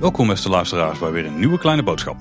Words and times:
Welkom 0.00 0.26
beste 0.26 0.48
luisteraars 0.48 0.98
bij 0.98 1.10
weer 1.10 1.26
een 1.26 1.38
nieuwe 1.38 1.58
kleine 1.58 1.82
boodschap. 1.82 2.16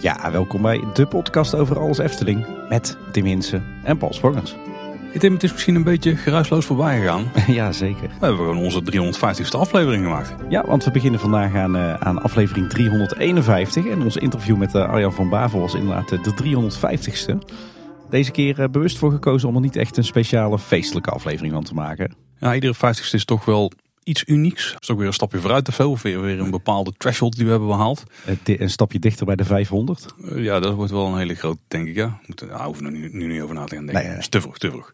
Ja, 0.00 0.30
welkom 0.30 0.62
bij 0.62 0.84
de 0.94 1.06
podcast 1.06 1.54
over 1.54 1.78
alles 1.78 1.98
Efteling 1.98 2.46
met 2.68 2.96
Tim 3.12 3.24
Hinsen 3.24 3.64
en 3.82 3.96
Paul 3.96 4.12
Sprongers. 4.12 4.54
Tim, 5.18 5.32
het 5.32 5.42
is 5.42 5.52
misschien 5.52 5.74
een 5.74 5.84
beetje 5.84 6.16
geruisloos 6.16 6.66
voorbij 6.66 6.98
gegaan. 6.98 7.32
ja, 7.46 7.72
zeker. 7.72 8.08
We 8.08 8.26
hebben 8.26 8.38
gewoon 8.38 8.64
onze 8.64 8.82
350ste 8.82 9.58
aflevering 9.58 10.04
gemaakt. 10.04 10.34
Ja, 10.48 10.64
want 10.66 10.84
we 10.84 10.90
beginnen 10.90 11.20
vandaag 11.20 11.54
aan, 11.54 11.76
uh, 11.76 11.94
aan 11.94 12.22
aflevering 12.22 12.68
351. 12.68 13.86
En 13.86 14.02
ons 14.02 14.16
interview 14.16 14.56
met 14.56 14.74
uh, 14.74 14.88
Arjan 14.88 15.12
van 15.12 15.28
Bavel 15.28 15.60
was 15.60 15.74
inderdaad 15.74 16.12
uh, 16.12 16.22
de 16.22 16.32
350ste. 16.44 17.54
Deze 18.10 18.30
keer 18.30 18.70
bewust 18.70 18.98
voor 18.98 19.12
gekozen 19.12 19.48
om 19.48 19.54
er 19.54 19.60
niet 19.60 19.76
echt 19.76 19.96
een 19.96 20.04
speciale 20.04 20.58
feestelijke 20.58 21.10
aflevering 21.10 21.52
van 21.52 21.64
te 21.64 21.74
maken. 21.74 22.14
Ja, 22.38 22.54
iedere 22.54 22.74
50ste 22.74 23.12
is 23.12 23.24
toch 23.24 23.44
wel 23.44 23.72
iets 24.04 24.24
unieks. 24.26 24.72
Dat 24.72 24.82
is 24.82 24.90
ook 24.90 24.98
weer 24.98 25.06
een 25.06 25.12
stapje 25.12 25.38
vooruit 25.38 25.64
te 25.64 25.72
veel. 25.72 25.90
Of 25.90 26.02
weer, 26.02 26.20
weer 26.20 26.40
een 26.40 26.50
bepaalde 26.50 26.92
threshold 26.96 27.36
die 27.36 27.44
we 27.44 27.50
hebben 27.50 27.68
behaald. 27.68 28.04
Een 28.44 28.70
stapje 28.70 28.98
dichter 28.98 29.26
bij 29.26 29.36
de 29.36 29.44
500? 29.44 30.06
Uh, 30.18 30.44
ja, 30.44 30.60
dat 30.60 30.74
wordt 30.74 30.90
wel 30.92 31.06
een 31.06 31.18
hele 31.18 31.34
grote, 31.34 31.60
denk 31.68 31.88
ik. 31.88 31.94
Ja. 31.94 32.20
Moet, 32.26 32.48
daar 32.48 32.64
hoeven 32.64 32.84
we 32.84 32.90
nu, 32.90 33.08
nu 33.12 33.26
niet 33.26 33.42
over 33.42 33.54
na 33.54 33.64
te 33.64 33.74
gaan 33.74 33.86
denken. 33.86 34.08
Nee, 34.08 34.18
is 34.18 34.28
te 34.28 34.40
vroeg, 34.40 34.58
te 34.58 34.70
vroeg. 34.70 34.90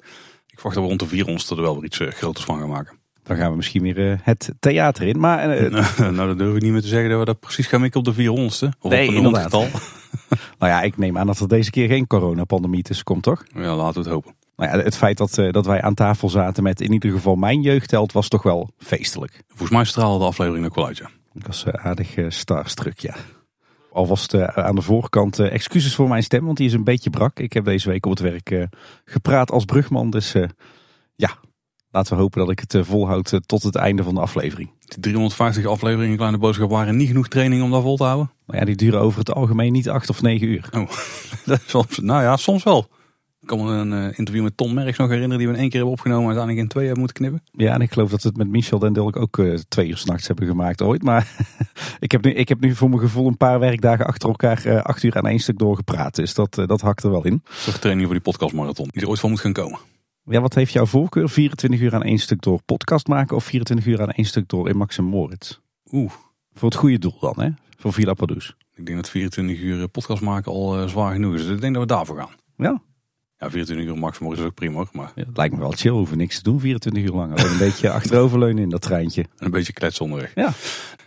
Ik 0.46 0.62
verwacht 0.62 0.74
dat 0.74 0.84
we 0.84 0.88
rond 0.88 1.00
de 1.00 1.06
400 1.06 1.50
er 1.50 1.62
wel 1.62 1.74
weer 1.74 1.84
iets 1.84 1.98
uh, 1.98 2.08
groters 2.08 2.44
van 2.44 2.58
gaan 2.58 2.68
maken. 2.68 2.98
Dan 3.22 3.36
gaan 3.36 3.50
we 3.50 3.56
misschien 3.56 3.82
weer 3.82 3.98
uh, 3.98 4.18
het 4.22 4.52
theater 4.60 5.06
in. 5.06 5.18
Maar, 5.18 5.70
nou, 5.98 6.16
dat 6.16 6.38
durf 6.38 6.56
ik 6.56 6.62
niet 6.62 6.72
meer 6.72 6.80
te 6.80 6.88
zeggen 6.88 7.10
dat 7.10 7.18
we 7.18 7.24
dat 7.24 7.40
precies 7.40 7.66
gaan 7.66 7.80
mikken 7.80 8.00
op 8.00 8.06
de 8.06 8.24
400ste. 8.24 8.78
Of 8.80 8.90
nee, 8.90 9.08
op 9.08 9.14
een 9.14 9.22
inderdaad. 9.22 9.52
nou 10.58 10.72
ja, 10.72 10.82
ik 10.82 10.96
neem 10.96 11.18
aan 11.18 11.26
dat 11.26 11.40
er 11.40 11.48
deze 11.48 11.70
keer 11.70 11.88
geen 11.88 12.06
coronapandemie 12.06 12.82
tussen 12.82 13.04
komt, 13.04 13.22
toch? 13.22 13.44
Ja, 13.54 13.76
laten 13.76 13.94
we 13.94 14.00
het 14.00 14.08
hopen. 14.08 14.34
Nou 14.56 14.70
ja, 14.70 14.84
het 14.84 14.96
feit 14.96 15.18
dat, 15.18 15.38
uh, 15.38 15.52
dat 15.52 15.66
wij 15.66 15.82
aan 15.82 15.94
tafel 15.94 16.28
zaten 16.28 16.62
met 16.62 16.80
in 16.80 16.92
ieder 16.92 17.10
geval 17.10 17.36
mijn 17.36 17.60
jeugdheld 17.60 18.12
was 18.12 18.28
toch 18.28 18.42
wel 18.42 18.70
feestelijk. 18.78 19.42
Volgens 19.48 19.70
mij 19.70 19.84
straalde 19.84 20.18
de 20.18 20.24
aflevering 20.24 20.66
ook 20.66 20.74
wel 20.74 20.86
uit, 20.86 20.96
ja. 20.96 21.10
Ik 21.34 21.46
was 21.46 21.64
uh, 21.64 21.72
aardig 21.72 22.16
uh, 22.16 22.26
starstruck, 22.30 22.98
ja. 22.98 23.14
Alvast 23.92 24.34
aan 24.34 24.74
de 24.74 24.82
voorkant 24.82 25.38
excuses 25.38 25.94
voor 25.94 26.08
mijn 26.08 26.22
stem, 26.22 26.44
want 26.44 26.56
die 26.56 26.66
is 26.66 26.72
een 26.72 26.84
beetje 26.84 27.10
brak. 27.10 27.38
Ik 27.38 27.52
heb 27.52 27.64
deze 27.64 27.88
week 27.88 28.06
op 28.06 28.10
het 28.10 28.20
werk 28.20 28.68
gepraat 29.04 29.50
als 29.50 29.64
brugman, 29.64 30.10
dus 30.10 30.34
ja, 31.14 31.38
laten 31.96 32.16
we 32.16 32.22
hopen 32.22 32.40
dat 32.40 32.50
ik 32.50 32.64
het 32.66 32.86
volhoud 32.86 33.40
tot 33.46 33.62
het 33.62 33.74
einde 33.74 34.02
van 34.02 34.14
de 34.14 34.20
aflevering. 34.20 34.70
Die 34.86 35.00
350 35.00 35.66
afleveringen 35.66 36.16
Kleine 36.16 36.38
Boodschap 36.38 36.70
waren 36.70 36.96
niet 36.96 37.08
genoeg 37.08 37.28
training 37.28 37.62
om 37.62 37.70
dat 37.70 37.82
vol 37.82 37.96
te 37.96 38.04
houden? 38.04 38.30
Nou 38.46 38.58
ja, 38.58 38.64
die 38.64 38.76
duren 38.76 39.00
over 39.00 39.18
het 39.18 39.32
algemeen 39.32 39.72
niet 39.72 39.88
acht 39.88 40.10
of 40.10 40.22
negen 40.22 40.48
uur. 40.48 40.68
Oh, 40.72 40.90
dat 41.44 41.86
is 41.88 41.98
nou 41.98 42.22
ja, 42.22 42.36
soms 42.36 42.62
wel. 42.62 42.88
Ik 43.40 43.56
kan 43.56 43.64
me 43.64 43.72
een 43.72 43.92
uh, 43.92 44.18
interview 44.18 44.42
met 44.42 44.56
Tom 44.56 44.74
Merks 44.74 44.98
nog 44.98 45.08
herinneren 45.08 45.38
die 45.38 45.46
we 45.46 45.52
in 45.52 45.60
één 45.60 45.68
keer 45.68 45.78
hebben 45.78 45.96
opgenomen 45.96 46.22
en 46.22 46.36
uiteindelijk 46.36 46.66
in 46.66 46.72
twee 46.72 46.84
hebben 46.84 47.02
moeten 47.02 47.22
knippen. 47.22 47.64
Ja, 47.64 47.74
en 47.74 47.80
ik 47.80 47.92
geloof 47.92 48.10
dat 48.10 48.22
we 48.22 48.28
het 48.28 48.36
met 48.36 48.48
Michel 48.48 48.78
den 48.78 49.14
ook 49.14 49.38
uh, 49.38 49.58
twee 49.68 49.88
uur 49.88 49.96
s'nachts 49.96 50.26
hebben 50.26 50.46
gemaakt 50.46 50.82
ooit. 50.82 51.02
Maar 51.02 51.36
ik, 52.06 52.12
heb 52.12 52.24
nu, 52.24 52.32
ik 52.32 52.48
heb 52.48 52.60
nu 52.60 52.74
voor 52.74 52.88
mijn 52.88 53.00
gevoel 53.00 53.26
een 53.26 53.36
paar 53.36 53.58
werkdagen 53.58 54.06
achter 54.06 54.28
elkaar 54.28 54.66
uh, 54.66 54.82
acht 54.82 55.02
uur 55.02 55.16
aan 55.16 55.26
één 55.26 55.38
stuk 55.38 55.58
doorgepraat. 55.58 56.14
Dus 56.14 56.34
dat, 56.34 56.54
dat 56.66 56.80
hakt 56.80 57.02
er 57.02 57.10
wel 57.10 57.24
in. 57.24 57.42
Toch 57.64 57.78
training 57.78 58.06
voor 58.06 58.14
die 58.14 58.24
podcastmarathon 58.24 58.88
die 58.92 59.02
er 59.02 59.08
ooit 59.08 59.20
van 59.20 59.30
moet 59.30 59.40
gaan 59.40 59.52
komen. 59.52 59.78
Ja, 60.26 60.40
wat 60.40 60.54
heeft 60.54 60.72
jouw 60.72 60.86
voorkeur? 60.86 61.28
24 61.28 61.80
uur 61.80 61.94
aan 61.94 62.02
één 62.02 62.18
stuk 62.18 62.42
door 62.42 62.62
podcast 62.62 63.06
maken 63.06 63.36
of 63.36 63.44
24 63.44 63.86
uur 63.86 64.00
aan 64.00 64.10
één 64.10 64.26
stuk 64.26 64.48
door 64.48 64.68
in 64.68 64.76
Max 64.76 64.98
en 64.98 65.04
Moritz? 65.04 65.58
Oeh. 65.92 66.12
Voor 66.52 66.68
het 66.68 66.78
goede 66.78 66.98
doel 66.98 67.18
dan, 67.20 67.34
hè? 67.36 67.48
Voor 67.76 67.92
Villa 67.92 68.14
Padus. 68.14 68.56
Ik 68.74 68.86
denk 68.86 68.98
dat 68.98 69.10
24 69.10 69.60
uur 69.60 69.88
podcast 69.88 70.22
maken 70.22 70.52
al 70.52 70.88
zwaar 70.88 71.12
genoeg 71.12 71.34
is. 71.34 71.42
Dus 71.42 71.54
ik 71.54 71.60
denk 71.60 71.72
dat 71.72 71.82
we 71.82 71.88
daarvoor 71.88 72.16
gaan. 72.16 72.34
Ja, 72.56 72.82
ja, 73.38 73.50
24 73.50 73.86
uur 73.86 73.98
max 73.98 74.18
is 74.20 74.40
ook 74.40 74.54
prima 74.54 74.74
hoor. 74.74 74.88
Maar... 74.92 75.12
Ja, 75.14 75.24
het 75.26 75.36
lijkt 75.36 75.54
me 75.54 75.60
wel 75.60 75.72
chill, 75.72 75.90
hoeven 75.90 76.16
niks 76.16 76.36
te 76.36 76.42
doen 76.42 76.60
24 76.60 77.02
uur 77.02 77.12
lang. 77.12 77.30
Alleen 77.30 77.52
een 77.52 77.58
beetje 77.58 77.90
achteroverleunen 77.98 78.62
in 78.62 78.70
dat 78.70 78.82
treintje. 78.82 79.22
En 79.22 79.44
een 79.44 79.50
beetje 79.50 79.72
kletsen 79.72 80.04
onderweg. 80.04 80.32
Ja. 80.34 80.52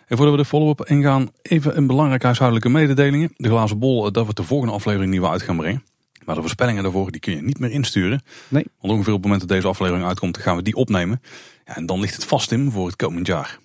En 0.08 0.18
voordat 0.18 0.36
we 0.36 0.42
de 0.42 0.48
follow-up 0.48 0.86
ingaan, 0.86 1.30
even 1.42 1.78
een 1.78 1.88
belangrijke 1.88 2.26
huishoudelijke 2.26 2.70
mededelingen. 2.70 3.34
De 3.36 3.48
glazen 3.48 3.80
bol, 3.80 4.12
dat 4.12 4.28
we 4.28 4.34
de 4.34 4.44
volgende 4.44 4.74
aflevering 4.74 5.12
niet 5.12 5.22
meer 5.22 5.30
uit 5.30 5.42
gaan 5.42 5.58
brengen. 5.58 5.84
Maar 6.30 6.38
de 6.38 6.44
voorspellingen 6.44 6.84
daarvoor, 6.84 7.12
die 7.12 7.22
kun 7.22 7.36
je 7.36 7.42
niet 7.42 7.60
meer 7.60 7.72
insturen. 7.72 8.22
Nee. 8.48 8.66
Want 8.80 8.94
ongeveer 8.94 9.14
op 9.14 9.20
het 9.20 9.30
moment 9.30 9.40
dat 9.40 9.50
deze 9.50 9.68
aflevering 9.68 10.06
uitkomt, 10.06 10.38
gaan 10.38 10.56
we 10.56 10.62
die 10.62 10.76
opnemen. 10.76 11.22
Ja, 11.66 11.76
en 11.76 11.86
dan 11.86 12.00
ligt 12.00 12.16
het 12.16 12.26
vast 12.26 12.52
in 12.52 12.72
voor 12.72 12.86
het 12.86 12.96
komend 12.96 13.28
jaar. 13.28 13.58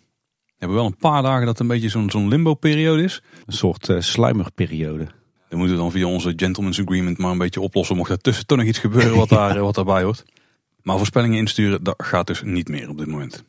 We 0.45 0.53
hebben 0.59 0.77
wel 0.77 0.87
een 0.87 0.97
paar 0.97 1.23
dagen 1.23 1.41
dat 1.41 1.49
het 1.49 1.59
een 1.59 1.67
beetje 1.67 1.89
zo'n 1.89 2.11
zo'n 2.11 2.29
limbo-periode 2.29 3.03
is. 3.03 3.23
Een 3.47 3.53
soort 3.53 3.89
uh, 3.89 4.01
sluimerperiode. 4.01 5.07
Dan 5.49 5.59
moeten 5.59 5.77
we 5.77 5.83
dan 5.83 5.93
via 5.93 6.07
onze 6.07 6.33
gentleman's 6.37 6.81
agreement 6.81 7.19
maar 7.19 7.31
een 7.31 7.39
beetje 7.39 7.61
oplossen. 7.61 7.97
Mocht 7.97 8.11
er 8.11 8.19
tussen 8.19 8.47
toch 8.47 8.59
nog 8.59 8.67
iets 8.67 8.79
gebeuren 8.79 9.17
wat, 9.17 9.29
daar, 9.29 9.61
wat 9.69 9.75
daarbij 9.75 10.03
hoort. 10.03 10.25
Maar 10.83 10.97
voorspellingen 10.97 11.39
insturen, 11.39 11.85
dat 11.85 11.95
gaat 11.97 12.27
dus 12.27 12.43
niet 12.43 12.69
meer 12.69 12.89
op 12.89 12.99
dit 12.99 13.07
moment. 13.07 13.45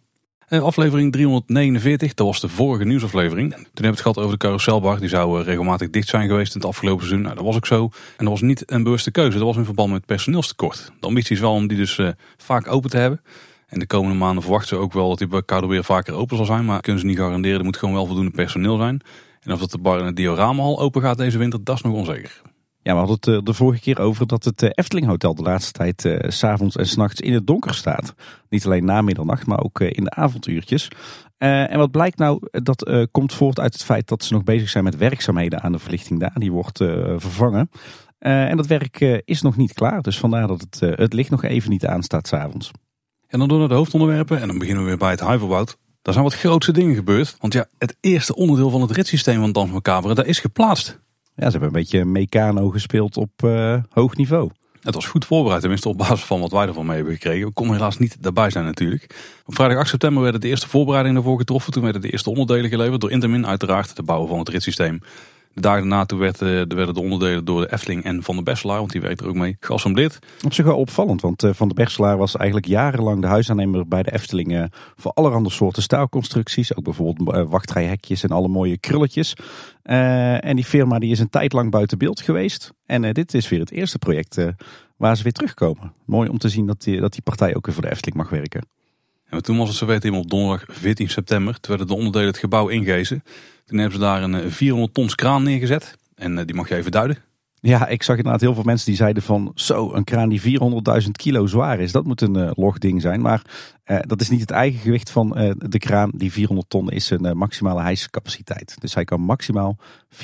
Aflevering 0.50 1.12
349, 1.12 2.14
dat 2.14 2.28
was 2.28 2.40
de 2.40 2.50
vorige 2.50 2.86
nieuwsaflevering. 2.86 3.52
Toen 3.52 3.62
hebben 3.64 3.82
we 3.82 3.88
het 3.88 4.00
gehad 4.00 4.18
over 4.18 4.32
de 4.32 4.38
carouselbar. 4.38 5.00
Die 5.00 5.10
zou 5.10 5.44
regelmatig 5.44 5.90
dicht 5.90 6.08
zijn 6.08 6.28
geweest 6.28 6.56
in 6.56 6.62
het 6.62 6.70
afgelopen 6.70 7.06
seizoen. 7.06 7.22
Nou, 7.22 7.36
dat 7.36 7.46
was 7.46 7.56
ook 7.56 7.66
zo. 7.66 7.84
En 8.18 8.26
dat 8.26 8.28
was 8.28 8.42
niet 8.42 8.72
een 8.72 8.84
bewuste 8.84 9.12
keuze. 9.12 9.38
Dat 9.38 9.48
was 9.48 9.56
in 9.56 9.66
verband 9.66 9.92
met 9.92 10.06
personeelstekort. 10.06 10.92
De 11.00 11.08
ambitie 11.08 11.36
is 11.36 11.42
wel 11.42 11.54
om 11.54 11.68
die 11.68 11.78
dus 11.78 11.98
uh, 11.98 12.10
vaak 12.38 12.72
open 12.72 12.90
te 12.90 12.98
hebben. 12.98 13.22
En 13.68 13.80
de 13.80 13.88
komende 13.88 14.18
maanden 14.18 14.44
verwachten 14.44 14.78
ze 14.78 14.84
ook 14.84 14.94
wel 14.94 15.10
dat 15.10 15.18
die 15.18 15.44
Koude 15.46 15.68
weer 15.68 15.84
vaker 15.84 16.14
open 16.14 16.38
zal 16.38 16.46
zijn. 16.46 16.66
Maar 16.66 16.82
kunnen 16.82 17.02
ze 17.02 17.08
niet 17.08 17.18
garanderen. 17.18 17.60
Er 17.60 17.66
moet 17.66 17.78
gewoon 17.78 17.96
wel 17.96 18.06
voldoende 18.06 18.32
personeel 18.32 18.78
zijn. 18.78 19.02
En 19.42 19.52
of 19.52 19.60
dat 19.60 19.72
de 19.72 19.78
bar 19.78 20.00
in 20.00 20.06
het 20.06 20.16
dioramahal 20.16 20.80
open 20.80 21.02
gaat 21.02 21.18
deze 21.18 21.38
winter, 21.38 21.64
dat 21.64 21.76
is 21.76 21.82
nog 21.82 21.94
onzeker. 21.94 22.42
Ja, 22.86 22.92
we 22.92 22.98
hadden 22.98 23.16
het 23.16 23.28
uh, 23.28 23.40
de 23.44 23.54
vorige 23.54 23.82
keer 23.82 24.00
over 24.00 24.28
dat 24.28 24.44
het 24.44 24.62
uh, 24.62 24.70
Efteling 24.74 25.08
Hotel 25.08 25.36
de 25.36 25.42
laatste 25.42 25.72
tijd 25.72 26.06
uh, 26.06 26.18
s'avonds 26.28 26.76
en 26.76 26.88
s'nachts 26.88 27.22
in 27.22 27.34
het 27.34 27.48
donker 27.48 27.74
staat. 27.74 28.14
Niet 28.50 28.66
alleen 28.66 28.86
na 28.86 29.02
middernacht, 29.02 29.46
maar 29.46 29.64
ook 29.64 29.80
in 29.80 30.04
de 30.04 30.10
avonduurtjes. 30.10 30.88
en 31.38 31.78
wat 31.78 31.92
blijkt 31.92 32.18
nou, 32.18 32.40
dat 32.52 33.08
komt 33.12 33.34
voort 33.34 33.60
uit 33.60 33.74
het 33.74 33.84
feit 33.84 34.08
dat 34.08 34.24
ze 34.24 34.34
nog 34.34 34.44
bezig 34.44 34.70
zijn 34.70 34.84
met 34.84 34.98
werkzaamheden 34.98 35.62
aan 35.62 35.72
de 35.72 35.80
verlichting 35.80 36.20
daar. 36.20 36.34
Die 36.36 36.52
wordt 36.52 36.78
vervangen. 37.18 37.70
en 38.20 38.58
dat 38.58 38.68
werk 38.68 39.22
is 39.26 39.42
nog 39.42 39.58
niet 39.58 39.74
klaar, 39.74 40.02
dus 40.02 40.20
vandaar 40.20 40.48
dat 40.48 40.62
het, 40.62 40.80
het 41.00 41.14
licht 41.14 41.30
nog 41.30 41.44
even 41.44 41.70
niet 41.70 41.86
aanstaat 41.86 42.28
s'avonds. 42.28 42.72
En 43.28 43.40
dan 43.40 43.48
door 43.48 43.60
naar 43.60 43.68
de 43.68 43.74
hoofdonderwerpen 43.74 44.42
en 44.42 44.48
dan 44.48 44.58
beginnen 44.58 44.84
we 44.84 44.90
weer 44.90 44.98
bij 44.98 45.12
het 45.12 45.20
Huiverbouwt. 45.20 45.78
Daar 46.02 46.14
zijn 46.14 46.26
wat 46.26 46.36
grootste 46.36 46.72
dingen 46.72 46.96
gebeurd. 46.96 47.36
Want 47.40 47.54
ja, 47.54 47.68
het 47.78 47.98
eerste 48.00 48.36
onderdeel 48.36 48.70
van 48.70 48.82
het 48.82 48.92
ritssysteem 48.92 49.40
van 49.40 49.52
Dans 49.52 49.82
daar 49.82 50.26
is 50.26 50.40
geplaatst. 50.40 51.04
Ja, 51.36 51.46
ze 51.46 51.52
hebben 51.52 51.68
een 51.68 51.82
beetje 51.82 52.06
Meccano 52.06 52.70
gespeeld 52.70 53.18
op 53.18 53.32
uh, 53.44 53.78
hoog 53.90 54.16
niveau. 54.16 54.50
Het 54.82 54.96
was 54.96 55.06
goed 55.06 55.26
voorbereid, 55.26 55.62
tenminste 55.62 55.90
op 55.90 55.98
basis 55.98 56.24
van 56.24 56.40
wat 56.40 56.52
wij 56.52 56.68
ervan 56.68 56.86
mee 56.86 56.96
hebben 56.96 57.14
gekregen. 57.14 57.48
We 57.48 57.54
konden 57.54 57.76
helaas 57.76 57.98
niet 57.98 58.24
daarbij 58.24 58.50
zijn 58.50 58.66
natuurlijk. 58.66 59.16
Op 59.46 59.56
vrijdag 59.56 59.78
8 59.78 59.90
september 59.90 60.24
werden 60.24 60.42
de 60.42 60.48
eerste 60.48 60.70
voorbereidingen 60.70 61.18
ervoor 61.18 61.38
getroffen. 61.38 61.74
Toen 61.74 61.84
werden 61.84 62.02
de 62.02 62.12
eerste 62.12 62.30
onderdelen 62.30 62.70
geleverd 62.70 63.02
door 63.02 63.12
Intermin 63.12 63.48
uiteraard, 63.48 63.96
de 63.96 64.04
bouwen 64.04 64.30
van 64.30 64.40
het 64.40 64.50
ritssysteem. 64.50 65.02
De 65.56 65.62
dagen 65.62 65.80
daarna 65.80 66.06
toen 66.06 66.20
werd, 66.20 66.42
uh, 66.42 66.50
werden 66.50 66.94
de 66.94 67.02
onderdelen 67.02 67.46
door 67.46 67.62
de 67.62 67.74
Efteling 67.74 68.04
en 68.04 68.24
Van 68.24 68.36
de 68.36 68.44
Besselaar, 68.44 68.78
want 68.78 68.92
die 68.92 69.02
werkt 69.02 69.22
er 69.22 69.28
ook 69.28 69.36
mee, 69.36 69.58
geassembleerd. 69.60 70.20
Op 70.46 70.54
zich 70.54 70.66
wel 70.66 70.78
opvallend, 70.78 71.22
want 71.22 71.44
uh, 71.44 71.54
Van 71.54 71.68
de 71.68 71.74
Besselaar 71.74 72.18
was 72.18 72.36
eigenlijk 72.36 72.68
jarenlang 72.68 73.22
de 73.22 73.28
huisaannemer 73.28 73.88
bij 73.88 74.04
de 74.04 74.14
Efteling 74.14 74.52
uh, 74.52 74.64
voor 74.96 75.12
allerhande 75.12 75.50
soorten 75.50 75.84
staalconstructies. 75.84 76.76
Ook 76.76 76.84
bijvoorbeeld 76.84 77.48
wachtrijhekjes 77.50 78.24
en 78.24 78.30
alle 78.30 78.48
mooie 78.48 78.78
krulletjes. 78.78 79.34
en 79.84 80.56
die 80.56 80.66
firma 80.66 81.00
die 81.00 81.12
is 81.12 81.20
een 81.20 81.30
tijd 81.30 81.54
lang 81.54 81.72
buiten 81.72 81.98
beeld 81.98 82.22
geweest. 82.22 82.74
En 82.86 83.14
dit 83.14 83.34
is 83.34 83.50
weer 83.50 83.60
het 83.60 83.72
eerste 83.72 84.00
project 84.00 84.38
waar 84.98 85.18
ze 85.18 85.24
weer 85.24 85.32
terugkomen. 85.32 85.94
Mooi 86.06 86.30
om 86.30 86.38
te 86.38 86.50
zien 86.50 86.66
dat 86.66 86.82
die, 86.82 87.00
dat 87.00 87.14
die 87.14 87.22
partij 87.22 87.56
ook 87.56 87.66
weer 87.66 87.76
voor 87.76 87.84
de 87.84 87.92
Efteling 87.92 88.18
mag 88.18 88.30
werken. 88.30 88.68
En 89.30 89.44
toen 89.44 89.58
was 89.58 89.68
het 89.68 89.78
zo 89.78 89.86
weten 89.86 90.14
op 90.14 90.30
donderdag 90.30 90.66
14 90.68 91.10
september. 91.10 91.60
Toen 91.60 91.70
werden 91.70 91.88
de 91.88 91.96
onderdelen 91.96 92.28
het 92.28 92.38
gebouw 92.38 92.68
ingezen. 92.68 93.24
Toen 93.66 93.78
hebben 93.78 94.00
ze 94.00 94.06
daar 94.06 94.24
een 94.24 94.52
400 94.52 94.94
tons 94.94 95.16
kraan 95.16 95.44
neergezet. 95.44 95.98
En 96.16 96.46
die 96.46 96.56
mag 96.56 96.70
je 96.70 96.76
even 96.76 96.92
duiden. 96.92 97.18
Ja, 97.68 97.88
ik 97.88 98.04
zag 98.04 98.18
inderdaad 98.18 98.42
heel 98.42 98.54
veel 98.54 98.64
mensen 98.64 98.86
die 98.86 98.96
zeiden 98.96 99.24
van 99.24 99.52
zo, 99.56 99.94
een 99.94 100.04
kraan 100.04 100.30
die 100.30 100.60
400.000 101.02 101.12
kilo 101.12 101.48
zwaar 101.48 101.80
is, 101.80 101.92
dat 101.92 102.06
moet 102.06 102.22
een 102.22 102.38
uh, 102.38 102.52
logding 102.54 103.02
zijn. 103.02 103.22
Maar 103.22 103.42
uh, 103.86 103.98
dat 104.02 104.22
is 104.22 104.30
niet 104.30 104.40
het 104.40 104.52
eigen 104.52 104.80
gewicht 104.80 105.10
van 105.10 105.42
uh, 105.42 105.52
de 105.58 105.78
kraan. 105.78 106.12
Die 106.14 106.32
400 106.32 106.70
ton 106.70 106.90
is 106.90 107.10
een 107.10 107.38
maximale 107.38 107.82
hijscapaciteit. 107.82 108.76
Dus 108.80 108.94
hij 108.94 109.04
kan 109.04 109.22
maximaal 109.22 109.78
400.000 110.14 110.20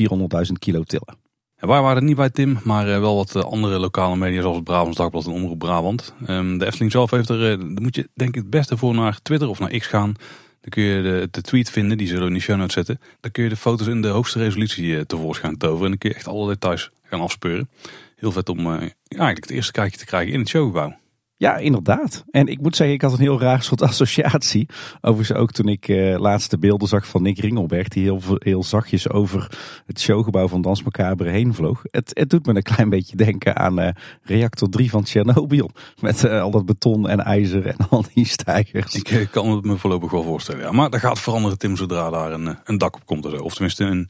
kilo 0.60 0.84
tillen. 0.84 1.18
En 1.56 1.68
wij 1.68 1.82
waren 1.82 1.98
er 1.98 2.04
niet 2.04 2.16
bij 2.16 2.30
Tim, 2.30 2.60
maar 2.64 2.86
wel 2.86 3.16
wat 3.16 3.46
andere 3.46 3.80
lokale 3.80 4.16
media 4.16 4.42
zoals 4.42 4.56
het 4.56 4.66
Brabants 4.66 4.98
Dagblad 4.98 5.26
en 5.26 5.32
Omroep 5.32 5.60
Brabant. 5.60 6.14
Um, 6.28 6.58
de 6.58 6.66
Efteling 6.66 6.92
zelf 6.92 7.12
heeft 7.12 7.30
er, 7.30 7.58
daar 7.58 7.82
moet 7.82 7.96
je 7.96 8.10
denk 8.14 8.30
ik 8.30 8.42
het 8.42 8.50
beste 8.50 8.78
voor 8.78 8.96
naar 8.96 9.20
Twitter 9.22 9.50
of 9.50 9.60
naar 9.60 9.78
X 9.78 9.88
gaan. 9.88 10.16
Dan 10.62 10.70
kun 10.70 10.84
je 10.84 11.02
de, 11.02 11.28
de, 11.32 11.42
tweet 11.42 11.70
vinden, 11.70 11.98
die 11.98 12.08
zullen 12.08 12.22
we 12.22 12.28
in 12.28 12.34
de 12.34 12.40
show 12.40 12.58
notes 12.58 12.74
zetten. 12.74 13.00
Dan 13.20 13.32
kun 13.32 13.44
je 13.44 13.50
de 13.50 13.56
foto's 13.56 13.88
in 13.88 14.02
de 14.02 14.08
hoogste 14.08 14.40
resolutie 14.40 14.86
uh, 14.86 15.02
tevoorschijn 15.02 15.58
toveren. 15.58 15.84
En 15.84 15.90
dan 15.90 15.98
kun 15.98 16.10
je 16.10 16.16
echt 16.16 16.28
alle 16.28 16.48
details 16.48 16.92
gaan 17.04 17.22
afspeuren. 17.22 17.70
Heel 18.16 18.32
vet 18.32 18.50
om 18.50 18.60
ja, 18.60 18.80
eigenlijk 18.80 19.42
het 19.42 19.50
eerste 19.50 19.72
kijkje 19.72 19.98
te 19.98 20.06
krijgen 20.06 20.34
in 20.34 20.40
het 20.40 20.50
showgebouw. 20.50 21.00
Ja, 21.42 21.58
inderdaad. 21.58 22.24
En 22.32 22.48
ik 22.48 22.62
moet 22.62 22.76
zeggen, 22.76 22.96
ik 22.96 23.02
had 23.02 23.12
een 23.12 23.20
heel 23.20 23.40
raar 23.40 23.64
soort 23.64 23.82
associatie. 23.92 24.70
Overigens 25.02 25.38
ook 25.38 25.52
toen 25.52 25.68
ik 25.68 25.88
uh, 25.88 26.20
laatste 26.20 26.58
beelden 26.58 26.88
zag 26.88 27.08
van 27.08 27.22
Nick 27.22 27.40
Ringelberg. 27.40 27.88
Die 27.88 28.04
heel, 28.04 28.22
heel 28.28 28.64
zachtjes 28.64 29.10
over 29.10 29.60
het 29.86 30.00
showgebouw 30.00 30.48
van 30.48 30.62
Dans 30.62 30.84
Macabre 30.84 31.30
heen 31.30 31.54
vloog. 31.54 31.82
Het, 31.84 32.12
het 32.14 32.30
doet 32.30 32.46
me 32.46 32.56
een 32.56 32.62
klein 32.62 32.90
beetje 32.90 33.16
denken 33.16 33.56
aan 33.56 33.80
uh, 33.80 33.90
reactor 34.24 34.70
3 34.70 34.90
van 34.90 35.04
Tsjernobyl. 35.04 35.72
Met 36.02 36.24
uh, 36.24 36.42
al 36.42 36.52
dat 36.52 36.66
beton 36.66 37.10
en 37.10 37.20
ijzer 37.20 37.66
en 37.66 37.78
al 37.90 38.06
die 38.14 38.26
stijgers. 38.26 38.96
Ik 38.96 39.28
kan 39.32 39.52
het 39.52 39.66
me 39.66 39.78
voorlopig 39.78 40.12
wel 40.12 40.24
voorstellen. 40.24 40.62
Ja. 40.62 40.72
Maar 40.72 40.90
dat 40.90 41.00
gaat 41.00 41.20
veranderen 41.20 41.58
Tim 41.58 41.76
zodra 41.76 42.10
daar 42.10 42.32
een, 42.32 42.58
een 42.64 42.78
dak 42.78 42.96
op 42.96 43.06
komt. 43.06 43.40
Of 43.42 43.54
tenminste 43.54 43.84
een 43.84 44.10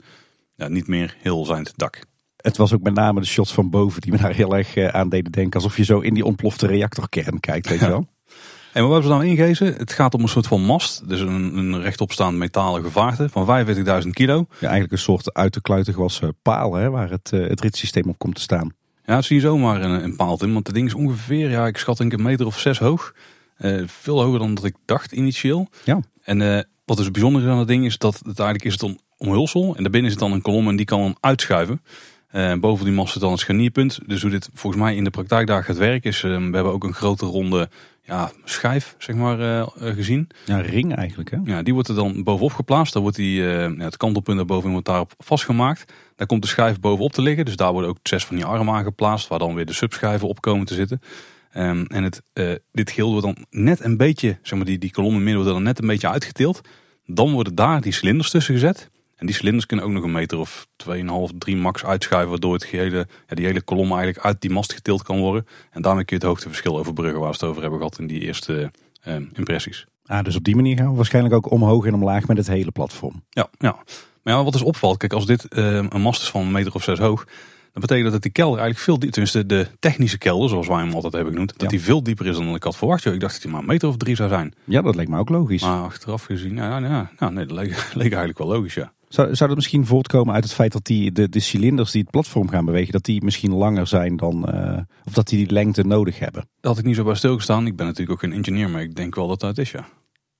ja, 0.55 0.67
niet 0.67 0.87
meer 0.87 1.15
heel 1.19 1.45
zijnd 1.45 1.73
dak 1.75 2.09
het 2.41 2.57
was 2.57 2.73
ook 2.73 2.81
met 2.81 2.93
name 2.93 3.19
de 3.19 3.25
shots 3.25 3.53
van 3.53 3.69
boven 3.69 4.01
die 4.01 4.11
me 4.11 4.17
daar 4.17 4.33
heel 4.33 4.57
erg 4.57 4.77
aan 4.77 5.09
deden 5.09 5.31
denken. 5.31 5.53
Alsof 5.53 5.77
je 5.77 5.83
zo 5.83 5.99
in 5.99 6.13
die 6.13 6.25
ontplofte 6.25 6.67
reactorkern 6.67 7.39
kijkt, 7.39 7.69
weet 7.69 7.79
je 7.79 7.87
wel. 7.87 8.07
En 8.73 8.81
wat 8.81 8.91
hebben 8.91 9.11
ze 9.11 9.17
dan 9.17 9.23
ingegeven? 9.23 9.73
Het 9.77 9.93
gaat 9.93 10.13
om 10.13 10.21
een 10.21 10.27
soort 10.27 10.47
van 10.47 10.61
mast. 10.61 11.09
Dus 11.09 11.19
een, 11.19 11.57
een 11.57 11.81
rechtopstaand 11.81 12.37
metalen 12.37 12.83
gevaarte 12.83 13.29
van 13.29 13.65
45.000 14.03 14.09
kilo. 14.09 14.45
Ja, 14.49 14.59
eigenlijk 14.59 14.91
een 14.91 14.97
soort 14.97 15.33
uit 15.33 15.53
de 15.53 15.61
kluiten 15.61 15.93
gewassen 15.93 16.35
paal 16.41 16.73
hè, 16.73 16.89
waar 16.89 17.09
het, 17.09 17.31
uh, 17.33 17.47
het 17.47 17.61
ritssysteem 17.61 18.09
op 18.09 18.17
komt 18.17 18.35
te 18.35 18.41
staan. 18.41 18.73
Ja, 19.05 19.21
zie 19.21 19.35
je 19.35 19.41
zomaar 19.41 19.81
een, 19.81 20.03
een 20.03 20.15
paal 20.15 20.43
in. 20.43 20.53
Want 20.53 20.67
het 20.67 20.75
ding 20.75 20.87
is 20.87 20.93
ongeveer, 20.93 21.49
ja, 21.49 21.67
ik 21.67 21.77
schat 21.77 21.99
een 21.99 22.21
meter 22.21 22.45
of 22.45 22.59
zes 22.59 22.79
hoog. 22.79 23.15
Uh, 23.59 23.83
veel 23.87 24.21
hoger 24.21 24.39
dan 24.39 24.53
dat 24.53 24.63
ik 24.63 24.75
dacht 24.85 25.11
initieel. 25.11 25.69
Ja. 25.83 25.99
En 26.23 26.39
uh, 26.39 26.59
wat 26.85 26.97
dus 26.97 27.11
bijzonder 27.11 27.41
is 27.41 27.47
aan 27.47 27.57
het 27.57 27.67
ding 27.67 27.85
is 27.85 27.97
dat 27.97 28.13
het 28.13 28.39
eigenlijk 28.39 28.63
is 28.63 28.73
het 28.73 28.81
een 28.81 28.99
omhulsel. 29.17 29.75
En 29.75 29.83
daarbinnen 29.83 30.11
zit 30.11 30.19
dan 30.19 30.31
een 30.31 30.41
kolom 30.41 30.67
en 30.67 30.75
die 30.75 30.85
kan 30.85 30.99
dan 30.99 31.17
uitschuiven. 31.19 31.81
Uh, 32.35 32.53
boven 32.53 32.85
die 32.85 32.93
mast 32.93 33.13
zit 33.13 33.21
dan 33.21 33.31
een 33.31 33.37
scharnierpunt. 33.37 33.99
Dus 34.05 34.21
hoe 34.21 34.31
dit 34.31 34.49
volgens 34.53 34.83
mij 34.83 34.95
in 34.95 35.03
de 35.03 35.09
praktijk 35.09 35.47
daar 35.47 35.63
gaat 35.63 35.77
werken 35.77 36.09
is... 36.09 36.23
Uh, 36.23 36.37
we 36.37 36.55
hebben 36.55 36.71
ook 36.71 36.83
een 36.83 36.93
grote 36.93 37.25
ronde 37.25 37.69
ja, 38.03 38.31
schijf 38.43 38.95
zeg 38.97 39.15
maar, 39.15 39.39
uh, 39.39 39.67
gezien. 39.77 40.29
Ja, 40.45 40.59
ring 40.59 40.95
eigenlijk 40.95 41.31
hè? 41.31 41.37
Ja, 41.43 41.63
die 41.63 41.73
wordt 41.73 41.89
er 41.89 41.95
dan 41.95 42.23
bovenop 42.23 42.53
geplaatst. 42.53 42.93
Daar 42.93 43.01
wordt 43.01 43.17
die, 43.17 43.41
het 43.41 43.97
kantelpunt 43.97 44.37
daarboven 44.37 44.71
wordt 44.71 44.85
daarop 44.85 45.13
vastgemaakt. 45.17 45.93
Daar 46.15 46.27
komt 46.27 46.41
de 46.41 46.47
schijf 46.47 46.79
bovenop 46.79 47.11
te 47.11 47.21
liggen. 47.21 47.45
Dus 47.45 47.55
daar 47.55 47.71
worden 47.71 47.89
ook 47.89 47.97
zes 48.03 48.25
van 48.25 48.35
die 48.35 48.45
armen 48.45 48.73
aan 48.73 48.83
geplaatst. 48.83 49.27
Waar 49.27 49.39
dan 49.39 49.55
weer 49.55 49.65
de 49.65 49.73
subschijven 49.73 50.27
op 50.27 50.41
komen 50.41 50.65
te 50.65 50.73
zitten. 50.73 51.01
Um, 51.57 51.85
en 51.85 52.03
het, 52.03 52.21
dit 52.71 52.91
geel 52.91 53.11
wordt 53.11 53.25
dan 53.25 53.45
net 53.49 53.83
een 53.83 53.97
beetje... 53.97 54.37
Zeg 54.41 54.57
maar 54.57 54.67
die, 54.67 54.77
die 54.77 54.91
kolommen 54.91 55.23
midden 55.23 55.35
worden 55.35 55.53
dan 55.53 55.63
net 55.63 55.81
een 55.81 55.87
beetje 55.87 56.09
uitgetild. 56.09 56.61
Dan 57.05 57.31
worden 57.31 57.55
daar 57.55 57.81
die 57.81 57.93
cilinders 57.93 58.29
tussen 58.29 58.53
gezet. 58.53 58.89
En 59.21 59.27
die 59.27 59.35
cilinders 59.35 59.65
kunnen 59.65 59.85
ook 59.85 59.91
nog 59.91 60.03
een 60.03 60.11
meter 60.11 60.37
of 60.37 60.67
2,5, 60.87 61.37
3 61.37 61.55
max 61.55 61.85
uitschuiven. 61.85 62.29
Waardoor 62.29 62.53
het 62.53 62.65
hele, 62.65 63.07
ja, 63.27 63.35
die 63.35 63.45
hele 63.45 63.61
kolom 63.61 63.91
eigenlijk 63.91 64.25
uit 64.25 64.41
die 64.41 64.49
mast 64.49 64.73
getild 64.73 65.03
kan 65.03 65.19
worden. 65.19 65.47
En 65.71 65.81
daarmee 65.81 66.05
kun 66.05 66.15
je 66.15 66.21
het 66.21 66.31
hoogteverschil 66.31 66.79
overbruggen 66.79 67.19
waar 67.19 67.29
we 67.29 67.35
het 67.35 67.43
over 67.43 67.61
hebben 67.61 67.79
gehad 67.79 67.99
in 67.99 68.07
die 68.07 68.21
eerste 68.21 68.71
eh, 69.01 69.15
impressies. 69.33 69.85
Ah, 70.05 70.23
dus 70.23 70.35
op 70.35 70.43
die 70.43 70.55
manier 70.55 70.77
gaan 70.77 70.89
we 70.89 70.95
waarschijnlijk 70.95 71.35
ook 71.35 71.51
omhoog 71.51 71.85
en 71.85 71.93
omlaag 71.93 72.27
met 72.27 72.37
het 72.37 72.47
hele 72.47 72.71
platform. 72.71 73.23
Ja, 73.29 73.47
ja. 73.57 73.75
Maar 74.23 74.33
ja, 74.33 74.43
wat 74.43 74.55
is 74.55 74.61
opvalt, 74.61 74.97
kijk 74.97 75.13
als 75.13 75.25
dit 75.25 75.45
uh, 75.49 75.75
een 75.75 76.01
mast 76.01 76.21
is 76.21 76.29
van 76.29 76.41
een 76.41 76.51
meter 76.51 76.73
of 76.73 76.83
zes 76.83 76.99
hoog. 76.99 77.25
Dat 77.73 77.81
betekent 77.81 78.11
dat 78.11 78.21
die 78.21 78.31
kelder 78.31 78.59
eigenlijk 78.59 78.85
veel 78.85 78.99
dieper, 78.99 79.11
tenminste 79.11 79.45
de 79.45 79.67
technische 79.79 80.17
kelder, 80.17 80.49
zoals 80.49 80.67
wij 80.67 80.77
hem 80.77 80.93
altijd 80.93 81.13
hebben 81.13 81.33
genoemd, 81.33 81.59
dat 81.59 81.69
die 81.69 81.81
veel 81.81 82.03
dieper 82.03 82.25
is 82.25 82.35
dan 82.35 82.55
ik 82.55 82.63
had 82.63 82.77
verwacht. 82.77 83.05
Ik 83.05 83.19
dacht 83.19 83.33
dat 83.33 83.43
hij 83.43 83.51
maar 83.51 83.61
een 83.61 83.67
meter 83.67 83.87
of 83.87 83.97
drie 83.97 84.15
zou 84.15 84.29
zijn. 84.29 84.53
Ja, 84.63 84.81
dat 84.81 84.95
leek 84.95 85.07
me 85.07 85.17
ook 85.17 85.29
logisch. 85.29 85.61
Maar 85.61 85.83
achteraf 85.83 86.23
gezien, 86.23 86.55
ja, 86.55 86.77
ja, 86.77 87.11
ja 87.19 87.29
nee, 87.29 87.45
dat 87.45 87.57
leek, 87.57 87.69
leek 87.93 88.11
eigenlijk 88.11 88.37
wel 88.37 88.47
logisch, 88.47 88.73
ja. 88.73 88.93
Zou, 89.13 89.35
zou 89.35 89.47
dat 89.47 89.55
misschien 89.55 89.85
voortkomen 89.85 90.33
uit 90.33 90.43
het 90.43 90.53
feit 90.53 90.71
dat 90.71 90.85
die, 90.85 91.11
de, 91.11 91.29
de 91.29 91.39
cilinders 91.39 91.91
die 91.91 92.01
het 92.01 92.11
platform 92.11 92.49
gaan 92.49 92.65
bewegen, 92.65 92.91
dat 92.91 93.03
die 93.03 93.23
misschien 93.23 93.53
langer 93.53 93.87
zijn 93.87 94.17
dan, 94.17 94.45
uh, 94.53 94.79
of 95.05 95.13
dat 95.13 95.27
die 95.27 95.37
die 95.37 95.53
lengte 95.53 95.83
nodig 95.83 96.19
hebben? 96.19 96.41
Dat 96.59 96.71
had 96.71 96.77
ik 96.77 96.85
niet 96.85 96.95
zo 96.95 97.03
bij 97.03 97.15
stilgestaan. 97.15 97.67
Ik 97.67 97.75
ben 97.75 97.85
natuurlijk 97.85 98.11
ook 98.11 98.19
geen 98.19 98.37
ingenieur, 98.37 98.69
maar 98.69 98.81
ik 98.81 98.95
denk 98.95 99.15
wel 99.15 99.27
dat 99.27 99.39
dat 99.39 99.57
is, 99.57 99.71
ja. 99.71 99.87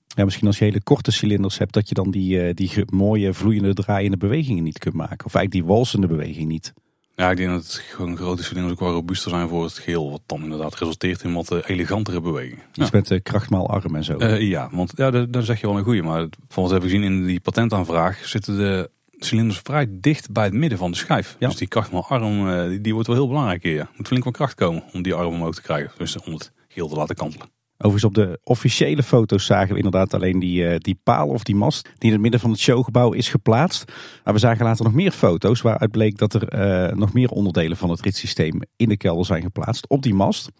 Ja, 0.06 0.24
misschien 0.24 0.46
als 0.46 0.58
je 0.58 0.64
hele 0.64 0.82
korte 0.82 1.10
cilinders 1.10 1.58
hebt, 1.58 1.72
dat 1.72 1.88
je 1.88 1.94
dan 1.94 2.10
die, 2.10 2.48
uh, 2.48 2.54
die 2.54 2.84
mooie 2.90 3.34
vloeiende 3.34 3.74
draaiende 3.74 4.16
bewegingen 4.16 4.64
niet 4.64 4.78
kunt 4.78 4.94
maken. 4.94 5.26
Of 5.26 5.34
eigenlijk 5.34 5.52
die 5.52 5.74
walsende 5.74 6.06
beweging 6.06 6.48
niet. 6.48 6.72
Ja, 7.16 7.30
ik 7.30 7.36
denk 7.36 7.50
dat 7.50 7.62
het 7.62 7.72
gewoon 7.72 8.16
grote 8.16 8.42
cilinders 8.42 8.72
ook 8.72 8.80
wel 8.80 8.92
robuuster 8.92 9.30
zijn 9.30 9.48
voor 9.48 9.64
het 9.64 9.78
geheel. 9.78 10.10
Wat 10.10 10.22
dan 10.26 10.42
inderdaad 10.42 10.74
resulteert 10.74 11.22
in 11.22 11.32
wat 11.32 11.52
uh, 11.52 11.58
elegantere 11.66 12.20
bewegingen. 12.20 12.64
Dus 12.72 12.88
ja. 12.88 12.98
met 12.98 13.10
uh, 13.10 13.20
krachtmaal 13.22 13.68
arm 13.68 13.96
en 13.96 14.04
zo. 14.04 14.18
Uh, 14.18 14.40
ja, 14.40 14.68
want 14.72 14.92
ja, 14.96 15.10
dan 15.10 15.42
zeg 15.42 15.60
je 15.60 15.66
wel 15.66 15.76
een 15.76 15.84
goede. 15.84 16.02
Maar 16.02 16.26
volgens 16.48 16.72
hebben 16.72 16.90
we 16.90 16.96
gezien 16.96 17.12
in 17.12 17.26
die 17.26 17.40
patentaanvraag 17.40 18.26
zitten 18.26 18.56
de 18.56 18.90
cilinders 19.18 19.60
vrij 19.62 19.86
dicht 19.90 20.30
bij 20.30 20.44
het 20.44 20.52
midden 20.52 20.78
van 20.78 20.90
de 20.90 20.96
schijf. 20.96 21.36
Ja. 21.38 21.48
Dus 21.48 21.56
die 21.56 21.68
krachtmaal 21.68 22.08
arm, 22.08 22.68
die, 22.68 22.80
die, 22.80 22.92
wordt 22.92 23.08
wel 23.08 23.16
heel 23.16 23.28
belangrijk 23.28 23.62
hier. 23.62 23.88
Moet 23.96 24.06
flink 24.06 24.24
wat 24.24 24.32
kracht 24.32 24.54
komen 24.54 24.82
om 24.92 25.02
die 25.02 25.14
arm 25.14 25.34
omhoog 25.34 25.54
te 25.54 25.62
krijgen. 25.62 25.90
Dus 25.98 26.18
om 26.18 26.32
het 26.32 26.52
geheel 26.68 26.88
te 26.88 26.96
laten 26.96 27.14
kantelen. 27.14 27.46
Overigens 27.84 28.04
op 28.04 28.14
de 28.14 28.40
officiële 28.44 29.02
foto's 29.02 29.46
zagen 29.46 29.70
we 29.70 29.76
inderdaad 29.76 30.14
alleen 30.14 30.38
die, 30.38 30.62
uh, 30.62 30.74
die 30.78 31.00
paal 31.02 31.28
of 31.28 31.42
die 31.42 31.54
mast 31.54 31.82
die 31.82 32.06
in 32.06 32.12
het 32.12 32.20
midden 32.20 32.40
van 32.40 32.50
het 32.50 32.58
showgebouw 32.60 33.12
is 33.12 33.28
geplaatst. 33.28 33.92
Maar 34.24 34.34
we 34.34 34.40
zagen 34.40 34.64
later 34.64 34.84
nog 34.84 34.94
meer 34.94 35.10
foto's 35.10 35.60
waaruit 35.60 35.90
bleek 35.90 36.18
dat 36.18 36.34
er 36.34 36.54
uh, 36.88 36.96
nog 36.96 37.12
meer 37.12 37.28
onderdelen 37.28 37.76
van 37.76 37.90
het 37.90 38.00
ritssysteem 38.00 38.60
in 38.76 38.88
de 38.88 38.96
kelder 38.96 39.26
zijn 39.26 39.42
geplaatst 39.42 39.88
op 39.88 40.02
die 40.02 40.14
mast. 40.14 40.50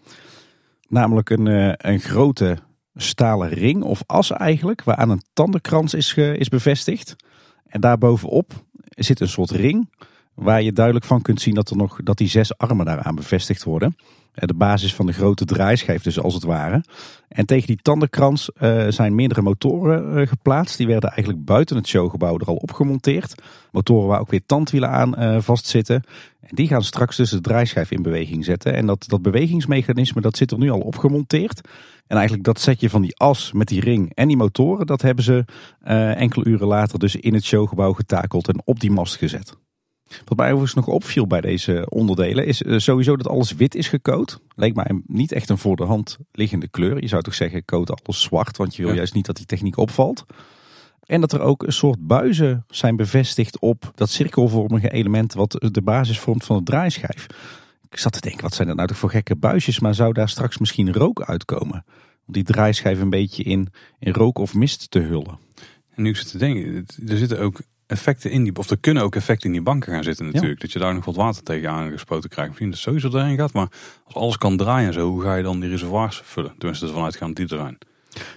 Namelijk 0.88 1.30
een, 1.30 1.46
uh, 1.46 1.72
een 1.76 2.00
grote 2.00 2.58
stalen 2.94 3.48
ring 3.48 3.82
of 3.82 4.02
as 4.06 4.30
eigenlijk, 4.30 4.84
waaraan 4.84 5.10
een 5.10 5.22
tandenkrans 5.32 5.94
is, 5.94 6.14
is 6.14 6.48
bevestigd. 6.48 7.16
En 7.66 7.80
daarbovenop 7.80 8.52
zit 8.84 9.20
een 9.20 9.28
soort 9.28 9.50
ring 9.50 9.90
waar 10.34 10.62
je 10.62 10.72
duidelijk 10.72 11.04
van 11.04 11.22
kunt 11.22 11.40
zien 11.40 11.54
dat, 11.54 11.70
er 11.70 11.76
nog, 11.76 12.00
dat 12.02 12.18
die 12.18 12.28
zes 12.28 12.58
armen 12.58 12.86
daaraan 12.86 13.14
bevestigd 13.14 13.64
worden. 13.64 13.96
Eh, 14.32 14.46
de 14.46 14.54
basis 14.54 14.94
van 14.94 15.06
de 15.06 15.12
grote 15.12 15.44
draaischijf 15.44 16.02
dus 16.02 16.20
als 16.20 16.34
het 16.34 16.42
ware. 16.42 16.84
En 17.28 17.46
tegen 17.46 17.66
die 17.66 17.78
tandenkrans 17.82 18.50
uh, 18.62 18.86
zijn 18.88 19.14
meerdere 19.14 19.42
motoren 19.42 20.18
uh, 20.18 20.26
geplaatst. 20.26 20.76
Die 20.76 20.86
werden 20.86 21.10
eigenlijk 21.10 21.44
buiten 21.44 21.76
het 21.76 21.86
showgebouw 21.86 22.38
er 22.38 22.46
al 22.46 22.56
opgemonteerd. 22.56 23.34
Motoren 23.70 24.08
waar 24.08 24.20
ook 24.20 24.30
weer 24.30 24.46
tandwielen 24.46 24.90
aan 24.90 25.42
vastzitten. 25.42 26.02
En 26.40 26.54
die 26.54 26.66
gaan 26.66 26.82
straks 26.82 27.16
dus 27.16 27.30
de 27.30 27.40
draaischijf 27.40 27.90
in 27.90 28.02
beweging 28.02 28.44
zetten. 28.44 28.74
En 28.74 28.86
dat, 28.86 29.04
dat 29.08 29.22
bewegingsmechanisme 29.22 30.20
dat 30.20 30.36
zit 30.36 30.50
er 30.50 30.58
nu 30.58 30.70
al 30.70 30.80
opgemonteerd. 30.80 31.60
En 32.06 32.16
eigenlijk 32.16 32.44
dat 32.44 32.60
setje 32.60 32.90
van 32.90 33.02
die 33.02 33.16
as 33.16 33.52
met 33.52 33.68
die 33.68 33.80
ring 33.80 34.14
en 34.14 34.28
die 34.28 34.36
motoren... 34.36 34.86
dat 34.86 35.02
hebben 35.02 35.24
ze 35.24 35.44
enkele 36.16 36.44
uren 36.44 36.66
later 36.66 36.98
dus 36.98 37.16
in 37.16 37.34
het 37.34 37.44
showgebouw 37.44 37.92
getakeld 37.92 38.48
en 38.48 38.62
op 38.64 38.80
die 38.80 38.90
mast 38.90 39.16
gezet. 39.16 39.56
Wat 40.24 40.38
mij 40.38 40.46
overigens 40.46 40.74
nog 40.74 40.94
opviel 40.94 41.26
bij 41.26 41.40
deze 41.40 41.86
onderdelen 41.88 42.46
is 42.46 42.62
eh, 42.62 42.78
sowieso 42.78 43.16
dat 43.16 43.28
alles 43.28 43.52
wit 43.52 43.74
is 43.74 43.88
gecoat. 43.88 44.40
Leek 44.54 44.74
mij 44.74 45.02
niet 45.06 45.32
echt 45.32 45.48
een 45.48 45.58
voor 45.58 45.76
de 45.76 45.84
hand 45.84 46.18
liggende 46.32 46.68
kleur. 46.68 47.00
Je 47.00 47.08
zou 47.08 47.22
toch 47.22 47.34
zeggen 47.34 47.64
coat 47.64 48.04
alles 48.04 48.20
zwart, 48.20 48.56
want 48.56 48.76
je 48.76 48.82
wil 48.82 48.94
juist 48.94 49.14
niet 49.14 49.26
dat 49.26 49.36
die 49.36 49.46
techniek 49.46 49.76
opvalt. 49.76 50.24
En 51.06 51.20
dat 51.20 51.32
er 51.32 51.40
ook 51.40 51.62
een 51.62 51.72
soort 51.72 52.06
buizen 52.06 52.64
zijn 52.68 52.96
bevestigd 52.96 53.58
op 53.58 53.92
dat 53.94 54.10
cirkelvormige 54.10 54.90
element 54.90 55.34
wat 55.34 55.66
de 55.70 55.82
basis 55.82 56.18
vormt 56.18 56.44
van 56.44 56.56
de 56.56 56.62
draaischijf. 56.62 57.26
Ik 57.90 57.98
zat 57.98 58.12
te 58.12 58.20
denken, 58.20 58.42
wat 58.42 58.54
zijn 58.54 58.68
dat 58.68 58.76
nou 58.76 58.88
toch 58.88 58.98
voor 58.98 59.10
gekke 59.10 59.36
buisjes, 59.36 59.80
maar 59.80 59.94
zou 59.94 60.12
daar 60.12 60.28
straks 60.28 60.58
misschien 60.58 60.92
rook 60.92 61.22
uitkomen? 61.22 61.84
Om 62.26 62.32
die 62.32 62.42
draaischijf 62.42 63.00
een 63.00 63.10
beetje 63.10 63.42
in, 63.42 63.68
in 63.98 64.12
rook 64.12 64.38
of 64.38 64.54
mist 64.54 64.90
te 64.90 64.98
hullen. 64.98 65.38
En 65.94 66.02
nu 66.02 66.08
ik 66.10 66.16
zit 66.16 66.30
te 66.30 66.38
denken, 66.38 66.86
er 67.08 67.16
zitten 67.16 67.40
ook 67.40 67.60
effecten 67.86 68.30
in 68.30 68.44
die, 68.44 68.56
of 68.56 68.70
er 68.70 68.78
kunnen 68.78 69.02
ook 69.02 69.16
effecten 69.16 69.46
in 69.46 69.52
die 69.52 69.62
banken 69.62 69.92
gaan 69.92 70.02
zitten 70.02 70.26
natuurlijk. 70.26 70.60
Dat 70.60 70.72
je 70.72 70.78
daar 70.78 70.94
nog 70.94 71.04
wat 71.04 71.16
water 71.16 71.42
tegen 71.42 71.70
aangespoten 71.70 72.30
krijgt. 72.30 72.48
Misschien 72.48 72.70
dat 72.70 72.78
het 72.78 72.88
sowieso 72.88 73.18
erin 73.18 73.36
gaat, 73.36 73.52
maar 73.52 73.68
als 74.04 74.14
alles 74.14 74.36
kan 74.38 74.56
draaien 74.56 74.86
en 74.86 74.92
zo, 74.92 75.08
hoe 75.08 75.22
ga 75.22 75.34
je 75.34 75.42
dan 75.42 75.60
die 75.60 75.70
reservoirs 75.70 76.20
vullen? 76.24 76.54
Tenminste, 76.58 76.86
ervan 76.86 77.04
uitgaan 77.04 77.32
die 77.32 77.48
er 77.48 77.56
zijn. 77.56 77.78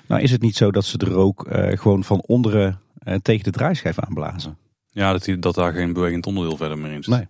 Nou 0.07 0.21
is 0.21 0.31
het 0.31 0.41
niet 0.41 0.55
zo 0.55 0.71
dat 0.71 0.85
ze 0.85 0.97
er 0.97 1.15
ook 1.15 1.47
uh, 1.47 1.77
gewoon 1.77 2.03
van 2.03 2.21
onderen 2.21 2.79
uh, 3.07 3.15
tegen 3.21 3.43
de 3.43 3.51
draaischijf 3.51 3.99
aanblazen? 3.99 4.57
Ja, 4.91 5.11
dat, 5.11 5.23
die, 5.23 5.39
dat 5.39 5.55
daar 5.55 5.73
geen 5.73 5.93
bewegend 5.93 6.25
onderdeel 6.25 6.57
verder 6.57 6.77
meer 6.77 6.91
in 6.91 7.03
zit. 7.03 7.13
Nee. 7.13 7.27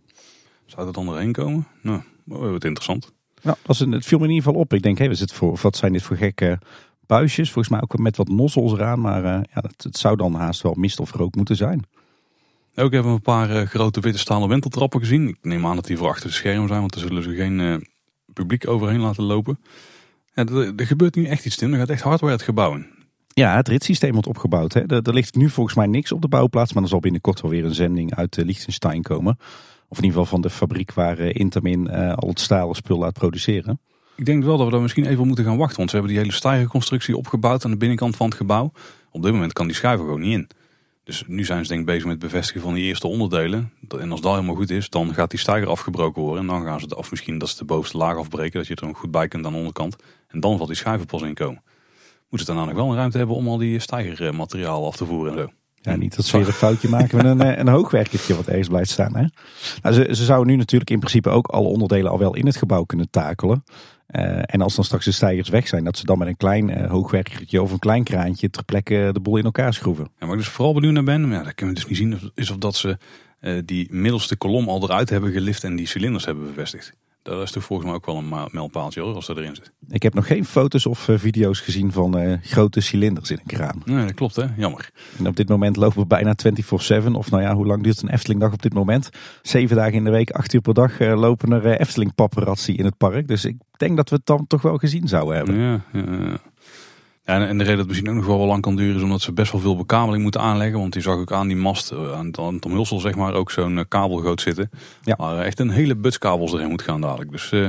Zou 0.66 0.88
er 0.88 0.94
dan 0.94 1.08
erheen 1.08 1.32
komen? 1.32 1.68
Nou, 1.82 2.02
wat 2.24 2.64
interessant. 2.64 3.12
Nou, 3.42 3.58
dat 3.62 3.76
is 3.76 3.82
een, 3.82 3.92
het 3.92 4.06
viel 4.06 4.18
me 4.18 4.24
in 4.24 4.30
ieder 4.30 4.46
geval 4.46 4.62
op. 4.62 4.74
Ik 4.74 4.82
denk, 4.82 4.98
hé, 4.98 5.06
hey, 5.06 5.28
voor, 5.34 5.60
wat 5.62 5.78
zijn 5.78 5.94
dit 5.94 6.02
voor 6.02 6.18
gekke 6.18 6.60
buisjes? 7.06 7.52
Volgens 7.52 7.74
mij 7.74 7.82
ook 7.82 7.98
met 7.98 8.18
wat 8.18 8.28
nozzels 8.28 8.74
eraan, 8.74 9.02
maar 9.02 9.24
uh, 9.24 9.30
ja, 9.54 9.62
het, 9.62 9.84
het 9.84 9.98
zou 9.98 10.16
dan 10.16 10.34
haast 10.34 10.62
wel 10.62 10.74
mist 10.74 11.00
of 11.00 11.12
rook 11.12 11.36
moeten 11.36 11.56
zijn. 11.56 11.86
Ook 12.76 12.92
hebben 12.92 13.12
we 13.12 13.18
een 13.18 13.22
paar 13.22 13.50
uh, 13.50 13.62
grote 13.62 14.00
witte 14.00 14.20
stalen 14.20 14.50
wenteltrappen 14.50 15.00
gezien. 15.00 15.28
Ik 15.28 15.38
neem 15.42 15.66
aan 15.66 15.76
dat 15.76 15.86
die 15.86 15.98
voor 15.98 16.08
achter 16.08 16.28
de 16.28 16.34
scherm 16.34 16.68
zijn, 16.68 16.80
want 16.80 16.94
daar 16.94 17.04
zullen 17.04 17.24
ze 17.24 17.36
geen 17.36 17.60
uh, 17.60 17.76
publiek 18.34 18.68
overheen 18.68 19.00
laten 19.00 19.24
lopen. 19.24 19.60
Ja, 20.34 20.46
er, 20.46 20.76
er, 20.76 20.88
gebeurt 20.88 21.16
nu 21.16 21.26
echt 21.26 21.46
iets 21.46 21.58
in. 21.58 21.74
Er 21.74 21.80
gaat 21.80 21.90
echt 21.90 22.02
hardware 22.02 22.34
het 22.34 22.42
gebouw 22.42 22.76
in. 22.76 22.86
Ja, 23.28 23.56
het 23.56 23.68
ritssysteem 23.68 24.12
wordt 24.12 24.28
opgebouwd. 24.28 24.74
Hè. 24.74 24.82
Er, 24.82 25.02
er, 25.02 25.14
ligt 25.14 25.36
nu 25.36 25.50
volgens 25.50 25.76
mij 25.76 25.88
niks 25.88 26.12
op 26.12 26.22
de 26.22 26.28
bouwplaats, 26.28 26.74
maar 26.74 26.84
er 26.84 26.90
zal 26.90 27.00
binnenkort 27.00 27.42
wel 27.42 27.52
weer 27.52 27.66
een 27.66 27.76
zending 27.76 28.16
uit 28.16 28.38
uh, 28.38 28.46
Liechtenstein 28.46 29.02
komen. 29.02 29.38
Of 29.88 29.98
in 29.98 30.04
ieder 30.04 30.20
geval 30.20 30.26
van 30.26 30.42
de 30.42 30.50
fabriek 30.50 30.94
waar 30.94 31.20
Intamin 31.20 31.90
al 31.90 32.30
het 32.30 32.40
stalen 32.40 32.76
spul 32.76 32.98
laat 32.98 33.14
produceren. 33.14 33.80
Ik 34.16 34.26
denk 34.26 34.44
wel 34.44 34.58
dat 34.58 34.66
we 34.66 34.72
daar 34.72 34.82
misschien 34.82 35.06
even 35.06 35.28
moeten 35.28 35.46
gaan 35.46 35.58
wachten, 35.58 35.78
want 35.78 35.90
ze 35.90 35.96
hebben 35.96 36.14
die 36.14 36.24
hele 36.24 36.36
stijgerconstructie 36.36 37.18
opgebouwd 37.18 37.66
aan 37.66 37.72
de 37.72 37.78
binnenkant 37.78 38.16
van 38.16 38.26
het 38.26 38.36
gebouw. 38.36 38.72
Op 39.12 39.24
dit 39.24 39.32
moment 39.32 39.54
kan 39.54 39.68
die 39.68 39.76
schuiven 39.76 40.06
gewoon 40.06 40.22
niet 40.22 40.34
in. 40.34 40.48
Dus 41.06 41.24
nu 41.28 41.44
zijn 41.44 41.62
ze 41.64 41.68
denk 41.68 41.80
ik 41.80 41.86
bezig 41.86 42.04
met 42.04 42.22
het 42.22 42.32
bevestigen 42.32 42.62
van 42.62 42.74
die 42.74 42.84
eerste 42.84 43.08
onderdelen. 43.08 43.72
En 44.00 44.12
als 44.12 44.22
dat 44.22 44.34
helemaal 44.34 44.56
goed 44.56 44.70
is, 44.70 44.90
dan 44.90 45.14
gaat 45.14 45.30
die 45.30 45.40
stijger 45.40 45.68
afgebroken 45.68 46.22
worden. 46.22 46.42
En 46.42 46.48
dan 46.48 46.64
gaan 46.64 46.80
ze, 46.80 46.98
of 46.98 47.12
misschien 47.12 47.38
dat 47.38 47.50
ze 47.50 47.58
de 47.58 47.66
bovenste 47.66 47.98
laag 47.98 48.18
afbreken, 48.18 48.60
dat 48.60 48.68
je 48.68 48.76
er 48.76 48.88
nog 48.88 48.98
goed 48.98 49.12
bij 49.12 49.28
kunt 49.28 49.46
aan 49.46 49.52
de 49.52 49.58
onderkant. 49.58 49.96
En 50.28 50.40
dan 50.40 50.58
valt 50.58 50.70
die 50.70 50.78
schijven 50.78 51.06
pas 51.06 51.22
inkomen. 51.22 51.64
Moeten 52.30 52.48
ze 52.48 52.54
daarna 52.54 52.66
nog 52.66 52.76
wel 52.76 52.90
een 52.90 52.98
ruimte 52.98 53.18
hebben 53.18 53.36
om 53.36 53.48
al 53.48 53.58
die 53.58 53.80
stijgermateriaal 53.80 54.86
af 54.86 54.96
te 54.96 55.06
voeren 55.06 55.34
en 55.34 55.40
zo. 55.40 55.52
Ja, 55.82 55.96
niet 55.96 56.16
dat 56.16 56.26
ze 56.26 56.38
weer 56.38 56.48
een 56.48 56.54
foutje 56.54 56.90
maken 56.90 57.18
met 57.18 57.26
een, 57.26 57.42
eh, 57.42 57.58
een 57.58 58.36
wat 58.36 58.48
ergens 58.48 58.68
blijft 58.68 58.90
staan. 58.90 59.16
Hè? 59.16 59.26
Nou, 59.82 59.96
ze, 59.96 60.16
ze 60.16 60.24
zouden 60.24 60.52
nu 60.52 60.56
natuurlijk 60.56 60.92
in 60.92 61.00
principe 61.00 61.30
ook 61.30 61.48
alle 61.48 61.68
onderdelen 61.68 62.12
al 62.12 62.20
wel 62.20 62.36
in 62.36 62.46
het 62.46 62.56
gebouw 62.56 62.84
kunnen 62.84 63.10
takelen. 63.10 63.64
Uh, 64.12 64.42
en 64.46 64.62
als 64.62 64.76
dan 64.76 64.84
straks 64.84 65.06
de 65.06 65.12
stijgers 65.12 65.50
weg 65.50 65.68
zijn, 65.68 65.84
dat 65.84 65.98
ze 65.98 66.06
dan 66.06 66.18
met 66.18 66.28
een 66.28 66.38
klein 66.38 66.70
uh, 66.70 66.90
hoogwerkertje 66.90 67.62
of 67.62 67.72
een 67.72 67.80
klein 67.80 68.04
kraantje 68.04 68.50
ter 68.50 68.64
plekke 68.64 69.10
de 69.14 69.20
boel 69.20 69.38
in 69.38 69.44
elkaar 69.44 69.74
schroeven. 69.74 70.04
Ja, 70.20 70.26
maar 70.26 70.36
ik 70.36 70.42
dus 70.42 70.48
vooral 70.48 70.74
benieuwd 70.74 70.94
naar 70.94 71.04
ben, 71.04 71.30
ja, 71.30 71.44
dat 71.44 71.54
kunnen 71.54 71.76
we 71.76 71.82
dus 71.82 71.90
niet 71.90 71.98
zien, 71.98 72.32
is 72.36 72.50
of 72.50 72.58
dat 72.58 72.76
ze 72.76 72.98
uh, 73.42 73.62
die 73.66 73.88
middelste 73.92 74.36
kolom 74.36 74.70
al 74.70 74.84
eruit 74.84 75.10
hebben 75.10 75.32
gelift 75.32 75.64
en 75.64 75.76
die 75.76 75.88
cilinders 75.88 76.26
hebben 76.26 76.46
bevestigd. 76.46 76.94
Dat 77.26 77.42
is 77.42 77.52
toch 77.52 77.64
volgens 77.64 77.88
mij 77.88 77.98
ook 77.98 78.06
wel 78.06 78.18
een 78.18 78.50
mijlpaaltje 78.52 79.02
hoor, 79.02 79.16
als 79.16 79.26
dat 79.26 79.38
erin 79.38 79.56
zit. 79.56 79.72
Ik 79.90 80.04
heb 80.04 80.14
nog 80.14 80.28
geen 80.28 80.46
foto's 80.46 80.86
of 80.86 81.08
uh, 81.08 81.18
video's 81.18 81.60
gezien 81.60 81.92
van 81.92 82.18
uh, 82.18 82.38
grote 82.42 82.82
cilinders 82.82 83.32
in 83.32 83.38
een 83.38 83.58
kraan. 83.58 83.82
Nee, 83.86 84.06
dat 84.06 84.14
klopt 84.14 84.36
hè, 84.36 84.46
jammer. 84.58 84.90
En 85.18 85.28
op 85.28 85.36
dit 85.36 85.50
moment 85.50 85.76
lopen 85.76 86.00
we 86.00 86.06
bijna 86.06 86.36
24-7. 87.04 87.12
Of 87.12 87.32
nou 87.32 87.44
ja, 87.44 87.54
hoe 87.54 87.66
lang 87.66 87.84
duurt 87.84 88.02
een 88.02 88.10
Efteling 88.10 88.40
dag 88.40 88.54
op 88.54 88.62
dit 88.62 88.74
moment? 88.74 89.10
Zeven 89.42 89.76
dagen 89.76 89.94
in 89.94 90.04
de 90.04 90.10
week, 90.10 90.32
acht 90.32 90.54
uur 90.54 90.62
per 90.62 90.74
dag 90.74 91.00
uh, 91.00 91.20
lopen 91.20 91.52
er 91.52 91.80
Efteling 91.80 92.16
paparazzi 92.16 92.74
in 92.74 92.86
het 92.86 92.98
park. 92.98 93.28
Dus 93.28 93.46
ik 93.46 93.58
denk 93.78 93.98
dat 93.98 94.10
we 94.10 94.16
het 94.16 94.26
dan 94.26 94.48
toch 94.48 94.62
wel 94.62 94.78
gezien 94.78 95.08
zouden 95.08 95.36
hebben. 95.36 95.56
Ja, 95.56 95.82
ja. 95.94 96.02
Ja, 96.02 96.40
en 97.26 97.58
de 97.58 97.64
reden 97.64 97.66
dat 97.66 97.78
het 97.78 97.88
misschien 97.88 98.10
ook 98.10 98.16
nog 98.16 98.26
wel 98.26 98.46
lang 98.46 98.62
kan 98.62 98.76
duren 98.76 98.96
is 98.96 99.02
omdat 99.02 99.22
ze 99.22 99.32
best 99.32 99.52
wel 99.52 99.62
veel 99.62 99.76
bekabeling 99.76 100.24
moeten 100.24 100.42
aanleggen. 100.42 100.80
Want 100.80 100.94
die 100.94 101.02
zag 101.02 101.20
ik 101.20 101.32
aan 101.32 101.48
die 101.48 101.58
mast, 101.58 101.92
aan 101.92 102.26
het 102.26 102.66
omhulsel 102.66 103.00
zeg 103.00 103.16
maar, 103.16 103.34
ook 103.34 103.52
zo'n 103.52 103.86
kabelgoot 103.88 104.42
zitten. 104.42 104.70
Ja. 105.04 105.16
Maar 105.18 105.40
echt 105.40 105.60
een 105.60 105.70
hele 105.70 105.96
buts 105.96 106.18
kabels 106.18 106.54
erin 106.54 106.70
moet 106.70 106.82
gaan 106.82 107.02
dadelijk. 107.02 107.32
Dus 107.32 107.52
uh, 107.52 107.68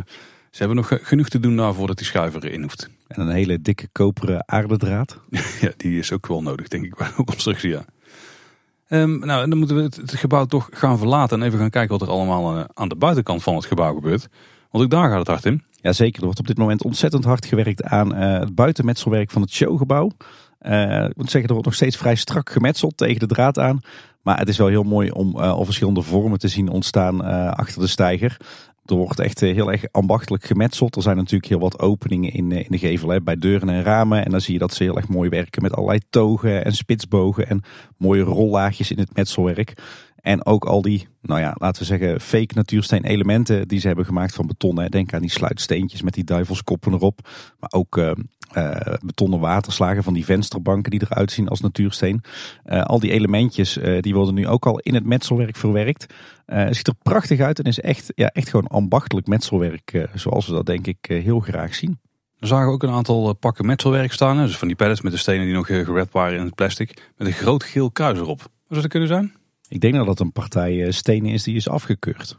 ze 0.51 0.59
hebben 0.59 0.77
nog 0.77 0.99
genoeg 1.03 1.29
te 1.29 1.41
doen 1.41 1.57
daarvoor 1.57 1.87
dat 1.87 1.97
die 1.97 2.07
schuiver 2.07 2.45
erin 2.45 2.63
hoeft. 2.63 2.91
En 3.07 3.21
een 3.21 3.35
hele 3.35 3.63
dikke 3.63 3.89
koperen 3.93 4.49
aardedraad. 4.49 5.21
ja, 5.61 5.71
die 5.77 5.99
is 5.99 6.13
ook 6.13 6.27
wel 6.27 6.43
nodig 6.43 6.69
denk 6.69 6.85
ik 6.85 6.97
bij 6.97 7.11
de 7.17 7.25
constructie, 7.25 7.71
ja. 7.71 7.85
Um, 8.89 9.19
nou, 9.19 9.49
dan 9.49 9.59
moeten 9.59 9.77
we 9.77 9.83
het, 9.83 9.97
het, 9.97 10.15
gebouw 10.15 10.45
toch 10.45 10.69
gaan 10.73 10.99
verlaten 10.99 11.41
en 11.41 11.47
even 11.47 11.59
gaan 11.59 11.71
kijken 11.71 11.99
wat 11.99 12.09
er 12.09 12.15
allemaal 12.15 12.67
aan 12.75 12.89
de 12.89 12.97
buitenkant 12.97 13.43
van 13.43 13.55
het 13.55 13.65
gebouw 13.65 13.95
gebeurt. 13.95 14.29
Want 14.71 14.85
ook 14.85 14.91
daar 14.91 15.09
gaat 15.09 15.19
het 15.19 15.27
hard 15.27 15.45
in. 15.45 15.63
Ja, 15.87 15.93
zeker. 15.93 16.19
Er 16.19 16.25
wordt 16.25 16.39
op 16.41 16.47
dit 16.47 16.59
moment 16.59 16.85
ontzettend 16.85 17.25
hard 17.25 17.47
gewerkt 17.47 17.83
aan 17.83 18.17
uh, 18.17 18.39
het 18.39 18.55
buitenmetselwerk 18.55 19.31
van 19.31 19.43
het 19.43 19.51
showgebouw. 19.51 20.11
Uh, 20.63 21.05
ik 21.05 21.17
moet 21.17 21.31
zeggen, 21.31 21.43
er 21.43 21.53
wordt 21.53 21.65
nog 21.65 21.75
steeds 21.75 21.97
vrij 21.97 22.15
strak 22.15 22.51
gemetseld 22.51 22.97
tegen 22.97 23.21
de 23.21 23.27
draad 23.27 23.59
aan. 23.59 23.81
Maar 24.23 24.39
het 24.39 24.49
is 24.49 24.57
wel 24.57 24.67
heel 24.67 24.83
mooi 24.83 25.11
om 25.11 25.37
uh, 25.37 25.51
al 25.51 25.65
verschillende 25.65 26.03
vormen 26.03 26.39
te 26.39 26.49
zien 26.49 26.69
ontstaan 26.69 27.25
achter 27.55 27.81
de 27.81 27.87
steiger. 27.87 28.37
Er 28.85 28.95
wordt 28.95 29.19
echt 29.19 29.41
heel 29.41 29.73
erg 29.73 29.85
ambachtelijk 29.91 30.45
gemetseld. 30.45 30.97
Er 30.97 31.03
zijn 31.03 31.17
natuurlijk 31.17 31.51
heel 31.51 31.59
wat 31.59 31.79
openingen 31.79 32.33
in, 32.33 32.53
in 32.53 32.67
de 32.69 32.79
gevel 32.79 33.09
hè, 33.09 33.21
bij 33.21 33.37
deuren 33.37 33.69
en 33.69 33.83
ramen. 33.83 34.25
En 34.25 34.31
dan 34.31 34.41
zie 34.41 34.53
je 34.53 34.59
dat 34.59 34.75
ze 34.75 34.83
heel 34.83 34.97
erg 34.97 35.09
mooi 35.09 35.29
werken 35.29 35.63
met 35.63 35.73
allerlei 35.73 36.01
togen 36.11 36.65
en 36.65 36.73
spitsbogen 36.73 37.49
en 37.49 37.63
mooie 37.97 38.23
rollaagjes 38.23 38.91
in 38.91 38.99
het 38.99 39.17
metselwerk. 39.17 39.75
En 40.27 40.47
ook 40.47 40.65
al 40.65 40.83
die, 40.83 41.09
nou 41.23 41.41
ja, 41.41 41.55
laten 41.59 41.81
we 41.81 41.87
zeggen, 41.87 42.21
fake 42.21 42.55
natuursteen 42.55 43.05
elementen 43.05 43.69
die 43.69 43.81
ze 43.81 43.87
hebben 43.87 44.05
gemaakt 44.05 44.35
van 44.35 44.47
beton. 44.47 44.79
Hè. 44.79 44.89
Denk 44.89 45.15
aan 45.15 45.21
die 45.21 45.31
sluitsteentjes 45.31 46.03
met 46.03 46.15
die 46.15 46.25
duivelskoppen 46.25 46.93
erop. 46.93 47.29
Maar 47.59 47.71
ook 47.73 47.97
uh, 47.97 48.11
uh, 48.57 48.81
betonnen 49.05 49.41
waterslagen 49.41 50.03
van 50.03 50.15
die 50.15 50.25
vensterbanken 50.25 50.91
die 50.91 51.03
eruit 51.09 51.33
zien 51.33 51.49
als 51.49 51.61
natuursteen. 51.61 52.23
Uh, 52.67 52.83
al 52.83 53.01
die 53.01 53.11
elementjes 53.11 53.79
die 54.01 54.15
worden 54.15 54.35
nu 54.35 54.49
ook 54.49 54.67
al 54.67 54.79
in 54.79 54.95
het 54.95 55.05
metselwerk 55.05 55.57
verwerkt. 55.57 56.07
Ziet 56.71 56.87
er 56.87 56.95
prachtig 57.03 57.41
uit 57.41 57.59
en 57.59 57.65
is 57.65 57.81
echt, 57.81 58.13
ja, 58.15 58.29
echt 58.29 58.49
gewoon 58.49 58.67
ambachtelijk 58.67 59.27
metselwerk 59.27 60.09
zoals 60.15 60.47
we 60.47 60.53
dat 60.53 60.67
denk 60.67 60.87
ik 60.87 60.99
heel 61.07 61.41
graag 61.41 61.75
zien. 61.75 61.99
We 62.39 62.47
zagen 62.47 62.73
ook 62.73 62.83
een 62.83 62.91
aantal 62.91 63.33
pakken 63.33 63.67
metselwerk 63.67 64.13
staan. 64.13 64.37
Dus 64.37 64.59
van 64.59 64.69
die 64.69 64.77
pallets 64.77 65.01
met 65.01 65.13
de 65.13 65.19
stenen 65.19 65.45
die 65.45 65.55
nog 65.55 65.67
gered 65.67 66.13
waren 66.13 66.39
in 66.39 66.45
het 66.45 66.55
plastic. 66.55 67.13
Met 67.17 67.27
een 67.27 67.35
groot 67.35 67.65
geel 67.65 67.91
kruis 67.91 68.19
erop. 68.19 68.39
Zou 68.69 68.81
dat 68.81 68.91
kunnen 68.91 69.09
zijn? 69.09 69.33
Ik 69.69 69.81
denk 69.81 69.95
dat 69.95 70.07
dat 70.07 70.21
een 70.21 70.33
partij 70.33 70.91
stenen 70.91 71.33
is 71.33 71.43
die 71.43 71.57
is 71.57 71.69
afgekeurd. 71.69 72.39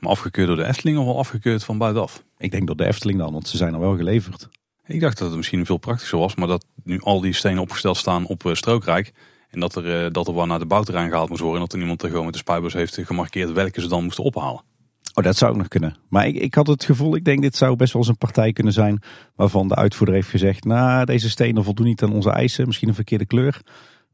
Maar 0.00 0.10
afgekeurd 0.10 0.46
door 0.46 0.56
de 0.56 0.66
Efteling 0.66 0.98
of 0.98 1.04
wel 1.04 1.18
afgekeurd 1.18 1.64
van 1.64 1.78
buitenaf? 1.78 2.24
Ik 2.38 2.50
denk 2.50 2.66
door 2.66 2.76
de 2.76 2.86
Efteling 2.86 3.18
dan, 3.18 3.32
want 3.32 3.48
ze 3.48 3.56
zijn 3.56 3.74
al 3.74 3.80
wel 3.80 3.96
geleverd. 3.96 4.48
Ik 4.86 5.00
dacht 5.00 5.18
dat 5.18 5.28
het 5.28 5.36
misschien 5.36 5.66
veel 5.66 5.76
praktischer 5.76 6.18
was, 6.18 6.34
maar 6.34 6.48
dat 6.48 6.64
nu 6.84 7.00
al 7.00 7.20
die 7.20 7.32
stenen 7.32 7.62
opgesteld 7.62 7.96
staan 7.96 8.26
op 8.26 8.50
strookrijk. 8.52 9.12
En 9.50 9.60
dat 9.60 9.74
er, 9.76 10.12
dat 10.12 10.28
er 10.28 10.34
wel 10.34 10.46
naar 10.46 10.58
de 10.58 10.66
bouwterrein 10.66 11.10
gehaald 11.10 11.28
moest 11.28 11.40
worden. 11.40 11.60
En 11.60 11.66
dat 11.66 11.74
er 11.74 11.80
iemand 11.80 12.02
er 12.02 12.08
gewoon 12.08 12.24
met 12.24 12.32
de 12.32 12.40
spuibus 12.40 12.72
heeft 12.72 12.98
gemarkeerd 13.02 13.52
welke 13.52 13.80
ze 13.80 13.88
dan 13.88 14.04
moesten 14.04 14.24
ophalen. 14.24 14.62
Oh, 15.14 15.24
dat 15.24 15.36
zou 15.36 15.50
ook 15.50 15.56
nog 15.56 15.68
kunnen. 15.68 15.96
Maar 16.08 16.26
ik, 16.26 16.36
ik 16.36 16.54
had 16.54 16.66
het 16.66 16.84
gevoel, 16.84 17.16
ik 17.16 17.24
denk 17.24 17.42
dit 17.42 17.56
zou 17.56 17.76
best 17.76 17.92
wel 17.92 18.02
eens 18.02 18.10
een 18.10 18.18
partij 18.18 18.52
kunnen 18.52 18.72
zijn. 18.72 19.02
Waarvan 19.34 19.68
de 19.68 19.74
uitvoerder 19.74 20.14
heeft 20.14 20.28
gezegd, 20.28 20.64
nou 20.64 21.04
deze 21.04 21.30
stenen 21.30 21.64
voldoen 21.64 21.86
niet 21.86 22.02
aan 22.02 22.12
onze 22.12 22.30
eisen. 22.30 22.66
Misschien 22.66 22.88
een 22.88 22.94
verkeerde 22.94 23.26
kleur. 23.26 23.60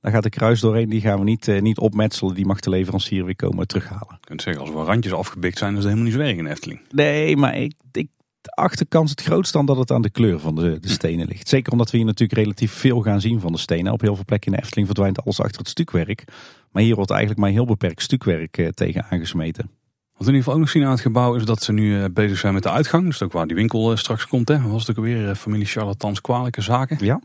Daar 0.00 0.12
gaat 0.12 0.22
de 0.22 0.28
kruis 0.28 0.60
doorheen, 0.60 0.88
die 0.88 1.00
gaan 1.00 1.18
we 1.18 1.24
niet, 1.24 1.48
uh, 1.48 1.60
niet 1.60 1.78
opmetselen. 1.78 2.34
Die 2.34 2.46
mag 2.46 2.60
de 2.60 2.70
leverancier 2.70 3.24
weer 3.24 3.36
komen 3.36 3.66
terughalen. 3.66 4.18
Je 4.20 4.26
kunt 4.26 4.42
zeggen, 4.42 4.62
als 4.62 4.72
we 4.72 4.82
randjes 4.82 5.12
afgebikt 5.12 5.58
zijn, 5.58 5.70
is 5.70 5.82
dat 5.82 5.92
helemaal 5.92 6.10
niet 6.10 6.20
zo 6.20 6.20
erg 6.20 6.36
in 6.36 6.46
Efteling. 6.46 6.80
Nee, 6.90 7.36
maar 7.36 7.56
ik, 7.56 7.72
ik 7.92 8.08
acht 8.54 8.78
de 8.78 8.84
kans 8.84 9.10
het 9.10 9.22
grootst 9.22 9.52
dan 9.52 9.66
dat 9.66 9.76
het 9.76 9.90
aan 9.90 10.02
de 10.02 10.10
kleur 10.10 10.38
van 10.38 10.54
de, 10.54 10.78
de 10.80 10.88
stenen 10.88 11.26
ligt. 11.26 11.48
Zeker 11.48 11.72
omdat 11.72 11.90
we 11.90 11.96
hier 11.96 12.06
natuurlijk 12.06 12.38
relatief 12.38 12.72
veel 12.72 13.00
gaan 13.00 13.20
zien 13.20 13.40
van 13.40 13.52
de 13.52 13.58
stenen. 13.58 13.92
Op 13.92 14.00
heel 14.00 14.14
veel 14.14 14.24
plekken 14.24 14.50
in 14.50 14.56
de 14.56 14.62
Efteling 14.62 14.86
verdwijnt 14.86 15.24
alles 15.24 15.40
achter 15.40 15.58
het 15.58 15.68
stukwerk. 15.68 16.24
Maar 16.70 16.82
hier 16.82 16.94
wordt 16.94 17.10
eigenlijk 17.10 17.40
maar 17.40 17.50
heel 17.50 17.64
beperkt 17.64 18.02
stukwerk 18.02 18.58
uh, 18.58 18.68
tegen 18.68 19.06
aangesmeten. 19.10 19.70
Wat 20.16 20.26
we 20.26 20.32
in 20.32 20.38
ieder 20.38 20.38
geval 20.38 20.54
ook 20.54 20.60
nog 20.60 20.70
zien 20.70 20.84
aan 20.84 20.90
het 20.90 21.00
gebouw 21.00 21.34
is 21.34 21.44
dat 21.44 21.62
ze 21.62 21.72
nu 21.72 21.98
uh, 21.98 22.04
bezig 22.12 22.38
zijn 22.38 22.54
met 22.54 22.62
de 22.62 22.70
uitgang. 22.70 23.04
Dus 23.04 23.22
ook 23.22 23.32
waar 23.32 23.46
die 23.46 23.56
winkel 23.56 23.96
straks 23.96 24.26
komt. 24.26 24.48
Hè. 24.48 24.62
Was 24.62 24.86
natuurlijk 24.86 25.16
weer 25.16 25.34
familie 25.34 25.66
Charlatans 25.66 26.20
kwalijke 26.20 26.60
zaken. 26.60 26.96
Ja. 27.00 27.20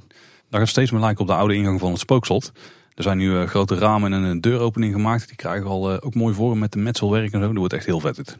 Daar 0.51 0.60
gaat 0.60 0.70
steeds 0.70 0.91
meer 0.91 1.01
lijken 1.01 1.22
op 1.22 1.27
de 1.27 1.34
oude 1.34 1.55
ingang 1.55 1.79
van 1.79 1.91
het 1.91 2.00
spookslot. 2.00 2.51
Er 2.96 3.03
zijn 3.03 3.17
nu 3.17 3.46
grote 3.46 3.75
ramen 3.75 4.13
en 4.13 4.22
een 4.24 4.41
deuropening 4.41 4.93
gemaakt. 4.93 5.27
Die 5.27 5.36
krijgen 5.36 5.67
al 5.67 6.01
ook 6.01 6.15
mooi 6.15 6.34
vorm 6.36 6.60
met 6.60 6.72
de 6.72 6.79
metselwerk 6.79 7.31
en 7.34 7.39
zo. 7.39 7.48
Dat 7.48 7.58
wordt 7.58 7.74
echt 7.74 7.86
heel 7.86 8.00
vet 8.00 8.17
het. 8.17 8.38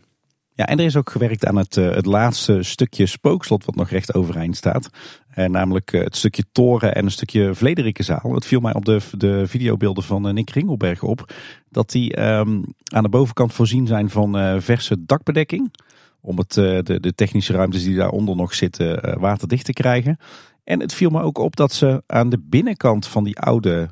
Ja, 0.54 0.66
en 0.66 0.80
er 0.80 0.86
is 0.86 0.96
ook 0.96 1.10
gewerkt 1.10 1.46
aan 1.46 1.56
het, 1.56 1.76
uh, 1.76 1.94
het 1.94 2.06
laatste 2.06 2.64
stukje 2.64 3.06
spookslot 3.06 3.66
wat 3.66 3.76
nog 3.76 3.90
recht 3.90 4.14
overeind 4.14 4.56
staat. 4.56 4.90
Uh, 5.36 5.46
namelijk 5.46 5.92
het 5.92 6.16
stukje 6.16 6.44
toren 6.52 6.96
en 6.96 7.06
een 7.06 7.12
stukje 7.12 7.56
Vlederikenzaal. 7.56 8.34
Het 8.34 8.46
viel 8.46 8.60
mij 8.60 8.74
op 8.74 8.86
de, 8.86 9.00
de 9.18 9.48
videobeelden 9.48 10.04
van 10.04 10.34
Nick 10.34 10.50
Ringelberg 10.50 11.04
op. 11.04 11.34
Dat 11.70 11.92
die 11.92 12.22
um, 12.22 12.64
aan 12.84 13.04
de 13.04 13.10
bovenkant 13.10 13.54
voorzien 13.54 13.88
zijn 13.88 14.10
van 14.10 14.62
verse 14.62 15.06
dakbedekking. 15.06 15.74
Om 16.22 16.38
het, 16.38 16.54
de, 16.54 16.98
de 17.00 17.14
technische 17.16 17.54
ruimtes 17.54 17.84
die 17.84 17.96
daaronder 17.96 18.36
nog 18.36 18.54
zitten 18.54 19.20
waterdicht 19.20 19.66
te 19.66 19.74
krijgen. 19.74 20.18
En 20.64 20.80
het 20.80 20.94
viel 20.94 21.10
me 21.10 21.22
ook 21.22 21.38
op 21.38 21.56
dat 21.56 21.74
ze 21.74 22.04
aan 22.08 22.30
de 22.30 22.40
binnenkant 22.40 23.08
van 23.08 23.24
die 23.24 23.40
oude 23.40 23.90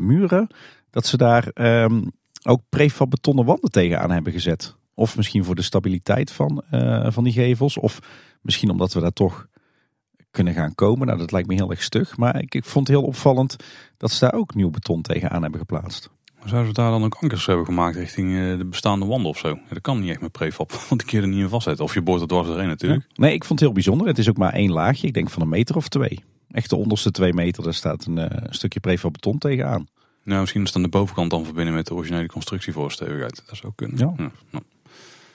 muren... 0.00 0.46
dat 0.90 1.06
ze 1.06 1.16
daar 1.16 1.50
um, 1.54 2.10
ook 2.42 2.62
prefab 2.68 3.10
betonnen 3.10 3.44
wanden 3.44 3.70
tegenaan 3.70 4.10
hebben 4.10 4.32
gezet. 4.32 4.76
Of 4.94 5.16
misschien 5.16 5.44
voor 5.44 5.54
de 5.54 5.62
stabiliteit 5.62 6.32
van, 6.32 6.62
uh, 6.70 7.06
van 7.10 7.24
die 7.24 7.32
gevels. 7.32 7.78
Of 7.78 7.98
misschien 8.40 8.70
omdat 8.70 8.92
we 8.92 9.00
daar 9.00 9.12
toch 9.12 9.46
kunnen 10.30 10.54
gaan 10.54 10.74
komen. 10.74 11.06
Nou, 11.06 11.18
dat 11.18 11.32
lijkt 11.32 11.48
me 11.48 11.54
heel 11.54 11.70
erg 11.70 11.82
stug. 11.82 12.16
Maar 12.16 12.42
ik, 12.42 12.54
ik 12.54 12.64
vond 12.64 12.88
het 12.88 12.96
heel 12.96 13.06
opvallend 13.06 13.56
dat 13.96 14.10
ze 14.10 14.24
daar 14.24 14.34
ook 14.34 14.54
nieuw 14.54 14.70
beton 14.70 15.02
tegenaan 15.02 15.42
hebben 15.42 15.60
geplaatst. 15.60 16.10
Zouden 16.44 16.66
ze 16.66 16.80
daar 16.80 16.90
dan 16.90 17.04
ook 17.04 17.14
ankers 17.20 17.46
hebben 17.46 17.64
gemaakt 17.64 17.96
richting 17.96 18.30
uh, 18.30 18.58
de 18.58 18.64
bestaande 18.64 19.06
wanden 19.06 19.30
of 19.30 19.38
zo? 19.38 19.58
Dat 19.68 19.80
kan 19.80 20.00
niet 20.00 20.10
echt 20.10 20.20
met 20.20 20.32
prefab, 20.32 20.72
want 20.88 21.00
ik 21.00 21.06
keer 21.06 21.22
er 21.22 21.28
niet 21.28 21.38
in 21.38 21.48
vastzetten. 21.48 21.84
Of 21.84 21.94
je 21.94 22.02
boort 22.02 22.20
er 22.20 22.26
dwars 22.26 22.46
doorheen 22.46 22.66
natuurlijk. 22.66 23.04
Ja. 23.08 23.22
Nee, 23.22 23.34
ik 23.34 23.44
vond 23.44 23.58
het 23.58 23.68
heel 23.68 23.72
bijzonder. 23.72 24.06
Het 24.06 24.18
is 24.18 24.28
ook 24.28 24.36
maar 24.36 24.52
één 24.52 24.72
laagje. 24.72 25.06
Ik 25.06 25.14
denk 25.14 25.30
van 25.30 25.42
een 25.42 25.48
meter 25.48 25.76
of 25.76 25.88
twee. 25.88 26.24
Echt 26.50 26.70
de 26.70 26.76
onderste 26.76 27.10
twee 27.10 27.34
meter, 27.34 27.62
daar 27.62 27.74
staat 27.74 28.04
een, 28.06 28.16
een 28.16 28.54
stukje 28.54 28.80
prefab 28.80 29.12
beton 29.12 29.38
tegenaan. 29.38 29.86
Nou, 30.24 30.40
misschien 30.40 30.62
is 30.62 30.76
aan 30.76 30.82
de 30.82 30.88
bovenkant 30.88 31.30
dan 31.30 31.44
verbinden 31.44 31.74
met 31.74 31.86
de 31.86 31.94
originele 31.94 32.26
constructie 32.26 32.72
voor 32.72 32.92
stevigheid. 32.92 33.42
Dat 33.46 33.56
zou 33.56 33.72
kunnen. 33.76 33.98
Ja. 33.98 34.12
ja. 34.16 34.30
Nou. 34.50 34.64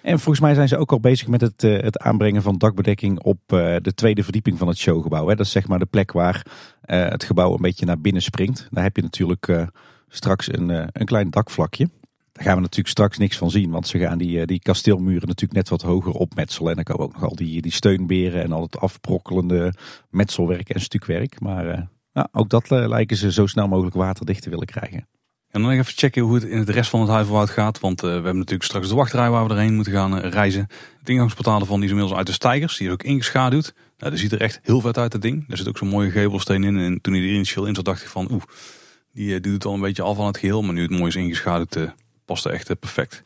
En 0.02 0.20
volgens 0.20 0.40
mij 0.40 0.54
zijn 0.54 0.68
ze 0.68 0.78
ook 0.78 0.92
al 0.92 1.00
bezig 1.00 1.28
met 1.28 1.42
het, 1.42 1.64
uh, 1.64 1.82
het 1.82 2.00
aanbrengen 2.00 2.42
van 2.42 2.58
dakbedekking 2.58 3.20
op 3.20 3.40
uh, 3.54 3.76
de 3.82 3.94
tweede 3.94 4.24
verdieping 4.24 4.58
van 4.58 4.68
het 4.68 4.78
showgebouw. 4.78 5.28
Hè. 5.28 5.36
Dat 5.36 5.46
is 5.46 5.52
zeg 5.52 5.68
maar 5.68 5.80
de 5.80 5.86
plek 5.86 6.12
waar 6.12 6.46
uh, 6.46 7.08
het 7.10 7.24
gebouw 7.24 7.54
een 7.54 7.62
beetje 7.62 7.86
naar 7.86 8.00
binnen 8.00 8.22
springt. 8.22 8.68
Daar 8.72 8.84
heb 8.84 8.96
je 8.96 9.02
natuurlijk 9.02 9.48
straks 10.08 10.54
een, 10.54 10.70
een 10.70 11.06
klein 11.06 11.30
dakvlakje. 11.30 11.90
Daar 12.32 12.46
gaan 12.46 12.56
we 12.56 12.62
natuurlijk 12.62 12.90
straks 12.90 13.18
niks 13.18 13.38
van 13.38 13.52
zien, 13.52 13.72
want 13.72 13.88
ze 13.88 14.00
gaan 14.00 14.18
die, 14.18 14.46
die 14.46 14.60
kasteelmuren 14.60 15.28
natuurlijk 15.28 15.54
net 15.54 15.70
wat 15.70 15.82
hoger 15.82 16.12
opmetselen. 16.12 16.70
En 16.70 16.76
dan 16.76 16.84
komen 16.84 17.06
ook 17.06 17.14
nog 17.14 17.30
al 17.30 17.36
die, 17.36 17.62
die 17.62 17.72
steunberen 17.72 18.44
en 18.44 18.52
al 18.52 18.62
het 18.62 18.80
afbrokkelende 18.80 19.74
metselwerk 20.10 20.70
en 20.70 20.82
stukwerk. 20.82 21.40
Maar 21.40 21.90
nou, 22.14 22.28
ook 22.32 22.50
dat 22.50 22.70
lijken 22.70 23.18
ze 23.18 23.32
zo 23.32 23.46
snel 23.46 23.68
mogelijk 23.68 23.96
waterdicht 23.96 24.42
te 24.42 24.50
willen 24.50 24.66
krijgen. 24.66 25.08
En 25.52 25.62
dan 25.62 25.72
even 25.72 25.86
checken 25.86 26.22
hoe 26.22 26.36
het 26.36 26.44
in 26.44 26.58
het 26.58 26.70
rest 26.70 26.90
van 26.90 27.00
het 27.00 27.10
Huiverwoud 27.10 27.50
gaat. 27.50 27.80
Want 27.80 28.02
we 28.02 28.08
hebben 28.08 28.36
natuurlijk 28.36 28.64
straks 28.64 28.88
de 28.88 28.96
wachtrij 28.96 29.30
waar 29.30 29.48
we 29.48 29.54
erheen 29.54 29.76
moeten 29.76 29.94
gaan 29.94 30.20
reizen. 30.20 30.68
Het 31.00 31.10
ingangsportaal 31.10 31.66
van 31.66 31.76
die 31.76 31.84
is 31.84 31.90
inmiddels 31.90 32.18
uit 32.18 32.28
de 32.28 32.34
stijgers. 32.34 32.78
Die 32.78 32.88
is 32.88 32.94
ook 32.94 33.04
ingeschaduwd. 33.04 33.74
Nou, 33.98 34.12
dat 34.12 34.20
ziet 34.20 34.32
er 34.32 34.42
echt 34.42 34.60
heel 34.64 34.82
vet 34.82 34.98
uit, 34.98 35.14
het 35.14 35.22
ding. 35.22 35.46
Er 35.50 35.58
zit 35.58 35.68
ook 35.68 35.78
zo'n 35.78 35.88
mooie 35.88 36.12
gevelsteen 36.12 36.64
in. 36.64 36.78
En 36.78 37.02
toen 37.02 37.14
hij 37.14 37.22
er 37.22 37.30
initieel 37.30 37.66
in 37.66 37.76
zat, 37.76 37.86
dacht 37.86 38.02
ik 38.02 38.08
van... 38.08 38.32
Oeh, 38.32 38.44
Die, 39.18 39.28
die 39.28 39.52
doet 39.52 39.66
al 39.66 39.74
een 39.74 39.82
beetje 39.82 40.04
af 40.04 40.16
van 40.16 40.26
het 40.26 40.38
geheel. 40.38 40.62
Maar 40.62 40.74
nu 40.74 40.82
het 40.82 40.92
mooi 40.92 41.08
is 41.08 41.16
ingeschaduwd, 41.16 41.78
past 42.26 42.46
er 42.46 42.52
echt 42.52 42.80
perfect. 42.80 43.24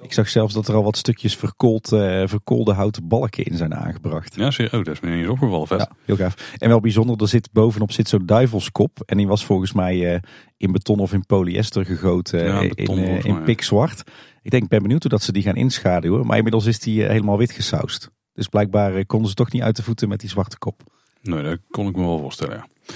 Ik 0.00 0.12
zag 0.12 0.28
zelfs 0.28 0.54
dat 0.54 0.68
er 0.68 0.74
al 0.74 0.82
wat 0.82 0.96
stukjes 0.96 1.36
verkoold, 1.36 1.92
uh, 1.92 2.22
verkoolde 2.26 2.72
houten 2.72 3.08
balken 3.08 3.44
in 3.44 3.56
zijn 3.56 3.74
aangebracht. 3.74 4.34
Ja, 4.34 4.50
zie, 4.50 4.66
oh, 4.66 4.84
dat 4.84 4.88
is 4.88 5.00
me 5.00 5.10
niet 5.10 5.18
eens 5.18 5.28
opgevallen. 5.28 5.66
Vet. 5.66 5.78
Ja, 5.78 5.90
heel 6.04 6.16
gaaf. 6.16 6.54
En 6.58 6.68
wel 6.68 6.80
bijzonder, 6.80 7.20
er 7.20 7.28
zit 7.28 7.48
bovenop 7.52 7.92
zit 7.92 8.08
zo'n 8.08 8.26
duivelskop. 8.26 9.02
En 9.06 9.16
die 9.16 9.26
was 9.26 9.44
volgens 9.44 9.72
mij 9.72 10.14
uh, 10.14 10.20
in 10.56 10.72
beton 10.72 10.98
of 10.98 11.12
in 11.12 11.26
polyester 11.26 11.84
gegoten 11.84 12.44
ja, 12.44 12.62
eh, 12.62 12.68
beton, 12.68 12.98
in, 12.98 13.16
uh, 13.16 13.24
in 13.24 13.42
pikzwart. 13.42 14.02
Ik 14.42 14.50
denk, 14.50 14.68
ben 14.68 14.82
benieuwd 14.82 15.02
hoe 15.02 15.10
dat 15.10 15.22
ze 15.22 15.32
die 15.32 15.42
gaan 15.42 15.56
inschaduwen. 15.56 16.26
Maar 16.26 16.36
inmiddels 16.36 16.66
is 16.66 16.78
die 16.78 17.02
helemaal 17.02 17.38
wit 17.38 17.52
gesausd. 17.52 18.10
Dus 18.32 18.46
blijkbaar 18.48 19.06
konden 19.06 19.28
ze 19.28 19.34
toch 19.34 19.52
niet 19.52 19.62
uit 19.62 19.76
de 19.76 19.82
voeten 19.82 20.08
met 20.08 20.20
die 20.20 20.30
zwarte 20.30 20.58
kop. 20.58 20.82
Nee, 21.22 21.42
dat 21.42 21.58
kon 21.70 21.88
ik 21.88 21.96
me 21.96 22.02
wel 22.02 22.18
voorstellen, 22.18 22.56
ja. 22.56 22.94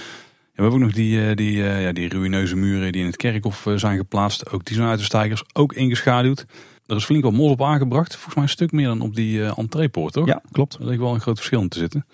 We 0.53 0.61
hebben 0.61 0.79
ook 0.79 0.85
nog 0.85 0.95
die, 0.95 1.35
die, 1.35 1.57
ja, 1.57 1.91
die 1.91 2.09
ruïneuze 2.09 2.55
muren 2.55 2.91
die 2.91 3.01
in 3.01 3.07
het 3.07 3.17
kerkhof 3.17 3.67
zijn 3.75 3.97
geplaatst. 3.97 4.49
Ook 4.51 4.65
die 4.65 4.75
zijn 4.75 4.87
uit 4.87 4.99
de 4.99 5.05
stijgers, 5.05 5.43
ook 5.53 5.73
ingeschaduwd. 5.73 6.45
Er 6.85 6.95
is 6.95 7.05
flink 7.05 7.23
wat 7.23 7.33
mos 7.33 7.51
op 7.51 7.63
aangebracht. 7.63 8.13
Volgens 8.13 8.35
mij 8.35 8.43
een 8.43 8.49
stuk 8.49 8.71
meer 8.71 8.85
dan 8.85 9.01
op 9.01 9.15
die 9.15 9.37
uh, 9.37 9.57
entreepoort, 9.57 10.13
toch? 10.13 10.27
Ja, 10.27 10.41
klopt. 10.51 10.73
Er 10.73 10.85
ligt 10.85 10.99
wel 10.99 11.13
een 11.13 11.21
groot 11.21 11.37
verschil 11.37 11.61
in 11.61 11.69
te 11.69 11.79
zitten. 11.79 12.05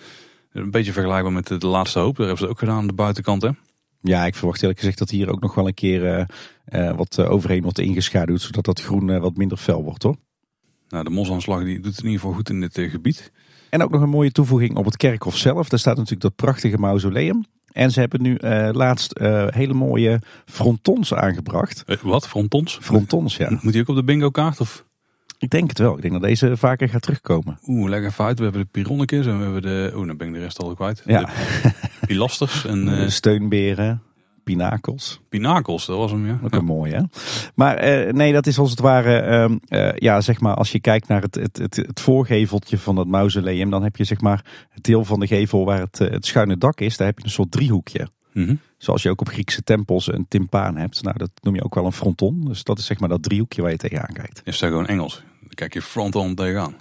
Een 0.51 0.71
beetje 0.71 0.93
vergelijkbaar 0.93 1.33
met 1.33 1.47
de, 1.47 1.67
laatste 1.67 1.99
hoop. 1.99 2.15
Daar 2.15 2.27
hebben 2.27 2.45
ze 2.45 2.51
ook 2.51 2.59
gedaan 2.59 2.77
aan 2.77 2.87
de 2.87 2.93
buitenkant, 2.93 3.41
hè? 3.41 3.49
Ja, 4.01 4.25
ik 4.25 4.35
verwacht 4.35 4.61
eerlijk 4.61 4.79
gezegd 4.79 4.97
dat 4.97 5.09
hier 5.09 5.29
ook 5.29 5.41
nog 5.41 5.55
wel 5.55 5.67
een 5.67 5.73
keer 5.73 6.27
uh, 6.69 6.95
wat 6.95 7.19
overheen 7.19 7.61
wordt 7.61 7.79
ingeschaduwd. 7.79 8.41
Zodat 8.41 8.65
dat 8.65 8.81
groen 8.81 9.19
wat 9.19 9.37
minder 9.37 9.57
fel 9.57 9.83
wordt, 9.83 10.03
hoor. 10.03 10.15
Nou, 10.89 11.03
de 11.03 11.09
mosaanslag 11.09 11.63
die 11.63 11.79
doet 11.79 11.95
het 11.95 12.03
in 12.03 12.05
ieder 12.05 12.19
geval 12.19 12.35
goed 12.35 12.49
in 12.49 12.59
dit 12.59 12.79
gebied. 12.91 13.31
En 13.69 13.83
ook 13.83 13.91
nog 13.91 14.01
een 14.01 14.09
mooie 14.09 14.31
toevoeging 14.31 14.75
op 14.75 14.85
het 14.85 14.97
kerkhof 14.97 15.37
zelf. 15.37 15.69
Daar 15.69 15.79
staat 15.79 15.95
natuurlijk 15.95 16.21
dat 16.21 16.35
prachtige 16.35 16.77
mausoleum. 16.77 17.45
En 17.71 17.91
ze 17.91 17.99
hebben 17.99 18.21
nu 18.21 18.37
uh, 18.39 18.69
laatst 18.71 19.19
uh, 19.21 19.47
hele 19.47 19.73
mooie 19.73 20.21
frontons 20.45 21.13
aangebracht. 21.13 21.83
Uh, 21.87 21.97
wat? 22.01 22.27
Frontons? 22.27 22.77
Frontons, 22.81 23.37
ja. 23.37 23.57
Moet 23.61 23.73
die 23.73 23.81
ook 23.81 23.87
op 23.87 23.95
de 23.95 24.03
bingo 24.03 24.29
kaart? 24.29 24.59
Of? 24.59 24.85
Ik 25.37 25.49
denk 25.49 25.69
het 25.69 25.79
wel. 25.79 25.95
Ik 25.95 26.01
denk 26.01 26.13
dat 26.13 26.23
deze 26.23 26.57
vaker 26.57 26.89
gaat 26.89 27.01
terugkomen. 27.01 27.59
Oeh, 27.67 27.89
leg 27.89 28.03
even 28.03 28.25
uit. 28.25 28.37
We 28.37 28.43
hebben 28.43 28.61
de 28.61 28.67
Pironnekes 28.71 29.25
en 29.25 29.37
we 29.37 29.43
hebben 29.43 29.61
de... 29.61 29.91
Oeh, 29.95 30.07
dan 30.07 30.17
ben 30.17 30.27
ik 30.27 30.33
de 30.33 30.39
rest 30.39 30.63
al 30.63 30.75
kwijt. 30.75 31.03
Ja. 31.05 31.19
De 31.21 31.71
pilasters 32.07 32.65
en... 32.65 33.11
steunberen. 33.11 34.01
Pinakels. 34.43 35.21
Pinakels, 35.29 35.85
dat 35.85 35.97
was 35.97 36.11
hem, 36.11 36.27
ja. 36.27 36.39
Ook 36.43 36.53
een 36.53 36.65
mooi, 36.65 36.93
hè? 36.93 37.01
Maar 37.55 38.05
uh, 38.07 38.13
nee, 38.13 38.33
dat 38.33 38.47
is 38.47 38.57
als 38.57 38.69
het 38.69 38.79
ware, 38.79 39.49
uh, 39.69 39.91
ja, 39.95 40.21
zeg 40.21 40.39
maar, 40.39 40.55
als 40.55 40.71
je 40.71 40.79
kijkt 40.79 41.07
naar 41.07 41.21
het, 41.21 41.35
het, 41.35 41.57
het, 41.57 41.75
het, 41.75 41.99
voorgeveltje 41.99 42.77
van 42.77 42.95
dat 42.95 43.07
mausoleum, 43.07 43.69
dan 43.69 43.83
heb 43.83 43.95
je 43.95 44.03
zeg 44.03 44.21
maar 44.21 44.45
het 44.69 44.83
deel 44.83 45.05
van 45.05 45.19
de 45.19 45.27
gevel 45.27 45.65
waar 45.65 45.79
het, 45.79 45.97
het 45.97 46.25
schuine 46.25 46.57
dak 46.57 46.81
is, 46.81 46.97
daar 46.97 47.07
heb 47.07 47.17
je 47.17 47.23
een 47.23 47.31
soort 47.31 47.51
driehoekje. 47.51 48.07
Mm 48.33 48.45
-hmm. 48.45 48.59
Zoals 48.77 49.01
je 49.01 49.09
ook 49.09 49.21
op 49.21 49.27
Griekse 49.27 49.63
tempels 49.63 50.13
een 50.13 50.25
timpaan 50.27 50.77
hebt. 50.77 51.03
Nou, 51.03 51.17
dat 51.17 51.31
noem 51.41 51.55
je 51.55 51.63
ook 51.63 51.75
wel 51.75 51.85
een 51.85 51.91
fronton. 51.91 52.45
Dus 52.45 52.63
dat 52.63 52.77
is 52.77 52.85
zeg 52.85 52.99
maar 52.99 53.09
dat 53.09 53.23
driehoekje 53.23 53.61
waar 53.61 53.71
je 53.71 53.77
tegenaan 53.77 54.13
kijkt. 54.13 54.41
Is 54.43 54.59
dat 54.59 54.69
gewoon 54.69 54.87
Engels? 54.87 55.23
Dan 55.39 55.49
kijk 55.49 55.73
je 55.73 55.81
fronton 55.81 56.35
tegenaan. 56.35 56.75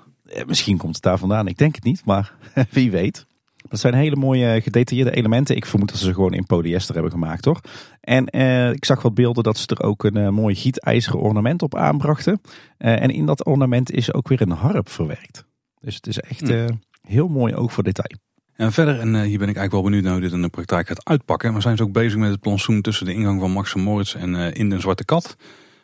misschien 0.47 0.77
komt 0.77 0.95
het 0.95 1.05
daar 1.05 1.19
vandaan. 1.19 1.47
Ik 1.47 1.59
denk 1.59 1.75
het 1.75 1.85
niet, 1.85 2.05
maar 2.05 2.33
wie 2.71 2.91
weet. 2.91 3.27
Dat 3.69 3.81
zijn 3.81 3.95
hele 3.95 4.17
mooie 4.17 4.61
gedetailleerde 4.63 5.17
elementen. 5.17 5.57
Ik 5.57 5.67
vermoed 5.67 5.89
dat 5.89 5.99
ze 5.99 6.05
ze 6.05 6.15
gewoon 6.15 6.33
in 6.33 6.47
polyester 6.47 6.95
hebben 6.95 7.13
gemaakt 7.13 7.45
hoor. 7.45 7.61
En 8.01 8.27
eh, 8.27 8.71
ik 8.71 8.85
zag 8.85 9.03
wat 9.03 9.15
beelden 9.15 9.43
dat 9.43 9.59
ze 9.59 9.67
er 9.67 9.83
ook 9.83 10.05
een 10.05 10.17
uh, 10.17 10.29
mooi 10.29 10.55
gietijzeren 10.55 11.21
ornament 11.21 11.63
op 11.63 11.75
aanbrachten. 11.75 12.41
Uh, 12.79 13.03
en 13.03 13.11
in 13.11 13.27
dat 13.27 13.45
ornament 13.45 13.91
is 13.91 14.13
ook 14.13 14.29
weer 14.29 14.41
een 14.41 14.51
harp 14.51 14.89
verwerkt. 14.89 15.45
Dus 15.81 15.95
het 15.95 16.07
is 16.07 16.19
echt 16.19 16.51
uh, 16.51 16.65
heel 17.03 17.29
mooi 17.29 17.55
ook 17.55 17.71
voor 17.71 17.85
detail. 17.85 18.19
En 18.57 18.73
verder, 18.73 19.01
en 19.01 19.09
hier 19.09 19.39
ben 19.39 19.49
ik 19.49 19.57
eigenlijk 19.57 19.73
wel 19.73 19.83
benieuwd 19.83 20.03
naar 20.03 20.13
hoe 20.13 20.21
dit 20.21 20.33
in 20.33 20.43
de 20.43 20.49
praktijk 20.49 20.89
gaat 20.89 21.05
uitpakken. 21.05 21.53
Maar 21.53 21.63
zijn 21.63 21.77
ze 21.77 21.83
ook 21.83 21.93
bezig 21.93 22.19
met 22.19 22.31
het 22.31 22.41
plantsoen 22.41 22.81
tussen 22.81 23.07
de 23.07 23.15
ingang 23.15 23.41
van 23.41 23.51
Max 23.51 23.75
Moritz 23.75 24.15
en 24.15 24.35
in 24.35 24.71
de 24.71 24.81
Zwarte 24.81 25.05
Kat. 25.05 25.37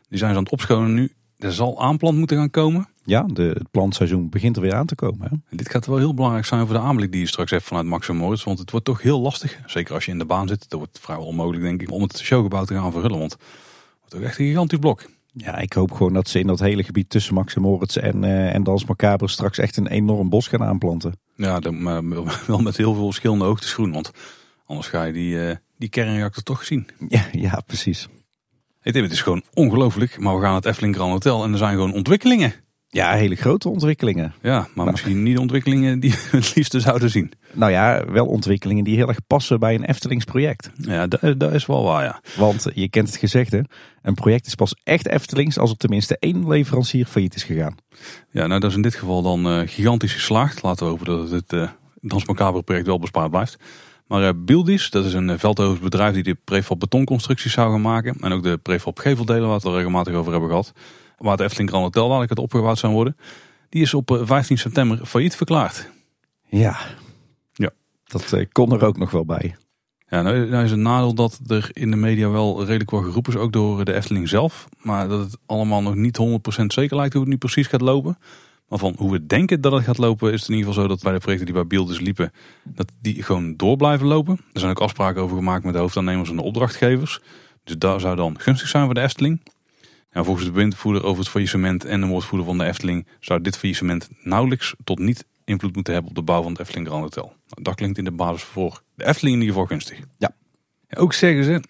Die 0.08 0.18
zijn 0.18 0.30
ze 0.30 0.36
aan 0.36 0.42
het 0.42 0.52
opschonen 0.52 0.94
nu. 0.94 1.12
Er 1.38 1.52
zal 1.52 1.82
aanplant 1.82 2.18
moeten 2.18 2.36
gaan 2.36 2.50
komen. 2.50 2.88
Ja, 3.04 3.22
de, 3.22 3.42
het 3.42 3.70
plantseizoen 3.70 4.28
begint 4.28 4.56
er 4.56 4.62
weer 4.62 4.74
aan 4.74 4.86
te 4.86 4.94
komen. 4.94 5.28
Hè? 5.28 5.36
En 5.48 5.56
dit 5.56 5.70
gaat 5.70 5.86
wel 5.86 5.96
heel 5.96 6.14
belangrijk 6.14 6.44
zijn 6.44 6.66
voor 6.66 6.74
de 6.74 6.80
aanblik 6.80 7.12
die 7.12 7.20
je 7.20 7.26
straks 7.26 7.50
hebt 7.50 7.62
vanuit 7.62 7.86
Max 7.86 8.08
Moritz. 8.08 8.44
Want 8.44 8.58
het 8.58 8.70
wordt 8.70 8.86
toch 8.86 9.02
heel 9.02 9.20
lastig, 9.20 9.60
zeker 9.66 9.94
als 9.94 10.04
je 10.04 10.10
in 10.10 10.18
de 10.18 10.24
baan 10.24 10.48
zit. 10.48 10.68
Dat 10.68 10.78
wordt 10.78 10.98
vrijwel 11.00 11.26
onmogelijk 11.26 11.62
denk 11.62 11.82
ik, 11.82 11.90
om 11.90 12.02
het 12.02 12.18
showgebouw 12.18 12.64
te 12.64 12.74
gaan 12.74 12.92
verhullen. 12.92 13.18
Want 13.18 13.32
het 13.32 13.40
wordt 13.98 14.14
toch 14.14 14.22
echt 14.22 14.38
een 14.38 14.46
gigantisch 14.46 14.78
blok. 14.78 15.06
Ja, 15.36 15.58
ik 15.58 15.72
hoop 15.72 15.92
gewoon 15.92 16.12
dat 16.12 16.28
ze 16.28 16.38
in 16.38 16.46
dat 16.46 16.60
hele 16.60 16.82
gebied 16.82 17.10
tussen 17.10 17.34
Max 17.34 17.54
Moritz 17.54 17.96
en, 17.96 18.22
uh, 18.22 18.54
en 18.54 18.62
Dans 18.62 18.84
Macabre 18.84 19.28
straks 19.28 19.58
echt 19.58 19.76
een 19.76 19.86
enorm 19.86 20.28
bos 20.28 20.48
gaan 20.48 20.62
aanplanten. 20.62 21.18
Ja, 21.36 21.60
dan, 21.60 21.82
maar 21.82 22.02
wel 22.46 22.58
met 22.58 22.76
heel 22.76 22.94
veel 22.94 23.04
verschillende 23.04 23.44
hoogtes 23.44 23.72
groen. 23.72 23.92
Want 23.92 24.10
anders 24.66 24.88
ga 24.88 25.04
je 25.04 25.12
die, 25.12 25.34
uh, 25.34 25.54
die 25.78 25.88
kernreactor 25.88 26.42
toch 26.42 26.64
zien. 26.64 26.86
Ja, 27.08 27.26
ja 27.32 27.62
precies. 27.66 28.08
Hey 28.80 28.92
Tim, 28.92 29.02
het 29.02 29.12
is 29.12 29.22
gewoon 29.22 29.42
ongelooflijk. 29.52 30.18
Maar 30.18 30.36
we 30.36 30.42
gaan 30.42 30.54
het 30.54 30.64
Efteling 30.64 30.94
Grand 30.94 31.12
Hotel 31.12 31.44
en 31.44 31.52
er 31.52 31.58
zijn 31.58 31.74
gewoon 31.74 31.92
ontwikkelingen. 31.92 32.63
Ja, 32.94 33.12
hele 33.12 33.34
grote 33.34 33.68
ontwikkelingen. 33.68 34.34
Ja, 34.42 34.68
maar, 34.74 34.86
misschien 34.90 35.22
niet 35.22 35.38
ontwikkelingen 35.38 36.00
die 36.00 36.10
we 36.10 36.36
het 36.36 36.54
liefste 36.54 36.80
zouden 36.80 37.10
zien. 37.10 37.32
Nou 37.52 37.72
ja, 37.72 38.04
wel 38.04 38.26
ontwikkelingen 38.26 38.84
die 38.84 38.96
heel 38.96 39.08
erg 39.08 39.26
passen 39.26 39.60
bij 39.60 39.74
een 39.74 39.84
Eftelings 39.84 40.24
project. 40.24 40.70
Ja, 40.76 41.06
dat, 41.06 41.40
dat 41.40 41.52
is 41.52 41.66
wel 41.66 41.84
waar, 41.84 42.04
ja. 42.04 42.20
Want 42.36 42.66
je 42.74 42.88
kent 42.88 43.06
het 43.06 43.16
gezegde, 43.16 43.64
een 44.02 44.14
project 44.14 44.46
is 44.46 44.54
pas 44.54 44.74
echt 44.82 45.08
Eftelings 45.08 45.58
als 45.58 45.70
er 45.70 45.76
tenminste 45.76 46.16
één 46.18 46.48
leverancier 46.48 47.06
failliet 47.06 47.34
is 47.34 47.42
gegaan. 47.42 47.74
Ja, 48.30 48.46
nou 48.46 48.60
dat 48.60 48.70
is 48.70 48.76
in 48.76 48.82
dit 48.82 48.94
geval 48.94 49.22
dan 49.22 49.46
uh, 49.46 49.68
gigantisch 49.68 50.12
geslaagd. 50.12 50.62
Laten 50.62 50.84
we 50.84 50.90
hopen 50.90 51.06
dat 51.06 51.30
het 51.30 51.52
uh, 51.52 51.68
Dans 52.00 52.24
Macabre 52.24 52.62
project 52.62 52.86
wel 52.86 52.98
bespaard 52.98 53.30
blijft. 53.30 53.56
Maar 54.06 54.22
uh, 54.22 54.30
Bildis, 54.36 54.90
dat 54.90 55.04
is 55.04 55.14
een 55.14 55.28
uh, 55.28 55.72
bedrijf 55.82 56.14
die 56.14 56.22
de 56.22 56.36
prefab 56.44 56.80
betonconstructies 56.80 57.52
zou 57.52 57.70
gaan 57.70 57.80
maken. 57.80 58.16
En 58.20 58.32
ook 58.32 58.42
de 58.42 58.56
prefab 58.56 58.98
geveldelen, 58.98 59.48
waar 59.48 59.60
we 59.60 59.68
het 59.68 59.76
regelmatig 59.76 60.14
over 60.14 60.30
hebben 60.32 60.50
gehad 60.50 60.72
waar 61.24 61.36
de 61.36 61.42
Efteling 61.42 61.68
Grand 61.68 61.84
Hotel 61.84 62.06
dadelijk 62.06 62.30
het 62.30 62.38
opgebouwd 62.38 62.78
zou 62.78 62.92
worden. 62.92 63.16
Die 63.68 63.82
is 63.82 63.94
op 63.94 64.20
15 64.22 64.56
eh, 64.56 64.62
september 64.62 65.06
failliet 65.06 65.36
verklaard. 65.36 65.90
Ja, 66.48 66.76
ja. 67.52 67.70
dat 68.04 68.32
uh, 68.32 68.44
kon 68.52 68.72
er 68.72 68.84
ook 68.84 68.96
nog 68.96 69.10
wel 69.10 69.24
bij. 69.24 69.56
Ja, 70.08 70.22
nou, 70.22 70.48
nou 70.48 70.64
is 70.64 70.70
het 70.70 70.80
nadeel 70.80 71.14
dat 71.14 71.40
er 71.46 71.70
in 71.72 71.90
de 71.90 71.96
media 71.96 72.28
wel 72.28 72.60
redelijk 72.60 72.90
wat 72.90 73.04
geroepen 73.04 73.32
is, 73.32 73.38
ook 73.38 73.52
door 73.52 73.84
de 73.84 73.94
Efteling 73.94 74.28
zelf. 74.28 74.68
Maar 74.82 75.08
dat 75.08 75.20
het 75.20 75.38
allemaal 75.46 75.82
nog 75.82 75.94
niet 75.94 76.18
100% 76.62 76.66
zeker 76.66 76.96
lijkt 76.96 77.12
hoe 77.12 77.22
het 77.22 77.30
nu 77.30 77.38
precies 77.38 77.66
gaat 77.66 77.80
lopen. 77.80 78.18
Maar 78.68 78.78
van 78.78 78.94
hoe 78.98 79.12
we 79.12 79.26
denken 79.26 79.60
dat 79.60 79.72
het 79.72 79.84
gaat 79.84 79.98
lopen, 79.98 80.32
is 80.32 80.40
het 80.40 80.48
in 80.48 80.54
ieder 80.56 80.68
geval 80.68 80.82
zo 80.82 80.88
dat 80.88 81.02
bij 81.02 81.12
de 81.12 81.18
projecten 81.18 81.46
die 81.46 81.54
bij 81.54 81.66
Beelders 81.66 82.00
liepen, 82.00 82.32
dat 82.62 82.92
die 83.00 83.22
gewoon 83.22 83.56
door 83.56 83.76
blijven 83.76 84.06
lopen. 84.06 84.40
Er 84.52 84.60
zijn 84.60 84.70
ook 84.70 84.80
afspraken 84.80 85.22
over 85.22 85.36
gemaakt 85.36 85.64
met 85.64 85.72
de 85.72 85.78
hoofdaannemers 85.78 86.30
en 86.30 86.36
de 86.36 86.42
opdrachtgevers. 86.42 87.20
Dus 87.64 87.78
dat 87.78 88.00
zou 88.00 88.16
dan 88.16 88.40
gunstig 88.40 88.68
zijn 88.68 88.84
voor 88.84 88.94
de 88.94 89.00
Efteling. 89.00 89.40
Ja, 90.14 90.24
volgens 90.24 90.44
de 90.46 90.52
bewindvoerder 90.52 91.04
over 91.04 91.18
het 91.22 91.28
faillissement 91.28 91.84
en 91.84 92.00
de 92.00 92.06
woordvoerder 92.06 92.46
van 92.46 92.58
de 92.58 92.64
Efteling 92.64 93.06
zou 93.20 93.40
dit 93.40 93.58
faillissement 93.58 94.08
nauwelijks 94.22 94.74
tot 94.84 94.98
niet 94.98 95.26
invloed 95.44 95.74
moeten 95.74 95.92
hebben 95.92 96.10
op 96.10 96.16
de 96.16 96.22
bouw 96.22 96.42
van 96.42 96.52
het 96.52 96.60
Efteling 96.60 96.86
Grand 96.86 97.02
Hotel. 97.02 97.24
Nou, 97.24 97.62
dat 97.62 97.74
klinkt 97.74 97.98
in 97.98 98.04
de 98.04 98.12
basis 98.12 98.42
voor 98.42 98.82
de 98.94 99.06
Efteling 99.06 99.34
in 99.36 99.40
ieder 99.40 99.54
geval 99.54 99.76
gunstig. 99.76 99.98
Ja. 100.18 100.34
ja 100.88 100.98
ook 100.98 101.12
zeggen 101.12 101.44
ze, 101.44 101.62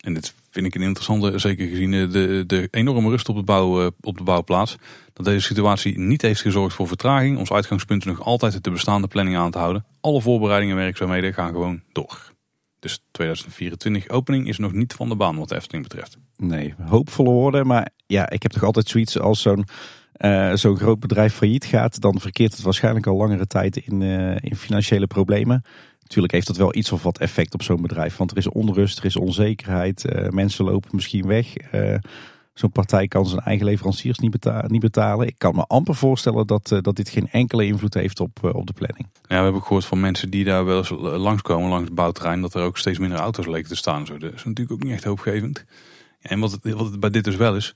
en 0.00 0.14
dit 0.14 0.34
vind 0.50 0.66
ik 0.66 0.74
een 0.74 0.82
interessante, 0.82 1.38
zeker 1.38 1.68
gezien 1.68 1.90
de, 1.90 2.44
de 2.46 2.68
enorme 2.70 3.08
rust 3.08 3.28
op 3.28 3.36
de, 3.36 3.42
bouw, 3.42 3.80
eh, 3.80 3.90
op 4.00 4.18
de 4.18 4.24
bouwplaats, 4.24 4.76
dat 5.12 5.24
deze 5.24 5.46
situatie 5.46 5.98
niet 5.98 6.22
heeft 6.22 6.40
gezorgd 6.40 6.74
voor 6.74 6.88
vertraging. 6.88 7.38
Ons 7.38 7.52
uitgangspunt 7.52 8.00
is 8.00 8.12
nog 8.12 8.24
altijd 8.24 8.64
de 8.64 8.70
bestaande 8.70 9.08
planning 9.08 9.36
aan 9.36 9.50
te 9.50 9.58
houden. 9.58 9.84
Alle 10.00 10.20
voorbereidingen 10.20 10.76
en 10.76 10.82
werkzaamheden 10.82 11.34
gaan 11.34 11.52
gewoon 11.52 11.82
door. 11.92 12.32
Dus 12.78 13.02
2024 13.10 14.08
opening 14.08 14.48
is 14.48 14.58
nog 14.58 14.72
niet 14.72 14.92
van 14.92 15.08
de 15.08 15.16
baan 15.16 15.36
wat 15.36 15.48
de 15.48 15.54
Efteling 15.54 15.88
betreft. 15.88 16.18
Nee, 16.38 16.74
hoopvolle 16.80 17.30
woorden. 17.30 17.66
Maar 17.66 17.88
ja, 18.06 18.30
ik 18.30 18.42
heb 18.42 18.52
toch 18.52 18.62
altijd 18.62 18.88
zoiets 18.88 19.18
als 19.18 19.42
zo'n 19.42 19.64
uh, 20.18 20.54
zo'n 20.54 20.76
groot 20.76 21.00
bedrijf 21.00 21.34
failliet 21.34 21.64
gaat. 21.64 22.00
Dan 22.00 22.20
verkeert 22.20 22.52
het 22.52 22.62
waarschijnlijk 22.62 23.06
al 23.06 23.16
langere 23.16 23.46
tijd 23.46 23.76
in, 23.76 24.00
uh, 24.00 24.36
in 24.40 24.56
financiële 24.56 25.06
problemen. 25.06 25.62
Natuurlijk 26.00 26.32
heeft 26.32 26.46
dat 26.46 26.56
wel 26.56 26.74
iets 26.74 26.92
of 26.92 27.02
wat 27.02 27.18
effect 27.18 27.54
op 27.54 27.62
zo'n 27.62 27.82
bedrijf. 27.82 28.16
Want 28.16 28.30
er 28.30 28.36
is 28.36 28.48
onrust, 28.48 28.98
er 28.98 29.04
is 29.04 29.16
onzekerheid. 29.16 30.04
Uh, 30.04 30.28
mensen 30.28 30.64
lopen 30.64 30.90
misschien 30.92 31.26
weg. 31.26 31.52
Zo'n 32.54 32.72
partij 32.72 33.08
kan 33.08 33.26
zijn 33.26 33.40
eigen 33.40 33.66
leveranciers 33.66 34.18
niet, 34.18 34.48
niet, 34.66 34.80
betalen. 34.80 35.26
Ik 35.26 35.38
kan 35.38 35.54
me 35.54 35.64
amper 35.66 35.94
voorstellen 35.94 36.46
dat, 36.46 36.68
dat 36.80 36.96
dit 36.96 37.08
geen 37.08 37.28
enkele 37.30 37.66
invloed 37.66 37.94
heeft 37.94 38.20
op, 38.20 38.38
op 38.42 38.66
de 38.66 38.72
planning. 38.72 39.06
Ja, 39.28 39.36
we 39.36 39.42
hebben 39.42 39.62
gehoord 39.62 39.84
van 39.84 40.00
mensen 40.00 40.30
die 40.30 40.44
daar 40.44 40.64
wel 40.64 40.78
eens 40.78 40.90
langskomen 41.00 41.68
langs 41.68 41.84
het 41.84 41.94
bouwterrein. 41.94 42.40
Dat 42.40 42.54
er 42.54 42.62
ook 42.62 42.78
steeds 42.78 42.98
minder 42.98 43.18
auto's 43.18 43.46
leken 43.46 43.68
te 43.68 43.76
staan. 43.76 44.06
Zo. 44.06 44.18
Dat 44.18 44.32
is 44.34 44.44
natuurlijk 44.44 44.72
ook 44.72 44.82
niet 44.82 44.92
echt 44.92 45.04
hoopgevend. 45.04 45.64
En 46.28 46.40
wat 46.40 46.52
het, 46.52 46.72
wat 46.72 46.90
het 46.90 47.00
bij 47.00 47.10
dit 47.10 47.24
dus 47.24 47.36
wel 47.36 47.56
is, 47.56 47.74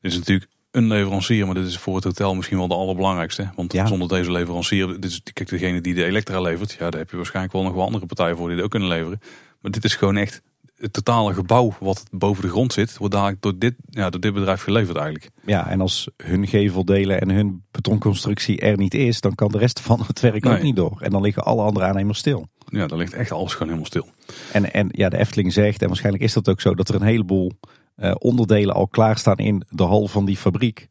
dit 0.00 0.12
is 0.12 0.18
natuurlijk 0.18 0.50
een 0.70 0.86
leverancier, 0.86 1.46
maar 1.46 1.54
dit 1.54 1.66
is 1.66 1.78
voor 1.78 1.94
het 1.94 2.04
hotel 2.04 2.34
misschien 2.34 2.58
wel 2.58 2.68
de 2.68 2.74
allerbelangrijkste. 2.74 3.50
Want 3.54 3.74
zonder 3.84 4.08
deze 4.08 4.32
leverancier, 4.32 4.86
dit 4.86 5.04
is 5.04 5.20
kijk, 5.32 5.48
degene 5.48 5.80
die 5.80 5.94
de 5.94 6.04
elektra 6.04 6.40
levert, 6.40 6.72
ja, 6.72 6.90
daar 6.90 7.00
heb 7.00 7.10
je 7.10 7.16
waarschijnlijk 7.16 7.54
wel 7.54 7.62
nog 7.62 7.72
wel 7.72 7.84
andere 7.84 8.06
partijen 8.06 8.36
voor 8.36 8.46
die 8.46 8.56
dat 8.56 8.64
ook 8.64 8.70
kunnen 8.70 8.88
leveren. 8.88 9.20
Maar 9.60 9.70
dit 9.70 9.84
is 9.84 9.94
gewoon 9.94 10.16
echt 10.16 10.42
het 10.78 10.92
totale 10.92 11.34
gebouw 11.34 11.76
wat 11.80 12.04
boven 12.10 12.42
de 12.42 12.48
grond 12.48 12.72
zit, 12.72 12.98
wordt 12.98 13.14
dadelijk 13.14 13.42
door 13.42 13.58
dit, 13.58 13.74
ja, 13.90 14.10
door 14.10 14.20
dit 14.20 14.34
bedrijf 14.34 14.62
geleverd 14.62 14.96
eigenlijk. 14.96 15.30
Ja, 15.44 15.68
en 15.68 15.80
als 15.80 16.08
hun 16.16 16.46
geveldelen 16.46 17.20
en 17.20 17.30
hun 17.30 17.62
betonconstructie 17.70 18.60
er 18.60 18.76
niet 18.76 18.94
is, 18.94 19.20
dan 19.20 19.34
kan 19.34 19.48
de 19.48 19.58
rest 19.58 19.80
van 19.80 20.04
het 20.06 20.20
werk 20.20 20.46
ook 20.46 20.62
niet 20.62 20.76
door. 20.76 21.00
En 21.00 21.10
dan 21.10 21.22
liggen 21.22 21.44
alle 21.44 21.62
andere 21.62 21.86
aannemers 21.86 22.18
stil. 22.18 22.48
ja, 22.68 22.86
daar 22.86 22.98
ligt 22.98 23.12
echt 23.12 23.32
alles 23.32 23.52
gewoon 23.52 23.68
helemaal 23.68 23.86
stil. 23.86 24.08
En, 24.52 24.72
en 24.72 24.88
ja, 24.90 25.08
de 25.08 25.18
Efteling 25.18 25.52
zegt, 25.52 25.82
en 25.82 25.86
waarschijnlijk 25.86 26.24
is 26.24 26.32
dat 26.32 26.48
ook 26.48 26.60
zo, 26.60 26.74
dat 26.74 26.88
er 26.88 26.94
een 26.94 27.02
heleboel 27.02 27.52
uh, 28.00 28.14
onderdelen 28.18 28.74
al 28.74 28.88
klaarstaan 28.88 29.36
in 29.36 29.62
de 29.68 29.84
hal 29.84 30.08
van 30.08 30.24
die 30.24 30.36
fabriek. 30.36 30.86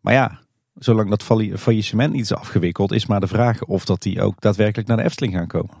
Maar 0.00 0.14
ja, 0.14 0.38
zolang 0.74 1.10
dat 1.10 1.22
faillissement 1.58 2.12
niet 2.12 2.22
is 2.22 2.34
afgewikkeld, 2.34 2.92
is 2.92 3.06
maar 3.06 3.20
de 3.20 3.26
vraag 3.26 3.64
of 3.64 3.84
dat 3.84 4.02
die 4.02 4.22
ook 4.22 4.40
daadwerkelijk 4.40 4.88
naar 4.88 4.96
de 4.96 5.02
Efteling 5.02 5.34
gaan 5.34 5.46
komen. 5.46 5.74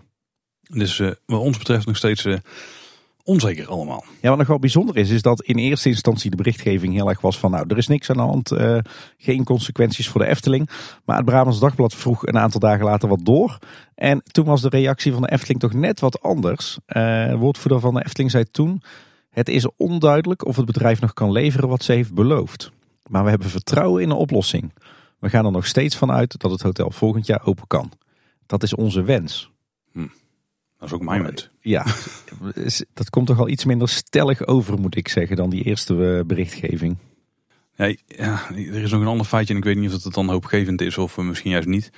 Dus 0.70 0.98
uh, 0.98 1.10
wat 1.26 1.40
ons 1.40 1.58
betreft 1.58 1.86
nog 1.86 1.96
steeds 1.96 2.24
uh, 2.24 2.36
onzeker 3.22 3.68
allemaal. 3.68 4.04
Ja, 4.20 4.28
wat 4.28 4.38
nog 4.38 4.46
wel 4.46 4.58
bijzonder 4.58 4.96
is, 4.96 5.10
is 5.10 5.22
dat 5.22 5.42
in 5.42 5.56
eerste 5.56 5.88
instantie 5.88 6.30
de 6.30 6.36
berichtgeving 6.36 6.94
heel 6.94 7.08
erg 7.08 7.20
was 7.20 7.38
van 7.38 7.50
nou, 7.50 7.64
er 7.68 7.78
is 7.78 7.86
niks 7.86 8.10
aan 8.10 8.16
de 8.16 8.22
hand, 8.22 8.52
uh, 8.52 8.78
geen 9.16 9.44
consequenties 9.44 10.08
voor 10.08 10.20
de 10.20 10.26
Efteling. 10.26 10.70
Maar 11.04 11.16
het 11.16 11.24
Brabants 11.24 11.60
Dagblad 11.60 11.94
vroeg 11.94 12.26
een 12.26 12.38
aantal 12.38 12.60
dagen 12.60 12.84
later 12.84 13.08
wat 13.08 13.24
door. 13.24 13.58
En 13.94 14.22
toen 14.22 14.44
was 14.44 14.62
de 14.62 14.68
reactie 14.68 15.12
van 15.12 15.22
de 15.22 15.30
Efteling 15.30 15.60
toch 15.60 15.72
net 15.72 16.00
wat 16.00 16.22
anders. 16.22 16.78
Woordvoerder 17.38 17.80
van 17.80 17.94
de 17.94 18.04
Efteling 18.04 18.30
zei 18.30 18.44
toen, 18.50 18.82
het 19.36 19.48
is 19.48 19.68
onduidelijk 19.76 20.46
of 20.46 20.56
het 20.56 20.66
bedrijf 20.66 21.00
nog 21.00 21.12
kan 21.12 21.32
leveren 21.32 21.68
wat 21.68 21.82
ze 21.82 21.92
heeft 21.92 22.14
beloofd. 22.14 22.70
Maar 23.06 23.24
we 23.24 23.30
hebben 23.30 23.50
vertrouwen 23.50 24.02
in 24.02 24.10
een 24.10 24.16
oplossing. 24.16 24.72
We 25.18 25.28
gaan 25.28 25.44
er 25.44 25.50
nog 25.50 25.66
steeds 25.66 25.96
van 25.96 26.10
uit 26.10 26.40
dat 26.40 26.50
het 26.50 26.62
hotel 26.62 26.90
volgend 26.90 27.26
jaar 27.26 27.46
open 27.46 27.66
kan. 27.66 27.92
Dat 28.46 28.62
is 28.62 28.74
onze 28.74 29.02
wens. 29.02 29.50
Hm. 29.92 30.06
Dat 30.78 30.88
is 30.88 30.92
ook 30.92 31.02
mijn 31.02 31.22
wens. 31.22 31.48
Ja, 31.60 31.86
dat 32.94 33.10
komt 33.10 33.26
toch 33.26 33.38
al 33.38 33.48
iets 33.48 33.64
minder 33.64 33.88
stellig 33.88 34.46
over, 34.46 34.80
moet 34.80 34.96
ik 34.96 35.08
zeggen, 35.08 35.36
dan 35.36 35.50
die 35.50 35.62
eerste 35.62 36.16
eh, 36.16 36.24
berichtgeving. 36.24 36.96
Ja, 37.74 37.94
ja, 38.06 38.50
er 38.50 38.82
is 38.82 38.90
nog 38.90 39.00
een 39.00 39.06
ander 39.06 39.26
feitje 39.26 39.52
en 39.52 39.58
ik 39.58 39.64
weet 39.64 39.76
niet 39.76 39.94
of 39.94 40.04
het 40.04 40.14
dan 40.14 40.28
hoopgevend 40.28 40.80
is 40.80 40.98
of 40.98 41.16
misschien 41.16 41.50
juist 41.50 41.68
niet. 41.68 41.90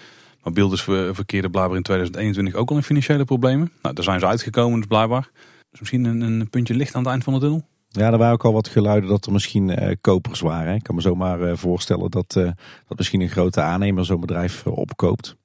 Maar 0.42 0.52
Beelders 0.52 0.82
verkeerde 0.82 1.50
blijkbaar 1.50 1.76
in 1.76 1.82
2021 1.82 2.54
ook 2.54 2.70
al 2.70 2.76
in 2.76 2.82
financiële 2.82 3.24
problemen. 3.24 3.72
Nou, 3.82 3.94
daar 3.94 4.04
zijn 4.04 4.20
ze 4.20 4.26
uitgekomen 4.26 4.78
dus 4.78 4.88
blijkbaar. 4.88 5.30
Dus 5.70 5.80
misschien 5.80 6.04
een, 6.04 6.20
een 6.20 6.50
puntje 6.50 6.74
licht 6.74 6.94
aan 6.94 7.02
het 7.02 7.10
eind 7.10 7.24
van 7.24 7.32
de 7.32 7.40
tunnel. 7.40 7.66
Ja, 7.88 8.12
er 8.12 8.18
waren 8.18 8.32
ook 8.32 8.44
al 8.44 8.52
wat 8.52 8.68
geluiden 8.68 9.08
dat 9.08 9.26
er 9.26 9.32
misschien 9.32 9.68
uh, 9.68 9.94
kopers 10.00 10.40
waren. 10.40 10.74
Ik 10.74 10.82
kan 10.82 10.94
me 10.94 11.00
zomaar 11.00 11.40
uh, 11.40 11.56
voorstellen 11.56 12.10
dat, 12.10 12.34
uh, 12.38 12.50
dat 12.86 12.98
misschien 12.98 13.20
een 13.20 13.28
grote 13.28 13.60
aannemer 13.60 14.04
zo'n 14.04 14.20
bedrijf 14.20 14.66
opkoopt. 14.66 15.36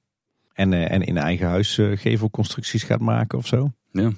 En, 0.52 0.72
en 0.88 1.02
in 1.02 1.16
eigen 1.16 1.48
huis 1.48 1.80
gevelconstructies 1.94 2.82
gaat 2.82 3.00
maken 3.00 3.38
of 3.38 3.46
zo. 3.46 3.70
Ja. 3.92 4.12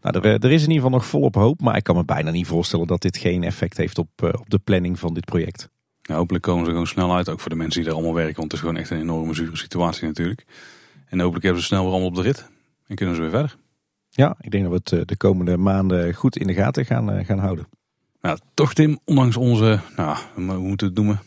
Nou, 0.00 0.18
er, 0.18 0.24
er 0.24 0.50
is 0.52 0.62
in 0.62 0.70
ieder 0.70 0.74
geval 0.74 0.90
nog 0.90 1.06
volop 1.06 1.34
hoop. 1.34 1.60
Maar 1.60 1.76
ik 1.76 1.82
kan 1.82 1.96
me 1.96 2.04
bijna 2.04 2.30
niet 2.30 2.46
voorstellen 2.46 2.86
dat 2.86 3.02
dit 3.02 3.16
geen 3.16 3.42
effect 3.42 3.76
heeft 3.76 3.98
op, 3.98 4.08
op 4.22 4.50
de 4.50 4.58
planning 4.58 4.98
van 4.98 5.14
dit 5.14 5.24
project. 5.24 5.68
Ja, 6.02 6.14
hopelijk 6.14 6.44
komen 6.44 6.64
ze 6.64 6.70
gewoon 6.70 6.86
snel 6.86 7.14
uit. 7.14 7.28
Ook 7.28 7.40
voor 7.40 7.50
de 7.50 7.56
mensen 7.56 7.80
die 7.80 7.90
er 7.90 7.96
allemaal 7.96 8.14
werken. 8.14 8.36
Want 8.36 8.52
het 8.52 8.52
is 8.52 8.66
gewoon 8.66 8.76
echt 8.80 8.90
een 8.90 9.00
enorme 9.00 9.34
zure 9.34 9.56
situatie 9.56 10.06
natuurlijk. 10.06 10.44
En 11.06 11.20
hopelijk 11.20 11.44
hebben 11.44 11.62
ze 11.62 11.68
snel 11.68 11.82
weer 11.82 11.90
allemaal 11.90 12.08
op 12.08 12.14
de 12.14 12.22
rit. 12.22 12.48
En 12.86 12.94
kunnen 12.96 13.14
ze 13.14 13.20
weer 13.20 13.30
verder. 13.30 13.56
Ja, 14.16 14.36
ik 14.40 14.50
denk 14.50 14.62
dat 14.62 14.72
we 14.72 14.78
het 14.78 14.92
eh, 14.92 15.06
de 15.06 15.16
komende 15.16 15.56
maanden 15.56 16.14
goed 16.14 16.36
in 16.36 16.46
de 16.46 16.54
gaten 16.54 16.84
gaan, 16.84 17.12
eh, 17.12 17.26
gaan 17.26 17.38
houden. 17.38 17.66
Nou, 18.20 18.38
toch 18.54 18.74
Tim, 18.74 18.98
ondanks 19.04 19.36
onze, 19.36 19.80
nou, 19.96 20.18
hoe 20.34 20.44
moeten 20.58 20.86
we 20.86 20.92
het 20.92 20.94
noemen, 20.94 21.20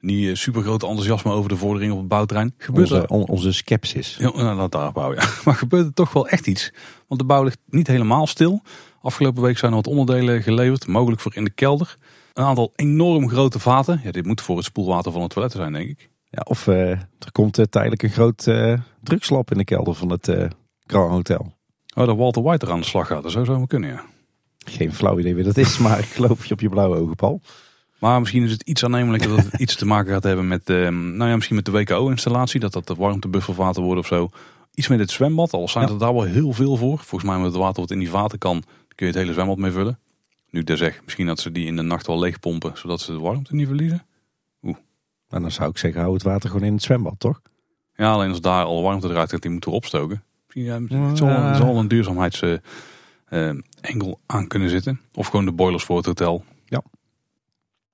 niet 0.00 0.28
eh, 0.28 0.34
super 0.34 0.62
grote 0.62 0.86
enthousiasme 0.86 1.32
over 1.32 1.48
de 1.48 1.56
vordering 1.56 1.92
op 1.92 1.98
het 1.98 2.08
bouwterrein. 2.08 2.54
Gebeurt 2.58 2.90
onze, 2.90 3.02
er... 3.02 3.08
onze 3.08 3.52
sceptisch. 3.52 4.16
Ja, 4.18 4.32
nou, 4.34 4.56
laat 4.56 4.72
daar 4.72 4.92
bouwen, 4.92 5.16
ja. 5.16 5.28
Maar 5.44 5.54
gebeurt 5.54 5.86
er 5.86 5.94
toch 5.94 6.12
wel 6.12 6.28
echt 6.28 6.46
iets. 6.46 6.72
Want 7.08 7.20
de 7.20 7.26
bouw 7.26 7.42
ligt 7.42 7.58
niet 7.66 7.86
helemaal 7.86 8.26
stil. 8.26 8.62
Afgelopen 9.00 9.42
week 9.42 9.58
zijn 9.58 9.70
er 9.70 9.76
wat 9.76 9.86
onderdelen 9.86 10.42
geleverd, 10.42 10.86
mogelijk 10.86 11.20
voor 11.20 11.34
in 11.36 11.44
de 11.44 11.50
kelder. 11.50 11.96
Een 12.32 12.44
aantal 12.44 12.72
enorm 12.76 13.28
grote 13.28 13.58
vaten. 13.58 14.00
Ja, 14.04 14.10
dit 14.10 14.26
moet 14.26 14.40
voor 14.40 14.56
het 14.56 14.64
spoelwater 14.64 15.12
van 15.12 15.22
het 15.22 15.30
toilet 15.30 15.52
zijn, 15.52 15.72
denk 15.72 15.88
ik. 15.88 16.10
Ja, 16.30 16.40
of 16.44 16.66
uh, 16.66 16.90
er 16.90 17.32
komt 17.32 17.58
uh, 17.58 17.64
tijdelijk 17.64 18.02
een 18.02 18.10
groot 18.10 18.46
uh, 18.46 18.78
drugslab 19.02 19.50
in 19.50 19.58
de 19.58 19.64
kelder 19.64 19.94
van 19.94 20.10
het 20.10 20.36
Grand 20.86 21.10
Hotel. 21.10 21.52
Oh, 21.94 22.06
dat 22.06 22.16
Walter 22.16 22.42
White 22.42 22.66
er 22.66 22.72
aan 22.72 22.80
de 22.80 22.86
slag 22.86 23.06
gaat. 23.06 23.22
Dat 23.22 23.32
zou 23.32 23.44
zo 23.44 23.58
maar 23.58 23.66
kunnen, 23.66 23.90
ja. 23.90 24.04
Geen 24.58 24.94
flauw 24.94 25.18
idee 25.18 25.34
wie 25.34 25.44
dat 25.44 25.56
is, 25.56 25.78
maar 25.84 25.98
ik 25.98 26.04
geloof 26.04 26.46
je 26.46 26.52
op 26.52 26.60
je 26.60 26.68
blauwe 26.68 26.96
ogen, 26.96 27.16
Paul. 27.16 27.40
Maar 27.98 28.20
misschien 28.20 28.44
is 28.44 28.50
het 28.50 28.62
iets 28.62 28.84
aannemelijker 28.84 29.28
dat 29.28 29.44
het 29.44 29.60
iets 29.60 29.76
te 29.76 29.86
maken 29.86 30.12
gaat 30.12 30.22
hebben 30.22 30.48
met, 30.48 30.70
uh, 30.70 30.88
nou 30.88 31.30
ja, 31.30 31.34
misschien 31.34 31.56
met 31.56 31.64
de 31.64 31.70
WKO-installatie. 31.70 32.60
Dat 32.60 32.72
dat 32.72 32.86
de 32.86 32.94
warmtebuffervaten 32.94 33.82
worden 33.82 34.02
of 34.02 34.06
zo. 34.06 34.30
Iets 34.74 34.88
met 34.88 34.98
het 34.98 35.10
zwembad, 35.10 35.52
al 35.52 35.68
zijn 35.68 35.88
er 35.88 35.98
daar 35.98 36.14
wel 36.14 36.22
heel 36.22 36.52
veel 36.52 36.76
voor. 36.76 36.98
Volgens 36.98 37.30
mij 37.30 37.36
met 37.38 37.46
het 37.46 37.56
water 37.56 37.80
wat 37.80 37.90
in 37.90 37.98
die 37.98 38.10
vaten 38.10 38.38
kan, 38.38 38.62
kun 38.94 39.06
je 39.06 39.12
het 39.12 39.14
hele 39.14 39.32
zwembad 39.32 39.56
mee 39.56 39.70
vullen. 39.70 39.98
Nu 40.50 40.60
ik 40.60 40.76
zeg, 40.76 41.00
misschien 41.04 41.26
dat 41.26 41.40
ze 41.40 41.52
die 41.52 41.66
in 41.66 41.76
de 41.76 41.82
nacht 41.82 42.06
wel 42.06 42.18
leeg 42.18 42.40
pompen, 42.40 42.72
zodat 42.74 43.00
ze 43.00 43.12
de 43.12 43.18
warmte 43.18 43.54
niet 43.54 43.66
verliezen. 43.66 44.06
Oeh. 44.62 44.76
Nou, 45.28 45.42
dan 45.42 45.50
zou 45.50 45.70
ik 45.70 45.78
zeggen, 45.78 46.00
hou 46.00 46.14
het 46.14 46.22
water 46.22 46.50
gewoon 46.50 46.66
in 46.66 46.72
het 46.72 46.82
zwembad, 46.82 47.14
toch? 47.18 47.40
Ja, 47.96 48.12
alleen 48.12 48.30
als 48.30 48.40
daar 48.40 48.64
al 48.64 48.82
warmte 48.82 49.08
eruit 49.08 49.30
gaat, 49.30 49.42
die 49.42 49.50
moeten 49.50 49.72
opstoken. 49.72 50.22
Ja, 50.54 50.80
het 50.80 51.18
zal, 51.18 51.28
het 51.28 51.56
zal 51.56 51.78
een 51.78 51.88
duurzaamheidsengel 51.88 54.20
aan 54.26 54.46
kunnen 54.46 54.70
zitten. 54.70 55.00
Of 55.14 55.26
gewoon 55.26 55.44
de 55.44 55.52
boilers 55.52 55.84
voor 55.84 55.96
het 55.96 56.06
hotel. 56.06 56.44
Ja. 56.64 56.82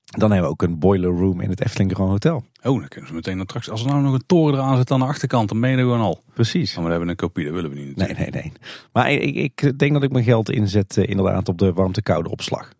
Dan 0.04 0.30
hebben 0.30 0.48
we 0.48 0.52
ook 0.52 0.62
een 0.62 0.78
boiler 0.78 1.10
room 1.10 1.40
in 1.40 1.50
het 1.50 1.64
Efteling 1.64 1.92
Grand 1.92 2.10
Hotel. 2.10 2.44
Oh, 2.62 2.78
dan 2.78 2.88
kunnen 2.88 3.08
ze 3.08 3.14
meteen 3.14 3.40
attractie. 3.40 3.72
Als 3.72 3.82
er 3.82 3.88
nou 3.88 4.02
nog 4.02 4.12
een 4.12 4.26
toren 4.26 4.54
eraan 4.54 4.76
zit 4.76 4.90
aan 4.90 4.98
de 4.98 5.06
achterkant, 5.06 5.48
dan 5.48 5.60
ben 5.60 5.70
je 5.70 5.76
gewoon 5.76 6.00
al. 6.00 6.22
Precies. 6.34 6.74
Maar 6.74 6.84
we 6.84 6.90
hebben 6.90 7.08
een 7.08 7.16
kopie, 7.16 7.44
dat 7.44 7.54
willen 7.54 7.70
we 7.70 7.78
niet. 7.78 7.96
Nee, 7.96 8.14
nee, 8.14 8.30
nee. 8.30 8.52
Maar 8.92 9.10
ik, 9.10 9.34
ik 9.34 9.78
denk 9.78 9.92
dat 9.92 10.02
ik 10.02 10.12
mijn 10.12 10.24
geld 10.24 10.50
inzet 10.50 10.96
uh, 10.96 11.08
inderdaad 11.08 11.48
op 11.48 11.58
de 11.58 11.72
warmte-koude 11.72 12.30
opslag. 12.30 12.72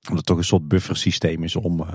Omdat 0.00 0.16
het 0.16 0.26
toch 0.26 0.36
een 0.36 0.44
soort 0.44 0.68
buffersysteem 0.68 1.44
is 1.44 1.56
om 1.56 1.80
uh, 1.80 1.88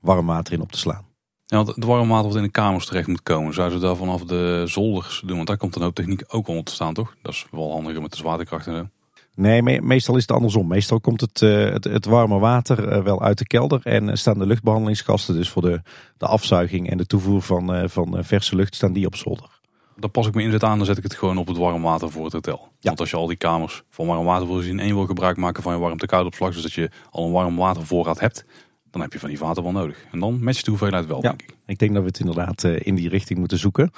warm 0.00 0.26
water 0.26 0.52
in 0.52 0.60
op 0.60 0.72
te 0.72 0.78
slaan. 0.78 1.06
Ja, 1.50 1.56
want 1.56 1.68
het 1.68 1.84
warm 1.84 2.08
water 2.08 2.26
wat 2.26 2.36
in 2.36 2.42
de 2.42 2.50
kamers 2.50 2.86
terecht 2.86 3.06
moet 3.06 3.22
komen, 3.22 3.54
zouden 3.54 3.80
ze 3.80 3.86
daar 3.86 3.96
vanaf 3.96 4.24
de 4.24 4.62
zolders 4.66 5.22
doen? 5.26 5.36
Want 5.36 5.48
daar 5.48 5.56
komt 5.56 5.76
een 5.76 5.82
hoop 5.82 5.94
techniek 5.94 6.24
ook 6.28 6.48
onder 6.48 6.64
te 6.64 6.72
staan, 6.72 6.94
toch? 6.94 7.14
Dat 7.22 7.32
is 7.32 7.46
wel 7.50 7.70
handiger 7.70 8.02
met 8.02 8.10
de 8.10 8.16
zwaartekracht 8.16 8.66
en 8.66 8.76
zo. 8.76 8.88
Nee, 9.34 9.82
meestal 9.82 10.16
is 10.16 10.22
het 10.22 10.32
andersom. 10.32 10.68
Meestal 10.68 11.00
komt 11.00 11.20
het, 11.20 11.40
uh, 11.40 11.70
het, 11.72 11.84
het, 11.84 12.04
warme 12.04 12.38
water 12.38 12.92
uh, 12.92 13.02
wel 13.02 13.22
uit 13.22 13.38
de 13.38 13.46
kelder 13.46 13.80
en 13.82 14.18
staan 14.18 14.38
de 14.38 14.46
luchtbehandelingskasten 14.46 15.34
dus 15.34 15.48
voor 15.48 15.62
de, 15.62 15.82
de 16.16 16.26
afzuiging 16.26 16.90
en 16.90 16.96
de 16.96 17.06
toevoer 17.06 17.42
van, 17.42 17.88
van 17.90 18.24
verse 18.24 18.56
lucht 18.56 18.74
staan 18.74 18.92
die 18.92 19.06
op 19.06 19.16
zolder. 19.16 19.60
Dan 19.96 20.10
pas 20.10 20.26
ik 20.26 20.34
me 20.34 20.42
inzet 20.42 20.64
aan, 20.64 20.76
dan 20.76 20.86
zet 20.86 20.96
ik 20.96 21.02
het 21.02 21.14
gewoon 21.14 21.38
op 21.38 21.46
het 21.46 21.56
warm 21.56 21.82
water 21.82 22.10
voor 22.10 22.24
het 22.24 22.32
hotel. 22.32 22.58
Ja. 22.60 22.68
Want 22.80 23.00
als 23.00 23.10
je 23.10 23.16
al 23.16 23.26
die 23.26 23.36
kamers 23.36 23.82
van 23.90 24.06
warm 24.06 24.24
water 24.24 24.46
wil 24.46 24.60
zien, 24.60 24.80
één 24.80 24.94
wil 24.94 25.06
gebruik 25.06 25.36
maken 25.36 25.62
van 25.62 25.72
je 25.72 25.78
warmte-koud 25.78 26.26
opslag, 26.26 26.52
dus 26.52 26.62
dat 26.62 26.72
je 26.72 26.90
al 27.10 27.26
een 27.26 27.32
warm 27.32 27.56
watervoorraad 27.56 28.20
hebt, 28.20 28.44
dan 28.90 29.00
heb 29.00 29.12
je 29.12 29.18
van 29.18 29.28
die 29.28 29.38
vaten 29.38 29.62
wel 29.62 29.72
nodig. 29.72 30.04
En 30.12 30.20
dan 30.20 30.42
matcht 30.42 30.64
de 30.64 30.70
hoeveelheid 30.70 31.06
wel, 31.06 31.22
ja, 31.22 31.28
denk 31.28 31.42
ik. 31.42 31.54
Ik 31.66 31.78
denk 31.78 31.92
dat 31.92 32.02
we 32.02 32.08
het 32.08 32.20
inderdaad 32.20 32.64
uh, 32.64 32.76
in 32.78 32.94
die 32.94 33.08
richting 33.08 33.38
moeten 33.38 33.58
zoeken. 33.58 33.90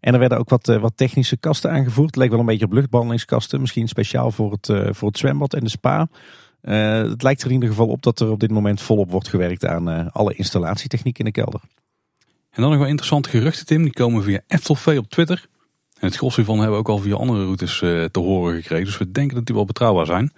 En 0.00 0.12
er 0.12 0.18
werden 0.18 0.38
ook 0.38 0.48
wat, 0.48 0.68
uh, 0.68 0.80
wat 0.80 0.92
technische 0.94 1.36
kasten 1.36 1.70
aangevoerd. 1.70 2.06
Het 2.06 2.16
leek 2.16 2.30
wel 2.30 2.38
een 2.38 2.46
beetje 2.46 2.64
op 2.64 2.72
luchtbehandelingskasten. 2.72 3.60
Misschien 3.60 3.88
speciaal 3.88 4.30
voor 4.30 4.52
het, 4.52 4.68
uh, 4.68 4.88
voor 4.90 5.08
het 5.08 5.18
zwembad 5.18 5.54
en 5.54 5.64
de 5.64 5.70
spa. 5.70 6.08
het 6.60 7.22
lijkt 7.22 7.40
er 7.40 7.48
in 7.48 7.54
ieder 7.54 7.68
geval 7.68 7.88
op 7.88 8.02
dat 8.02 8.20
er 8.20 8.30
op 8.30 8.40
dit 8.40 8.50
moment 8.50 8.80
volop 8.80 9.10
wordt 9.10 9.28
gewerkt 9.28 9.64
aan 9.64 10.12
alle 10.12 10.34
installatietechniek 10.34 11.18
in 11.18 11.24
de 11.24 11.30
kelder. 11.30 11.60
En 12.50 12.62
dan 12.62 12.70
nog 12.70 12.78
wel 12.78 12.88
interessante 12.88 13.28
geruchten, 13.28 13.66
Tim. 13.66 13.82
Die 13.82 13.92
komen 13.92 14.22
via 14.22 14.40
Eftelvee 14.46 14.98
op 14.98 15.08
Twitter. 15.08 15.48
En 15.98 16.06
het 16.06 16.16
gros 16.16 16.36
hiervan 16.36 16.56
hebben 16.56 16.72
we 16.72 16.80
ook 16.80 16.88
al 16.88 16.98
via 16.98 17.14
andere 17.14 17.44
routes 17.44 17.78
te 17.78 18.20
horen 18.20 18.54
gekregen. 18.54 18.84
Dus 18.84 18.98
we 18.98 19.10
denken 19.10 19.34
dat 19.36 19.46
die 19.46 19.54
wel 19.54 19.64
betrouwbaar 19.64 20.06
zijn. 20.06 20.32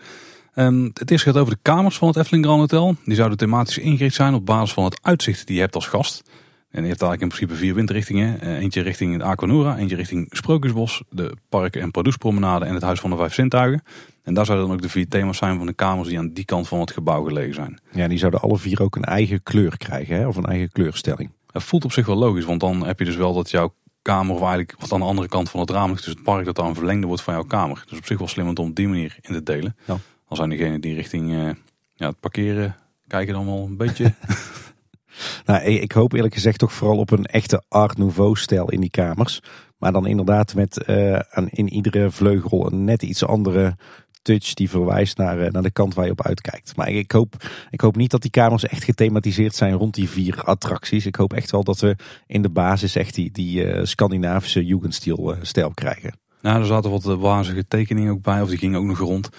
Um, 0.55 0.91
het 0.95 1.11
eerste 1.11 1.31
gaat 1.31 1.41
over 1.41 1.55
de 1.55 1.59
kamers 1.63 1.99
van 1.99 2.09
het 2.09 2.17
Efteling 2.17 2.45
Grand 2.45 2.61
Hotel. 2.61 2.97
Die 3.05 3.15
zouden 3.15 3.39
thematisch 3.39 3.79
ingericht 3.79 4.15
zijn 4.15 4.35
op 4.35 4.47
basis 4.47 4.73
van 4.73 4.85
het 4.85 4.99
uitzicht 5.03 5.47
die 5.47 5.57
je 5.57 5.63
hebt 5.63 5.75
als 5.75 5.87
gast. 5.87 6.23
En 6.71 6.83
je 6.83 6.89
hebt 6.89 7.03
eigenlijk 7.03 7.21
in 7.23 7.29
principe 7.29 7.55
vier 7.55 7.75
windrichtingen. 7.75 8.41
Eh, 8.41 8.59
eentje 8.59 8.81
richting 8.81 9.13
het 9.13 9.23
Aquanura, 9.23 9.77
eentje 9.77 9.97
richting 9.97 10.27
Sprookjesbos, 10.31 11.03
de 11.11 11.37
parken 11.49 11.81
en 11.81 11.91
Pardoespromenade 11.91 12.65
en 12.65 12.75
het 12.75 12.83
Huis 12.83 13.01
van 13.01 13.11
de 13.11 13.17
Vijf 13.17 13.35
Zintuigen. 13.35 13.83
En 14.23 14.35
daar 14.35 14.47
zouden 14.47 14.67
dan 14.67 14.77
ook 14.77 14.83
de 14.83 14.89
vier 14.89 15.09
thema's 15.09 15.37
zijn 15.37 15.57
van 15.57 15.67
de 15.67 15.73
kamers 15.73 16.09
die 16.09 16.19
aan 16.19 16.33
die 16.33 16.45
kant 16.45 16.69
van 16.69 16.81
het 16.81 16.91
gebouw 16.91 17.25
gelegen 17.25 17.55
zijn. 17.55 17.81
Ja, 17.93 18.09
die 18.09 18.19
zouden 18.19 18.41
alle 18.41 18.59
vier 18.59 18.83
ook 18.83 18.97
een 18.97 19.05
eigen 19.05 19.43
kleur 19.43 19.77
krijgen, 19.77 20.17
hè? 20.17 20.27
of 20.27 20.37
een 20.37 20.45
eigen 20.45 20.73
kleurstelling. 20.73 21.31
Dat 21.47 21.63
voelt 21.63 21.85
op 21.85 21.93
zich 21.93 22.07
wel 22.07 22.17
logisch, 22.17 22.45
want 22.45 22.61
dan 22.61 22.87
heb 22.87 22.99
je 22.99 23.05
dus 23.05 23.17
wel 23.17 23.35
dat 23.35 23.51
jouw 23.51 23.75
kamer, 24.03 24.35
of 24.35 24.41
eigenlijk 24.41 24.75
wat 24.79 24.93
aan 24.93 25.01
de 25.01 25.07
andere 25.07 25.29
kant 25.29 25.51
van 25.51 25.61
het 25.61 25.71
raam 25.71 25.91
ligt, 25.91 26.05
dus 26.05 26.15
het 26.15 26.23
park, 26.23 26.45
dat 26.45 26.57
dan 26.57 26.67
een 26.67 26.75
verlengde 26.75 27.07
wordt 27.07 27.23
van 27.23 27.35
jouw 27.35 27.43
kamer. 27.43 27.85
Dus 27.89 27.99
op 27.99 28.07
zich 28.07 28.19
wel 28.19 28.29
slim 28.29 28.49
om 28.49 28.57
op 28.57 28.75
die 28.75 28.89
manier 28.89 29.17
in 29.21 29.35
te 29.35 29.43
delen. 29.43 29.77
Ja. 29.85 29.97
Dan 30.33 30.49
zijn 30.49 30.59
degenen 30.59 30.81
die 30.81 30.95
richting 30.95 31.31
uh, 31.31 31.51
ja, 31.95 32.07
het 32.09 32.21
parkeren 32.21 32.77
kijken 33.07 33.35
dan 33.35 33.47
wel 33.47 33.65
een 33.65 33.77
beetje. 33.77 34.15
nou, 35.47 35.63
ik 35.63 35.93
hoop 35.93 36.13
eerlijk 36.13 36.35
gezegd 36.35 36.59
toch 36.59 36.73
vooral 36.73 36.99
op 36.99 37.11
een 37.11 37.27
echte 37.27 37.63
Art 37.69 37.99
Nouveau 37.99 38.37
stijl 38.37 38.71
in 38.71 38.81
die 38.81 38.91
kamers. 38.91 39.41
Maar 39.79 39.93
dan 39.93 40.07
inderdaad 40.07 40.55
met 40.55 40.85
uh, 40.87 41.19
aan, 41.19 41.49
in 41.49 41.69
iedere 41.69 42.11
vleugel 42.11 42.73
een 42.73 42.85
net 42.85 43.03
iets 43.03 43.25
andere 43.25 43.77
touch 44.23 44.55
die 44.55 44.71
verwijst 44.71 45.17
naar, 45.17 45.41
uh, 45.41 45.51
naar 45.51 45.63
de 45.63 45.71
kant 45.71 45.95
waar 45.95 46.05
je 46.05 46.11
op 46.11 46.27
uitkijkt. 46.27 46.77
Maar 46.77 46.89
ik 46.89 47.13
hoop, 47.13 47.35
ik 47.71 47.81
hoop 47.81 47.97
niet 47.97 48.11
dat 48.11 48.23
die 48.23 48.31
kamers 48.31 48.65
echt 48.65 48.85
gethematiseerd 48.85 49.55
zijn 49.55 49.75
rond 49.75 49.95
die 49.95 50.09
vier 50.09 50.43
attracties. 50.43 51.07
Ik 51.07 51.17
hoop 51.17 51.33
echt 51.33 51.51
wel 51.51 51.65
dat 51.65 51.81
we 51.81 51.97
in 52.27 52.43
de 52.43 52.51
basis 52.51 52.97
echt 52.97 53.15
die, 53.15 53.31
die 53.31 53.65
uh, 53.65 53.85
Scandinavische 53.85 54.65
Jugendstil 54.65 55.35
stijl 55.43 55.71
krijgen. 55.75 56.19
Nou, 56.41 56.61
er 56.61 56.67
zaten 56.67 56.91
wat 56.91 57.05
wazige 57.05 57.67
tekeningen 57.69 58.13
ook 58.13 58.23
bij, 58.23 58.43
of 58.43 58.49
die 58.49 58.59
gingen 58.59 58.79
ook 58.79 58.87
nog 58.87 58.99
rond. 58.99 59.31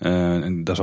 Uh, 0.00 0.44
en 0.44 0.64
daar, 0.64 0.76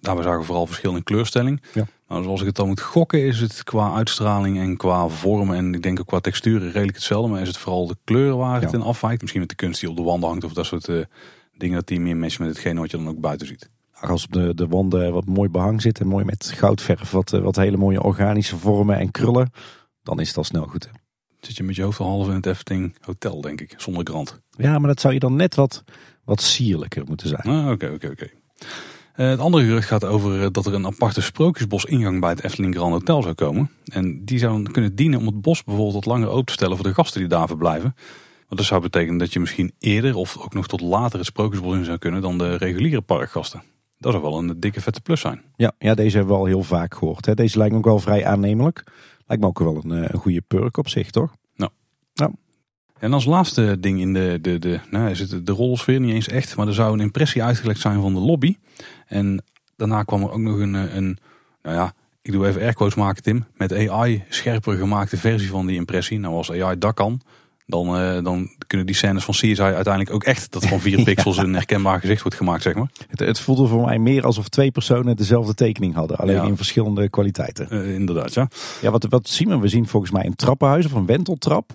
daarbij 0.00 0.24
zagen 0.24 0.38
we 0.38 0.44
vooral 0.44 0.66
verschil 0.66 0.96
in 0.96 1.02
kleurstelling. 1.02 1.62
Ja. 1.72 1.86
Nou, 2.08 2.22
zoals 2.22 2.40
ik 2.40 2.46
het 2.46 2.56
dan 2.56 2.66
moet 2.66 2.80
gokken, 2.80 3.24
is 3.24 3.40
het 3.40 3.64
qua 3.64 3.94
uitstraling 3.94 4.58
en 4.58 4.76
qua 4.76 5.08
vorm 5.08 5.52
en 5.52 5.74
ik 5.74 5.82
denk 5.82 6.00
ook 6.00 6.06
qua 6.06 6.20
textuur 6.20 6.60
redelijk 6.60 6.94
hetzelfde. 6.94 7.30
Maar 7.30 7.40
is 7.40 7.48
het 7.48 7.56
vooral 7.56 7.86
de 7.86 7.96
kleur 8.04 8.36
waar 8.36 8.60
het 8.60 8.72
in 8.72 8.82
afwijkt. 8.82 9.20
Misschien 9.20 9.40
met 9.40 9.50
de 9.50 9.56
kunst 9.56 9.80
die 9.80 9.90
op 9.90 9.96
de 9.96 10.02
wanden 10.02 10.28
hangt 10.28 10.44
of 10.44 10.52
dat 10.52 10.66
soort 10.66 10.88
uh, 10.88 11.04
dingen 11.56 11.76
dat 11.76 11.86
die 11.86 12.00
meer 12.00 12.16
matchen 12.16 12.44
met 12.44 12.54
hetgene 12.54 12.80
wat 12.80 12.90
je 12.90 12.96
dan 12.96 13.08
ook 13.08 13.20
buiten 13.20 13.46
ziet. 13.46 13.70
Als 14.00 14.24
op 14.24 14.32
de, 14.32 14.54
de 14.54 14.66
wanden 14.66 15.12
wat 15.12 15.26
mooi 15.26 15.48
behang 15.48 15.82
zit 15.82 16.00
en 16.00 16.06
mooi 16.06 16.24
met 16.24 16.52
goudverf, 16.54 17.10
wat, 17.10 17.30
wat 17.30 17.56
hele 17.56 17.76
mooie 17.76 18.02
organische 18.02 18.56
vormen 18.56 18.98
en 18.98 19.10
krullen, 19.10 19.52
dan 20.02 20.20
is 20.20 20.28
het 20.28 20.36
al 20.36 20.44
snel 20.44 20.66
goed. 20.66 20.84
Hè? 20.84 20.90
Zit 21.40 21.56
je 21.56 21.62
met 21.62 21.76
je 21.76 21.82
hoofd 21.82 22.00
al 22.00 22.06
half 22.06 22.28
in 22.28 22.34
het 22.34 22.46
Efteling 22.46 22.96
Hotel, 23.00 23.40
denk 23.40 23.60
ik, 23.60 23.74
zonder 23.76 24.04
krant. 24.04 24.40
Ja, 24.50 24.78
maar 24.78 24.88
dat 24.88 25.00
zou 25.00 25.14
je 25.14 25.20
dan 25.20 25.36
net 25.36 25.54
wat, 25.54 25.84
wat 26.24 26.40
sierlijker 26.40 27.04
moeten 27.06 27.28
zijn. 27.28 27.42
Ah, 27.42 27.70
oké, 27.70 27.90
oké, 27.94 28.06
oké. 28.06 28.30
Eh, 29.14 29.28
het 29.28 29.38
andere 29.38 29.64
gerucht 29.64 29.88
gaat 29.88 30.04
over 30.04 30.42
eh, 30.42 30.46
dat 30.52 30.66
er 30.66 30.74
een 30.74 30.86
aparte 30.86 31.20
sprookjesbos 31.20 31.84
ingang 31.84 32.20
bij 32.20 32.30
het 32.30 32.44
Efteling 32.44 32.74
Grand 32.74 32.92
Hotel 32.92 33.22
zou 33.22 33.34
komen. 33.34 33.70
En 33.84 34.24
die 34.24 34.38
zou 34.38 34.70
kunnen 34.70 34.94
dienen 34.94 35.18
om 35.18 35.26
het 35.26 35.40
bos 35.40 35.64
bijvoorbeeld 35.64 35.94
wat 35.94 36.06
langer 36.06 36.28
open 36.28 36.46
te 36.46 36.52
stellen 36.52 36.76
voor 36.76 36.86
de 36.86 36.94
gasten 36.94 37.20
die 37.20 37.28
daar 37.28 37.46
verblijven. 37.46 37.94
Want 38.46 38.62
dat 38.62 38.64
zou 38.64 38.80
betekenen 38.80 39.18
dat 39.18 39.32
je 39.32 39.40
misschien 39.40 39.72
eerder 39.78 40.14
of 40.14 40.38
ook 40.38 40.54
nog 40.54 40.66
tot 40.66 40.80
later 40.80 41.18
het 41.18 41.26
sprookjesbos 41.26 41.74
in 41.74 41.84
zou 41.84 41.98
kunnen 41.98 42.22
dan 42.22 42.38
de 42.38 42.56
reguliere 42.56 43.00
parkgasten. 43.00 43.62
Dat 43.98 44.12
zou 44.12 44.24
wel 44.24 44.38
een 44.38 44.60
dikke 44.60 44.80
vette 44.80 45.00
plus 45.00 45.20
zijn. 45.20 45.42
Ja, 45.56 45.72
ja 45.78 45.94
deze 45.94 46.16
hebben 46.16 46.34
we 46.34 46.40
al 46.40 46.46
heel 46.46 46.62
vaak 46.62 46.94
gehoord. 46.94 47.26
Hè. 47.26 47.34
Deze 47.34 47.58
lijkt 47.58 47.72
me 47.72 47.78
ook 47.78 47.84
wel 47.84 47.98
vrij 47.98 48.26
aannemelijk. 48.26 48.84
Lijkt 49.26 49.42
me 49.42 49.48
ook 49.48 49.58
wel 49.58 49.80
een, 49.84 49.92
eh, 49.92 50.08
een 50.08 50.18
goede 50.18 50.40
perk 50.40 50.76
op 50.76 50.88
zich, 50.88 51.10
toch? 51.10 51.34
En 53.00 53.12
als 53.12 53.24
laatste 53.24 53.76
ding 53.80 54.00
in 54.00 54.12
de, 54.12 54.38
de, 54.40 54.58
de, 54.58 54.80
nou 54.90 55.10
is 55.10 55.20
het 55.20 55.46
de 55.46 55.52
rollsfeer 55.52 56.00
niet 56.00 56.14
eens 56.14 56.28
echt, 56.28 56.56
maar 56.56 56.66
er 56.66 56.74
zou 56.74 56.92
een 56.92 57.00
impressie 57.00 57.42
uitgelegd 57.42 57.80
zijn 57.80 58.00
van 58.00 58.14
de 58.14 58.20
lobby. 58.20 58.56
En 59.06 59.42
daarna 59.76 60.02
kwam 60.02 60.22
er 60.22 60.30
ook 60.30 60.38
nog 60.38 60.58
een, 60.58 60.74
een 60.74 61.18
nou 61.62 61.76
ja, 61.76 61.92
ik 62.22 62.32
doe 62.32 62.46
even 62.46 62.62
airquotes 62.62 62.94
maken 62.94 63.22
Tim, 63.22 63.44
met 63.56 63.88
AI 63.88 64.24
scherper 64.28 64.76
gemaakte 64.76 65.16
versie 65.16 65.48
van 65.48 65.66
die 65.66 65.76
impressie. 65.76 66.18
Nou 66.18 66.34
als 66.34 66.52
AI 66.52 66.78
dat 66.78 66.94
kan, 66.94 67.20
dan, 67.66 68.00
uh, 68.00 68.24
dan 68.24 68.48
kunnen 68.66 68.86
die 68.86 68.94
scènes 68.94 69.24
van 69.24 69.34
CSI 69.34 69.62
uiteindelijk 69.62 70.14
ook 70.14 70.24
echt 70.24 70.52
dat 70.52 70.66
van 70.66 70.80
vier 70.86 71.02
pixels 71.02 71.36
een 71.36 71.54
herkenbaar 71.54 72.00
gezicht 72.00 72.22
wordt 72.22 72.36
gemaakt, 72.36 72.62
zeg 72.62 72.74
maar. 72.74 72.90
Het, 73.08 73.20
het, 73.20 73.40
voelde 73.40 73.66
voor 73.66 73.84
mij 73.84 73.98
meer 73.98 74.24
alsof 74.24 74.48
twee 74.48 74.70
personen 74.70 75.16
dezelfde 75.16 75.54
tekening 75.54 75.94
hadden, 75.94 76.16
alleen 76.16 76.44
in 76.44 76.56
verschillende 76.56 77.10
kwaliteiten. 77.10 77.68
Uh, 77.70 77.94
inderdaad, 77.94 78.34
ja. 78.34 78.48
Ja, 78.80 78.90
wat, 78.90 79.06
wat 79.08 79.28
zien 79.28 79.48
we? 79.48 79.58
We 79.58 79.68
zien 79.68 79.88
volgens 79.88 80.12
mij 80.12 80.24
een 80.24 80.36
trappenhuis 80.36 80.86
of 80.86 80.92
een 80.92 81.06
wenteltrap 81.06 81.72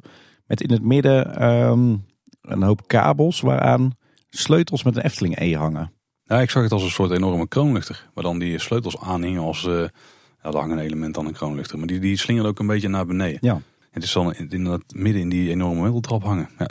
met 0.47 0.62
in 0.62 0.71
het 0.71 0.84
midden 0.84 1.43
um, 1.49 2.05
een 2.41 2.63
hoop 2.63 2.88
kabels 2.88 3.41
waaraan 3.41 3.97
sleutels 4.29 4.84
met 4.84 4.95
een 4.95 5.03
Efteling 5.03 5.39
E 5.39 5.53
hangen. 5.53 5.91
Ja, 6.23 6.39
ik 6.41 6.49
zag 6.49 6.63
het 6.63 6.71
als 6.71 6.84
een 6.84 6.89
soort 6.89 7.12
enorme 7.12 7.47
kroonluchter, 7.47 8.10
waar 8.13 8.23
dan 8.23 8.39
die 8.39 8.60
sleutels 8.60 8.99
aanhingen 8.99 9.41
als, 9.41 9.63
uh, 9.63 9.88
ja, 10.43 10.51
een 10.51 10.79
element 10.79 11.17
aan 11.17 11.25
een 11.25 11.34
kroonluchter, 11.34 11.77
maar 11.77 11.88
die, 11.88 11.99
die 11.99 12.17
slingerde 12.17 12.49
ook 12.49 12.60
een 12.60 12.67
beetje 12.67 12.88
naar 12.88 13.05
beneden. 13.05 13.38
Ja. 13.41 13.62
Het 13.91 14.03
is 14.03 14.12
dan 14.12 14.34
inderdaad 14.34 14.84
midden 14.93 15.21
in 15.21 15.29
die 15.29 15.49
enorme 15.49 15.81
wenteltrap 15.81 16.23
hangen. 16.23 16.49
Ja, 16.60 16.69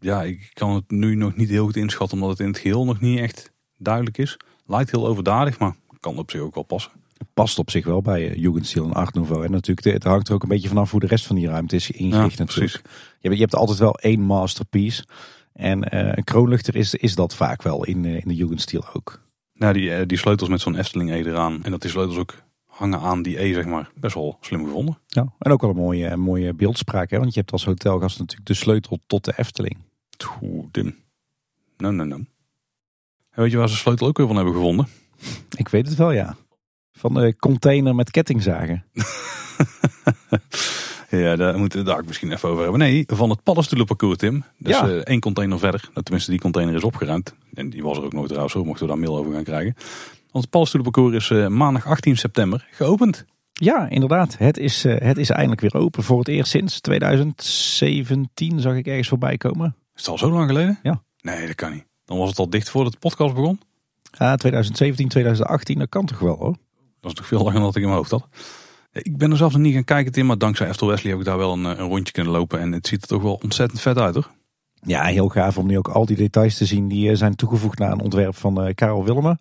ja, 0.00 0.22
ik 0.22 0.50
kan 0.52 0.74
het 0.74 0.90
nu 0.90 1.14
nog 1.14 1.36
niet 1.36 1.48
heel 1.48 1.64
goed 1.64 1.76
inschatten, 1.76 2.16
omdat 2.16 2.30
het 2.30 2.46
in 2.46 2.52
het 2.52 2.58
geheel 2.58 2.84
nog 2.84 3.00
niet 3.00 3.18
echt 3.18 3.52
duidelijk 3.76 4.18
is. 4.18 4.36
Lijkt 4.66 4.90
heel 4.90 5.06
overdadig, 5.06 5.58
maar 5.58 5.74
kan 6.00 6.18
op 6.18 6.30
zich 6.30 6.40
ook 6.40 6.54
wel 6.54 6.62
passen. 6.62 6.92
Past 7.34 7.58
op 7.58 7.70
zich 7.70 7.84
wel 7.84 8.02
bij 8.02 8.30
uh, 8.30 8.34
Jugendstil 8.36 8.84
en 8.84 8.92
Art 8.92 9.14
Nouveau. 9.14 9.44
En 9.44 9.50
natuurlijk, 9.50 9.86
het 9.86 10.04
hangt 10.04 10.28
er 10.28 10.34
ook 10.34 10.42
een 10.42 10.48
beetje 10.48 10.68
vanaf 10.68 10.90
hoe 10.90 11.00
de 11.00 11.06
rest 11.06 11.26
van 11.26 11.36
die 11.36 11.48
ruimte 11.48 11.76
is 11.76 11.90
ingericht 11.90 12.38
ja, 12.38 12.44
natuurlijk. 12.44 12.82
Je, 13.18 13.30
je, 13.30 13.36
hebt 13.36 13.54
altijd 13.54 13.78
wel 13.78 13.98
één 13.98 14.20
masterpiece. 14.20 15.04
En 15.52 15.78
uh, 15.78 16.12
een 16.14 16.24
kroonluchter 16.24 16.76
is, 16.76 16.94
is 16.94 17.14
dat 17.14 17.34
vaak 17.34 17.62
wel 17.62 17.84
in, 17.84 18.04
uh, 18.04 18.14
in 18.14 18.28
de 18.28 18.34
Jugendstil 18.34 18.84
ook. 18.92 19.22
Nou, 19.52 19.72
die, 19.72 20.06
die 20.06 20.18
sleutels 20.18 20.48
met 20.48 20.60
zo'n 20.60 20.76
Efteling 20.76 21.10
E 21.10 21.14
eraan. 21.14 21.64
En 21.64 21.70
dat 21.70 21.80
die 21.80 21.90
sleutels 21.90 22.18
ook 22.18 22.34
hangen 22.66 23.00
aan 23.00 23.22
die 23.22 23.42
E, 23.42 23.52
zeg 23.52 23.64
maar. 23.64 23.90
Best 23.94 24.14
wel 24.14 24.38
slim 24.40 24.64
gevonden. 24.64 24.98
Ja, 25.06 25.32
en 25.38 25.52
ook 25.52 25.60
wel 25.60 25.70
een 25.70 25.76
mooie, 25.76 26.16
mooie 26.16 26.54
beeldspraak. 26.54 27.10
Hè? 27.10 27.18
Want 27.18 27.34
je 27.34 27.40
hebt 27.40 27.52
als 27.52 27.64
hotelgast 27.64 28.18
natuurlijk 28.18 28.48
de 28.48 28.54
sleutel 28.54 28.98
tot 29.06 29.24
de 29.24 29.32
Efteling. 29.36 29.76
Oeh, 30.42 30.66
dim. 30.70 30.96
Nou, 31.76 31.94
nou, 31.94 32.08
nou. 32.08 32.26
weet 33.30 33.50
je 33.50 33.56
waar 33.56 33.68
ze 33.68 33.76
sleutel 33.76 34.06
ook 34.06 34.16
weer 34.16 34.26
van 34.26 34.36
hebben 34.36 34.54
gevonden? 34.54 34.86
Ik 35.56 35.68
weet 35.68 35.86
het 35.88 35.96
wel, 35.96 36.12
ja. 36.12 36.36
Van 36.96 37.14
de 37.14 37.36
container 37.36 37.94
met 37.94 38.10
kettingzagen. 38.10 38.84
ja, 41.10 41.36
daar 41.36 41.58
moeten 41.58 41.78
we 41.78 41.84
daar 41.84 42.04
misschien 42.06 42.32
even 42.32 42.48
over 42.48 42.62
hebben. 42.62 42.80
Nee, 42.80 43.04
van 43.06 43.30
het 43.30 43.42
paddenstoelenparcours, 43.42 44.16
Tim. 44.16 44.44
Dus 44.58 44.76
ja. 44.76 44.88
uh, 44.88 44.94
één 44.94 45.20
container 45.20 45.58
verder. 45.58 45.80
Nou, 45.92 46.02
tenminste, 46.02 46.30
die 46.30 46.40
container 46.40 46.74
is 46.74 46.84
opgeruimd. 46.84 47.34
En 47.54 47.70
die 47.70 47.82
was 47.82 47.96
er 47.96 48.04
ook 48.04 48.12
nooit 48.12 48.28
trouwens, 48.28 48.52
zo 48.52 48.64
mochten 48.64 48.86
we 48.86 48.92
daar 48.92 49.00
mail 49.00 49.16
over 49.16 49.32
gaan 49.32 49.44
krijgen. 49.44 49.74
Want 50.30 50.44
het 50.44 50.50
paddenstoelenparcours 50.50 51.16
is 51.16 51.30
uh, 51.30 51.46
maandag 51.46 51.86
18 51.86 52.16
september 52.16 52.66
geopend. 52.70 53.24
Ja, 53.52 53.88
inderdaad. 53.88 54.38
Het 54.38 54.58
is, 54.58 54.84
uh, 54.84 54.96
het 54.98 55.18
is 55.18 55.30
eindelijk 55.30 55.60
weer 55.60 55.74
open. 55.74 56.02
Voor 56.02 56.18
het 56.18 56.28
eerst 56.28 56.50
sinds 56.50 56.80
2017 56.80 58.60
zag 58.60 58.74
ik 58.74 58.86
ergens 58.86 59.08
voorbij 59.08 59.36
komen. 59.36 59.76
Is 59.94 60.00
het 60.00 60.08
al 60.08 60.18
zo 60.18 60.30
lang 60.30 60.46
geleden? 60.46 60.78
Ja. 60.82 61.02
Nee, 61.20 61.46
dat 61.46 61.54
kan 61.54 61.72
niet. 61.72 61.84
Dan 62.04 62.18
was 62.18 62.28
het 62.28 62.38
al 62.38 62.50
dicht 62.50 62.70
voordat 62.70 62.92
de 62.92 62.98
podcast 62.98 63.34
begon? 63.34 63.60
Ja, 64.18 64.36
2017, 64.36 65.08
2018, 65.08 65.78
dat 65.78 65.88
kan 65.88 66.06
toch 66.06 66.18
wel 66.18 66.36
hoor. 66.36 66.56
Dat 67.04 67.12
is 67.12 67.18
toch 67.18 67.38
veel 67.38 67.44
langer 67.44 67.60
dan 67.60 67.68
ik 67.68 67.74
in 67.74 67.82
mijn 67.82 67.94
hoofd 67.94 68.10
had. 68.10 68.28
Ik 68.92 69.16
ben 69.16 69.30
er 69.30 69.36
zelf 69.36 69.52
nog 69.52 69.60
niet 69.60 69.74
gaan 69.74 69.84
kijken, 69.84 70.12
Tim, 70.12 70.26
maar 70.26 70.38
dankzij 70.38 70.68
Eftel 70.68 70.88
Wesley 70.88 71.10
heb 71.10 71.20
ik 71.20 71.26
daar 71.26 71.38
wel 71.38 71.52
een, 71.52 71.64
een, 71.64 71.76
rondje 71.76 72.12
kunnen 72.12 72.32
lopen. 72.32 72.60
En 72.60 72.72
het 72.72 72.86
ziet 72.86 73.02
er 73.02 73.08
toch 73.08 73.22
wel 73.22 73.40
ontzettend 73.42 73.80
vet 73.80 73.98
uit 73.98 74.14
hoor. 74.14 74.30
Ja, 74.80 75.04
heel 75.04 75.28
gaaf 75.28 75.58
om 75.58 75.66
nu 75.66 75.78
ook 75.78 75.88
al 75.88 76.06
die 76.06 76.16
details 76.16 76.56
te 76.56 76.64
zien 76.64 76.88
die 76.88 77.16
zijn 77.16 77.34
toegevoegd 77.34 77.78
naar 77.78 77.92
een 77.92 78.00
ontwerp 78.00 78.36
van 78.36 78.66
uh, 78.66 78.74
Karel 78.74 79.04
Willemen. 79.04 79.38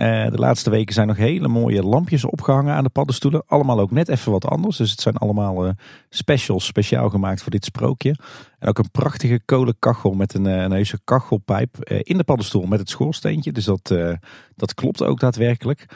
Uh, 0.00 0.30
de 0.30 0.38
laatste 0.38 0.70
weken 0.70 0.94
zijn 0.94 1.06
nog 1.06 1.16
hele 1.16 1.48
mooie 1.48 1.82
lampjes 1.82 2.24
opgehangen 2.24 2.74
aan 2.74 2.84
de 2.84 2.90
paddenstoelen. 2.90 3.42
Allemaal 3.46 3.80
ook 3.80 3.90
net 3.90 4.08
even 4.08 4.32
wat 4.32 4.44
anders. 4.44 4.76
Dus 4.76 4.90
het 4.90 5.00
zijn 5.00 5.16
allemaal 5.16 5.66
uh, 5.66 5.72
specials 6.08 6.66
speciaal 6.66 7.10
gemaakt 7.10 7.42
voor 7.42 7.50
dit 7.50 7.64
sprookje. 7.64 8.16
En 8.58 8.68
ook 8.68 8.78
een 8.78 8.90
prachtige 8.90 9.40
kolenkachel 9.44 10.12
met 10.12 10.34
een, 10.34 10.44
een 10.44 10.70
heuse 10.70 11.00
kachelpijp 11.04 11.84
in 11.84 12.16
de 12.16 12.24
paddenstoel 12.24 12.66
met 12.66 12.78
het 12.78 12.88
schoorsteentje. 12.88 13.52
Dus 13.52 13.64
dat, 13.64 13.94
dat 14.56 14.74
klopt 14.74 15.02
ook 15.02 15.20
daadwerkelijk. 15.20 15.86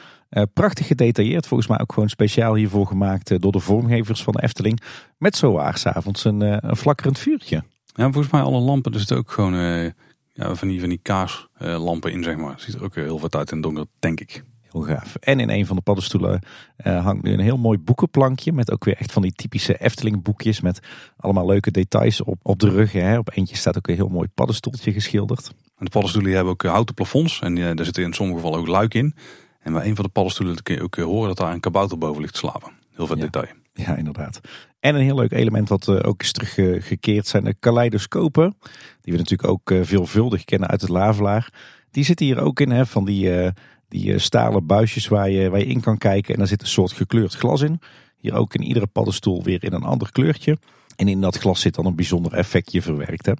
prachtig 0.53 0.87
gedetailleerd, 0.87 1.47
volgens 1.47 1.69
mij 1.69 1.79
ook 1.79 1.93
gewoon 1.93 2.09
speciaal 2.09 2.55
hiervoor 2.55 2.87
gemaakt 2.87 3.41
door 3.41 3.51
de 3.51 3.59
vormgevers 3.59 4.23
van 4.23 4.33
de 4.33 4.43
Efteling. 4.43 4.81
Met 5.17 5.35
zowaar 5.35 5.77
s'avonds 5.77 6.25
een, 6.25 6.69
een 6.69 6.75
flakkerend 6.75 7.19
vuurtje. 7.19 7.63
Ja, 7.85 8.11
volgens 8.11 8.33
mij 8.33 8.41
alle 8.41 8.59
lampen, 8.59 8.91
er 8.91 8.99
zitten 8.99 9.17
ook 9.17 9.31
gewoon 9.31 9.93
ja, 10.33 10.55
van 10.55 10.67
die, 10.67 10.79
van 10.79 10.89
die 10.89 10.99
kaarslampen 11.01 12.11
in, 12.11 12.23
zeg 12.23 12.37
maar. 12.37 12.59
Ziet 12.59 12.75
er 12.75 12.83
ook 12.83 12.95
heel 12.95 13.19
wat 13.19 13.35
uit 13.35 13.51
in 13.51 13.57
het 13.57 13.65
donker, 13.65 13.85
denk 13.99 14.19
ik. 14.19 14.43
Heel 14.61 14.81
gaaf. 14.81 15.15
En 15.15 15.39
in 15.39 15.49
een 15.49 15.65
van 15.65 15.75
de 15.75 15.81
paddenstoelen 15.81 16.41
uh, 16.85 17.03
hangt 17.03 17.23
nu 17.23 17.33
een 17.33 17.39
heel 17.39 17.57
mooi 17.57 17.77
boekenplankje. 17.77 18.53
Met 18.53 18.71
ook 18.71 18.85
weer 18.85 18.97
echt 18.97 19.11
van 19.11 19.21
die 19.21 19.31
typische 19.31 19.77
Efteling 19.77 20.23
boekjes. 20.23 20.61
Met 20.61 20.79
allemaal 21.17 21.45
leuke 21.45 21.71
details 21.71 22.21
op, 22.21 22.39
op 22.41 22.59
de 22.59 22.69
rug. 22.69 22.91
Hè. 22.91 23.17
Op 23.17 23.29
eentje 23.33 23.55
staat 23.55 23.77
ook 23.77 23.87
een 23.87 23.95
heel 23.95 24.07
mooi 24.07 24.27
paddenstoeltje 24.33 24.91
geschilderd. 24.91 25.47
En 25.77 25.85
de 25.85 25.91
paddenstoelen 25.91 26.33
hebben 26.33 26.53
ook 26.53 26.63
houten 26.63 26.95
plafonds. 26.95 27.39
En 27.39 27.55
uh, 27.55 27.75
daar 27.75 27.85
zitten 27.85 28.03
in 28.03 28.13
sommige 28.13 28.39
gevallen 28.39 28.59
ook 28.59 28.67
luik 28.67 28.93
in. 28.93 29.15
En 29.59 29.73
bij 29.73 29.85
een 29.85 29.95
van 29.95 30.05
de 30.05 30.11
paddenstoelen 30.11 30.63
kun 30.63 30.75
je 30.75 30.81
ook 30.81 30.95
horen 30.95 31.27
dat 31.27 31.37
daar 31.37 31.53
een 31.53 31.59
kabouter 31.59 31.97
boven 31.97 32.21
ligt 32.21 32.33
te 32.33 32.39
slapen. 32.39 32.71
Heel 32.95 33.07
veel 33.07 33.17
ja. 33.17 33.23
detail. 33.23 33.51
Ja, 33.73 33.95
inderdaad. 33.95 34.41
En 34.83 34.95
een 34.95 35.01
heel 35.01 35.15
leuk 35.15 35.31
element 35.31 35.69
wat 35.69 35.87
uh, 35.87 35.99
ook 36.03 36.21
is 36.21 36.31
teruggekeerd 36.31 37.27
zijn 37.27 37.43
de 37.43 37.55
kaleidoscopen. 37.59 38.57
Die 39.01 39.13
we 39.13 39.19
natuurlijk 39.19 39.49
ook 39.49 39.71
uh, 39.71 39.79
veelvuldig 39.83 40.43
kennen 40.43 40.69
uit 40.69 40.81
het 40.81 40.89
Lavelaar. 40.89 41.53
Die 41.91 42.03
zitten 42.03 42.25
hier 42.25 42.39
ook 42.39 42.59
in, 42.59 42.71
hè, 42.71 42.85
van 42.85 43.05
die, 43.05 43.43
uh, 43.43 43.49
die 43.87 44.19
stalen 44.19 44.65
buisjes 44.65 45.07
waar 45.07 45.29
je, 45.29 45.49
waar 45.49 45.59
je 45.59 45.65
in 45.65 45.81
kan 45.81 45.97
kijken. 45.97 46.33
En 46.33 46.39
daar 46.39 46.47
zit 46.47 46.61
een 46.61 46.67
soort 46.67 46.91
gekleurd 46.91 47.33
glas 47.33 47.61
in. 47.61 47.79
Hier 48.17 48.33
ook 48.33 48.53
in 48.53 48.61
iedere 48.61 48.87
paddenstoel 48.87 49.43
weer 49.43 49.63
in 49.63 49.73
een 49.73 49.83
ander 49.83 50.11
kleurtje. 50.11 50.57
En 50.95 51.07
in 51.07 51.21
dat 51.21 51.37
glas 51.37 51.61
zit 51.61 51.75
dan 51.75 51.85
een 51.85 51.95
bijzonder 51.95 52.33
effectje 52.33 52.81
verwerkt. 52.81 53.25
Hè. 53.25 53.33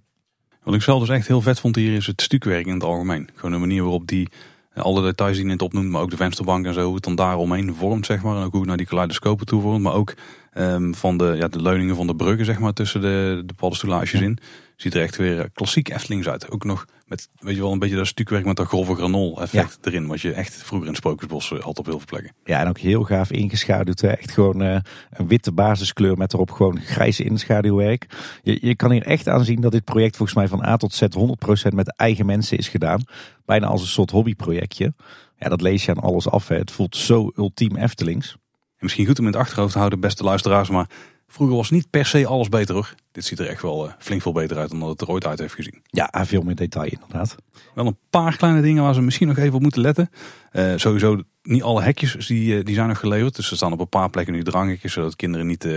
Wat 0.63 0.73
ik 0.73 0.81
zelf 0.81 0.99
dus 0.99 1.09
echt 1.09 1.27
heel 1.27 1.41
vet 1.41 1.59
vond 1.59 1.75
hier 1.75 1.95
is 1.95 2.07
het 2.07 2.21
stukwerk 2.21 2.65
in 2.65 2.73
het 2.73 2.83
algemeen. 2.83 3.29
Gewoon 3.35 3.51
de 3.51 3.57
manier 3.57 3.81
waarop 3.81 4.07
die 4.07 4.27
alle 4.73 5.01
details 5.01 5.35
die 5.35 5.45
je 5.45 5.51
net 5.51 5.61
opnoemt, 5.61 5.89
maar 5.89 6.01
ook 6.01 6.09
de 6.09 6.17
vensterbank 6.17 6.65
en 6.65 6.73
zo, 6.73 6.85
hoe 6.85 6.95
het 6.95 7.03
dan 7.03 7.15
daar 7.15 7.37
omheen 7.37 7.75
vormt, 7.75 8.05
zeg 8.05 8.23
maar. 8.23 8.35
En 8.35 8.43
ook 8.43 8.51
hoe 8.51 8.59
het 8.59 8.69
naar 8.69 8.77
die 8.77 8.87
kaleidoscopen 8.87 9.45
toe 9.45 9.61
vormt. 9.61 9.81
Maar 9.81 9.93
ook 9.93 10.13
um, 10.57 10.95
van 10.95 11.17
de, 11.17 11.33
ja, 11.37 11.47
de 11.47 11.61
leuningen 11.61 11.95
van 11.95 12.07
de 12.07 12.15
bruggen, 12.15 12.45
zeg 12.45 12.59
maar, 12.59 12.73
tussen 12.73 13.01
de, 13.01 13.43
de 13.45 13.53
paddenstoelages 13.53 14.21
in. 14.21 14.37
Ziet 14.75 14.93
er 14.93 15.01
echt 15.01 15.15
weer 15.15 15.49
klassiek 15.53 15.89
Eftelings 15.89 16.27
uit. 16.27 16.51
Ook 16.51 16.63
nog 16.63 16.85
met, 17.05 17.29
weet 17.39 17.55
je 17.55 17.61
wel, 17.61 17.71
een 17.71 17.79
beetje 17.79 17.95
dat 17.95 18.07
stukwerk 18.07 18.45
met 18.45 18.55
dat 18.55 18.67
grove 18.67 18.95
granol 18.95 19.41
effect 19.41 19.77
ja. 19.81 19.89
erin. 19.91 20.07
Wat 20.07 20.21
je 20.21 20.33
echt 20.33 20.53
vroeger 20.53 20.87
in 20.87 20.95
Sprookjesbos 20.95 21.49
had 21.49 21.79
op 21.79 21.85
heel 21.85 21.97
veel 21.97 22.07
plekken. 22.07 22.33
Ja, 22.43 22.59
en 22.59 22.67
ook 22.67 22.77
heel 22.77 23.03
gaaf 23.03 23.31
ingeschaduwd. 23.31 24.01
Hè. 24.01 24.07
Echt 24.07 24.31
gewoon 24.31 24.61
uh, 24.61 24.77
een 25.09 25.27
witte 25.27 25.51
basiskleur 25.51 26.17
met 26.17 26.33
erop 26.33 26.51
gewoon 26.51 26.79
grijs 26.79 27.19
inschaduwwerk. 27.19 28.05
Je, 28.41 28.57
je 28.61 28.75
kan 28.75 28.91
hier 28.91 29.05
echt 29.05 29.27
aanzien 29.27 29.61
dat 29.61 29.71
dit 29.71 29.83
project 29.83 30.17
volgens 30.17 30.37
mij 30.37 30.47
van 30.47 30.65
A 30.65 30.77
tot 30.77 30.93
Z 30.93 31.01
100% 31.01 31.73
met 31.73 31.95
eigen 31.95 32.25
mensen 32.25 32.57
is 32.57 32.67
gedaan. 32.67 33.03
Bijna 33.45 33.67
als 33.67 33.81
een 33.81 33.87
soort 33.87 34.11
hobbyprojectje. 34.11 34.93
Ja, 35.37 35.49
dat 35.49 35.61
lees 35.61 35.85
je 35.85 35.91
aan 35.91 36.03
alles 36.03 36.29
af. 36.29 36.47
Hè. 36.47 36.55
Het 36.55 36.71
voelt 36.71 36.95
zo 36.95 37.31
ultiem 37.35 37.75
Eftelings. 37.75 38.37
En 38.83 38.89
misschien 38.89 39.05
goed 39.05 39.19
om 39.19 39.25
in 39.25 39.31
het 39.31 39.41
achterhoofd 39.41 39.71
te 39.71 39.77
houden, 39.77 39.99
beste 39.99 40.23
luisteraars, 40.23 40.69
maar 40.69 40.87
Vroeger 41.27 41.55
was 41.55 41.69
niet 41.69 41.89
per 41.89 42.05
se 42.05 42.27
alles 42.27 42.49
beter 42.49 42.75
hoor. 42.75 42.93
Dit 43.11 43.25
ziet 43.25 43.39
er 43.39 43.47
echt 43.47 43.61
wel 43.61 43.85
uh, 43.85 43.91
flink 43.99 44.21
veel 44.21 44.31
beter 44.31 44.57
uit 44.57 44.69
dan 44.69 44.79
dat 44.79 44.89
het 44.89 45.01
er 45.01 45.07
ooit 45.07 45.25
uit 45.25 45.39
heeft 45.39 45.53
gezien. 45.53 45.81
Ja, 45.85 46.25
veel 46.25 46.41
meer 46.41 46.55
detail 46.55 46.91
inderdaad. 46.91 47.35
Wel 47.73 47.85
een 47.85 47.97
paar 48.09 48.37
kleine 48.37 48.61
dingen 48.61 48.83
waar 48.83 48.93
ze 48.93 49.01
misschien 49.01 49.27
nog 49.27 49.37
even 49.37 49.53
op 49.53 49.61
moeten 49.61 49.81
letten. 49.81 50.09
Uh, 50.51 50.73
sowieso 50.75 51.21
niet 51.43 51.63
alle 51.63 51.81
hekjes 51.81 52.27
die, 52.27 52.57
uh, 52.57 52.65
die 52.65 52.75
zijn 52.75 52.87
nog 52.87 52.99
geleverd. 52.99 53.35
Dus 53.35 53.49
er 53.49 53.55
staan 53.55 53.71
op 53.71 53.79
een 53.79 53.89
paar 53.89 54.09
plekken 54.09 54.33
nu 54.33 54.43
dranghekjes. 54.43 54.93
Zodat 54.93 55.15
kinderen 55.15 55.47
niet 55.47 55.67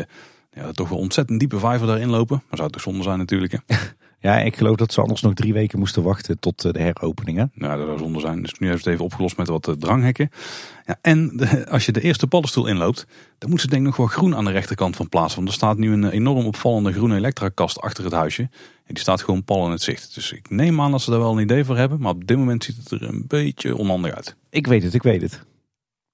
ja, 0.50 0.72
toch 0.72 0.88
wel 0.88 0.98
ontzettend 0.98 1.38
diepe 1.38 1.58
vijver 1.58 1.86
daarin 1.86 2.10
lopen. 2.10 2.36
Maar 2.36 2.58
zou 2.58 2.62
het 2.62 2.72
toch 2.72 2.82
zonde 2.82 3.02
zijn 3.02 3.18
natuurlijk. 3.18 3.52
Hè? 3.52 3.58
Ja, 4.18 4.38
ik 4.38 4.56
geloof 4.56 4.76
dat 4.76 4.92
ze 4.92 5.00
anders 5.00 5.20
nog 5.20 5.34
drie 5.34 5.52
weken 5.52 5.78
moesten 5.78 6.02
wachten 6.02 6.38
tot 6.38 6.60
de 6.62 6.82
heropeningen. 6.82 7.50
Nou, 7.54 7.78
dat 7.78 7.86
zou 7.86 7.98
zonde 7.98 8.20
zijn. 8.20 8.42
Dus 8.42 8.58
nu 8.58 8.68
heeft 8.68 8.84
het 8.84 8.92
even 8.92 9.04
opgelost 9.04 9.36
met 9.36 9.48
wat 9.48 9.74
dranghekken. 9.78 10.30
Ja, 10.84 10.98
en 11.00 11.40
als 11.68 11.86
je 11.86 11.92
de 11.92 12.00
eerste 12.00 12.26
paddenstoel 12.26 12.66
inloopt, 12.66 13.06
dan 13.38 13.50
moet 13.50 13.60
ze 13.60 13.68
denk 13.68 13.80
ik 13.80 13.86
nog 13.86 13.96
wel 13.96 14.06
groen 14.06 14.36
aan 14.36 14.44
de 14.44 14.50
rechterkant 14.50 14.96
van 14.96 15.08
plaats. 15.08 15.34
Want 15.34 15.48
er 15.48 15.54
staat 15.54 15.76
nu 15.78 15.92
een 15.92 16.10
enorm 16.10 16.46
opvallende 16.46 16.92
groene 16.92 17.16
elektrakast 17.16 17.80
achter 17.80 18.04
het 18.04 18.12
huisje. 18.12 18.42
En 18.84 18.94
die 18.94 18.98
staat 18.98 19.22
gewoon 19.22 19.44
pal 19.44 19.64
in 19.64 19.70
het 19.70 19.82
zicht. 19.82 20.14
Dus 20.14 20.32
ik 20.32 20.50
neem 20.50 20.80
aan 20.80 20.90
dat 20.90 21.02
ze 21.02 21.10
daar 21.10 21.18
wel 21.18 21.32
een 21.32 21.42
idee 21.42 21.64
voor 21.64 21.76
hebben. 21.76 22.00
Maar 22.00 22.12
op 22.12 22.26
dit 22.26 22.36
moment 22.36 22.64
ziet 22.64 22.76
het 22.76 22.90
er 22.90 23.02
een 23.02 23.24
beetje 23.26 23.76
onhandig 23.76 24.14
uit. 24.14 24.36
Ik 24.50 24.66
weet 24.66 24.82
het, 24.82 24.94
ik 24.94 25.02
weet 25.02 25.22
het. 25.22 25.44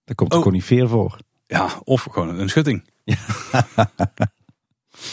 Daar 0.04 0.14
komt 0.14 0.30
de 0.30 0.36
oh. 0.36 0.42
conifeer 0.42 0.88
voor. 0.88 1.18
Ja, 1.46 1.68
of 1.84 2.06
gewoon 2.10 2.38
een 2.38 2.48
schutting. 2.48 2.90
Ja. 3.04 3.16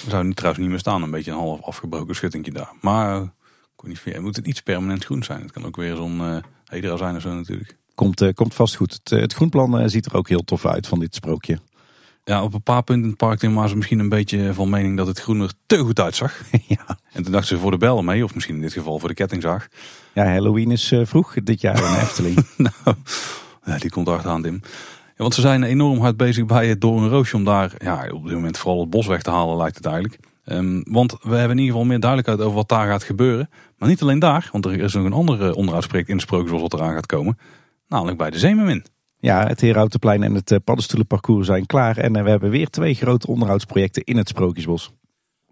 Er 0.06 0.10
zou 0.10 0.24
nu 0.24 0.34
trouwens 0.34 0.62
niet 0.62 0.72
meer 0.72 0.80
staan, 0.80 1.04
een 1.04 1.12
beetje 1.12 1.32
een 1.32 1.38
half 1.38 1.62
afgebroken 1.62 2.16
schuttingje 2.16 2.52
daar. 2.52 2.72
Maar 2.82 3.34
conifeer, 3.76 4.22
moet 4.22 4.36
het 4.36 4.48
iets 4.48 4.62
permanent 4.62 5.06
groen 5.06 5.24
zijn. 5.24 5.42
Het 5.42 5.52
kan 5.52 5.66
ook 5.66 5.76
weer 5.76 5.96
zo'n 5.96 6.20
uh, 6.20 6.38
hedera 6.66 6.98
zijn 6.98 7.16
of 7.16 7.22
zo 7.22 7.34
natuurlijk. 7.34 7.78
Komt, 7.96 8.22
uh, 8.22 8.34
komt 8.34 8.54
vast 8.54 8.76
goed. 8.76 8.94
Het, 8.94 9.10
het 9.10 9.34
groenplan 9.34 9.90
ziet 9.90 10.06
er 10.06 10.16
ook 10.16 10.30
heel 10.30 10.44
tof 10.44 10.66
uit 10.66 10.88
van 10.88 11.00
dit 11.00 11.16
sprookje. 11.16 11.60
Ja, 12.24 12.44
op 12.44 12.54
een 12.54 12.64
paar 12.64 12.84
punten 12.84 13.04
in 13.04 13.10
het 13.10 13.18
park 13.18 13.42
waren 13.42 13.70
ze 13.70 13.76
misschien 13.76 14.00
een 14.00 14.10
beetje 14.10 14.54
van 14.54 14.70
mening 14.70 14.98
dat 14.98 15.08
het 15.08 15.20
groen 15.20 15.42
er 15.42 15.54
te 15.66 15.78
goed 15.78 16.00
uitzag. 16.00 16.42
ja. 16.68 17.00
En 17.12 17.24
toen 17.24 17.32
dachten 17.32 17.56
ze 17.56 17.62
voor 17.62 17.72
de 17.72 17.78
bellen 17.78 18.06
mee, 18.06 18.24
of 18.24 18.34
misschien 18.34 18.56
in 18.56 18.62
dit 18.62 18.74
geval 18.74 19.00
voor 19.00 19.10
de 19.10 19.16
kettingzaag. 19.16 19.68
Ja, 20.14 20.26
Halloween 20.26 20.72
is 20.72 20.94
vroeg 21.04 21.34
dit 21.44 21.62
jaar 21.62 21.78
in 21.78 22.00
Efteling. 22.00 22.48
nou, 23.66 23.80
die 23.80 23.90
komt 23.90 24.08
achteraan, 24.08 24.42
Dim 24.42 24.62
want 25.22 25.34
ze 25.34 25.42
zijn 25.42 25.64
enorm 25.64 26.00
hard 26.00 26.18
bezig 26.18 26.46
bij 26.46 26.68
het 26.68 26.82
door 26.82 27.02
een 27.02 27.10
roosje 27.10 27.36
om 27.36 27.44
daar 27.44 27.72
ja, 27.78 28.10
op 28.12 28.24
dit 28.24 28.34
moment 28.34 28.58
vooral 28.58 28.80
het 28.80 28.90
bos 28.90 29.08
weg 29.08 29.22
te 29.22 29.30
halen 29.30 29.58
lijkt 29.58 29.76
het 29.76 29.86
eigenlijk. 29.86 30.20
Um, 30.46 30.84
want 30.90 31.12
we 31.12 31.36
hebben 31.36 31.52
in 31.52 31.58
ieder 31.58 31.72
geval 31.72 31.86
meer 31.86 32.00
duidelijkheid 32.00 32.42
over 32.42 32.56
wat 32.56 32.70
daar 32.70 32.88
gaat 32.88 33.04
gebeuren. 33.04 33.50
Maar 33.78 33.90
niet 33.90 34.02
alleen 34.02 34.20
daar, 34.20 34.50
want 34.52 34.66
er 34.66 34.80
is 34.80 34.94
nog 34.94 35.06
een 35.06 35.14
ander 35.14 35.54
onderhoudsproject 35.54 36.10
in 36.10 36.16
de 36.16 36.22
Sprookjesbos 36.22 36.62
wat 36.62 36.74
eraan 36.74 36.94
gaat 36.94 37.06
komen. 37.06 37.38
Namelijk 37.88 38.18
bij 38.18 38.30
de 38.30 38.40
Zeemermin. 38.40 38.86
Ja, 39.18 39.48
het 39.48 39.62
Herenhoutenplein 39.62 40.24
en 40.24 40.34
het 40.34 40.52
eh, 40.52 40.58
paddenstoelenparcours 40.64 41.48
zijn 41.48 41.66
klaar. 41.66 41.98
En 41.98 42.16
eh, 42.16 42.24
we 42.24 42.30
hebben 42.30 42.50
weer 42.50 42.70
twee 42.70 42.94
grote 42.94 43.28
onderhoudsprojecten 43.28 44.04
in 44.04 44.18
het 44.18 44.28
Sprookjesbos. 44.28 44.92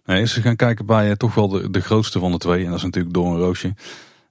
Nee, 0.06 0.27
ze 0.27 0.41
gaan 0.41 0.56
kijken 0.56 0.86
bij 0.86 1.15
toch 1.15 1.34
wel 1.34 1.47
de, 1.47 1.69
de 1.69 1.82
grootste 1.82 2.19
van 2.19 2.32
de 2.32 2.38
twee. 2.38 2.63
En 2.63 2.69
dat 2.69 2.77
is 2.77 2.84
natuurlijk 2.84 3.13
Door 3.13 3.34
een 3.34 3.39
Roosje. 3.39 3.73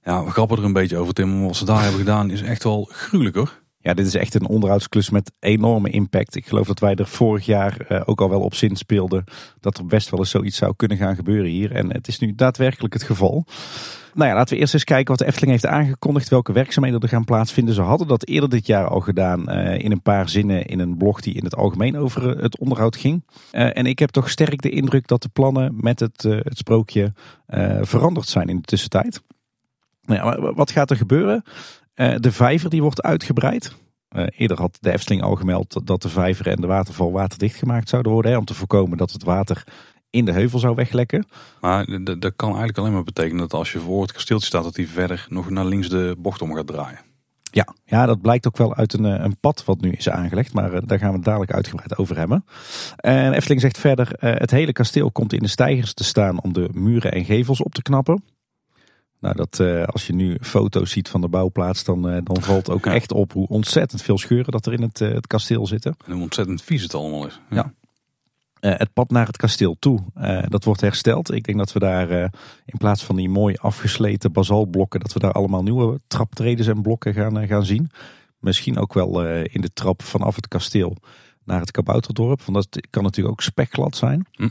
Ja, 0.03 0.23
we 0.23 0.31
grappen 0.31 0.57
er 0.57 0.63
een 0.63 0.73
beetje 0.73 0.97
over 0.97 1.13
Tim. 1.13 1.37
Maar 1.37 1.47
wat 1.47 1.55
ze 1.55 1.65
daar 1.65 1.81
hebben 1.81 1.99
gedaan 1.99 2.31
is 2.31 2.41
echt 2.41 2.63
wel 2.63 2.89
gruwelijk 2.91 3.35
hoor. 3.35 3.65
Ja, 3.87 3.93
dit 3.93 4.05
is 4.05 4.15
echt 4.15 4.35
een 4.35 4.47
onderhoudsklus 4.47 5.09
met 5.09 5.31
enorme 5.39 5.89
impact. 5.89 6.35
Ik 6.35 6.47
geloof 6.47 6.67
dat 6.67 6.79
wij 6.79 6.95
er 6.95 7.07
vorig 7.07 7.45
jaar 7.45 7.85
uh, 7.89 8.01
ook 8.05 8.21
al 8.21 8.29
wel 8.29 8.41
op 8.41 8.53
zin 8.53 8.75
speelden 8.75 9.23
dat 9.59 9.77
er 9.77 9.85
best 9.85 10.09
wel 10.09 10.19
eens 10.19 10.29
zoiets 10.29 10.57
zou 10.57 10.73
kunnen 10.75 10.97
gaan 10.97 11.15
gebeuren 11.15 11.51
hier. 11.51 11.71
En 11.71 11.93
het 11.93 12.07
is 12.07 12.19
nu 12.19 12.35
daadwerkelijk 12.35 12.93
het 12.93 13.03
geval. 13.03 13.45
Nou 14.13 14.29
ja, 14.29 14.35
laten 14.35 14.55
we 14.55 14.59
eerst 14.61 14.73
eens 14.73 14.83
kijken 14.83 15.07
wat 15.07 15.17
de 15.17 15.25
Efteling 15.25 15.51
heeft 15.51 15.65
aangekondigd, 15.65 16.29
welke 16.29 16.51
werkzaamheden 16.51 16.99
er 16.99 17.07
gaan 17.07 17.23
plaatsvinden. 17.23 17.73
Ze 17.73 17.81
hadden 17.81 18.07
dat 18.07 18.25
eerder 18.25 18.49
dit 18.49 18.65
jaar 18.65 18.87
al 18.87 18.99
gedaan 18.99 19.51
uh, 19.51 19.79
in 19.79 19.91
een 19.91 20.01
paar 20.01 20.29
zinnen 20.29 20.65
in 20.65 20.79
een 20.79 20.97
blog 20.97 21.21
die 21.21 21.33
in 21.33 21.43
het 21.43 21.55
algemeen 21.55 21.97
over 21.97 22.35
uh, 22.35 22.41
het 22.41 22.59
onderhoud 22.59 22.95
ging. 22.95 23.23
en 23.51 23.85
ik 23.85 23.99
heb 23.99 24.09
toch 24.09 24.29
sterk 24.29 24.61
de 24.61 24.69
indruk 24.69 25.07
dat 25.07 25.21
de 25.21 25.29
plannen 25.29 25.75
met 25.79 25.99
het, 25.99 26.23
het 26.23 26.57
sprookje 26.57 27.13
veranderd 27.81 28.27
zijn 28.27 28.47
in 28.47 28.55
de 28.55 28.61
tussentijd. 28.61 29.21
Nou 30.07 30.41
ja, 30.41 30.53
wat 30.53 30.71
gaat 30.71 30.89
er 30.89 30.97
gebeuren? 30.97 31.43
Uh, 31.97 32.15
de 32.19 32.31
vijver 32.31 32.69
die 32.69 32.81
wordt 32.81 33.01
uitgebreid. 33.01 33.75
Uh, 34.15 34.25
eerder 34.29 34.57
had 34.57 34.77
de 34.79 34.91
Efteling 34.91 35.21
al 35.21 35.35
gemeld 35.35 35.87
dat 35.87 36.01
de 36.01 36.09
vijver 36.09 36.47
en 36.47 36.61
de 36.61 36.67
waterval 36.67 37.11
waterdicht 37.11 37.55
gemaakt 37.55 37.89
zouden 37.89 38.11
worden. 38.11 38.31
Hè, 38.31 38.37
om 38.37 38.45
te 38.45 38.53
voorkomen 38.53 38.97
dat 38.97 39.11
het 39.11 39.23
water 39.23 39.63
in 40.09 40.25
de 40.25 40.31
heuvel 40.31 40.59
zou 40.59 40.75
weglekken. 40.75 41.27
Maar 41.61 41.85
dat 42.03 42.33
kan 42.35 42.49
eigenlijk 42.49 42.77
alleen 42.77 42.93
maar 42.93 43.03
betekenen 43.03 43.37
dat 43.37 43.53
als 43.53 43.71
je 43.71 43.79
voor 43.79 44.01
het 44.01 44.11
kasteeltje 44.11 44.47
staat, 44.47 44.63
dat 44.63 44.75
hij 44.75 44.87
verder 44.87 45.25
nog 45.29 45.49
naar 45.49 45.65
links 45.65 45.89
de 45.89 46.15
bocht 46.17 46.41
om 46.41 46.53
gaat 46.53 46.67
draaien. 46.67 46.99
Ja, 47.51 47.67
ja, 47.85 48.05
dat 48.05 48.21
blijkt 48.21 48.47
ook 48.47 48.57
wel 48.57 48.75
uit 48.75 48.93
een, 48.93 49.05
eh, 49.05 49.23
een 49.23 49.39
pad 49.39 49.65
wat 49.65 49.81
nu 49.81 49.91
is 49.91 50.09
aangelegd. 50.09 50.53
Maar 50.53 50.85
daar 50.85 50.99
gaan 50.99 51.09
we 51.09 51.15
het 51.15 51.25
dadelijk 51.25 51.53
uitgebreid 51.53 51.97
over 51.97 52.17
hebben. 52.17 52.45
En 52.95 53.33
Efteling 53.33 53.61
zegt 53.61 53.77
verder, 53.77 54.09
het 54.19 54.51
hele 54.51 54.71
kasteel 54.71 55.11
komt 55.11 55.33
in 55.33 55.39
de 55.39 55.47
stijgers 55.47 55.93
te 55.93 56.03
staan 56.03 56.41
om 56.41 56.53
de 56.53 56.69
muren 56.73 57.11
en 57.11 57.25
gevels 57.25 57.61
op 57.61 57.73
te 57.73 57.81
knappen. 57.81 58.23
Nou, 59.19 59.35
dat, 59.35 59.59
uh, 59.59 59.83
als 59.83 60.07
je 60.07 60.13
nu 60.13 60.37
foto's 60.41 60.91
ziet 60.91 61.09
van 61.09 61.21
de 61.21 61.27
bouwplaats, 61.27 61.83
dan, 61.83 62.09
uh, 62.09 62.17
dan 62.23 62.41
valt 62.41 62.69
ook 62.69 62.85
echt 62.85 63.11
op 63.11 63.33
hoe 63.33 63.47
ontzettend 63.47 64.01
veel 64.01 64.17
scheuren 64.17 64.51
dat 64.51 64.65
er 64.65 64.73
in 64.73 64.81
het, 64.81 64.99
uh, 65.01 65.13
het 65.13 65.27
kasteel 65.27 65.67
zitten. 65.67 65.95
En 66.05 66.11
hoe 66.13 66.21
ontzettend 66.21 66.61
vies 66.61 66.83
het 66.83 66.93
allemaal 66.93 67.27
is. 67.27 67.39
Ja. 67.49 67.73
het 68.59 68.93
pad 68.93 69.09
naar 69.09 69.27
het 69.27 69.37
kasteel 69.37 69.75
toe, 69.79 69.99
dat 70.47 70.63
wordt 70.63 70.81
hersteld. 70.81 71.31
Ik 71.31 71.43
denk 71.43 71.57
dat 71.57 71.73
we 71.73 71.79
daar 71.79 72.09
in 72.65 72.77
plaats 72.77 73.05
van 73.05 73.15
die 73.15 73.29
mooi 73.29 73.55
afgesleten 73.55 74.31
basaltblokken, 74.31 74.99
dat 74.99 75.13
we 75.13 75.19
daar 75.19 75.31
allemaal 75.31 75.63
nieuwe 75.63 75.99
traptredes 76.07 76.67
en 76.67 76.81
blokken 76.81 77.13
gaan, 77.13 77.47
gaan 77.47 77.65
zien. 77.65 77.89
Misschien 78.39 78.77
ook 78.77 78.93
wel 78.93 79.25
in 79.25 79.61
de 79.61 79.73
trap 79.73 80.03
vanaf 80.03 80.35
het 80.35 80.47
kasteel 80.47 80.97
naar 81.43 81.59
het 81.59 81.71
kabouterdorp. 81.71 82.41
Want 82.41 82.71
dat 82.71 82.87
kan 82.89 83.03
natuurlijk 83.03 83.33
ook 83.33 83.41
spekglad 83.41 83.95
zijn. 83.95 84.25
Hm. 84.31 84.47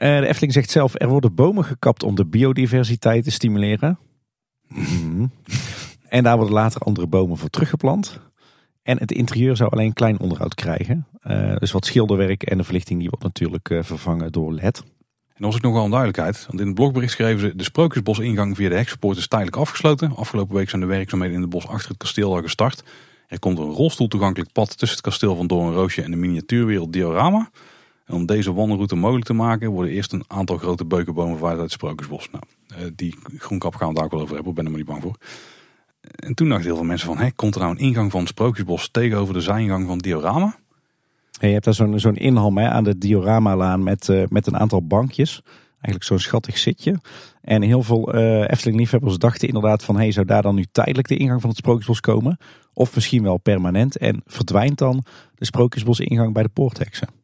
Eh, 0.00 0.18
de 0.18 0.26
Efteling 0.26 0.52
zegt 0.52 0.70
zelf, 0.70 0.94
er 0.94 1.08
worden 1.08 1.34
bomen 1.34 1.64
gekapt 1.64 2.02
om 2.02 2.14
de 2.14 2.26
biodiversiteit 2.26 3.24
te 3.24 3.30
stimuleren. 3.30 3.98
Mhm. 4.68 5.26
en 6.08 6.22
daar 6.22 6.36
worden 6.36 6.54
later 6.54 6.80
andere 6.80 7.06
bomen 7.06 7.36
voor 7.36 7.48
teruggeplant. 7.48 8.20
En 8.82 8.98
het 8.98 9.12
interieur 9.12 9.56
zou 9.56 9.70
alleen 9.70 9.92
klein 9.92 10.18
onderhoud 10.18 10.54
krijgen. 10.54 11.06
Uh, 11.26 11.56
dus 11.56 11.72
wat 11.72 11.86
schilderwerk 11.86 12.42
en 12.42 12.58
de 12.58 12.64
verlichting 12.64 12.98
die 13.00 13.08
wordt 13.08 13.24
natuurlijk 13.24 13.70
uh, 13.70 13.82
vervangen 13.82 14.32
door 14.32 14.52
LED. 14.52 14.82
En 15.34 15.44
was 15.44 15.56
ik 15.56 15.62
nog 15.62 15.72
wel 15.72 15.84
een 15.84 15.90
duidelijkheid. 15.90 16.46
Want 16.46 16.60
in 16.60 16.66
het 16.66 16.74
blogbericht 16.74 17.12
schreven 17.12 17.40
ze... 17.40 17.56
de 17.56 17.64
Sprookjesbos-ingang 17.64 18.56
via 18.56 18.68
de 18.68 18.74
heksenpoort 18.74 19.16
is 19.16 19.28
tijdelijk 19.28 19.56
afgesloten. 19.56 20.16
Afgelopen 20.16 20.56
week 20.56 20.68
zijn 20.68 20.80
de 20.80 20.86
werkzaamheden 20.86 21.34
in 21.34 21.40
het 21.40 21.50
bos 21.50 21.66
achter 21.66 21.88
het 21.88 21.98
kasteel 21.98 22.34
al 22.34 22.42
gestart. 22.42 22.84
Er 23.26 23.38
komt 23.38 23.58
een 23.58 23.70
rolstoel 23.70 24.08
toegankelijk 24.08 24.52
pad 24.52 24.78
tussen 24.78 24.96
het 24.96 25.06
kasteel 25.06 25.36
van 25.36 25.46
Doornroosje 25.46 26.02
en 26.02 26.10
de 26.10 26.16
miniatuurwereld 26.16 26.92
Diorama. 26.92 27.50
Om 28.10 28.26
deze 28.26 28.52
wandelroute 28.52 28.94
mogelijk 28.94 29.26
te 29.26 29.32
maken 29.32 29.70
worden 29.70 29.92
eerst 29.92 30.12
een 30.12 30.24
aantal 30.26 30.56
grote 30.56 30.84
beukenbomen 30.84 31.32
verwijderd 31.32 31.62
uit 31.62 31.70
het 31.70 31.80
Sprookjesbos. 31.80 32.30
Nou, 32.30 32.44
eh, 32.66 32.90
die 32.96 33.16
groenkap 33.36 33.74
gaan 33.74 33.88
we 33.88 33.94
daar 33.94 34.04
ook 34.04 34.10
wel 34.10 34.20
over 34.20 34.34
hebben, 34.34 34.54
ben 34.54 34.64
er 34.64 34.70
maar 34.70 34.80
niet 34.80 34.88
bang 34.88 35.02
voor. 35.02 35.16
En 36.00 36.34
toen 36.34 36.48
dachten 36.48 36.66
heel 36.66 36.76
veel 36.76 36.84
mensen 36.84 37.06
van, 37.06 37.18
hé, 37.18 37.30
komt 37.30 37.54
er 37.54 37.60
nou 37.60 37.72
een 37.72 37.78
ingang 37.78 38.10
van 38.10 38.20
het 38.20 38.28
Sprookjesbos 38.28 38.88
tegenover 38.90 39.34
de 39.34 39.40
zijingang 39.40 39.86
van 39.86 39.94
het 39.94 40.02
diorama? 40.02 40.56
Hey, 41.38 41.48
je 41.48 41.54
hebt 41.54 41.64
daar 41.64 41.74
zo'n 41.74 42.00
zo'n 42.00 42.16
inham 42.16 42.58
hè, 42.58 42.68
aan 42.68 42.84
de 42.84 42.98
dioramalaan 42.98 43.82
met, 43.82 44.08
uh, 44.08 44.22
met 44.28 44.46
een 44.46 44.56
aantal 44.56 44.86
bankjes. 44.86 45.42
Eigenlijk 45.72 46.04
zo'n 46.04 46.18
schattig 46.18 46.58
zitje. 46.58 47.00
En 47.42 47.62
heel 47.62 47.82
veel 47.82 48.14
uh, 48.14 48.50
Efteling-liefhebbers 48.50 49.18
dachten 49.18 49.48
inderdaad 49.48 49.84
van... 49.84 49.96
Hey, 49.96 50.12
zou 50.12 50.26
daar 50.26 50.42
dan 50.42 50.54
nu 50.54 50.64
tijdelijk 50.72 51.08
de 51.08 51.16
ingang 51.16 51.40
van 51.40 51.50
het 51.50 51.58
Sprookjesbos 51.58 52.00
komen? 52.00 52.38
Of 52.72 52.94
misschien 52.94 53.22
wel 53.22 53.38
permanent. 53.38 53.96
En 53.96 54.22
verdwijnt 54.26 54.78
dan 54.78 55.04
de 55.34 55.44
Sprookjesbos-ingang 55.44 56.32
bij 56.32 56.42
de 56.42 56.48
poortheksen? 56.48 57.19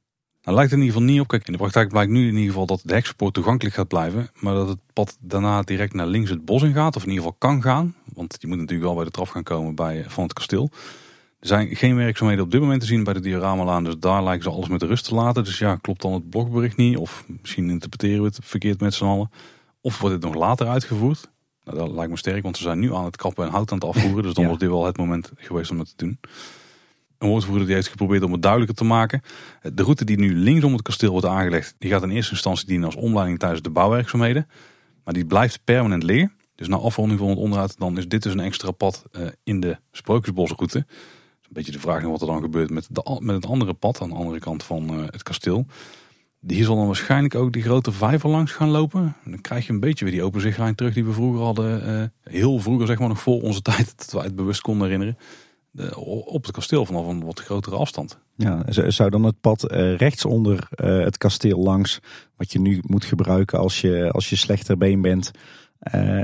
Nou 0.46 0.58
lijkt 0.58 0.72
in 0.72 0.78
ieder 0.78 0.94
geval 0.94 1.08
niet 1.08 1.20
op. 1.20 1.28
Kijk, 1.28 1.46
in 1.46 1.52
de 1.52 1.58
praktijk 1.58 1.88
blijkt 1.88 2.10
nu 2.10 2.28
in 2.28 2.34
ieder 2.34 2.46
geval 2.46 2.66
dat 2.66 2.80
de 2.84 2.94
heksenpoort 2.94 3.34
toegankelijk 3.34 3.74
gaat 3.74 3.88
blijven. 3.88 4.30
Maar 4.40 4.54
dat 4.54 4.68
het 4.68 4.78
pad 4.92 5.16
daarna 5.20 5.62
direct 5.62 5.94
naar 5.94 6.06
links 6.06 6.30
het 6.30 6.44
bos 6.44 6.62
in 6.62 6.72
gaat. 6.72 6.96
Of 6.96 7.02
in 7.02 7.08
ieder 7.08 7.24
geval 7.24 7.38
kan 7.38 7.62
gaan. 7.62 7.94
Want 8.14 8.36
je 8.40 8.46
moet 8.46 8.56
natuurlijk 8.56 8.86
wel 8.86 8.94
bij 8.94 9.04
de 9.04 9.10
trap 9.10 9.28
gaan 9.28 9.42
komen 9.42 9.74
bij, 9.74 10.04
van 10.08 10.24
het 10.24 10.32
kasteel. 10.32 10.70
Er 11.40 11.46
zijn 11.46 11.76
geen 11.76 11.96
werkzaamheden 11.96 12.44
op 12.44 12.50
dit 12.50 12.60
moment 12.60 12.80
te 12.80 12.86
zien 12.86 13.04
bij 13.04 13.14
de 13.14 13.20
dioramalaan. 13.20 13.84
Dus 13.84 13.98
daar 13.98 14.22
lijken 14.22 14.42
ze 14.42 14.50
alles 14.50 14.68
met 14.68 14.82
rust 14.82 15.04
te 15.04 15.14
laten. 15.14 15.44
Dus 15.44 15.58
ja, 15.58 15.76
klopt 15.76 16.02
dan 16.02 16.12
het 16.12 16.30
blogbericht 16.30 16.76
niet? 16.76 16.96
Of 16.96 17.24
misschien 17.40 17.70
interpreteren 17.70 18.20
we 18.20 18.26
het 18.26 18.38
verkeerd 18.42 18.80
met 18.80 18.94
z'n 18.94 19.04
allen. 19.04 19.30
Of 19.80 19.98
wordt 19.98 20.14
het 20.14 20.24
nog 20.24 20.34
later 20.34 20.68
uitgevoerd? 20.68 21.30
Nou, 21.64 21.78
dat 21.78 21.90
lijkt 21.90 22.10
me 22.10 22.16
sterk, 22.16 22.42
want 22.42 22.56
ze 22.56 22.62
zijn 22.62 22.78
nu 22.78 22.94
aan 22.94 23.04
het 23.04 23.16
kappen 23.16 23.44
en 23.44 23.50
hout 23.50 23.72
aan 23.72 23.78
het 23.78 23.86
afvoeren. 23.86 24.22
Dus 24.22 24.34
dan 24.34 24.42
ja. 24.42 24.48
wordt 24.48 24.64
dit 24.64 24.72
wel 24.72 24.86
het 24.86 24.96
moment 24.96 25.32
geweest 25.36 25.70
om 25.70 25.78
het 25.78 25.88
te 25.96 26.04
doen. 26.04 26.18
Een 27.18 27.28
woordvoerder 27.28 27.66
die 27.66 27.74
heeft 27.74 27.88
geprobeerd 27.88 28.22
om 28.22 28.32
het 28.32 28.42
duidelijker 28.42 28.76
te 28.76 28.84
maken. 28.84 29.20
De 29.62 29.82
route 29.82 30.04
die 30.04 30.18
nu 30.18 30.34
linksom 30.34 30.72
het 30.72 30.82
kasteel 30.82 31.10
wordt 31.10 31.26
aangelegd, 31.26 31.74
die 31.78 31.90
gaat 31.90 32.02
in 32.02 32.10
eerste 32.10 32.32
instantie 32.32 32.66
dienen 32.66 32.86
als 32.86 32.96
omleiding 32.96 33.38
tijdens 33.38 33.62
de 33.62 33.70
bouwwerkzaamheden. 33.70 34.48
Maar 35.04 35.14
die 35.14 35.26
blijft 35.26 35.60
permanent 35.64 36.02
liggen. 36.02 36.32
Dus 36.54 36.68
na 36.68 36.76
afronding 36.76 37.18
van 37.20 37.28
het 37.28 37.38
onderhoud, 37.38 37.78
dan 37.78 37.98
is 37.98 38.08
dit 38.08 38.22
dus 38.22 38.32
een 38.32 38.40
extra 38.40 38.70
pad 38.70 39.04
uh, 39.12 39.26
in 39.42 39.60
de 39.60 39.78
Sprookjesbosroute. 39.92 40.78
Een 40.78 41.52
beetje 41.52 41.72
de 41.72 41.80
vraag 41.80 42.02
wat 42.02 42.20
er 42.20 42.26
dan 42.26 42.40
gebeurt 42.40 42.70
met, 42.70 42.88
de, 42.90 43.18
met 43.20 43.34
het 43.34 43.46
andere 43.46 43.72
pad 43.72 44.00
aan 44.00 44.08
de 44.08 44.14
andere 44.14 44.38
kant 44.38 44.62
van 44.62 44.98
uh, 44.98 45.04
het 45.06 45.22
kasteel. 45.22 45.66
Hier 46.46 46.64
zal 46.64 46.76
dan 46.76 46.86
waarschijnlijk 46.86 47.34
ook 47.34 47.52
die 47.52 47.62
grote 47.62 47.92
vijver 47.92 48.30
langs 48.30 48.52
gaan 48.52 48.68
lopen. 48.68 49.16
dan 49.24 49.40
krijg 49.40 49.66
je 49.66 49.72
een 49.72 49.80
beetje 49.80 50.04
weer 50.04 50.14
die 50.14 50.22
open 50.22 50.40
zichtlijn 50.40 50.74
terug 50.74 50.94
die 50.94 51.04
we 51.04 51.12
vroeger 51.12 51.42
hadden. 51.42 51.88
Uh, 51.88 52.32
heel 52.32 52.58
vroeger, 52.58 52.86
zeg 52.86 52.98
maar 52.98 53.08
nog 53.08 53.20
voor 53.20 53.42
onze 53.42 53.62
tijd, 53.72 53.94
dat 53.96 54.12
wij 54.12 54.24
het 54.24 54.36
bewust 54.36 54.60
konden 54.60 54.82
herinneren 54.82 55.16
op 56.04 56.42
het 56.42 56.52
kasteel 56.52 56.86
vanaf 56.86 57.06
een 57.06 57.24
wat 57.24 57.40
grotere 57.40 57.76
afstand. 57.76 58.18
Ja, 58.36 58.64
zou 58.68 59.10
dan 59.10 59.22
het 59.22 59.40
pad 59.40 59.62
rechts 59.96 60.24
onder 60.24 60.68
het 60.76 61.18
kasteel 61.18 61.58
langs, 61.58 62.00
wat 62.36 62.52
je 62.52 62.60
nu 62.60 62.80
moet 62.82 63.04
gebruiken 63.04 63.58
als 63.58 63.80
je, 63.80 64.10
als 64.12 64.30
je 64.30 64.36
slechter 64.36 64.78
been 64.78 65.00
bent, 65.00 65.30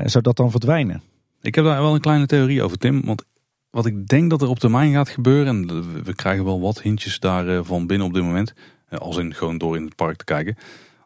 zou 0.04 0.20
dat 0.20 0.36
dan 0.36 0.50
verdwijnen? 0.50 1.02
Ik 1.40 1.54
heb 1.54 1.64
daar 1.64 1.82
wel 1.82 1.94
een 1.94 2.00
kleine 2.00 2.26
theorie 2.26 2.62
over, 2.62 2.78
Tim. 2.78 3.04
Want 3.04 3.24
wat 3.70 3.86
ik 3.86 4.06
denk 4.06 4.30
dat 4.30 4.42
er 4.42 4.48
op 4.48 4.58
termijn 4.58 4.92
gaat 4.92 5.08
gebeuren, 5.08 5.46
en 5.46 6.02
we 6.02 6.14
krijgen 6.14 6.44
wel 6.44 6.60
wat 6.60 6.82
hintjes 6.82 7.20
daarvan 7.20 7.86
binnen 7.86 8.06
op 8.06 8.14
dit 8.14 8.22
moment, 8.22 8.52
als 8.88 9.16
in 9.16 9.34
gewoon 9.34 9.58
door 9.58 9.76
in 9.76 9.84
het 9.84 9.96
park 9.96 10.16
te 10.16 10.24
kijken. 10.24 10.56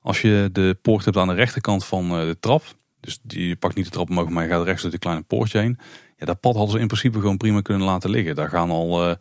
Als 0.03 0.21
je 0.21 0.49
de 0.53 0.79
poort 0.83 1.05
hebt 1.05 1.17
aan 1.17 1.29
de 1.29 1.35
rechterkant 1.35 1.85
van 1.85 2.09
de 2.09 2.37
trap, 2.41 2.63
dus 3.01 3.19
die, 3.23 3.49
je 3.49 3.57
pakt 3.57 3.75
niet 3.75 3.85
de 3.85 3.91
trap 3.91 4.11
omhoog, 4.11 4.29
maar 4.29 4.45
je 4.45 4.51
gaat 4.51 4.65
rechts 4.65 4.83
door 4.83 4.91
die 4.91 5.01
kleine 5.01 5.23
poortje 5.23 5.59
heen. 5.59 5.79
Ja, 6.17 6.27
dat 6.27 6.41
pad 6.41 6.55
hadden 6.55 6.73
ze 6.73 6.81
in 6.81 6.87
principe 6.87 7.21
gewoon 7.21 7.37
prima 7.37 7.61
kunnen 7.61 7.87
laten 7.87 8.11
liggen. 8.11 8.35
Daar 8.35 8.49
gaan 8.49 8.71
al 8.71 9.09
uh, 9.09 9.15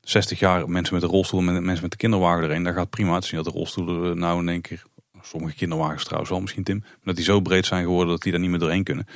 60 0.00 0.38
jaar 0.38 0.68
mensen 0.68 0.94
met 0.94 1.02
een 1.02 1.08
rolstoel 1.08 1.40
en 1.40 1.64
mensen 1.64 1.82
met 1.82 1.90
de 1.90 1.96
kinderwagen 1.96 2.44
erin. 2.44 2.64
Daar 2.64 2.74
gaat 2.74 2.90
prima 2.90 3.20
zien 3.20 3.42
dat 3.42 3.52
de 3.52 3.58
rolstoelen 3.58 4.18
nou 4.18 4.40
in 4.40 4.48
één 4.48 4.60
keer 4.60 4.84
Sommige 5.26 5.54
kinderwagens 5.54 6.04
trouwens 6.04 6.30
wel 6.30 6.40
misschien 6.40 6.62
Tim. 6.62 6.84
dat 7.04 7.16
die 7.16 7.24
zo 7.24 7.40
breed 7.40 7.66
zijn 7.66 7.84
geworden 7.84 8.08
dat 8.08 8.22
die 8.22 8.32
daar 8.32 8.40
niet 8.40 8.50
meer 8.50 8.58
doorheen 8.58 8.84
kunnen. 8.84 9.06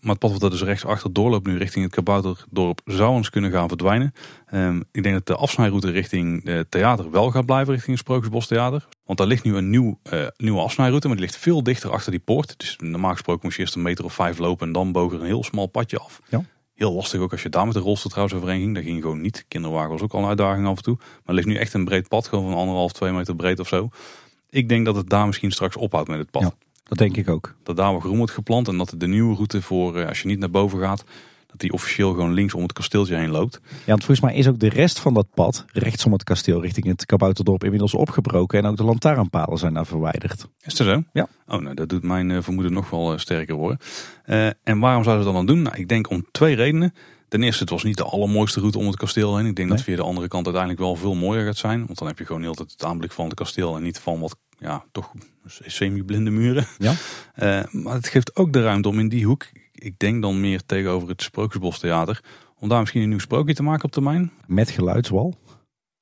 Maar 0.00 0.10
het 0.10 0.18
pad 0.18 0.32
wat 0.32 0.42
er 0.42 0.50
dus 0.50 0.62
rechts 0.62 0.84
achter 0.84 1.12
doorloopt 1.12 1.46
nu 1.46 1.58
richting 1.58 1.84
het 1.84 1.94
Kabouterdorp 1.94 2.80
zou 2.84 3.16
eens 3.16 3.30
kunnen 3.30 3.50
gaan 3.50 3.68
verdwijnen. 3.68 4.14
Um, 4.54 4.84
ik 4.92 5.02
denk 5.02 5.14
dat 5.14 5.26
de 5.26 5.36
afsnijroute 5.36 5.90
richting 5.90 6.44
het 6.44 6.70
theater 6.70 7.10
wel 7.10 7.30
gaat 7.30 7.46
blijven 7.46 7.72
richting 7.72 7.96
het 7.96 8.06
Sprookjesbos 8.06 8.46
Theater. 8.46 8.88
Want 9.04 9.18
daar 9.18 9.26
ligt 9.26 9.44
nu 9.44 9.56
een 9.56 9.70
nieuw, 9.70 9.98
nieuwe 10.36 10.60
afsnijroute, 10.60 11.06
maar 11.06 11.16
die 11.16 11.26
ligt 11.26 11.38
veel 11.38 11.62
dichter 11.62 11.90
achter 11.90 12.10
die 12.10 12.20
poort. 12.20 12.54
Dus 12.58 12.76
normaal 12.78 13.12
gesproken 13.12 13.40
moest 13.42 13.56
je 13.56 13.62
eerst 13.62 13.74
een 13.74 13.82
meter 13.82 14.04
of 14.04 14.14
vijf 14.14 14.38
lopen 14.38 14.66
en 14.66 14.72
dan 14.72 14.92
boog 14.92 15.12
er 15.12 15.20
een 15.20 15.26
heel 15.26 15.44
smal 15.44 15.66
padje 15.66 15.98
af. 15.98 16.20
Ja. 16.28 16.44
Heel 16.74 16.92
lastig 16.92 17.20
ook 17.20 17.32
als 17.32 17.42
je 17.42 17.48
daar 17.48 17.64
met 17.64 17.74
de 17.74 17.80
rolstoel 17.80 18.10
trouwens 18.10 18.36
overheen 18.36 18.60
ging. 18.60 18.74
Daar 18.74 18.82
ging 18.82 19.02
gewoon 19.02 19.20
niet. 19.20 19.44
Kinderwagen 19.48 19.90
was 19.90 20.00
ook 20.00 20.12
al 20.12 20.20
een 20.22 20.28
uitdaging 20.28 20.66
af 20.66 20.76
en 20.76 20.82
toe. 20.82 20.96
Maar 20.96 21.20
er 21.24 21.34
ligt 21.34 21.46
nu 21.46 21.56
echt 21.56 21.74
een 21.74 21.84
breed 21.84 22.08
pad, 22.08 22.28
gewoon 22.28 22.50
van 22.50 22.58
anderhalf, 22.58 22.92
twee 22.92 23.12
meter 23.12 23.36
breed 23.36 23.60
of 23.60 23.68
zo. 23.68 23.88
Ik 24.50 24.68
denk 24.68 24.84
dat 24.84 24.96
het 24.96 25.08
daar 25.08 25.26
misschien 25.26 25.50
straks 25.50 25.76
ophoudt 25.76 26.08
met 26.08 26.18
het 26.18 26.30
pad. 26.30 26.42
Ja, 26.42 26.52
dat 26.84 26.98
denk 26.98 27.16
ik 27.16 27.28
ook. 27.28 27.54
Dat 27.62 27.76
daar 27.76 27.92
wat 27.92 28.02
groen 28.02 28.16
wordt 28.16 28.32
geplant 28.32 28.68
en 28.68 28.76
dat 28.76 28.94
de 28.96 29.06
nieuwe 29.06 29.34
route 29.34 29.62
voor 29.62 29.96
eh, 29.96 30.08
als 30.08 30.22
je 30.22 30.28
niet 30.28 30.38
naar 30.38 30.50
boven 30.50 30.80
gaat, 30.80 31.04
dat 31.52 31.60
die 31.60 31.72
officieel 31.72 32.12
gewoon 32.12 32.32
links 32.32 32.54
om 32.54 32.62
het 32.62 32.72
kasteeltje 32.72 33.16
heen 33.16 33.30
loopt. 33.30 33.60
Ja, 33.62 33.70
want 33.86 34.04
volgens 34.04 34.20
mij 34.20 34.34
is 34.34 34.48
ook 34.48 34.58
de 34.58 34.68
rest 34.68 34.98
van 34.98 35.14
dat 35.14 35.26
pad 35.34 35.64
rechtsom 35.72 36.12
het 36.12 36.24
kasteel 36.24 36.62
richting 36.62 36.86
het 36.86 37.06
Kabouterdorp 37.06 37.64
inmiddels 37.64 37.94
opgebroken 37.94 38.58
en 38.58 38.66
ook 38.66 38.76
de 38.76 38.84
lantaarnpalen 38.84 39.58
zijn 39.58 39.74
daar 39.74 39.86
verwijderd. 39.86 40.48
Is 40.60 40.74
dat 40.74 40.86
zo? 40.86 41.02
Ja. 41.12 41.28
Oh, 41.46 41.60
nou, 41.60 41.74
dat 41.74 41.88
doet 41.88 42.02
mijn 42.02 42.30
uh, 42.30 42.42
vermoeden 42.42 42.72
nog 42.72 42.90
wel 42.90 43.12
uh, 43.12 43.18
sterker 43.18 43.54
worden. 43.54 43.78
en 44.62 44.78
waarom 44.78 45.04
zouden 45.04 45.24
ze 45.24 45.32
dat 45.32 45.46
dan 45.46 45.54
doen? 45.54 45.62
Nou, 45.62 45.76
ik 45.76 45.88
denk 45.88 46.10
om 46.10 46.26
twee 46.30 46.54
redenen. 46.54 46.94
Ten 47.28 47.42
eerste, 47.42 47.62
het 47.62 47.70
was 47.70 47.82
niet 47.82 47.96
de 47.96 48.04
allermooiste 48.04 48.60
route 48.60 48.78
om 48.78 48.86
het 48.86 48.96
kasteel 48.96 49.36
heen. 49.36 49.46
Ik 49.46 49.56
denk 49.56 49.68
dat 49.68 49.82
via 49.82 49.96
de 49.96 50.02
andere 50.02 50.28
kant 50.28 50.44
uiteindelijk 50.44 50.84
wel 50.84 50.96
veel 50.96 51.14
mooier 51.14 51.44
gaat 51.44 51.56
zijn. 51.56 51.86
Want 51.86 51.98
dan 51.98 52.08
heb 52.08 52.18
je 52.18 52.24
gewoon 52.24 52.42
heel 52.42 52.56
het 52.58 52.84
aanblik 52.84 53.12
van 53.12 53.24
het 53.24 53.34
kasteel 53.34 53.76
en 53.76 53.82
niet 53.82 53.98
van 53.98 54.20
wat 54.20 54.36
ja, 54.58 54.84
toch 54.92 55.12
semi-blinde 55.46 56.30
muren. 56.30 56.66
Ja. 56.78 56.94
Uh, 57.36 57.82
maar 57.82 57.94
het 57.94 58.08
geeft 58.08 58.36
ook 58.36 58.52
de 58.52 58.62
ruimte 58.62 58.88
om 58.88 58.98
in 58.98 59.08
die 59.08 59.26
hoek, 59.26 59.46
ik 59.82 59.98
denk 59.98 60.22
dan 60.22 60.40
meer 60.40 60.64
tegenover 60.66 61.08
het 61.08 61.22
Sprookjesbostheater, 61.22 62.20
om 62.58 62.68
daar 62.68 62.80
misschien 62.80 63.02
een 63.02 63.08
nieuw 63.08 63.18
sprookje 63.18 63.54
te 63.54 63.62
maken 63.62 63.84
op 63.84 63.90
termijn. 63.90 64.32
Met 64.46 64.70
geluidswal? 64.70 65.34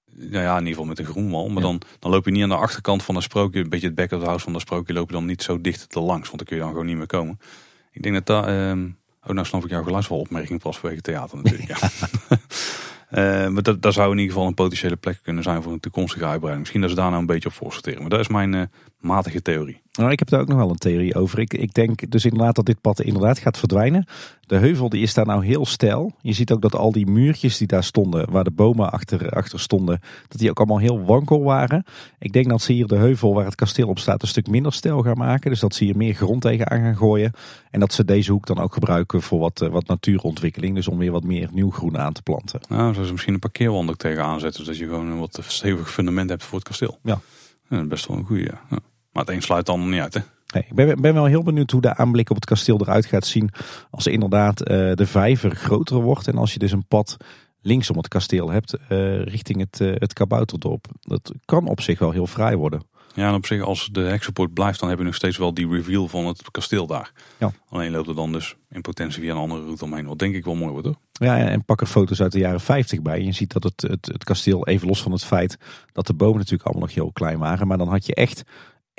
Ja, 0.05 0.43
ja, 0.43 0.53
in 0.53 0.59
ieder 0.59 0.69
geval 0.69 0.85
met 0.85 0.99
een 0.99 1.05
groenwal. 1.05 1.49
Maar 1.49 1.63
dan, 1.63 1.81
dan 1.99 2.11
loop 2.11 2.25
je 2.25 2.31
niet 2.31 2.43
aan 2.43 2.49
de 2.49 2.55
achterkant 2.55 3.03
van 3.03 3.17
een 3.17 3.23
sprookje, 3.23 3.61
een 3.61 3.69
beetje 3.69 3.87
het 3.87 3.97
back 3.97 4.13
of 4.13 4.21
the 4.21 4.27
house 4.27 4.45
van 4.45 4.53
dat 4.53 4.63
sprookje, 4.63 4.93
loop 4.93 5.09
je 5.09 5.15
dan 5.15 5.25
niet 5.25 5.43
zo 5.43 5.61
dicht 5.61 5.91
te 5.91 6.01
langs, 6.01 6.27
want 6.27 6.39
dan 6.39 6.47
kun 6.47 6.57
je 6.57 6.63
dan 6.63 6.71
gewoon 6.71 6.87
niet 6.87 6.97
meer 6.97 7.07
komen. 7.07 7.41
Ik 7.91 8.03
denk 8.03 8.15
dat 8.15 8.27
daar, 8.27 8.77
uh, 8.77 8.85
oh 9.23 9.31
nou 9.31 9.47
snap 9.47 9.65
ik 9.65 9.71
jouw 9.71 9.83
geluidswalopmerking 9.83 10.61
pas 10.61 10.79
vanwege 10.79 11.01
theater 11.01 11.37
natuurlijk. 11.37 11.69
Ja. 11.69 11.91
Uh, 13.11 13.49
maar 13.53 13.63
dat, 13.63 13.83
dat 13.83 13.95
zou 13.95 14.13
in 14.13 14.19
ieder 14.19 14.33
geval 14.33 14.49
een 14.49 14.55
potentiële 14.55 14.97
plek 14.97 15.19
kunnen 15.23 15.43
zijn 15.43 15.63
voor 15.63 15.73
een 15.73 15.81
toekomstige 15.81 16.25
uitbreiding. 16.25 16.59
Misschien 16.59 16.81
dat 16.81 16.91
ze 16.91 16.97
daar 16.97 17.09
nou 17.09 17.21
een 17.21 17.27
beetje 17.27 17.49
op 17.49 17.55
voor 17.55 17.99
Maar 18.01 18.09
dat 18.09 18.21
is 18.21 18.29
mijn 18.29 18.53
uh, 18.53 18.63
matige 18.99 19.43
theorie. 19.43 19.83
Nou, 19.93 20.11
ik 20.11 20.19
heb 20.19 20.29
daar 20.29 20.41
ook 20.41 20.49
nog 20.49 20.59
wel 20.59 20.71
een 20.71 20.77
theorie 20.77 21.15
over. 21.15 21.39
Ik, 21.39 21.55
ik 21.55 21.75
denk 21.75 22.11
dus 22.11 22.25
inderdaad 22.25 22.55
dat 22.55 22.67
dit 22.67 22.81
pad 22.81 23.01
inderdaad 23.01 23.39
gaat 23.39 23.59
verdwijnen. 23.59 24.07
De 24.41 24.57
heuvel 24.57 24.89
die 24.89 25.03
is 25.03 25.15
daar 25.15 25.27
nou 25.27 25.45
heel 25.45 25.67
stijl. 25.67 26.13
Je 26.21 26.33
ziet 26.33 26.53
ook 26.53 26.63
dat 26.63 26.75
al 26.75 26.93
die 26.93 27.07
muurtjes 27.07 27.59
die 27.59 27.67
daar 27.67 27.85
stonden, 27.85 28.31
waar 28.31 28.45
de 28.45 28.51
bomen 28.51 28.93
achter, 28.93 29.31
achter 29.31 29.61
stonden, 29.61 30.01
dat 30.29 30.39
die 30.39 30.51
ook 30.51 30.59
allemaal 30.59 30.79
heel 30.79 31.05
wankel 31.05 31.43
waren. 31.43 31.85
Ik 32.19 32.33
denk 32.33 32.49
dat 32.49 32.63
ze 32.63 32.73
hier 32.73 32.87
de 32.87 32.97
heuvel 32.97 33.35
waar 33.35 33.45
het 33.45 33.55
kasteel 33.55 33.89
op 33.89 33.99
staat 33.99 34.23
een 34.23 34.29
stuk 34.29 34.47
minder 34.47 34.73
stijl 34.73 35.03
gaan 35.03 35.19
maken. 35.19 35.51
Dus 35.51 35.61
dat 35.61 35.75
ze 35.75 35.85
hier 35.85 35.97
meer 35.97 36.15
grond 36.15 36.43
tegenaan 36.43 36.81
gaan 36.81 36.97
gooien. 36.97 37.33
En 37.71 37.81
dat 37.81 37.93
ze 37.93 38.05
deze 38.05 38.33
hoek 38.33 38.47
dan 38.47 38.59
ook 38.59 38.73
gebruiken 38.73 39.23
voor 39.23 39.39
wat, 39.39 39.61
eh, 39.61 39.69
wat 39.69 39.87
natuurontwikkeling. 39.87 40.75
Dus 40.75 40.89
om 40.89 40.99
weer 40.99 41.13
wat 41.13 41.25
meer 41.25 41.49
nieuw 41.53 41.71
groen 41.71 41.99
aan 41.99 42.13
te 42.13 42.23
planten. 42.23 42.61
Nou, 42.69 42.95
zoals 42.95 43.11
misschien 43.11 43.35
een 43.35 43.41
parkeerwand 43.41 43.91
ook 43.91 43.97
tegenaan 43.97 44.41
zetten. 44.41 44.65
Zodat 44.65 44.79
je 44.79 44.87
gewoon 44.87 45.07
een 45.07 45.19
wat 45.19 45.39
stevig 45.47 45.91
fundament 45.91 46.31
hebt 46.31 46.45
voor 46.45 46.59
het 46.59 46.69
kasteel. 46.69 46.99
Ja. 47.03 47.21
ja 47.69 47.85
best 47.85 48.07
wel 48.07 48.17
een 48.17 48.25
goede. 48.25 48.55
Ja. 48.71 48.79
Maar 49.13 49.25
het 49.25 49.35
een 49.35 49.43
sluit 49.43 49.67
dan 49.67 49.89
niet 49.89 50.01
uit, 50.01 50.15
hè? 50.15 50.21
Nee, 50.55 50.65
ik 50.69 50.75
ben, 50.75 51.01
ben, 51.01 51.15
wel 51.15 51.25
heel 51.25 51.43
benieuwd 51.43 51.71
hoe 51.71 51.81
de 51.81 51.97
aanblik 51.97 52.31
op 52.31 52.37
het 52.37 52.45
kasteel 52.45 52.81
eruit 52.81 53.07
gaat 53.07 53.27
zien. 53.27 53.51
Als 53.91 54.07
inderdaad 54.07 54.61
uh, 54.61 54.93
de 54.95 55.07
vijver 55.07 55.57
groter 55.57 56.01
wordt. 56.01 56.29
En 56.29 56.37
als 56.37 56.53
je 56.53 56.59
dus 56.59 56.73
een 56.73 56.87
pad 56.87 57.17
linksom 57.61 57.97
het 57.97 58.09
kasteel 58.09 58.51
hebt 58.51 58.75
uh, 58.89 59.23
richting 59.23 59.61
het, 59.61 59.81
uh, 59.81 59.95
het 59.95 60.13
kabouterdorp. 60.13 60.87
Dat 61.01 61.33
kan 61.45 61.67
op 61.67 61.81
zich 61.81 61.99
wel 61.99 62.11
heel 62.11 62.27
fraai 62.27 62.57
worden. 62.57 62.83
Ja, 63.15 63.29
en 63.29 63.35
op 63.35 63.47
zich 63.47 63.63
als 63.63 63.89
de 63.93 64.01
heksenpoort 64.01 64.55
blijft, 64.55 64.81
dan 64.81 64.89
heb 64.89 64.99
je 64.99 65.05
nog 65.05 65.15
steeds 65.15 65.37
wel 65.37 65.55
die 65.55 65.69
reveal 65.69 66.09
van 66.09 66.27
het 66.27 66.51
kasteel 66.51 66.87
daar. 66.87 67.13
Ja. 67.39 67.53
Alleen 67.69 67.91
loopt 67.91 68.09
er 68.09 68.15
dan 68.15 68.33
dus 68.33 68.57
in 68.71 68.81
potentie 68.81 69.23
via 69.23 69.31
een 69.31 69.37
andere 69.37 69.63
route 69.63 69.85
omheen. 69.85 70.07
Wat 70.07 70.19
denk 70.19 70.35
ik 70.35 70.45
wel 70.45 70.55
mooi 70.55 70.73
wordt 70.73 70.87
hoor. 70.87 70.97
Ja, 71.13 71.39
en 71.39 71.65
pak 71.65 71.81
er 71.81 71.87
foto's 71.87 72.23
uit 72.23 72.33
de 72.33 72.39
jaren 72.39 72.61
50 72.61 73.03
bij. 73.03 73.23
Je 73.23 73.33
ziet 73.33 73.53
dat 73.53 73.63
het, 73.63 73.81
het, 73.83 74.07
het 74.07 74.25
kasteel, 74.25 74.67
even 74.67 74.87
los 74.87 75.03
van 75.03 75.13
het 75.13 75.25
feit 75.25 75.59
dat 75.93 76.07
de 76.07 76.15
bomen 76.15 76.37
natuurlijk 76.37 76.63
allemaal 76.63 76.87
nog 76.87 76.95
heel 76.95 77.13
klein 77.13 77.39
waren. 77.39 77.67
Maar 77.67 77.79
dan 77.79 77.89
had 77.89 78.07
je 78.07 78.15
echt 78.15 78.43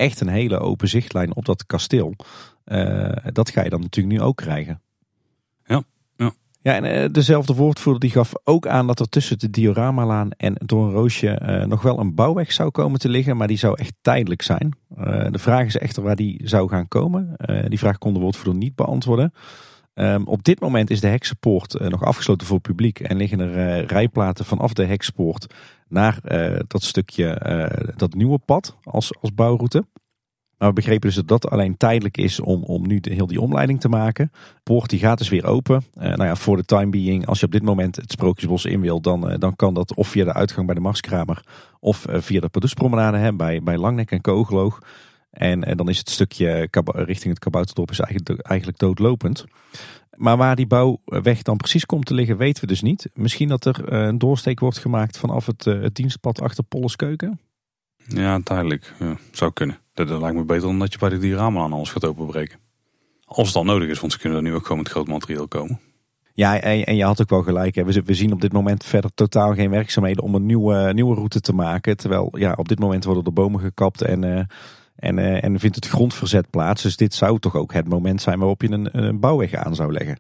echt 0.02 0.22
een 0.22 0.28
hele 0.28 0.60
open 0.60 0.88
zichtlijn 0.88 1.36
op 1.36 1.45
dat 1.45 1.66
kasteel. 1.66 2.16
Uh, 2.66 3.12
dat 3.24 3.49
ga 3.49 3.64
je 3.64 3.70
dan 3.70 3.82
natuurlijk 3.82 4.16
nu 4.16 4.22
ook 4.22 4.36
krijgen. 4.36 4.82
Ja, 5.66 5.84
ja. 6.18 6.32
Ja, 6.62 6.76
en 6.76 7.04
uh, 7.04 7.10
dezelfde 7.12 7.54
woordvoerder 7.54 8.02
die 8.02 8.12
gaf 8.12 8.34
ook 8.43 8.68
aan 8.68 8.88
dat 8.88 8.99
er 8.99 9.10
tussen 9.10 9.39
de 9.39 9.49
Dioramalaan 9.49 10.32
en 10.32 10.56
Doornroosje 10.66 11.41
uh, 11.41 11.66
nog 11.66 11.82
wel 11.82 11.99
een 11.99 12.16
bouwweg 12.16 12.52
zou 12.52 12.70
komen 12.70 12.99
te 12.99 13.10
liggen, 13.10 13.38
maar 13.38 13.47
die 13.47 13.58
zou 13.58 13.80
echt 13.80 13.93
tijdelijk 14.02 14.41
zijn. 14.41 14.78
de 15.32 15.39
vraag 15.39 15.66
is 15.66 15.78
echter 15.78 16.04
waar 16.04 16.16
die 16.16 16.41
zou 16.43 16.70
gaan 16.70 16.88
komen. 16.88 17.36
die 17.68 17.80
vraag 17.80 17.97
kon 17.97 18.14
de 18.14 18.20
woordvoerder 18.20 18.56
niet 18.56 18.76
beantwoorden. 18.76 19.34
Um, 19.93 20.27
op 20.27 20.43
dit 20.43 20.59
moment 20.59 20.89
is 20.89 20.99
de 20.99 21.07
heksenpoort 21.07 21.89
nog 21.89 22.03
afgesloten 22.03 22.47
voor 22.47 22.55
het 22.55 22.67
publiek 22.67 22.99
en 22.99 23.17
liggen 23.17 23.39
er 23.39 23.85
rijplaten 23.85 24.45
vanaf 24.45 24.73
de 24.73 24.85
heksenpoort 24.85 25.53
naar 25.87 26.19
uh, 26.25 26.59
dat 26.67 26.83
stukje, 26.83 27.91
dat 27.95 28.13
nieuwe 28.13 28.37
pad 28.37 28.77
als, 28.83 29.13
als 29.21 29.33
bouwroute. 29.33 29.85
Maar 30.57 30.69
we 30.69 30.75
begrepen 30.75 31.07
dus 31.07 31.15
dat 31.15 31.27
dat 31.27 31.49
alleen 31.49 31.77
tijdelijk 31.77 32.17
is 32.17 32.39
om, 32.39 32.63
om 32.63 32.87
nu 32.87 32.99
de, 32.99 33.13
heel 33.13 33.27
die 33.27 33.41
omleiding 33.41 33.79
te 33.79 33.89
maken. 33.89 34.31
Poort 34.63 34.89
die 34.89 34.99
gaat 34.99 35.17
dus 35.17 35.29
weer 35.29 35.45
open. 35.45 35.83
Nou 35.93 36.23
ja, 36.23 36.35
voor 36.35 36.57
de 36.57 36.65
time 36.65 36.89
being, 36.89 37.25
als 37.25 37.39
je 37.39 37.45
op 37.45 37.51
dit 37.51 37.63
moment 37.63 37.95
het 37.95 38.11
Sprookjesbos 38.11 38.65
in 38.65 38.81
wil, 38.81 39.01
dan, 39.01 39.35
dan 39.39 39.55
kan 39.55 39.73
dat 39.73 39.95
of 39.95 40.07
via 40.07 40.23
de 40.23 40.33
uitgang 40.33 40.65
bij 40.65 40.75
de 40.75 40.81
Marskramer 40.81 41.43
of 41.79 42.05
via 42.09 42.39
de 42.39 42.49
Padoespromenade 42.49 43.33
bij, 43.33 43.63
bij 43.63 43.77
Langnek 43.77 44.11
en 44.11 44.21
Kogeloog. 44.21 44.79
En, 45.32 45.63
en 45.63 45.77
dan 45.77 45.89
is 45.89 45.97
het 45.97 46.09
stukje 46.09 46.67
richting 46.86 47.34
het 47.34 47.39
Kabouterdorp 47.39 47.91
is 47.91 47.99
eigenlijk, 47.99 48.41
eigenlijk 48.41 48.79
doodlopend. 48.79 49.45
Maar 50.15 50.38
waar 50.38 50.55
die 50.55 50.67
bouwweg 50.67 51.41
dan 51.41 51.57
precies 51.57 51.86
komt 51.86 52.05
te 52.05 52.13
liggen, 52.13 52.38
weten 52.38 52.61
we 52.61 52.67
dus 52.67 52.82
niet. 52.82 53.09
Misschien 53.13 53.47
dat 53.47 53.65
er 53.65 53.88
eh, 53.88 54.05
een 54.05 54.17
doorsteek 54.17 54.59
wordt 54.59 54.77
gemaakt 54.77 55.17
vanaf 55.17 55.45
het, 55.45 55.67
eh, 55.67 55.82
het 55.82 55.95
dienstpad 55.95 56.41
achter 56.41 56.63
Polleskeuken? 56.63 57.39
Ja, 58.07 58.39
duidelijk. 58.43 58.93
Ja, 58.99 59.17
zou 59.32 59.51
kunnen. 59.51 59.77
Dat, 59.93 60.09
lijkt 60.09 60.38
me 60.38 60.43
beter 60.43 60.67
dan 60.67 60.79
dat 60.79 60.93
je 60.93 60.99
bij 60.99 61.09
de 61.09 61.17
diorama 61.17 61.61
aan 61.61 61.73
alles 61.73 61.91
gaat 61.91 62.05
openbreken. 62.05 62.59
Als 63.25 63.47
het 63.47 63.55
dan 63.55 63.65
nodig 63.65 63.89
is, 63.89 63.99
want 63.99 64.11
ze 64.11 64.19
kunnen 64.19 64.38
er 64.38 64.43
nu 64.43 64.53
ook 64.53 64.63
gewoon 64.63 64.77
met 64.77 64.89
groot 64.89 65.07
materiaal 65.07 65.47
komen. 65.47 65.79
Ja, 66.34 66.59
en, 66.59 66.86
en 66.86 66.95
je 66.95 67.03
had 67.03 67.21
ook 67.21 67.29
wel 67.29 67.43
gelijk. 67.43 67.75
Hè. 67.75 67.84
We, 67.84 68.01
we 68.05 68.13
zien 68.13 68.34
op 68.34 68.41
dit 68.41 68.53
moment 68.53 68.86
verder 68.86 69.13
totaal 69.13 69.53
geen 69.53 69.69
werkzaamheden 69.69 70.23
om 70.23 70.36
een 70.36 70.45
nieuwe, 70.45 70.93
nieuwe 70.93 71.15
route 71.15 71.41
te 71.41 71.53
maken. 71.53 71.97
Terwijl 71.97 72.38
ja, 72.38 72.53
op 72.55 72.67
dit 72.67 72.79
moment 72.79 73.03
worden 73.03 73.23
de 73.23 73.32
bomen 73.32 73.59
gekapt 73.59 74.01
en... 74.01 74.23
Uh, 74.23 74.41
en, 74.95 75.17
uh, 75.17 75.43
en 75.43 75.59
vindt 75.59 75.75
het 75.75 75.87
grondverzet 75.87 76.49
plaats. 76.49 76.81
Dus 76.81 76.97
dit 76.97 77.13
zou 77.13 77.39
toch 77.39 77.55
ook 77.55 77.73
het 77.73 77.87
moment 77.87 78.21
zijn 78.21 78.39
waarop 78.39 78.61
je 78.61 78.71
een, 78.71 79.05
een 79.07 79.19
bouwweg 79.19 79.53
aan 79.53 79.75
zou 79.75 79.91
leggen. 79.91 80.19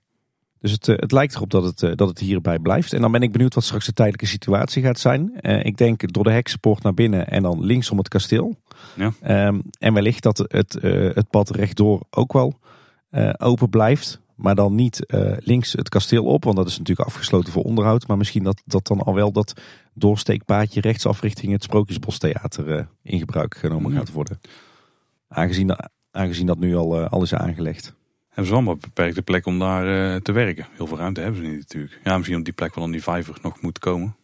Dus 0.59 0.71
het, 0.71 0.87
uh, 0.87 0.97
het 0.97 1.11
lijkt 1.11 1.35
erop 1.35 1.49
dat 1.49 1.63
het, 1.63 1.81
uh, 1.81 1.91
dat 1.95 2.07
het 2.07 2.19
hierbij 2.19 2.59
blijft. 2.59 2.93
En 2.93 3.01
dan 3.01 3.11
ben 3.11 3.21
ik 3.21 3.31
benieuwd 3.31 3.53
wat 3.53 3.63
straks 3.63 3.85
de 3.85 3.93
tijdelijke 3.93 4.25
situatie 4.25 4.83
gaat 4.83 4.99
zijn. 4.99 5.33
ik 5.63 5.77
denk 5.77 6.13
door 6.13 6.23
de 6.23 6.31
heksenpoort 6.31 6.83
naar 6.83 6.93
binnen 6.93 7.27
en 7.27 7.43
dan 7.43 7.65
links 7.65 7.89
om 7.89 7.97
het 7.97 8.07
kasteel. 8.07 8.55
Ja. 8.95 9.47
Um, 9.47 9.61
en 9.79 9.93
wellicht 9.93 10.23
dat 10.23 10.37
het, 10.37 10.77
het 11.15 11.29
pad 11.29 11.49
rechtdoor 11.49 12.03
ook 12.09 12.33
wel 12.33 12.59
open 13.37 13.69
blijft. 13.69 14.21
Maar 14.41 14.55
dan 14.55 14.75
niet 14.75 15.05
links 15.37 15.73
het 15.73 15.89
kasteel 15.89 16.25
op, 16.25 16.43
want 16.43 16.55
dat 16.55 16.67
is 16.67 16.77
natuurlijk 16.77 17.07
afgesloten 17.07 17.53
voor 17.53 17.63
onderhoud. 17.63 18.07
Maar 18.07 18.17
misschien 18.17 18.43
dat, 18.43 18.61
dat 18.65 18.87
dan 18.87 19.01
al 19.01 19.13
wel 19.13 19.31
dat 19.31 19.53
doorsteekpaadje 19.93 20.81
rechtsaf 20.81 21.21
richting 21.21 21.51
het 21.51 21.63
Sprookjesbostheater 21.63 22.87
in 23.03 23.19
gebruik 23.19 23.57
genomen 23.57 23.91
gaat 23.91 24.11
worden. 24.11 24.39
Aangezien, 25.27 25.67
dat, 25.67 25.89
aangezien 26.11 26.45
dat 26.45 26.59
nu 26.59 26.75
al, 26.75 27.01
uh, 27.01 27.09
al 27.09 27.21
is 27.21 27.33
aangelegd. 27.33 27.93
Hebben 28.27 28.45
ze 28.45 28.53
allemaal 28.53 28.75
beperkte 28.75 29.21
plek 29.21 29.45
om 29.45 29.59
daar 29.59 30.21
te 30.21 30.31
werken. 30.31 30.67
Heel 30.71 30.87
veel 30.87 30.97
ruimte 30.97 31.21
hebben 31.21 31.43
ze 31.43 31.49
niet 31.49 31.59
natuurlijk. 31.59 31.99
Ja, 32.03 32.17
misschien 32.17 32.37
op 32.37 32.45
die 32.45 32.53
plek 32.53 32.73
waar 32.73 32.83
dan 32.83 32.93
die 32.93 33.03
vijver 33.03 33.37
nog 33.41 33.61
moet 33.61 33.79
komen. 33.79 34.15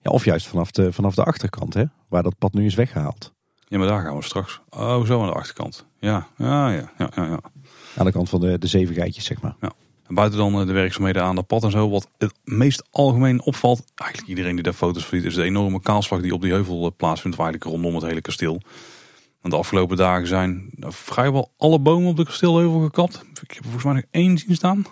Ja, 0.00 0.10
of 0.10 0.24
juist 0.24 0.46
vanaf 0.46 0.70
de, 0.70 0.92
vanaf 0.92 1.14
de 1.14 1.24
achterkant, 1.24 1.74
hè, 1.74 1.84
waar 2.08 2.22
dat 2.22 2.38
pad 2.38 2.52
nu 2.52 2.64
is 2.64 2.74
weggehaald. 2.74 3.33
Ja, 3.74 3.80
maar 3.80 3.88
daar 3.88 4.02
gaan 4.02 4.16
we 4.16 4.22
straks. 4.22 4.60
Oh, 4.70 5.04
zo 5.04 5.20
aan 5.20 5.26
de 5.26 5.32
achterkant. 5.32 5.86
Ja, 5.98 6.26
ja, 6.36 6.70
ja, 6.70 6.92
ja, 6.98 7.10
ja. 7.14 7.24
ja. 7.24 7.40
Aan 7.96 8.04
de 8.06 8.12
kant 8.12 8.28
van 8.28 8.40
de, 8.40 8.58
de 8.58 8.66
zeven 8.66 8.94
geitjes, 8.94 9.24
zeg 9.24 9.40
maar. 9.40 9.56
En 10.06 10.14
buiten 10.14 10.38
dan 10.38 10.60
eh, 10.60 10.66
de 10.66 10.72
werkzaamheden 10.72 11.22
aan 11.22 11.34
dat 11.34 11.46
pad 11.46 11.64
en 11.64 11.70
zo. 11.70 11.90
Wat 11.90 12.08
het 12.18 12.34
meest 12.44 12.88
algemeen 12.90 13.42
opvalt, 13.42 13.84
eigenlijk 13.94 14.30
iedereen 14.30 14.54
die 14.54 14.64
daar 14.64 14.72
foto's 14.72 15.04
van 15.04 15.18
ziet, 15.18 15.26
is 15.26 15.34
de 15.34 15.42
enorme 15.42 15.80
kaalslag 15.80 16.20
die 16.20 16.34
op 16.34 16.42
die 16.42 16.52
heuvel 16.52 16.86
eh, 16.86 16.90
plaatsvindt, 16.96 17.38
eigenlijk 17.38 17.70
rondom 17.70 17.94
het 17.94 18.04
hele 18.04 18.20
kasteel. 18.20 18.60
Want 19.40 19.54
de 19.54 19.60
afgelopen 19.60 19.96
dagen 19.96 20.26
zijn 20.26 20.70
vrijwel 20.80 21.52
alle 21.56 21.78
bomen 21.78 22.08
op 22.08 22.16
de 22.16 22.24
kasteelheuvel 22.24 22.80
gekapt. 22.80 23.24
Ik 23.42 23.50
heb 23.50 23.62
volgens 23.62 23.84
mij 23.84 23.94
nog 23.94 24.04
één 24.10 24.38
zien 24.38 24.54
staan. 24.54 24.86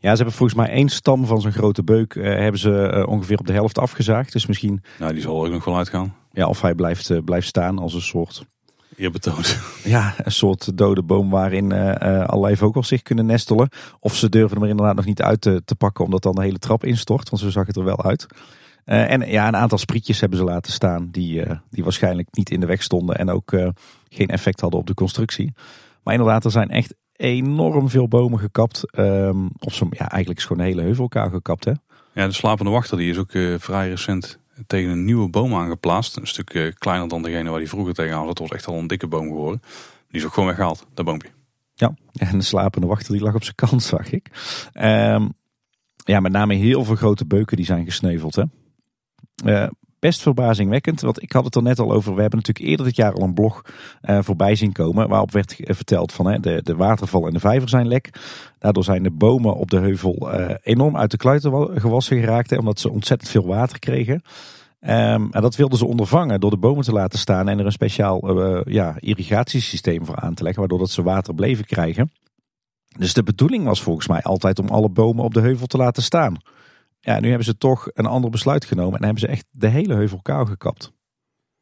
Ja, 0.00 0.10
ze 0.10 0.16
hebben 0.16 0.34
volgens 0.34 0.58
mij 0.58 0.70
één 0.70 0.88
stam 0.88 1.26
van 1.26 1.40
zo'n 1.40 1.52
grote 1.52 1.82
beuk 1.82 2.14
eh, 2.14 2.24
hebben 2.24 2.60
ze 2.60 2.86
eh, 2.86 3.06
ongeveer 3.08 3.38
op 3.38 3.46
de 3.46 3.52
helft 3.52 3.78
afgezaagd. 3.78 4.32
Dus 4.32 4.46
misschien, 4.46 4.82
Nou, 4.98 5.12
die 5.12 5.22
zal 5.22 5.40
er 5.40 5.46
ook 5.46 5.52
nog 5.52 5.64
wel 5.64 5.76
uitgaan. 5.76 6.14
Ja, 6.38 6.46
of 6.46 6.60
hij 6.60 6.74
blijft, 6.74 7.10
eh, 7.10 7.18
blijft 7.24 7.46
staan 7.46 7.78
als 7.78 7.94
een 7.94 8.00
soort, 8.00 8.44
Eerbetoond. 8.96 9.58
ja, 9.84 10.14
een 10.22 10.32
soort 10.32 10.78
dode 10.78 11.02
boom 11.02 11.30
waarin 11.30 11.72
eh, 11.72 12.20
eh, 12.20 12.28
allerlei 12.28 12.56
vogels 12.56 12.88
zich 12.88 13.02
kunnen 13.02 13.26
nestelen. 13.26 13.68
Of 14.00 14.16
ze 14.16 14.28
durven 14.28 14.54
hem 14.54 14.62
er 14.62 14.70
inderdaad 14.70 14.96
nog 14.96 15.04
niet 15.04 15.22
uit 15.22 15.40
te, 15.40 15.62
te 15.64 15.74
pakken 15.74 16.04
omdat 16.04 16.22
dan 16.22 16.34
de 16.34 16.42
hele 16.42 16.58
trap 16.58 16.84
instort. 16.84 17.28
Want 17.28 17.42
zo 17.42 17.50
zag 17.50 17.66
het 17.66 17.76
er 17.76 17.84
wel 17.84 18.04
uit. 18.04 18.26
En 18.84 19.30
ja, 19.30 19.48
een 19.48 19.56
aantal 19.56 19.78
sprietjes 19.78 20.20
hebben 20.20 20.38
ze 20.38 20.44
laten 20.44 20.72
staan 20.72 21.08
die, 21.10 21.42
die 21.70 21.84
waarschijnlijk 21.84 22.28
niet 22.30 22.50
in 22.50 22.60
de 22.60 22.66
weg 22.66 22.82
stonden. 22.82 23.16
En 23.16 23.30
ook 23.30 23.52
geen 24.08 24.28
effect 24.28 24.60
hadden 24.60 24.80
op 24.80 24.86
de 24.86 24.94
constructie. 24.94 25.52
Maar 26.02 26.14
inderdaad, 26.14 26.44
er 26.44 26.50
zijn 26.50 26.68
echt 26.68 26.94
enorm 27.12 27.88
veel 27.88 28.08
bomen 28.08 28.38
gekapt. 28.38 28.90
Ehm, 28.90 29.46
of 29.58 29.74
zo, 29.74 29.86
ja, 29.90 30.08
eigenlijk 30.08 30.40
is 30.40 30.46
gewoon 30.46 30.62
een 30.62 30.68
hele 30.68 30.82
heuvel 30.82 31.02
elkaar 31.02 31.30
gekapt, 31.30 31.64
hè. 31.64 31.72
Ja, 32.12 32.26
de 32.26 32.32
slapende 32.32 32.70
wachter 32.70 32.96
die 32.96 33.10
is 33.10 33.18
ook 33.18 33.30
vrij 33.58 33.88
recent 33.88 34.38
tegen 34.66 34.90
een 34.90 35.04
nieuwe 35.04 35.28
boom 35.28 35.54
aangeplaatst. 35.54 36.16
Een 36.16 36.26
stuk 36.26 36.74
kleiner 36.78 37.08
dan 37.08 37.22
degene 37.22 37.50
waar 37.50 37.58
die 37.58 37.68
vroeger 37.68 37.94
tegenaan 37.94 38.26
zat. 38.26 38.28
Het 38.28 38.38
was 38.38 38.50
echt 38.50 38.66
al 38.66 38.78
een 38.78 38.86
dikke 38.86 39.06
boom 39.06 39.26
geworden. 39.26 39.62
Die 40.08 40.20
is 40.20 40.26
ook 40.26 40.32
gewoon 40.32 40.48
weggehaald, 40.48 40.86
dat 40.94 41.04
boompje. 41.04 41.30
Ja, 41.74 41.94
en 42.12 42.38
de 42.38 42.44
slapende 42.44 42.86
wachter 42.86 43.12
die 43.12 43.22
lag 43.22 43.34
op 43.34 43.42
zijn 43.42 43.54
kant, 43.54 43.82
zag 43.94 44.12
ik. 44.12 44.30
Ehm, 44.72 45.28
ja, 45.96 46.20
met 46.20 46.32
name 46.32 46.54
heel 46.54 46.84
veel 46.84 46.94
grote 46.94 47.26
beuken 47.26 47.56
die 47.56 47.66
zijn 47.66 47.84
gesneuveld. 47.84 48.34
Hè. 48.34 48.44
Eh, 49.44 49.68
best 49.98 50.22
verbazingwekkend, 50.22 51.00
want 51.00 51.22
ik 51.22 51.32
had 51.32 51.44
het 51.44 51.54
er 51.54 51.62
net 51.62 51.78
al 51.78 51.92
over. 51.92 52.14
We 52.14 52.20
hebben 52.20 52.38
natuurlijk 52.38 52.68
eerder 52.68 52.86
dit 52.86 52.96
jaar 52.96 53.12
al 53.12 53.22
een 53.22 53.34
blog 53.34 53.62
eh, 54.00 54.18
voorbij 54.22 54.54
zien 54.54 54.72
komen. 54.72 55.08
Waarop 55.08 55.30
werd 55.32 55.52
ge- 55.52 55.74
verteld 55.74 56.12
van 56.12 56.26
hè, 56.26 56.38
de, 56.40 56.60
de 56.62 56.76
waterval 56.76 57.26
en 57.26 57.32
de 57.32 57.40
vijver 57.40 57.68
zijn 57.68 57.88
lek. 57.88 58.10
Daardoor 58.58 58.84
zijn 58.84 59.02
de 59.02 59.10
bomen 59.10 59.56
op 59.56 59.70
de 59.70 59.78
heuvel 59.78 60.32
eh, 60.32 60.54
enorm 60.62 60.96
uit 60.96 61.10
de 61.10 61.16
kluiten 61.16 61.50
wa- 61.50 61.80
gewassen 61.80 62.18
geraakt. 62.20 62.58
Omdat 62.58 62.80
ze 62.80 62.90
ontzettend 62.90 63.30
veel 63.30 63.46
water 63.46 63.78
kregen. 63.78 64.22
Ehm, 64.80 65.26
en 65.30 65.42
dat 65.42 65.56
wilden 65.56 65.78
ze 65.78 65.86
ondervangen 65.86 66.40
door 66.40 66.50
de 66.50 66.56
bomen 66.56 66.84
te 66.84 66.92
laten 66.92 67.18
staan 67.18 67.48
en 67.48 67.58
er 67.58 67.66
een 67.66 67.72
speciaal 67.72 68.20
eh, 68.20 68.60
ja, 68.74 68.94
irrigatiesysteem 68.98 70.04
voor 70.06 70.16
aan 70.16 70.34
te 70.34 70.42
leggen, 70.42 70.60
waardoor 70.60 70.78
dat 70.78 70.90
ze 70.90 71.02
water 71.02 71.34
bleven 71.34 71.64
krijgen. 71.64 72.12
Dus 72.98 73.14
de 73.14 73.22
bedoeling 73.22 73.64
was 73.64 73.82
volgens 73.82 74.08
mij 74.08 74.22
altijd 74.22 74.58
om 74.58 74.68
alle 74.68 74.88
bomen 74.88 75.24
op 75.24 75.34
de 75.34 75.40
heuvel 75.40 75.66
te 75.66 75.76
laten 75.76 76.02
staan. 76.02 76.36
Ja, 77.08 77.20
nu 77.20 77.28
hebben 77.28 77.46
ze 77.46 77.58
toch 77.58 77.90
een 77.92 78.06
ander 78.06 78.30
besluit 78.30 78.64
genomen 78.64 78.98
en 78.98 79.04
hebben 79.04 79.20
ze 79.20 79.26
echt 79.26 79.46
de 79.50 79.68
hele 79.68 79.94
heuvel 79.94 80.22
kaal 80.22 80.44
gekapt. 80.44 80.92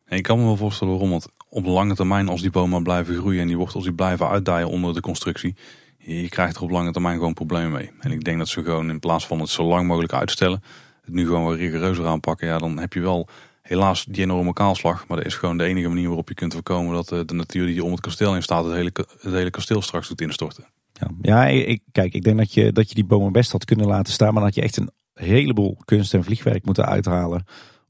En 0.04 0.16
ik 0.16 0.22
kan 0.22 0.38
me 0.38 0.44
wel 0.44 0.56
voorstellen 0.56 0.92
waarom. 0.92 1.10
Want 1.10 1.26
op 1.48 1.66
lange 1.66 1.94
termijn, 1.94 2.28
als 2.28 2.40
die 2.40 2.50
bomen 2.50 2.82
blijven 2.82 3.14
groeien 3.14 3.40
en 3.40 3.46
die 3.46 3.56
wortels 3.56 3.84
die 3.84 3.94
blijven 3.94 4.28
uitdijen 4.28 4.68
onder 4.68 4.94
de 4.94 5.00
constructie, 5.00 5.56
je 5.98 6.28
krijgt 6.28 6.56
er 6.56 6.62
op 6.62 6.70
lange 6.70 6.92
termijn 6.92 7.16
gewoon 7.16 7.34
problemen 7.34 7.72
mee. 7.72 7.90
En 8.00 8.12
ik 8.12 8.24
denk 8.24 8.38
dat 8.38 8.48
ze 8.48 8.62
gewoon 8.62 8.90
in 8.90 8.98
plaats 8.98 9.26
van 9.26 9.40
het 9.40 9.48
zo 9.48 9.64
lang 9.64 9.86
mogelijk 9.86 10.12
uitstellen, 10.12 10.62
het 11.02 11.14
nu 11.14 11.26
gewoon 11.26 11.44
wat 11.44 11.56
rigoureuzer 11.56 12.06
aanpakken. 12.06 12.46
Ja, 12.46 12.58
dan 12.58 12.78
heb 12.78 12.92
je 12.92 13.00
wel 13.00 13.28
helaas 13.62 14.04
die 14.04 14.22
enorme 14.22 14.52
kaalslag. 14.52 15.08
Maar 15.08 15.16
dat 15.16 15.26
is 15.26 15.34
gewoon 15.34 15.58
de 15.58 15.64
enige 15.64 15.88
manier 15.88 16.06
waarop 16.06 16.28
je 16.28 16.34
kunt 16.34 16.52
voorkomen 16.52 16.94
dat 16.94 17.12
eh, 17.12 17.20
de 17.26 17.34
natuur 17.34 17.66
die 17.66 17.84
om 17.84 17.90
het 17.90 18.00
kasteel 18.00 18.34
in 18.34 18.42
staat, 18.42 18.64
het 18.64 18.74
hele, 18.74 18.90
het 19.20 19.32
hele 19.32 19.50
kasteel 19.50 19.82
straks 19.82 20.08
doet 20.08 20.20
instorten. 20.20 20.64
Ja, 20.92 21.10
ja 21.20 21.46
ik, 21.46 21.82
kijk, 21.92 22.14
ik 22.14 22.22
denk 22.22 22.38
dat 22.38 22.54
je, 22.54 22.72
dat 22.72 22.88
je 22.88 22.94
die 22.94 23.04
bomen 23.04 23.32
best 23.32 23.52
had 23.52 23.64
kunnen 23.64 23.86
laten 23.86 24.12
staan, 24.12 24.34
maar 24.34 24.42
had 24.42 24.54
je 24.54 24.62
echt 24.62 24.76
een 24.76 24.90
heleboel 25.24 25.76
kunst 25.84 26.14
en 26.14 26.24
vliegwerk 26.24 26.64
moeten 26.64 26.86
uithalen 26.86 27.44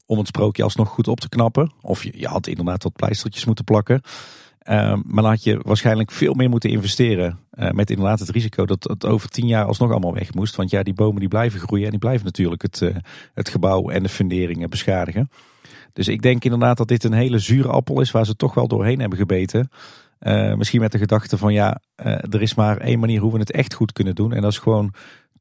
om 0.05 0.17
het 0.17 0.27
sprookje 0.27 0.63
alsnog 0.63 0.89
goed 0.89 1.07
op 1.07 1.19
te 1.19 1.29
knappen. 1.29 1.71
Of 1.81 2.03
je, 2.03 2.11
je 2.15 2.27
had 2.27 2.47
inderdaad 2.47 2.83
wat 2.83 2.93
pleistertjes 2.93 3.45
moeten 3.45 3.65
plakken. 3.65 4.01
Ehm, 4.67 4.99
maar 5.05 5.23
had 5.23 5.43
je 5.43 5.59
waarschijnlijk 5.61 6.11
veel 6.11 6.33
meer 6.33 6.49
moeten 6.49 6.69
investeren. 6.69 7.39
eh, 7.51 7.71
met 7.71 7.89
inderdaad 7.89 8.19
het 8.19 8.29
risico 8.29 8.65
dat 8.65 8.83
het 8.83 9.05
over 9.05 9.29
tien 9.29 9.47
jaar 9.47 9.65
alsnog 9.65 9.91
allemaal 9.91 10.13
weg 10.13 10.33
moest. 10.33 10.55
Want 10.55 10.69
ja, 10.69 10.83
die 10.83 10.93
bomen 10.93 11.19
die 11.19 11.29
blijven 11.29 11.59
groeien 11.59 11.85
en 11.85 11.91
die 11.91 11.99
blijven 11.99 12.25
natuurlijk 12.25 12.61
het, 12.61 12.81
eh, 12.81 12.95
het 13.33 13.49
gebouw 13.49 13.89
en 13.89 14.03
de 14.03 14.09
funderingen 14.09 14.69
beschadigen. 14.69 15.29
Dus 15.93 16.07
ik 16.07 16.21
denk 16.21 16.43
inderdaad 16.43 16.77
dat 16.77 16.87
dit 16.87 17.03
een 17.03 17.13
hele 17.13 17.39
zure 17.39 17.67
appel 17.67 18.01
is 18.01 18.11
waar 18.11 18.25
ze 18.25 18.35
toch 18.35 18.53
wel 18.53 18.67
doorheen 18.67 18.99
hebben 18.99 19.17
gebeten. 19.17 19.69
Eh, 20.19 20.53
misschien 20.53 20.81
met 20.81 20.91
de 20.91 20.97
gedachte 20.97 21.37
van 21.37 21.53
ja, 21.53 21.81
er 22.29 22.41
is 22.41 22.55
maar 22.55 22.77
één 22.77 22.99
manier 22.99 23.21
hoe 23.21 23.31
we 23.31 23.39
het 23.39 23.51
echt 23.51 23.73
goed 23.73 23.91
kunnen 23.91 24.15
doen. 24.15 24.33
En 24.33 24.41
dat 24.41 24.51
is 24.51 24.57
gewoon 24.57 24.93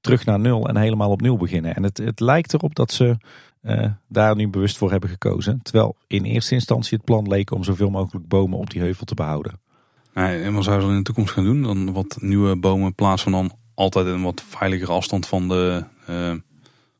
terug 0.06 0.24
naar 0.24 0.40
nul 0.40 0.68
en 0.68 0.76
helemaal 0.76 1.10
opnieuw 1.10 1.36
beginnen. 1.36 1.74
En 1.74 1.82
het, 1.82 1.98
het 1.98 2.20
lijkt 2.20 2.54
erop 2.54 2.74
dat 2.74 2.92
ze 2.92 3.16
eh, 3.60 3.90
daar 4.08 4.36
nu 4.36 4.48
bewust 4.48 4.76
voor 4.76 4.90
hebben 4.90 5.10
gekozen. 5.10 5.62
Terwijl 5.62 5.96
in 6.06 6.24
eerste 6.24 6.54
instantie 6.54 6.96
het 6.96 7.06
plan 7.06 7.28
leek 7.28 7.50
om 7.50 7.64
zoveel 7.64 7.90
mogelijk 7.90 8.28
bomen 8.28 8.58
op 8.58 8.70
die 8.70 8.80
heuvel 8.80 9.04
te 9.04 9.14
behouden. 9.14 9.60
Nee, 10.14 10.42
en 10.42 10.52
wat 10.54 10.64
zouden 10.64 10.86
ze 10.86 10.92
in 10.92 10.98
de 10.98 11.04
toekomst 11.04 11.32
gaan 11.32 11.44
doen? 11.44 11.62
Dan 11.62 11.92
wat 11.92 12.16
nieuwe 12.20 12.56
bomen 12.56 12.94
plaats 12.94 13.22
van 13.22 13.32
dan 13.32 13.52
altijd 13.74 14.06
een 14.06 14.22
wat 14.22 14.42
veiligere 14.48 14.92
afstand 14.92 15.26
van, 15.26 15.48
de, 15.48 15.84
eh, 16.06 16.34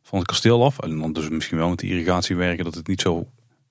van 0.03 0.19
het 0.19 0.27
kasteel 0.27 0.65
af. 0.65 0.79
En 0.79 0.99
dan 0.99 1.13
dus 1.13 1.29
misschien 1.29 1.59
wel 1.59 1.69
met 1.69 1.79
de 1.79 1.87
irrigatie 1.87 2.37
werken 2.37 2.65
dat 2.65 2.75
het 2.75 2.87
niet 2.87 3.01
zo 3.01 3.27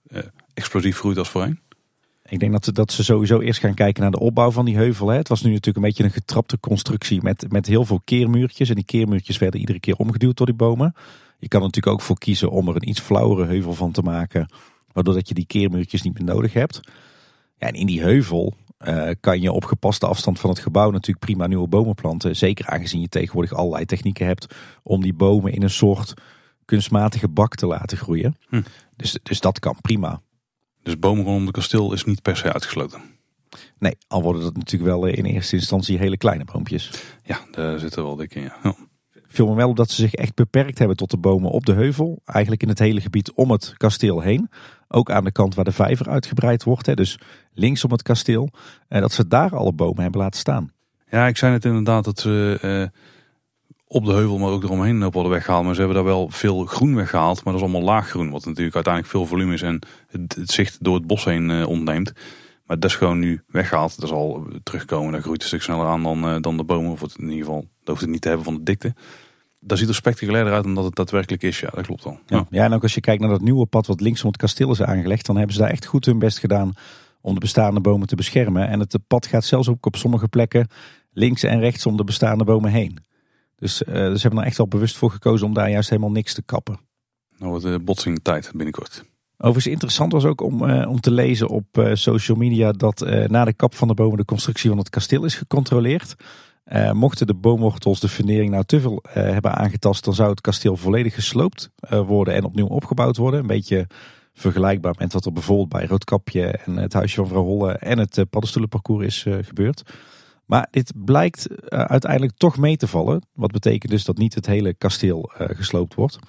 eh, 0.07 0.21
explosief 0.53 0.97
groeit 0.97 1.17
als 1.17 1.29
voorheen. 1.29 1.59
Ik 2.29 2.39
denk 2.39 2.51
dat, 2.51 2.75
dat 2.75 2.91
ze 2.91 3.03
sowieso 3.03 3.39
eerst 3.39 3.59
gaan 3.59 3.73
kijken 3.73 4.01
naar 4.01 4.11
de 4.11 4.19
opbouw 4.19 4.51
van 4.51 4.65
die 4.65 4.75
heuvel. 4.75 5.07
Hè. 5.07 5.17
Het 5.17 5.27
was 5.27 5.41
nu 5.41 5.49
natuurlijk 5.49 5.77
een 5.77 5.83
beetje 5.83 6.03
een 6.03 6.11
getrapte 6.11 6.59
constructie 6.59 7.21
met, 7.21 7.45
met 7.51 7.65
heel 7.65 7.85
veel 7.85 8.01
keermuurtjes. 8.03 8.69
En 8.69 8.75
die 8.75 8.85
keermuurtjes 8.85 9.37
werden 9.37 9.59
iedere 9.59 9.79
keer 9.79 9.95
omgeduwd 9.95 10.37
door 10.37 10.45
die 10.45 10.55
bomen. 10.55 10.95
Je 11.39 11.47
kan 11.47 11.59
er 11.59 11.65
natuurlijk 11.65 11.95
ook 11.95 12.01
voor 12.01 12.17
kiezen 12.17 12.51
om 12.51 12.67
er 12.67 12.75
een 12.75 12.89
iets 12.89 12.99
flauwere 12.99 13.45
heuvel 13.45 13.73
van 13.73 13.91
te 13.91 14.01
maken. 14.01 14.49
Waardoor 14.91 15.13
dat 15.13 15.27
je 15.27 15.33
die 15.33 15.45
keermuurtjes 15.45 16.01
niet 16.01 16.13
meer 16.13 16.35
nodig 16.35 16.53
hebt. 16.53 16.79
Ja, 17.57 17.67
en 17.67 17.73
in 17.73 17.85
die 17.85 18.01
heuvel 18.01 18.53
eh, 18.77 19.09
kan 19.19 19.41
je 19.41 19.51
op 19.51 19.65
gepaste 19.65 20.07
afstand 20.07 20.39
van 20.39 20.49
het 20.49 20.59
gebouw 20.59 20.91
natuurlijk 20.91 21.25
prima 21.25 21.47
nieuwe 21.47 21.67
bomen 21.67 21.95
planten. 21.95 22.35
Zeker 22.35 22.67
aangezien 22.67 23.01
je 23.01 23.09
tegenwoordig 23.09 23.53
allerlei 23.53 23.85
technieken 23.85 24.25
hebt 24.25 24.55
om 24.83 25.01
die 25.01 25.13
bomen 25.13 25.53
in 25.53 25.63
een 25.63 25.69
soort 25.69 26.13
kunstmatige 26.65 27.27
bak 27.27 27.55
te 27.55 27.67
laten 27.67 27.97
groeien. 27.97 28.37
Hm. 28.49 28.61
Dus, 28.95 29.19
dus 29.23 29.39
dat 29.39 29.59
kan 29.59 29.77
prima. 29.81 30.21
Dus 30.85 30.99
bomen 30.99 31.23
rondom 31.23 31.45
het 31.45 31.55
kasteel 31.55 31.93
is 31.93 32.05
niet 32.05 32.21
per 32.21 32.37
se 32.37 32.53
uitgesloten. 32.53 33.01
Nee, 33.77 33.97
al 34.07 34.21
worden 34.21 34.41
dat 34.41 34.57
natuurlijk 34.57 34.91
wel 34.91 35.07
eh, 35.07 35.17
in 35.17 35.25
eerste 35.25 35.55
instantie 35.55 35.97
hele 35.97 36.17
kleine 36.17 36.45
boompjes. 36.45 36.91
Ja, 37.23 37.39
daar 37.51 37.79
zit 37.79 37.95
er 37.95 38.03
wel 38.03 38.15
dik 38.15 38.35
in. 38.35 38.41
Ja. 38.41 38.55
Ja. 38.63 38.75
Viel 39.27 39.47
me 39.47 39.55
wel 39.55 39.69
op 39.69 39.75
dat 39.75 39.89
ze 39.89 39.95
zich 39.95 40.13
echt 40.13 40.35
beperkt 40.35 40.77
hebben 40.77 40.97
tot 40.97 41.11
de 41.11 41.17
bomen 41.17 41.51
op 41.51 41.65
de 41.65 41.73
heuvel. 41.73 42.21
Eigenlijk 42.25 42.63
in 42.63 42.69
het 42.69 42.79
hele 42.79 43.01
gebied 43.01 43.31
om 43.31 43.51
het 43.51 43.73
kasteel 43.77 44.21
heen. 44.21 44.49
Ook 44.87 45.11
aan 45.11 45.23
de 45.23 45.31
kant 45.31 45.55
waar 45.55 45.65
de 45.65 45.71
vijver 45.71 46.09
uitgebreid 46.09 46.63
wordt. 46.63 46.85
Hè, 46.85 46.93
dus 46.93 47.19
links 47.53 47.83
om 47.83 47.91
het 47.91 48.01
kasteel. 48.01 48.49
En 48.87 49.01
dat 49.01 49.11
ze 49.11 49.27
daar 49.27 49.55
alle 49.55 49.73
bomen 49.73 50.01
hebben 50.01 50.21
laten 50.21 50.39
staan. 50.39 50.71
Ja, 51.09 51.27
ik 51.27 51.37
zei 51.37 51.53
het 51.53 51.65
inderdaad 51.65 52.03
dat 52.03 52.19
ze 52.19 52.91
op 53.87 54.05
de 54.05 54.11
heuvel, 54.11 54.37
maar 54.37 54.49
ook 54.49 54.63
eromheen 54.63 55.05
op 55.05 55.13
hadden 55.13 55.31
weggehaald. 55.31 55.65
Maar 55.65 55.73
ze 55.73 55.79
hebben 55.79 55.97
daar 55.97 56.13
wel 56.13 56.29
veel 56.29 56.65
groen 56.65 56.95
weggehaald. 56.95 57.43
Maar 57.43 57.53
dat 57.53 57.63
is 57.63 57.69
allemaal 57.69 57.93
laag 57.93 58.09
groen. 58.09 58.29
Wat 58.29 58.45
natuurlijk 58.45 58.75
uiteindelijk 58.75 59.13
veel 59.13 59.25
volume 59.25 59.53
is 59.53 59.61
en 59.61 59.79
het, 60.07 60.37
zicht 60.43 60.77
door 60.83 60.95
het 60.95 61.07
bos 61.07 61.23
heen 61.23 61.51
eh, 61.51 61.67
ontneemt. 61.67 62.11
Maar 62.65 62.79
dat 62.79 62.89
is 62.89 62.95
gewoon 62.95 63.19
nu 63.19 63.43
weggehaald. 63.47 63.99
Dat 63.99 64.09
zal 64.09 64.47
terugkomen. 64.63 65.11
Dat 65.11 65.21
groeit 65.21 65.41
een 65.41 65.47
stuk 65.47 65.61
sneller 65.61 65.85
aan 65.85 66.03
dan, 66.03 66.27
eh, 66.27 66.35
dan 66.41 66.57
de 66.57 66.63
bomen. 66.63 66.91
Of 66.91 67.01
het 67.01 67.15
in 67.17 67.29
ieder 67.29 67.45
geval, 67.45 67.61
dat 67.61 67.87
hoeft 67.87 68.01
het 68.01 68.09
niet 68.09 68.21
te 68.21 68.27
hebben 68.27 68.45
van 68.45 68.55
de 68.55 68.63
dikte. 68.63 68.93
Dat 69.59 69.77
ziet 69.77 69.87
er 69.87 69.95
spectaculairder 69.95 70.53
uit 70.53 70.63
dan 70.63 70.75
dat 70.75 70.83
het 70.83 70.95
daadwerkelijk 70.95 71.43
is. 71.43 71.59
Ja, 71.59 71.69
dat 71.73 71.85
klopt 71.85 72.03
wel. 72.03 72.19
Ja. 72.25 72.47
ja, 72.49 72.63
en 72.63 72.73
ook 72.73 72.83
als 72.83 72.93
je 72.93 73.01
kijkt 73.01 73.21
naar 73.21 73.29
dat 73.29 73.41
nieuwe 73.41 73.65
pad 73.65 73.87
wat 73.87 74.01
links 74.01 74.21
om 74.21 74.27
het 74.27 74.37
kasteel 74.37 74.71
is 74.71 74.81
aangelegd. 74.81 75.25
Dan 75.25 75.37
hebben 75.37 75.55
ze 75.55 75.61
daar 75.61 75.69
echt 75.69 75.85
goed 75.85 76.05
hun 76.05 76.19
best 76.19 76.39
gedaan 76.39 76.73
om 77.21 77.33
de 77.33 77.39
bestaande 77.39 77.79
bomen 77.79 78.07
te 78.07 78.15
beschermen. 78.15 78.67
En 78.67 78.79
het 78.79 78.97
pad 79.07 79.25
gaat 79.25 79.43
zelfs 79.43 79.69
ook 79.69 79.85
op 79.85 79.95
sommige 79.95 80.27
plekken 80.27 80.67
links 81.15 81.43
en 81.43 81.59
rechts 81.59 81.85
om 81.85 81.97
de 81.97 82.03
bestaande 82.03 82.43
bomen 82.43 82.71
heen. 82.71 82.97
Dus 83.55 83.83
eh, 83.83 83.93
ze 83.93 84.21
hebben 84.21 84.39
er 84.39 84.45
echt 84.45 84.57
wel 84.57 84.67
bewust 84.67 84.97
voor 84.97 85.11
gekozen 85.11 85.47
om 85.47 85.53
daar 85.53 85.69
juist 85.69 85.89
helemaal 85.89 86.11
niks 86.11 86.33
te 86.33 86.41
kappen. 86.41 86.79
Nou 87.37 87.49
wordt 87.49 87.65
de 87.65 87.79
botsing 87.79 88.19
tijd 88.21 88.51
binnenkort. 88.53 89.03
Overigens 89.37 89.73
interessant 89.73 90.11
was 90.11 90.25
ook 90.25 90.41
om, 90.41 90.69
eh, 90.69 90.89
om 90.89 90.99
te 90.99 91.11
lezen 91.11 91.47
op 91.47 91.77
eh, 91.77 91.91
social 91.93 92.37
media 92.37 92.71
dat 92.71 93.01
eh, 93.01 93.27
na 93.27 93.45
de 93.45 93.53
kap 93.53 93.75
van 93.75 93.87
de 93.87 93.93
bomen 93.93 94.17
de 94.17 94.25
constructie 94.25 94.69
van 94.69 94.77
het 94.79 94.89
kasteel 94.89 95.25
is 95.25 95.35
gecontroleerd. 95.35 96.15
Eh, 96.63 96.91
mochten 96.91 97.27
de 97.27 97.33
boomwortels 97.33 97.99
de 97.99 98.07
fundering 98.07 98.51
nou 98.51 98.63
te 98.63 98.81
veel 98.81 99.03
eh, 99.03 99.13
hebben 99.13 99.55
aangetast, 99.55 100.03
dan 100.03 100.13
zou 100.13 100.29
het 100.29 100.41
kasteel 100.41 100.77
volledig 100.77 101.13
gesloopt 101.13 101.69
eh, 101.79 102.07
worden 102.07 102.33
en 102.33 102.43
opnieuw 102.43 102.67
opgebouwd 102.67 103.17
worden. 103.17 103.39
Een 103.39 103.47
beetje 103.47 103.87
vergelijkbaar 104.33 104.95
met 104.97 105.13
wat 105.13 105.25
er 105.25 105.31
bijvoorbeeld 105.31 105.69
bij 105.69 105.85
Roodkapje 105.85 106.45
en 106.47 106.77
het 106.77 106.93
huisje 106.93 107.15
van 107.15 107.27
vrouw 107.27 107.43
Holle 107.43 107.71
en 107.71 107.97
het 107.97 108.17
eh, 108.17 108.23
paddenstoelenparcours 108.29 109.05
is 109.05 109.25
eh, 109.25 109.37
gebeurd. 109.41 109.83
Maar 110.45 110.67
dit 110.71 110.93
blijkt 111.05 111.47
eh, 111.47 111.79
uiteindelijk 111.79 112.33
toch 112.37 112.57
mee 112.57 112.77
te 112.77 112.87
vallen. 112.87 113.21
Wat 113.33 113.51
betekent 113.51 113.91
dus 113.91 114.03
dat 114.03 114.17
niet 114.17 114.35
het 114.35 114.45
hele 114.45 114.73
kasteel 114.73 115.31
eh, 115.37 115.55
gesloopt 115.57 115.93
wordt. 115.93 116.19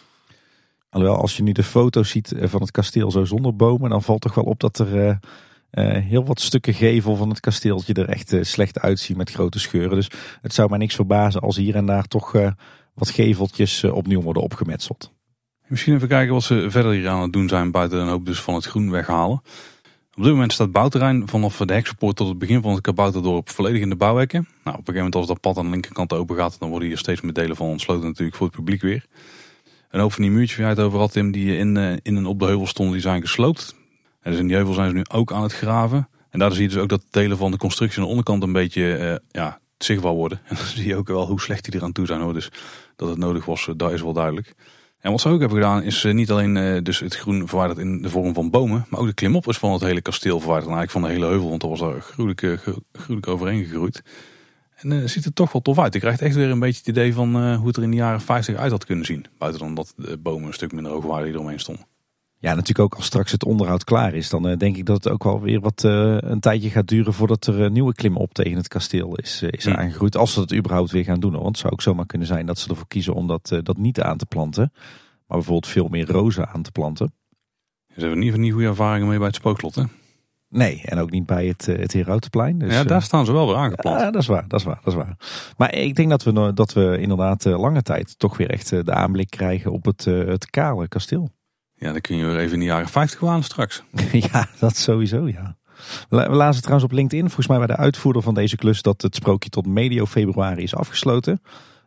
Alhoewel, 0.90 1.20
als 1.20 1.36
je 1.36 1.42
nu 1.42 1.52
de 1.52 1.62
foto's 1.62 2.10
ziet 2.10 2.32
eh, 2.32 2.48
van 2.48 2.60
het 2.60 2.70
kasteel 2.70 3.10
zo 3.10 3.24
zonder 3.24 3.56
bomen, 3.56 3.90
dan 3.90 4.02
valt 4.02 4.20
toch 4.20 4.34
wel 4.34 4.44
op 4.44 4.60
dat 4.60 4.78
er 4.78 5.18
heel 6.00 6.24
wat 6.24 6.40
stukken 6.40 6.74
gevel 6.74 7.16
van 7.16 7.28
het 7.28 7.40
kasteeltje 7.40 7.94
er 7.94 8.08
echt 8.08 8.36
slecht 8.40 8.80
uitzien 8.80 9.16
met 9.16 9.30
grote 9.30 9.58
scheuren. 9.58 9.96
Dus 9.96 10.10
het 10.40 10.54
zou 10.54 10.68
mij 10.68 10.78
niks 10.78 10.94
verbazen 10.94 11.40
als 11.40 11.56
hier 11.56 11.74
en 11.74 11.86
daar 11.86 12.06
toch 12.06 12.32
wat 12.94 13.10
geveltjes 13.10 13.84
opnieuw 13.84 14.22
worden 14.22 14.42
opgemetseld. 14.42 15.12
Misschien 15.66 15.94
even 15.94 16.08
kijken 16.08 16.34
wat 16.34 16.42
ze 16.42 16.66
verder 16.70 16.92
hier 16.92 17.08
aan 17.08 17.22
het 17.22 17.32
doen 17.32 17.48
zijn 17.48 17.70
buiten 17.70 17.98
een 17.98 18.08
hoop 18.08 18.26
dus 18.26 18.40
van 18.40 18.54
het 18.54 18.64
groen 18.64 18.90
weghalen. 18.90 19.42
Op 20.16 20.22
dit 20.22 20.32
moment 20.32 20.52
staat 20.52 20.72
bouwterrein 20.72 21.28
vanaf 21.28 21.56
de 21.56 21.72
heksenpoort 21.72 22.16
tot 22.16 22.28
het 22.28 22.38
begin 22.38 22.62
van 22.62 22.72
het 22.72 22.80
kabouterdorp 22.80 23.50
volledig 23.50 23.82
in 23.82 23.88
de 23.88 23.96
bouwhekken. 23.96 24.40
Nou, 24.40 24.52
op 24.62 24.64
een 24.66 24.72
gegeven 24.72 24.94
moment 24.94 25.14
als 25.14 25.26
dat 25.26 25.40
pad 25.40 25.56
aan 25.56 25.64
de 25.64 25.70
linkerkant 25.70 26.12
open 26.12 26.36
gaat, 26.36 26.56
dan 26.58 26.68
worden 26.68 26.88
hier 26.88 26.98
steeds 26.98 27.20
meer 27.20 27.32
delen 27.32 27.56
van 27.56 27.66
ontsloten 27.66 28.06
natuurlijk 28.06 28.36
voor 28.36 28.46
het 28.46 28.56
publiek 28.56 28.80
weer. 28.82 29.06
Een 29.90 30.00
hoop 30.00 30.12
van 30.12 30.22
die 30.22 30.30
muurtjes 30.30 30.58
waar 30.58 30.68
je 30.68 30.74
het 30.74 30.84
over 30.84 30.98
had, 30.98 31.12
Tim, 31.12 31.30
die 31.30 31.56
in, 31.56 31.76
eh, 31.76 31.92
in 31.92 32.16
en 32.16 32.26
op 32.26 32.38
de 32.38 32.44
heuvel 32.44 32.66
stonden, 32.66 32.94
die 32.94 33.02
zijn 33.02 33.20
gesloopt. 33.20 33.74
En 34.20 34.30
dus 34.30 34.40
in 34.40 34.46
die 34.46 34.56
heuvel 34.56 34.74
zijn 34.74 34.88
ze 34.88 34.94
nu 34.94 35.04
ook 35.08 35.32
aan 35.32 35.42
het 35.42 35.52
graven. 35.52 36.08
En 36.30 36.38
daar 36.38 36.52
zie 36.52 36.62
je 36.62 36.68
dus 36.68 36.78
ook 36.78 36.88
dat 36.88 37.02
delen 37.10 37.36
van 37.36 37.50
de 37.50 37.56
constructie 37.56 37.98
aan 37.98 38.04
de 38.04 38.10
onderkant 38.10 38.42
een 38.42 38.52
beetje 38.52 38.96
eh, 38.96 39.16
ja, 39.30 39.60
zichtbaar 39.78 40.12
worden. 40.12 40.40
En 40.44 40.56
dan 40.56 40.66
zie 40.66 40.86
je 40.86 40.96
ook 40.96 41.08
wel 41.08 41.26
hoe 41.26 41.40
slecht 41.40 41.64
die 41.64 41.74
eraan 41.74 41.92
toe 41.92 42.06
zijn 42.06 42.20
hoor. 42.20 42.32
Dus 42.32 42.50
dat 42.96 43.08
het 43.08 43.18
nodig 43.18 43.44
was, 43.44 43.68
eh, 43.68 43.74
dat 43.76 43.92
is 43.92 44.02
wel 44.02 44.12
duidelijk. 44.12 44.54
En 45.07 45.12
wat 45.12 45.20
ze 45.20 45.28
ook 45.28 45.40
hebben 45.40 45.59
gedaan 45.59 45.82
is 45.82 46.04
eh, 46.04 46.14
niet 46.14 46.30
alleen 46.30 46.57
eh, 46.57 46.82
dus 46.82 47.00
het 47.00 47.16
groen 47.16 47.48
verwijderd 47.48 47.78
in 47.78 48.02
de 48.02 48.11
vorm 48.11 48.34
van 48.34 48.50
bomen. 48.50 48.86
Maar 48.88 49.00
ook 49.00 49.07
de 49.07 49.14
klimop 49.14 49.48
is 49.48 49.59
van 49.59 49.72
het 49.72 49.80
hele 49.80 50.00
kasteel 50.00 50.38
verwijderd. 50.40 50.70
En 50.70 50.76
eigenlijk 50.76 50.90
van 50.90 51.02
de 51.02 51.09
hele 51.09 51.32
heuvel, 51.32 51.48
want 51.48 51.62
er 51.62 51.68
was 51.68 51.80
daar 51.80 52.00
gruwelijk, 52.00 52.42
eh, 52.42 52.52
gru- 52.52 52.80
gruwelijk 52.92 53.26
overheen 53.26 53.64
gegroeid. 53.64 54.02
En 54.76 54.92
eh 54.92 55.09
ziet 55.09 55.24
er 55.24 55.32
toch 55.32 55.52
wel 55.52 55.62
tof 55.62 55.78
uit. 55.78 55.92
Je 55.92 56.00
krijgt 56.00 56.22
echt 56.22 56.34
weer 56.34 56.50
een 56.50 56.59
beetje 56.59 56.78
het 56.78 56.88
idee 56.88 57.14
van 57.14 57.54
hoe 57.54 57.66
het 57.66 57.76
er 57.76 57.82
in 57.82 57.90
de 57.90 57.96
jaren 57.96 58.20
50 58.20 58.57
uit 58.57 58.70
had 58.70 58.84
kunnen 58.84 59.04
zien. 59.04 59.26
Buiten 59.38 59.61
dan 59.61 59.74
dat 59.74 59.92
de 59.96 60.16
bomen 60.18 60.46
een 60.46 60.52
stuk 60.54 60.72
minder 60.72 60.92
hoog 60.92 61.04
waren 61.04 61.24
die 61.24 61.34
eromheen 61.34 61.61
stonden. 61.61 61.86
Ja, 62.47 62.55
natuurlijk 62.55 62.78
ook 62.78 62.94
als 62.94 63.05
straks 63.05 63.32
het 63.32 63.44
onderhoud 63.44 63.84
klaar 63.84 64.14
is, 64.14 64.28
dan 64.28 64.49
eh, 64.49 64.57
denk 64.57 64.76
ik 64.76 64.86
dat 64.86 65.05
het 65.05 65.12
ook 65.12 65.24
wel 65.24 65.40
weer 65.40 65.61
wat 65.61 65.84
eh, 65.84 66.16
een 66.18 66.40
tijdje 66.40 66.70
gaat 66.70 66.88
duren 66.88 67.12
voordat 67.12 67.47
er 67.47 67.61
een 67.61 67.72
nieuwe 67.72 67.94
klimop 67.94 68.34
tegen 68.34 68.57
het 68.57 68.68
kasteel 68.68 69.16
is, 69.16 69.42
eh, 69.42 69.49
is 69.53 69.68
aangegroeid. 69.68 70.16
Als 70.16 70.32
ze 70.32 70.38
dat 70.38 70.55
überhaupt 70.55 70.90
weer 70.90 71.05
gaan 71.05 71.20
doen. 71.20 71.32
hoor. 71.32 71.42
Want 71.42 71.55
het 71.55 71.61
zou 71.61 71.72
ook 71.72 71.82
zomaar 71.82 72.07
kunnen 72.07 72.26
zijn 72.26 72.47
dat 72.47 72.59
ze 72.59 72.68
ervoor 72.68 72.88
kiezen 72.88 73.14
om 73.14 73.26
dat, 73.26 73.51
eh, 73.51 73.59
dat 73.62 73.76
niet 73.76 74.01
aan 74.01 74.16
te 74.16 74.26
planten. 74.26 74.72
Maar 75.26 75.36
bijvoorbeeld 75.36 75.72
veel 75.72 75.88
meer 75.88 76.11
rozen 76.11 76.49
aan 76.49 76.62
te 76.62 76.72
planten. 76.72 77.12
Ze 77.86 78.01
hebben 78.01 78.11
in 78.11 78.24
ieder 78.24 78.24
geval 78.26 78.44
niet 78.44 78.53
goede 78.53 78.68
ervaringen 78.68 79.09
mee 79.09 79.18
bij 79.18 79.26
het 79.26 79.36
spookslot. 79.36 79.74
Hè? 79.74 79.82
Nee, 80.49 80.82
en 80.84 80.99
ook 80.99 81.11
niet 81.11 81.26
bij 81.26 81.47
het, 81.47 81.68
eh, 81.68 81.78
het 81.78 81.92
Herautenplein. 81.92 82.59
Dus, 82.59 82.72
ja, 82.72 82.80
eh, 82.80 82.86
daar 82.86 83.03
staan 83.03 83.26
ze 83.26 83.32
wel 83.32 83.47
weer 83.47 83.57
aangeplant. 83.57 84.01
Ja, 84.01 84.11
dat 84.11 84.22
is 84.22 84.28
waar, 84.28 84.49
dat 84.49 84.61
is 84.61 84.66
waar, 84.66 84.80
dat 84.84 84.92
is 84.92 84.94
waar. 84.94 85.16
Maar 85.57 85.74
ik 85.74 85.94
denk 85.94 86.11
dat 86.11 86.22
we, 86.22 86.53
dat 86.55 86.72
we 86.72 86.99
inderdaad 87.01 87.47
eh, 87.47 87.61
lange 87.61 87.82
tijd 87.82 88.18
toch 88.18 88.36
weer 88.36 88.51
echt 88.51 88.72
eh, 88.72 88.80
de 88.82 88.92
aanblik 88.92 89.30
krijgen 89.30 89.72
op 89.72 89.84
het, 89.84 90.07
eh, 90.07 90.24
het 90.24 90.51
kale 90.51 90.88
kasteel. 90.88 91.30
Ja, 91.78 91.92
dan 91.92 92.00
kun 92.00 92.16
je 92.16 92.24
weer 92.24 92.38
even 92.38 92.52
in 92.52 92.58
de 92.58 92.64
jaren 92.64 92.88
50 92.88 93.20
waan 93.20 93.42
straks. 93.42 93.82
ja, 94.32 94.48
dat 94.58 94.76
sowieso, 94.76 95.28
ja. 95.28 95.56
We 96.08 96.28
lazen 96.28 96.62
trouwens 96.62 96.90
op 96.90 96.96
LinkedIn, 96.96 97.24
volgens 97.24 97.46
mij 97.48 97.58
bij 97.58 97.66
de 97.66 97.76
uitvoerder 97.76 98.22
van 98.22 98.34
deze 98.34 98.56
klus, 98.56 98.82
dat 98.82 99.02
het 99.02 99.14
sprookje 99.14 99.48
tot 99.48 99.66
medio 99.66 100.06
februari 100.06 100.62
is 100.62 100.74
afgesloten. 100.74 101.42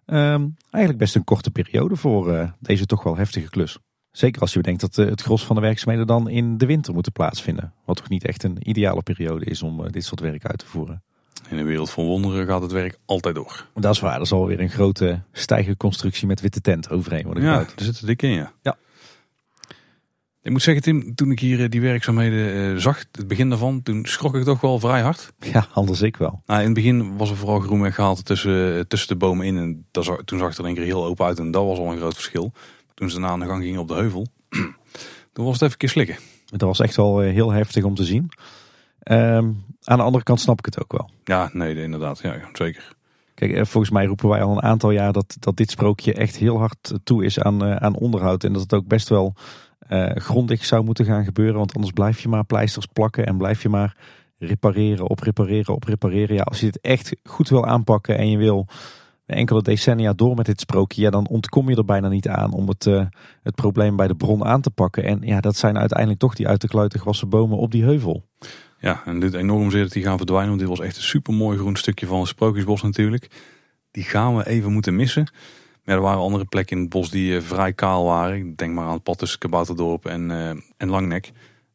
Ehm, 0.06 0.48
eigenlijk 0.70 0.98
best 0.98 1.16
een 1.16 1.24
korte 1.24 1.52
periode 1.52 1.96
voor 1.96 2.34
eh, 2.34 2.50
deze 2.60 2.86
toch 2.86 3.04
wel 3.04 3.18
heftige 3.18 3.50
klus. 3.50 3.78
Zeker 4.12 4.42
als 4.42 4.52
je 4.54 4.58
bedenkt 4.60 4.82
dat 4.82 4.98
eh, 4.98 5.06
het 5.06 5.22
gros 5.22 5.46
van 5.46 5.56
de 5.56 5.62
werkzaamheden 5.62 6.08
dan 6.08 6.30
in 6.30 6.58
de 6.58 6.66
winter 6.66 6.94
moeten 6.94 7.12
plaatsvinden. 7.12 7.74
Wat 7.86 7.96
toch 7.96 8.10
niet 8.10 8.26
echt 8.26 8.44
een 8.44 8.70
ideale 8.70 9.02
periode 9.02 9.46
is 9.46 9.62
om 9.62 9.86
eh, 9.86 9.92
dit 9.92 10.06
soort 10.06 10.20
werk 10.20 10.46
uit 10.46 10.58
te 10.60 10.66
voeren. 10.66 11.04
In 11.50 11.58
de 11.58 11.64
wereld 11.64 11.90
van 11.90 12.06
wonderen 12.06 12.46
gaat 12.48 12.62
het 12.62 12.72
werk 12.72 12.98
altijd 13.06 13.36
door. 13.36 13.66
Dat 13.74 13.94
is 13.94 14.00
waar, 14.00 14.20
er 14.20 14.28
zal 14.28 14.48
weer 14.48 14.60
een 14.60 14.70
grote 14.70 15.20
stijgerconstructie 15.32 16.28
met 16.28 16.42
witte 16.42 16.62
tent 16.62 16.90
overheen 16.90 17.24
worden 17.24 17.44
Ja, 17.44 17.50
gebouwd. 17.58 17.80
er 17.80 17.86
zit 17.86 18.00
er 18.00 18.08
dik 18.08 18.22
in, 18.22 18.30
ja. 18.30 18.52
Ja. 18.62 18.78
Ik 20.42 20.52
moet 20.52 20.62
zeggen, 20.62 20.84
Tim, 20.84 21.16
toen 21.16 21.32
ik 21.32 21.40
hier 21.40 21.64
eh, 21.64 21.70
die 21.70 21.82
werkzaamheden 21.82 22.74
eh, 22.74 22.82
zag, 22.82 23.06
het 23.12 23.28
begin 23.28 23.50
daarvan, 23.50 23.82
toen 23.82 24.06
schrok 24.06 24.36
ik 24.36 24.44
toch 24.44 24.62
wel 24.62 24.80
vrij 24.80 25.02
hard. 25.02 25.34
Ja, 25.40 25.68
anders 25.74 26.02
ik 26.02 26.18
wel. 26.18 26.42
Nou, 26.46 26.60
in 26.60 26.66
het 26.66 26.76
begin 26.76 27.18
was 27.18 27.30
er 27.30 27.36
vooral 27.36 27.60
groen 27.60 27.82
weggehaald 27.82 28.26
tussen, 28.26 28.78
eh, 28.78 28.82
tussen 28.88 29.08
de 29.10 29.16
bomen 29.16 29.46
in. 29.46 29.58
En 29.58 29.86
dat 29.92 30.22
toen 30.26 30.40
zag 30.40 30.48
het 30.48 30.58
er 30.58 30.64
in 30.64 30.70
één 30.70 30.76
keer 30.76 30.86
heel 30.86 31.06
open 31.06 31.26
uit 31.26 31.40
en 31.40 31.52
dat 31.52 31.66
was 31.66 31.78
al 31.78 31.92
een 31.92 31.98
groot 31.98 32.14
verschil. 32.14 32.52
Toen 32.94 33.10
ze 33.10 33.20
daarna 33.20 33.34
aan 33.34 33.40
de 33.40 33.46
gang 33.46 33.64
gingen 33.64 33.80
op 33.80 33.88
de 33.88 33.94
heuvel, 33.94 34.28
toen 35.34 35.46
was 35.46 35.54
het 35.54 35.62
even 35.62 35.72
een 35.72 35.78
keer 35.78 35.90
slikken. 35.90 36.18
Dat 36.46 36.62
was 36.62 36.80
echt 36.80 36.96
wel 36.96 37.20
heel 37.20 37.52
heftig 37.52 37.84
om 37.84 37.96
te 37.96 38.04
zien. 38.04 38.32
Ehm, 39.00 39.52
aan 39.84 39.98
de 39.98 40.04
andere 40.04 40.24
kant 40.24 40.40
snap 40.40 40.60
ik 40.60 40.66
het 40.66 40.82
ook 40.82 40.92
wel. 40.92 41.10
Ja, 41.24 41.50
nee, 41.54 41.82
inderdaad. 41.82 42.20
Ja, 42.20 42.50
zeker. 42.54 42.96
Kijk, 43.34 43.68
volgens 43.68 43.94
mij 43.94 44.06
roepen 44.06 44.30
wij 44.30 44.44
al 44.44 44.52
een 44.52 44.64
aantal 44.64 44.92
jaar 44.92 45.14
dat, 45.14 45.38
dat 45.40 45.58
dit 45.58 45.72
sprookje 45.72 46.14
echt 46.14 46.36
heel 46.36 46.58
hard 46.58 46.94
toe 47.04 47.26
is 47.26 47.40
aan, 47.40 47.64
aan 47.64 47.96
onderhoud. 47.96 48.44
En 48.44 48.54
dat 48.54 48.62
het 48.62 48.74
ook 48.74 48.88
best 48.88 49.10
wel 49.10 49.36
eh, 49.90 50.10
grondig 50.16 50.66
zou 50.66 50.84
moeten 50.84 51.06
gaan 51.06 51.24
gebeuren. 51.24 51.58
Want 51.58 51.74
anders 51.74 51.94
blijf 51.94 52.20
je 52.20 52.30
maar 52.30 52.46
pleisters 52.46 52.86
plakken 52.86 53.26
en 53.26 53.38
blijf 53.38 53.62
je 53.62 53.70
maar 53.70 53.96
repareren, 54.38 55.10
op 55.10 55.20
repareren, 55.20 55.74
op 55.74 55.84
repareren. 55.84 56.36
Ja, 56.36 56.42
als 56.42 56.60
je 56.60 56.66
dit 56.66 56.80
echt 56.82 57.16
goed 57.24 57.50
wil 57.50 57.66
aanpakken 57.66 58.18
en 58.18 58.30
je 58.30 58.38
wil 58.38 58.68
enkele 59.26 59.62
decennia 59.62 60.14
door 60.14 60.36
met 60.36 60.46
dit 60.46 60.60
sprookje, 60.60 61.02
ja, 61.02 61.10
dan 61.10 61.28
ontkom 61.28 61.70
je 61.70 61.76
er 61.76 61.86
bijna 61.86 62.08
niet 62.08 62.28
aan 62.28 62.54
om 62.54 62.68
het, 62.68 62.86
eh, 62.86 63.06
het 63.44 63.56
probleem 63.56 63.96
bij 63.96 64.08
de 64.08 64.16
bron 64.16 64.46
aan 64.46 64.62
te 64.62 64.70
pakken. 64.70 65.04
En 65.04 65.20
ja, 65.22 65.42
dat 65.42 65.56
zijn 65.56 65.78
uiteindelijk 65.78 66.20
toch 66.20 66.36
die 66.36 66.48
uit 66.48 66.62
de 66.62 66.68
kluiten 66.68 67.00
gewassen 67.00 67.30
bomen 67.30 67.58
op 67.58 67.72
die 67.72 67.84
heuvel. 67.84 68.26
Ja, 68.80 69.02
en 69.06 69.20
dit 69.20 69.34
enorm 69.34 69.72
zeer 69.72 69.84
dat 69.84 69.92
die 69.92 70.04
gaan 70.04 70.18
verdwijnen. 70.18 70.48
Want 70.48 70.60
dit 70.60 70.70
was 70.70 70.80
echt 70.80 70.96
een 70.96 71.04
super 71.04 71.34
mooi 71.34 71.58
groen 71.58 71.76
stukje 71.76 72.06
van 72.06 72.20
het 72.20 72.28
Sprookjesbos 72.28 72.82
natuurlijk. 72.82 73.28
Die 73.92 74.04
gaan 74.04 74.36
we 74.36 74.48
even 74.48 74.72
moeten 74.72 74.96
missen. 74.96 75.32
Er 75.90 76.02
waren 76.02 76.22
andere 76.22 76.46
plekken 76.46 76.76
in 76.76 76.82
het 76.82 76.92
bos 76.92 77.10
die 77.10 77.36
eh, 77.36 77.42
vrij 77.42 77.74
kaal 77.74 78.06
waren. 78.06 78.38
Ik 78.38 78.58
denk 78.58 78.74
maar 78.74 78.86
aan 78.86 78.94
het 78.94 79.04
pad 79.04 79.38
Kabouterdorp 79.38 80.06
en, 80.06 80.32
eh, 80.32 80.50
en 80.78 80.90
Langnek. 80.90 81.32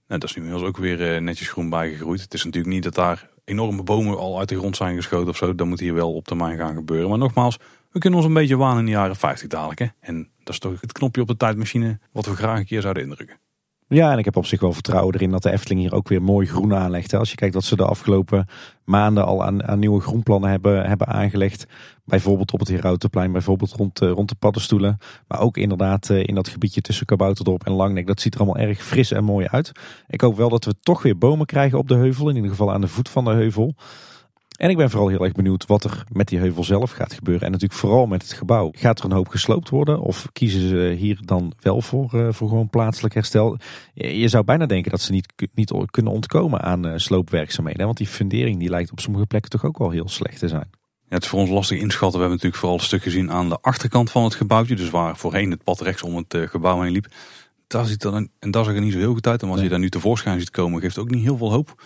Nou, 0.07 0.21
dat 0.21 0.25
is 0.25 0.37
nu 0.37 0.43
inmiddels 0.43 0.69
ook 0.69 0.77
weer 0.77 1.15
eh, 1.15 1.21
netjes 1.21 1.49
groen 1.49 1.71
bijgegroeid. 1.71 2.21
Het 2.21 2.35
is 2.35 2.45
natuurlijk 2.45 2.75
niet 2.75 2.83
dat 2.83 2.95
daar 2.95 3.29
enorme 3.45 3.83
bomen 3.83 4.19
al 4.19 4.39
uit 4.39 4.49
de 4.49 4.57
grond 4.57 4.77
zijn 4.77 4.97
geschoten 4.97 5.29
of 5.29 5.37
zo. 5.37 5.55
Dat 5.55 5.67
moet 5.67 5.81
hier 5.81 5.95
wel 5.95 6.15
op 6.15 6.27
termijn 6.27 6.59
gaan 6.59 6.75
gebeuren. 6.75 7.09
Maar 7.09 7.19
nogmaals, 7.19 7.59
we 7.91 7.99
kunnen 7.99 8.19
ons 8.19 8.29
een 8.29 8.35
beetje 8.35 8.57
wanen 8.57 8.79
in 8.79 8.85
de 8.85 8.91
jaren 8.91 9.17
50 9.17 9.49
dadelijk. 9.49 9.79
Hè? 9.79 9.87
En 10.01 10.29
dat 10.39 10.55
is 10.55 10.61
toch 10.61 10.81
het 10.81 10.93
knopje 10.93 11.21
op 11.21 11.29
de 11.29 11.37
tijdmachine 11.37 11.99
wat 12.13 12.27
we 12.27 12.37
graag 12.37 12.59
een 12.59 12.67
keer 12.67 12.81
zouden 12.81 13.03
indrukken. 13.03 13.39
Ja, 13.89 14.13
en 14.13 14.19
ik 14.19 14.25
heb 14.25 14.37
op 14.37 14.47
zich 14.47 14.61
wel 14.61 14.73
vertrouwen 14.73 15.15
erin 15.15 15.31
dat 15.31 15.43
de 15.43 15.51
Efteling 15.51 15.81
hier 15.81 15.95
ook 15.95 16.09
weer 16.09 16.23
mooi 16.23 16.47
groen 16.47 16.75
aanlegt. 16.75 17.15
Als 17.15 17.31
je 17.31 17.37
kijkt 17.37 17.55
wat 17.55 17.65
ze 17.65 17.77
de 17.77 17.85
afgelopen 17.85 18.47
maanden 18.85 19.25
al 19.25 19.45
aan, 19.45 19.65
aan 19.65 19.79
nieuwe 19.79 20.01
groenplannen 20.01 20.51
hebben, 20.51 20.87
hebben 20.87 21.07
aangelegd. 21.07 21.67
Bijvoorbeeld 22.05 22.53
op 22.53 22.59
het 22.59 22.69
Herautenplein, 22.69 23.33
bijvoorbeeld 23.33 23.73
rond, 23.73 24.01
eh, 24.01 24.11
rond 24.11 24.29
de 24.29 24.35
paddenstoelen. 24.35 24.99
Maar 25.29 25.41
ook 25.41 25.57
inderdaad 25.57 26.11
eh, 26.11 26.25
in 26.25 26.35
dat 26.35 26.49
gebiedje 26.49 26.81
tussen 26.81 27.07
Kabouterdorp 27.07 27.65
en 27.65 27.73
Langnek. 27.73 28.07
Dat 28.07 28.21
ziet 28.21 28.35
er 28.35 28.41
allemaal 28.41 28.63
erg 28.63 28.83
fris 28.83 29.11
en 29.11 29.25
mooi 29.25 29.47
uit. 29.47 29.73
Ik 30.07 30.21
hoop 30.21 30.37
wel 30.37 30.49
dat 30.49 30.65
we 30.65 30.75
toch 30.83 31.03
weer 31.03 31.19
bomen 31.19 31.47
krijgen 31.47 31.79
op 31.79 31.89
de 31.89 31.95
heuvel. 31.95 32.29
In 32.29 32.35
ieder 32.35 32.51
geval 32.51 32.73
aan 32.73 32.81
de 32.81 32.89
voet 32.89 33.09
van 33.09 33.25
de 33.25 33.31
heuvel. 33.31 33.75
En 34.55 34.71
ik 34.71 34.77
ben 34.77 34.91
vooral 34.91 35.09
heel 35.09 35.25
erg 35.25 35.33
benieuwd 35.33 35.67
wat 35.67 35.85
er 35.85 36.05
met 36.13 36.29
die 36.29 36.39
heuvel 36.39 36.65
zelf 36.65 36.91
gaat 36.91 37.13
gebeuren. 37.13 37.45
En 37.45 37.51
natuurlijk 37.53 37.81
vooral 37.81 38.07
met 38.07 38.23
het 38.23 38.33
gebouw. 38.33 38.71
Gaat 38.77 38.99
er 38.99 39.05
een 39.05 39.13
hoop 39.13 39.29
gesloopt 39.29 39.69
worden? 39.69 40.01
Of 40.01 40.29
kiezen 40.33 40.69
ze 40.69 40.95
hier 40.99 41.19
dan 41.25 41.53
wel 41.61 41.81
voor, 41.81 42.11
eh, 42.13 42.29
voor 42.31 42.49
gewoon 42.49 42.69
plaatselijk 42.69 43.15
herstel? 43.15 43.59
Je 43.95 44.29
zou 44.29 44.45
bijna 44.45 44.67
denken 44.67 44.91
dat 44.91 45.01
ze 45.01 45.13
niet, 45.13 45.33
niet 45.55 45.73
kunnen 45.91 46.13
ontkomen 46.13 46.61
aan 46.61 46.87
eh, 46.87 46.93
sloopwerkzaamheden. 46.97 47.85
Want 47.87 47.99
die 47.99 48.07
fundering 48.07 48.59
die 48.59 48.69
lijkt 48.69 48.91
op 48.93 49.01
sommige 49.01 49.27
plekken 49.27 49.51
toch 49.51 49.65
ook 49.65 49.79
wel 49.79 49.91
heel 49.91 50.09
slecht 50.09 50.39
te 50.39 50.49
zijn. 50.49 50.69
Ja, 51.09 51.15
het 51.15 51.23
is 51.23 51.29
voor 51.29 51.41
ons 51.41 51.51
lastig 51.51 51.79
inschatten. 51.81 52.21
We 52.21 52.27
hebben 52.27 52.31
natuurlijk 52.37 52.61
vooral 52.61 52.79
een 52.79 52.85
stuk 52.85 53.03
gezien 53.03 53.31
aan 53.31 53.49
de 53.49 53.59
achterkant 53.61 54.11
van 54.11 54.25
het 54.25 54.35
gebouwtje. 54.35 54.77
Dus 54.77 54.91
waar 54.91 55.17
voorheen 55.17 55.51
het 55.51 55.65
pad 55.65 55.81
rechts 55.81 56.03
om 56.03 56.17
het 56.17 56.35
eh, 56.35 56.49
gebouw 56.49 56.81
heen 56.81 56.93
liep. 56.93 57.07
Daar 57.67 57.87
ziet 57.87 58.01
dan, 58.01 58.29
en 58.39 58.51
daar 58.51 58.65
zag 58.65 58.75
er 58.75 58.81
niet 58.81 58.93
zo 58.93 58.99
heel 58.99 59.13
goed 59.13 59.27
uit. 59.27 59.43
En 59.43 59.47
als 59.49 59.57
Nee. 59.57 59.65
je 59.65 59.71
daar 59.71 59.81
nu 59.81 59.91
tevoorschijn 59.91 60.39
ziet 60.41 60.51
komen, 60.51 60.81
geeft 60.81 60.97
het 60.97 61.05
ook 61.05 61.11
niet 61.11 61.23
heel 61.23 61.37
veel 61.37 61.53
hoop. 61.53 61.83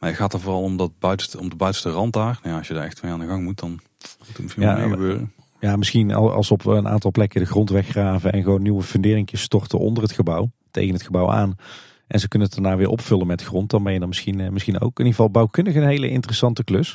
Maar 0.00 0.08
het 0.08 0.18
gaat 0.18 0.32
er 0.32 0.40
vooral 0.40 0.62
om, 0.62 0.76
dat 0.76 0.98
buitenste, 0.98 1.38
om 1.40 1.48
de 1.50 1.56
buitenste 1.56 1.90
rand 1.90 2.12
daar. 2.12 2.38
Nou 2.42 2.48
ja, 2.52 2.56
als 2.58 2.68
je 2.68 2.74
daar 2.74 2.84
echt 2.84 3.02
mee 3.02 3.12
aan 3.12 3.20
de 3.20 3.26
gang 3.26 3.44
moet, 3.44 3.58
dan 3.58 3.70
moet 3.70 4.36
er 4.36 4.42
misschien 4.42 4.62
Ja, 4.62 4.74
meer 4.74 4.88
gebeuren. 4.90 5.32
Ja, 5.60 5.76
misschien 5.76 6.14
al- 6.14 6.32
als 6.32 6.50
op 6.50 6.66
een 6.66 6.88
aantal 6.88 7.10
plekken 7.10 7.40
de 7.40 7.46
grond 7.46 7.70
weggraven 7.70 8.32
en 8.32 8.42
gewoon 8.42 8.62
nieuwe 8.62 8.82
funderingjes 8.82 9.42
storten 9.42 9.78
onder 9.78 10.02
het 10.02 10.12
gebouw, 10.12 10.50
tegen 10.70 10.92
het 10.94 11.02
gebouw 11.02 11.30
aan. 11.30 11.56
En 12.06 12.20
ze 12.20 12.28
kunnen 12.28 12.48
het 12.48 12.56
daarna 12.62 12.76
weer 12.78 12.88
opvullen 12.88 13.26
met 13.26 13.42
grond. 13.42 13.70
Dan 13.70 13.82
ben 13.82 13.92
je 13.92 13.98
dan 13.98 14.08
misschien, 14.08 14.40
eh, 14.40 14.48
misschien 14.48 14.74
ook 14.80 14.98
in 14.98 15.04
ieder 15.04 15.12
geval 15.14 15.30
bouwkundig 15.30 15.74
een 15.74 15.86
hele 15.86 16.08
interessante 16.10 16.64
klus. 16.64 16.94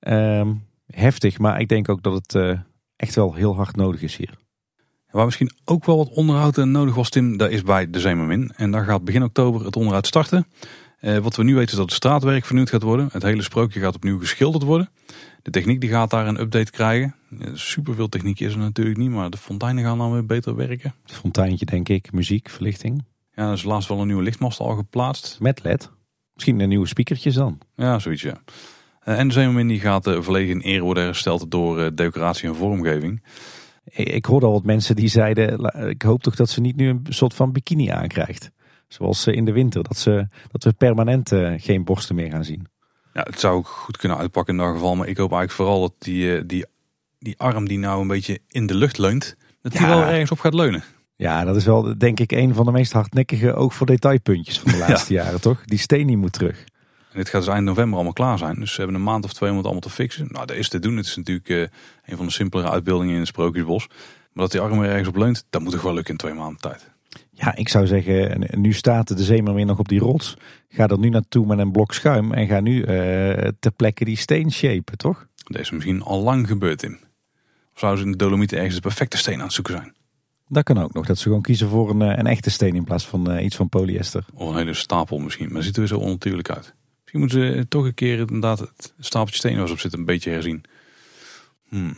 Ehm, 0.00 0.52
heftig, 0.86 1.38
maar 1.38 1.60
ik 1.60 1.68
denk 1.68 1.88
ook 1.88 2.02
dat 2.02 2.12
het 2.12 2.34
eh, 2.34 2.58
echt 2.96 3.14
wel 3.14 3.34
heel 3.34 3.54
hard 3.54 3.76
nodig 3.76 4.02
is 4.02 4.16
hier. 4.16 4.34
Waar 5.10 5.24
misschien 5.24 5.50
ook 5.64 5.84
wel 5.84 5.96
wat 5.96 6.08
onderhoud 6.08 6.58
eh, 6.58 6.64
nodig 6.64 6.94
was, 6.94 7.08
Tim, 7.10 7.36
dat 7.36 7.50
is 7.50 7.62
bij 7.62 7.90
de 7.90 8.00
Zeemermin. 8.00 8.52
En 8.56 8.70
daar 8.70 8.84
gaat 8.84 9.04
begin 9.04 9.22
oktober 9.22 9.64
het 9.64 9.76
onderhoud 9.76 10.06
starten. 10.06 10.46
Eh, 11.02 11.16
wat 11.18 11.36
we 11.36 11.44
nu 11.44 11.54
weten 11.54 11.70
is 11.70 11.76
dat 11.76 11.84
het 11.84 11.94
straatwerk 11.94 12.44
vernieuwd 12.44 12.70
gaat 12.70 12.82
worden. 12.82 13.08
Het 13.12 13.22
hele 13.22 13.42
sprookje 13.42 13.80
gaat 13.80 13.94
opnieuw 13.94 14.18
geschilderd 14.18 14.64
worden. 14.64 14.90
De 15.42 15.50
techniek 15.50 15.80
die 15.80 15.90
gaat 15.90 16.10
daar 16.10 16.26
een 16.26 16.40
update 16.40 16.70
krijgen. 16.70 17.14
Ja, 17.38 17.46
Superveel 17.54 18.08
techniek 18.08 18.40
is 18.40 18.52
er 18.52 18.58
natuurlijk 18.58 18.96
niet, 18.96 19.10
maar 19.10 19.30
de 19.30 19.36
fonteinen 19.36 19.84
gaan 19.84 19.98
dan 19.98 20.12
weer 20.12 20.26
beter 20.26 20.56
werken. 20.56 20.94
Het 21.02 21.12
fonteintje 21.12 21.66
denk 21.66 21.88
ik, 21.88 22.12
muziek, 22.12 22.48
verlichting. 22.48 23.04
Ja, 23.34 23.46
er 23.46 23.52
is 23.52 23.62
laatst 23.62 23.88
wel 23.88 24.00
een 24.00 24.06
nieuwe 24.06 24.22
lichtmast 24.22 24.60
al 24.60 24.76
geplaatst. 24.76 25.36
Met 25.40 25.62
LED. 25.62 25.90
Misschien 26.34 26.60
een 26.60 26.68
nieuwe 26.68 26.86
speakertjes 26.86 27.34
dan. 27.34 27.58
Ja, 27.74 27.98
zoiets 27.98 28.22
ja. 28.22 28.42
Eh, 29.00 29.18
En 29.18 29.28
de 29.28 29.34
Zeemermin 29.34 29.68
die 29.68 29.80
gaat 29.80 30.06
eh, 30.06 30.20
volledig 30.20 30.50
in 30.50 30.60
ere 30.60 30.82
worden 30.82 31.04
hersteld 31.04 31.50
door 31.50 31.94
decoratie 31.94 32.48
en 32.48 32.54
vormgeving. 32.54 33.22
Ik 33.84 34.24
hoorde 34.24 34.46
al 34.46 34.52
wat 34.52 34.64
mensen 34.64 34.96
die 34.96 35.08
zeiden, 35.08 35.72
ik 35.88 36.02
hoop 36.02 36.22
toch 36.22 36.36
dat 36.36 36.50
ze 36.50 36.60
niet 36.60 36.76
nu 36.76 36.88
een 36.88 37.06
soort 37.08 37.34
van 37.34 37.52
bikini 37.52 37.88
aankrijgt. 37.88 38.50
Zoals 38.92 39.26
in 39.26 39.44
de 39.44 39.52
winter, 39.52 39.82
dat, 39.82 39.98
ze, 39.98 40.28
dat 40.50 40.64
we 40.64 40.72
permanent 40.72 41.32
geen 41.56 41.84
borsten 41.84 42.14
meer 42.14 42.30
gaan 42.30 42.44
zien. 42.44 42.66
Ja, 43.12 43.22
het 43.22 43.40
zou 43.40 43.56
ook 43.56 43.66
goed 43.66 43.96
kunnen 43.96 44.18
uitpakken 44.18 44.54
in 44.54 44.60
dat 44.60 44.72
geval. 44.72 44.96
Maar 44.96 45.08
ik 45.08 45.16
hoop 45.16 45.32
eigenlijk 45.32 45.52
vooral 45.52 45.80
dat 45.80 45.92
die, 45.98 46.46
die, 46.46 46.64
die 47.18 47.38
arm 47.38 47.68
die 47.68 47.78
nou 47.78 48.00
een 48.00 48.08
beetje 48.08 48.38
in 48.48 48.66
de 48.66 48.74
lucht 48.74 48.98
leunt, 48.98 49.36
dat 49.62 49.72
die 49.72 49.86
wel 49.86 50.02
ergens 50.02 50.30
op 50.30 50.38
gaat 50.38 50.54
leunen. 50.54 50.82
Ja, 51.16 51.44
dat 51.44 51.56
is 51.56 51.64
wel 51.64 51.98
denk 51.98 52.20
ik 52.20 52.32
een 52.32 52.54
van 52.54 52.64
de 52.64 52.72
meest 52.72 52.92
hardnekkige 52.92 53.54
ook 53.54 53.72
voor 53.72 53.86
detailpuntjes 53.86 54.60
van 54.60 54.72
de 54.72 54.78
laatste 54.88 55.12
jaren, 55.12 55.40
toch? 55.40 55.64
Die 55.64 55.78
steen 55.78 56.06
die 56.06 56.16
moet 56.16 56.32
terug. 56.32 56.64
En 57.12 57.18
dit 57.18 57.28
gaat 57.28 57.44
dus 57.44 57.52
eind 57.52 57.64
november 57.64 57.94
allemaal 57.94 58.12
klaar 58.12 58.38
zijn. 58.38 58.54
Dus 58.54 58.70
ze 58.72 58.76
hebben 58.76 58.96
een 58.96 59.02
maand 59.02 59.24
of 59.24 59.32
twee 59.32 59.50
om 59.50 59.56
het 59.56 59.64
allemaal 59.64 59.82
te 59.82 59.90
fixen. 59.90 60.28
Nou, 60.30 60.46
dat 60.46 60.56
is 60.56 60.68
te 60.68 60.78
doen. 60.78 60.96
Het 60.96 61.06
is 61.06 61.16
natuurlijk 61.16 61.48
uh, 61.48 61.60
een 62.04 62.16
van 62.16 62.26
de 62.26 62.32
simpelere 62.32 62.70
uitbeeldingen 62.70 63.12
in 63.12 63.18
het 63.18 63.28
Sprookjesbos. 63.28 63.86
Maar 63.88 64.44
dat 64.44 64.50
die 64.50 64.60
arm 64.60 64.82
er 64.82 64.90
ergens 64.90 65.08
op 65.08 65.16
leunt, 65.16 65.44
dat 65.50 65.62
moet 65.62 65.72
toch 65.72 65.82
wel 65.82 65.94
lukken 65.94 66.12
in 66.12 66.18
twee 66.18 66.34
maanden 66.34 66.60
tijd. 66.60 66.90
Ja, 67.42 67.54
ik 67.56 67.68
zou 67.68 67.86
zeggen, 67.86 68.46
nu 68.60 68.72
staat 68.72 69.16
de 69.16 69.22
zeemermin 69.22 69.66
nog 69.66 69.78
op 69.78 69.88
die 69.88 70.00
rots. 70.00 70.36
Ga 70.68 70.88
er 70.88 70.98
nu 70.98 71.08
naartoe 71.08 71.46
met 71.46 71.58
een 71.58 71.72
blok 71.72 71.94
schuim 71.94 72.32
en 72.32 72.46
ga 72.46 72.60
nu 72.60 72.76
uh, 72.76 72.86
ter 73.60 73.72
plekke 73.76 74.04
die 74.04 74.16
steen 74.16 74.52
shapen, 74.52 74.98
toch? 74.98 75.26
Dat 75.44 75.60
is 75.60 75.70
misschien 75.70 76.02
al 76.02 76.22
lang 76.22 76.46
gebeurd, 76.46 76.82
in. 76.82 76.98
Of 77.72 77.78
zouden 77.78 78.00
ze 78.00 78.06
in 78.06 78.12
de 78.12 78.24
Dolomieten 78.24 78.56
ergens 78.56 78.74
de 78.74 78.80
perfecte 78.80 79.16
steen 79.16 79.38
aan 79.38 79.44
het 79.44 79.52
zoeken 79.52 79.74
zijn? 79.74 79.94
Dat 80.48 80.64
kan 80.64 80.78
ook 80.78 80.92
nog. 80.92 81.06
Dat 81.06 81.18
ze 81.18 81.22
gewoon 81.22 81.42
kiezen 81.42 81.68
voor 81.68 81.90
een, 81.90 82.02
eh, 82.02 82.18
een 82.18 82.26
echte 82.26 82.50
steen 82.50 82.74
in 82.74 82.84
plaats 82.84 83.06
van 83.06 83.30
uh, 83.30 83.44
iets 83.44 83.56
van 83.56 83.68
polyester. 83.68 84.24
Of 84.34 84.48
een 84.48 84.56
hele 84.56 84.74
stapel 84.74 85.18
misschien. 85.18 85.52
Maar 85.52 85.62
ziet 85.62 85.76
er 85.76 85.86
zo 85.86 85.98
onnatuurlijk 85.98 86.50
uit. 86.50 86.74
Misschien 87.00 87.20
moeten 87.20 87.56
ze 87.56 87.68
toch 87.68 87.84
een 87.84 87.94
keer 87.94 88.18
inderdaad 88.18 88.58
het 88.58 88.94
stapeltje 88.98 89.38
steen 89.38 89.58
waar 89.58 89.70
op 89.70 89.80
zit 89.80 89.92
een 89.92 90.04
beetje 90.04 90.30
herzien. 90.30 90.64
Hmm. 91.68 91.96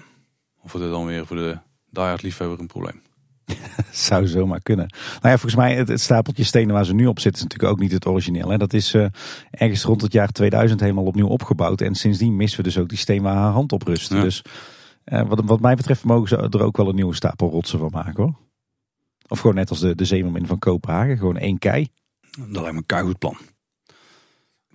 Of 0.61 0.73
wordt 0.73 0.87
het 0.87 0.97
dan 0.97 1.07
weer 1.07 1.27
voor 1.27 1.37
de 1.37 1.59
diehard 1.91 2.23
liefhebber 2.23 2.61
een 2.61 2.67
probleem? 2.67 3.04
Zou 3.91 4.27
zomaar 4.27 4.61
kunnen. 4.61 4.87
Nou 4.89 5.21
ja, 5.21 5.39
volgens 5.39 5.55
mij 5.55 5.77
het, 5.77 6.01
stapeltje 6.01 6.45
stenen 6.45 6.75
waar 6.75 6.85
ze 6.85 6.95
nu 6.95 7.07
op 7.07 7.21
zitten 7.21 7.43
is 7.43 7.49
natuurlijk 7.49 7.73
ook 7.73 7.81
niet 7.81 7.93
het 7.93 8.07
origineel. 8.07 8.49
Hè. 8.49 8.57
Dat 8.57 8.73
is 8.73 8.95
uh, 8.95 9.07
ergens 9.51 9.83
rond 9.83 10.03
het 10.03 10.13
jaar 10.13 10.29
2000 10.29 10.81
helemaal 10.81 11.05
opnieuw 11.05 11.29
opgebouwd. 11.29 11.81
En 11.81 11.95
sindsdien 11.95 12.37
missen 12.37 12.59
we 12.59 12.65
dus 12.65 12.79
ook 12.79 12.89
die 12.89 12.99
steen 12.99 13.23
waar 13.23 13.37
haar 13.37 13.53
hand 13.53 13.73
op 13.73 13.83
rust. 13.83 14.11
Dus 14.11 14.43
uh, 15.05 15.29
wat, 15.29 15.41
wat 15.45 15.61
mij 15.61 15.75
betreft 15.75 16.05
mogen 16.05 16.29
ze 16.29 16.37
er 16.37 16.63
ook 16.63 16.77
wel 16.77 16.89
een 16.89 16.95
nieuwe 16.95 17.15
stapel 17.15 17.51
rotsen 17.51 17.79
van 17.79 17.91
maken 17.93 18.23
hoor. 18.23 18.35
Of 19.29 19.39
gewoon 19.41 19.55
net 19.55 19.71
als 19.71 19.81
de, 19.81 19.95
de 19.95 20.05
zeemermin 20.05 20.47
van 20.47 20.59
Kopenhagen, 20.59 21.19
gewoon 21.19 21.37
één 21.37 21.59
kei. 21.59 21.89
Dat 22.39 22.49
lijkt 22.51 22.73
me 22.73 22.77
een 22.77 22.87
keihard 22.87 23.19
plan. 23.19 23.37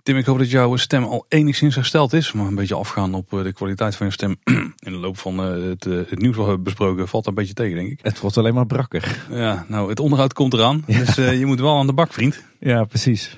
Tim, 0.02 0.16
ik 0.16 0.24
hoop 0.24 0.38
dat 0.38 0.50
jouw 0.50 0.76
stem 0.76 1.04
al 1.04 1.26
enigszins 1.28 1.74
hersteld 1.74 2.12
is. 2.12 2.32
Maar 2.32 2.46
een 2.46 2.54
beetje 2.54 2.74
afgaan 2.74 3.14
op 3.14 3.32
eh, 3.32 3.42
de 3.42 3.52
kwaliteit 3.52 3.96
van 3.96 4.06
je 4.06 4.12
stem 4.12 4.36
in 4.86 4.92
de 4.92 4.98
loop 4.98 5.18
van 5.18 5.40
eh, 5.40 5.68
het, 5.68 5.86
eh, 5.86 5.92
het 5.92 6.18
nieuws 6.18 6.36
wat 6.36 6.44
we 6.44 6.50
hebben 6.50 6.62
besproken 6.62 7.08
valt 7.08 7.26
een 7.26 7.34
beetje 7.34 7.54
tegen, 7.54 7.76
denk 7.76 7.90
ik. 7.90 7.98
Het 8.02 8.20
wordt 8.20 8.36
alleen 8.36 8.54
maar 8.54 8.66
brakker. 8.66 9.26
Ja, 9.30 9.64
nou, 9.68 9.88
het 9.88 10.00
onderhoud 10.00 10.32
komt 10.32 10.52
eraan. 10.52 10.84
Dus 10.86 11.14
je 11.14 11.46
moet 11.46 11.60
wel 11.60 11.78
aan 11.78 11.86
de 11.86 11.92
bak, 11.92 12.12
vriend. 12.12 12.44
Ja, 12.60 12.84
precies. 12.84 13.34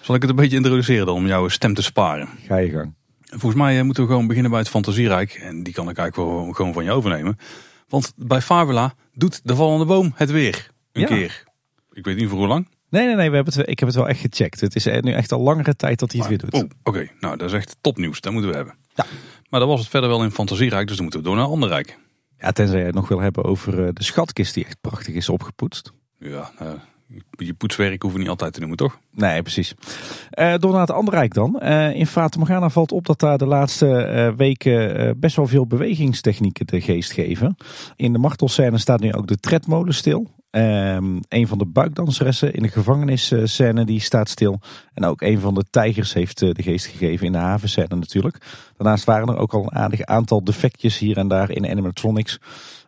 Zal 0.00 0.14
ik 0.14 0.20
het 0.20 0.30
een 0.30 0.36
beetje 0.36 0.56
introduceren 0.56 1.06
dan 1.06 1.14
om 1.14 1.26
jouw 1.26 1.48
stem 1.48 1.74
te 1.74 1.82
sparen? 1.82 2.28
Ga 2.46 2.56
je 2.56 2.70
gang. 2.70 2.94
Volgens 3.24 3.54
mij 3.54 3.82
moeten 3.82 4.02
we 4.02 4.08
gewoon 4.08 4.26
beginnen 4.26 4.50
bij 4.50 4.60
het 4.60 4.68
fantasierijk. 4.68 5.32
En 5.32 5.62
die 5.62 5.72
kan 5.72 5.88
ik 5.88 5.96
eigenlijk 5.96 6.30
wel 6.30 6.52
gewoon 6.52 6.72
van 6.72 6.84
je 6.84 6.90
overnemen. 6.90 7.38
Want 7.88 8.12
bij 8.16 8.40
Fabula 8.40 8.94
doet 9.14 9.40
de 9.44 9.56
vallende 9.56 9.84
boom 9.84 10.12
het 10.14 10.30
weer. 10.30 10.70
Een 10.92 11.06
keer. 11.06 11.44
Ik 11.92 12.04
weet 12.04 12.16
niet 12.16 12.28
voor 12.28 12.38
hoe 12.38 12.46
lang. 12.46 12.68
Nee, 12.94 13.06
nee, 13.06 13.16
nee. 13.16 13.30
We 13.30 13.34
hebben 13.34 13.54
het, 13.54 13.68
ik 13.68 13.78
heb 13.78 13.88
het 13.88 13.98
wel 13.98 14.08
echt 14.08 14.20
gecheckt. 14.20 14.60
Het 14.60 14.76
is 14.76 14.84
nu 14.84 15.12
echt 15.12 15.32
al 15.32 15.40
langere 15.40 15.76
tijd 15.76 15.98
dat 15.98 16.12
hij 16.12 16.20
het 16.20 16.28
weer 16.28 16.38
doet. 16.38 16.54
Oh, 16.54 16.70
Oké, 16.82 17.08
nou 17.20 17.36
dat 17.36 17.48
is 17.48 17.54
echt 17.54 17.76
topnieuws. 17.80 18.20
Dat 18.20 18.32
moeten 18.32 18.50
we 18.50 18.56
hebben. 18.56 18.74
Ja. 18.94 19.06
Maar 19.50 19.60
dat 19.60 19.68
was 19.68 19.80
het 19.80 19.88
verder 19.88 20.08
wel 20.08 20.22
in 20.22 20.30
Fantasierijk. 20.30 20.86
Dus 20.86 20.94
dan 20.96 21.02
moeten 21.04 21.22
we 21.22 21.28
door 21.28 21.36
naar 21.36 21.46
ander 21.46 21.68
rijk. 21.68 21.98
Ja, 22.38 22.52
tenzij 22.52 22.78
je 22.78 22.84
het 22.84 22.94
nog 22.94 23.08
wil 23.08 23.20
hebben 23.20 23.44
over 23.44 23.86
eh, 23.86 23.88
de 23.92 24.04
schatkist 24.04 24.54
die 24.54 24.64
echt 24.64 24.80
prachtig 24.80 25.14
is 25.14 25.28
opgepoetst. 25.28 25.92
Ja, 26.18 26.50
nou, 26.58 26.78
je 27.30 27.54
poetswerk 27.54 28.02
hoeven 28.02 28.20
niet 28.20 28.28
altijd 28.28 28.52
te 28.52 28.58
noemen, 28.58 28.76
toch? 28.76 28.98
Nee, 29.10 29.42
precies. 29.42 29.74
Uh, 30.38 30.54
door 30.58 30.72
naar 30.72 30.80
het 30.80 30.90
andere 30.90 31.16
rijk 31.16 31.34
dan. 31.34 31.60
Uh, 31.62 31.94
in 31.94 32.06
Fata 32.06 32.38
Morgana 32.38 32.68
valt 32.68 32.92
op 32.92 33.06
dat 33.06 33.20
daar 33.20 33.38
de 33.38 33.46
laatste 33.46 34.32
weken 34.36 35.20
best 35.20 35.36
wel 35.36 35.46
veel 35.46 35.66
bewegingstechnieken 35.66 36.66
de 36.66 36.80
geest 36.80 37.12
geven. 37.12 37.56
In 37.96 38.12
de 38.12 38.18
martelscène 38.18 38.78
staat 38.78 39.00
nu 39.00 39.12
ook 39.12 39.26
de 39.26 39.36
tredmolen 39.36 39.94
stil. 39.94 40.30
Um, 40.56 41.20
een 41.28 41.46
van 41.46 41.58
de 41.58 41.66
buikdanseressen 41.66 42.54
in 42.54 42.62
de 42.62 42.68
gevangenisscène 42.68 43.84
die 43.84 44.00
staat 44.00 44.28
stil. 44.28 44.60
En 44.92 45.04
ook 45.04 45.22
een 45.22 45.40
van 45.40 45.54
de 45.54 45.64
tijgers 45.70 46.12
heeft 46.12 46.42
eh, 46.42 46.50
de 46.52 46.62
geest 46.62 46.86
gegeven 46.86 47.26
in 47.26 47.32
de 47.32 47.38
havenscène 47.38 47.96
natuurlijk. 47.96 48.38
Daarnaast 48.76 49.04
waren 49.04 49.28
er 49.28 49.36
ook 49.36 49.54
al 49.54 49.62
een 49.62 49.74
aardig 49.74 50.02
aantal 50.02 50.44
defectjes 50.44 50.98
hier 50.98 51.16
en 51.16 51.28
daar 51.28 51.50
in 51.50 51.70
animatronics. 51.70 52.38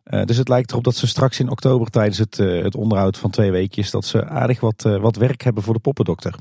Uh, 0.05 0.25
dus 0.25 0.37
het 0.37 0.49
lijkt 0.49 0.71
erop 0.71 0.85
dat 0.85 0.97
ze 0.97 1.07
straks 1.07 1.41
in 1.41 1.51
oktober 1.51 1.91
tijdens 1.91 2.19
het, 2.19 2.39
uh, 2.39 2.63
het 2.63 2.75
onderhoud 2.75 3.19
van 3.19 3.31
twee 3.31 3.51
weekjes... 3.51 3.91
dat 3.91 4.05
ze 4.05 4.29
aardig 4.29 4.61
wat, 4.61 4.83
wat 4.83 5.17
werk 5.17 5.43
hebben 5.43 5.63
voor 5.63 5.75
de 5.75 5.81
poppendokter. 5.81 6.35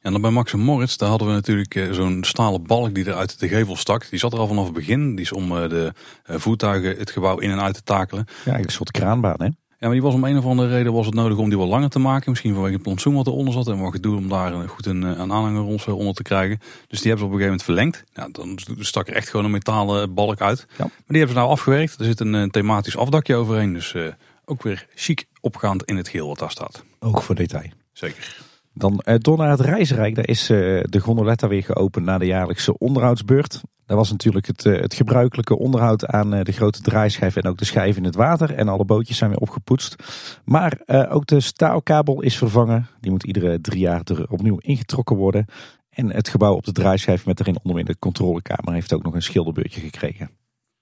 En 0.00 0.12
dan 0.12 0.20
bij 0.20 0.30
Max 0.30 0.52
en 0.52 0.60
Moritz, 0.60 0.96
daar 0.96 1.08
hadden 1.08 1.28
we 1.28 1.34
natuurlijk 1.34 1.88
zo'n 1.90 2.24
stalen 2.24 2.62
balk 2.62 2.94
die 2.94 3.04
er 3.04 3.14
uit 3.14 3.40
de 3.40 3.48
gevel 3.48 3.76
stak. 3.76 4.10
Die 4.10 4.18
zat 4.18 4.32
er 4.32 4.38
al 4.38 4.46
vanaf 4.46 4.64
het 4.64 4.74
begin. 4.74 5.14
Die 5.14 5.24
is 5.24 5.32
om 5.32 5.48
de 5.48 5.92
voertuigen 6.22 6.96
het 6.96 7.10
gebouw 7.10 7.38
in 7.38 7.50
en 7.50 7.60
uit 7.60 7.74
te 7.74 7.82
takelen. 7.82 8.24
Ja, 8.44 8.58
een 8.58 8.68
soort 8.68 8.90
kraanbaan 8.90 9.42
hè? 9.42 9.48
Ja, 9.82 9.88
maar 9.88 9.96
die 9.96 10.06
was 10.06 10.14
om 10.14 10.24
een 10.24 10.38
of 10.38 10.44
andere 10.44 10.68
reden 10.68 10.92
was 10.92 11.06
het 11.06 11.14
nodig 11.14 11.38
om 11.38 11.48
die 11.48 11.58
wat 11.58 11.68
langer 11.68 11.88
te 11.88 11.98
maken. 11.98 12.30
Misschien 12.30 12.52
vanwege 12.52 12.74
het 12.74 12.82
plantsoen 12.82 13.14
wat 13.14 13.26
eronder 13.26 13.54
zat. 13.54 13.68
En 13.68 13.78
wat 13.78 13.92
gedoe 13.92 14.16
om 14.16 14.28
daar 14.28 14.68
goed 14.68 14.86
een, 14.86 15.02
een 15.02 15.32
aanhanger 15.32 15.94
onder 15.94 16.14
te 16.14 16.22
krijgen. 16.22 16.58
Dus 16.86 17.00
die 17.00 17.10
hebben 17.10 17.18
ze 17.18 17.24
op 17.24 17.32
een 17.32 17.38
gegeven 17.38 17.44
moment 17.44 17.62
verlengd. 17.62 18.04
Ja, 18.12 18.28
dan 18.32 18.58
stak 18.78 19.08
er 19.08 19.14
echt 19.14 19.28
gewoon 19.28 19.44
een 19.44 19.50
metalen 19.50 20.14
balk 20.14 20.40
uit. 20.40 20.66
Ja. 20.68 20.76
Maar 20.76 20.88
die 21.06 21.16
hebben 21.16 21.34
ze 21.34 21.40
nou 21.40 21.50
afgewerkt. 21.50 21.98
Er 21.98 22.04
zit 22.04 22.20
een, 22.20 22.50
thematisch 22.50 22.96
afdakje 22.96 23.34
overheen. 23.34 23.72
Dus 23.72 23.92
uh, 23.92 24.06
ook 24.44 24.62
weer 24.62 24.86
chic 24.94 25.24
opgaand 25.40 25.84
in 25.84 25.96
het 25.96 26.08
geel 26.08 26.28
wat 26.28 26.38
daar 26.38 26.50
staat. 26.50 26.84
Ook 26.98 27.22
voor 27.22 27.34
detail. 27.34 27.70
Zeker. 27.92 28.36
Dan 28.74 29.04
door 29.18 29.38
naar 29.38 29.50
het 29.50 29.60
Reizenrijk. 29.60 30.14
Daar 30.14 30.28
is 30.28 30.46
de 30.46 31.00
gondoletta 31.00 31.48
weer 31.48 31.62
geopend 31.62 32.04
na 32.04 32.18
de 32.18 32.26
jaarlijkse 32.26 32.78
onderhoudsbeurt. 32.78 33.60
Dat 33.92 34.00
was 34.00 34.10
natuurlijk 34.10 34.46
het, 34.46 34.64
uh, 34.64 34.80
het 34.80 34.94
gebruikelijke 34.94 35.58
onderhoud 35.58 36.06
aan 36.06 36.30
de 36.30 36.52
grote 36.52 36.80
draaischijf 36.80 37.36
en 37.36 37.46
ook 37.46 37.58
de 37.58 37.64
schijf 37.64 37.96
in 37.96 38.04
het 38.04 38.14
water. 38.14 38.54
En 38.54 38.68
alle 38.68 38.84
bootjes 38.84 39.16
zijn 39.16 39.30
weer 39.30 39.38
opgepoetst. 39.38 39.96
Maar 40.44 40.80
ook 41.10 41.26
de 41.26 41.40
staalkabel 41.40 42.22
is 42.22 42.38
vervangen. 42.38 42.86
Die 43.00 43.10
moet 43.10 43.24
iedere 43.24 43.60
drie 43.60 43.80
jaar 43.80 44.00
er 44.04 44.30
opnieuw 44.30 44.58
ingetrokken 44.58 45.16
worden. 45.16 45.46
En 45.90 46.12
het 46.12 46.28
gebouw 46.28 46.54
op 46.54 46.64
de 46.64 46.72
draaischijf 46.72 47.26
met 47.26 47.40
erin 47.40 47.58
onderin 47.62 47.84
de 47.84 47.98
controlekamer 47.98 48.72
heeft 48.72 48.92
ook 48.92 49.02
nog 49.02 49.14
een 49.14 49.22
schilderbeurtje 49.22 49.80
gekregen. 49.80 50.30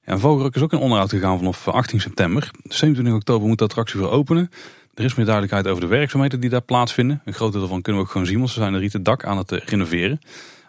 Ja, 0.00 0.18
Vogelruk 0.18 0.54
is 0.54 0.62
ook 0.62 0.72
in 0.72 0.78
onderhoud 0.78 1.10
gegaan 1.10 1.38
vanaf 1.38 1.68
18 1.68 2.00
september. 2.00 2.50
27 2.62 3.14
oktober 3.14 3.48
moet 3.48 3.58
de 3.58 3.64
attractie 3.64 4.00
weer 4.00 4.10
openen. 4.10 4.50
Er 4.94 5.04
is 5.04 5.14
meer 5.14 5.24
duidelijkheid 5.26 5.66
over 5.66 5.80
de 5.80 5.86
werkzaamheden 5.86 6.40
die 6.40 6.50
daar 6.50 6.62
plaatsvinden. 6.62 7.22
Een 7.24 7.32
groot 7.32 7.52
deel 7.52 7.60
daarvan 7.60 7.82
kunnen 7.82 8.00
we 8.00 8.06
ook 8.06 8.12
gewoon 8.12 8.26
zien, 8.26 8.38
want 8.38 8.50
ze 8.50 8.60
zijn 8.60 8.74
er 8.74 8.80
rieten 8.80 9.02
dak 9.02 9.24
aan 9.24 9.38
het 9.38 9.52
eh, 9.52 9.58
renoveren. 9.58 10.18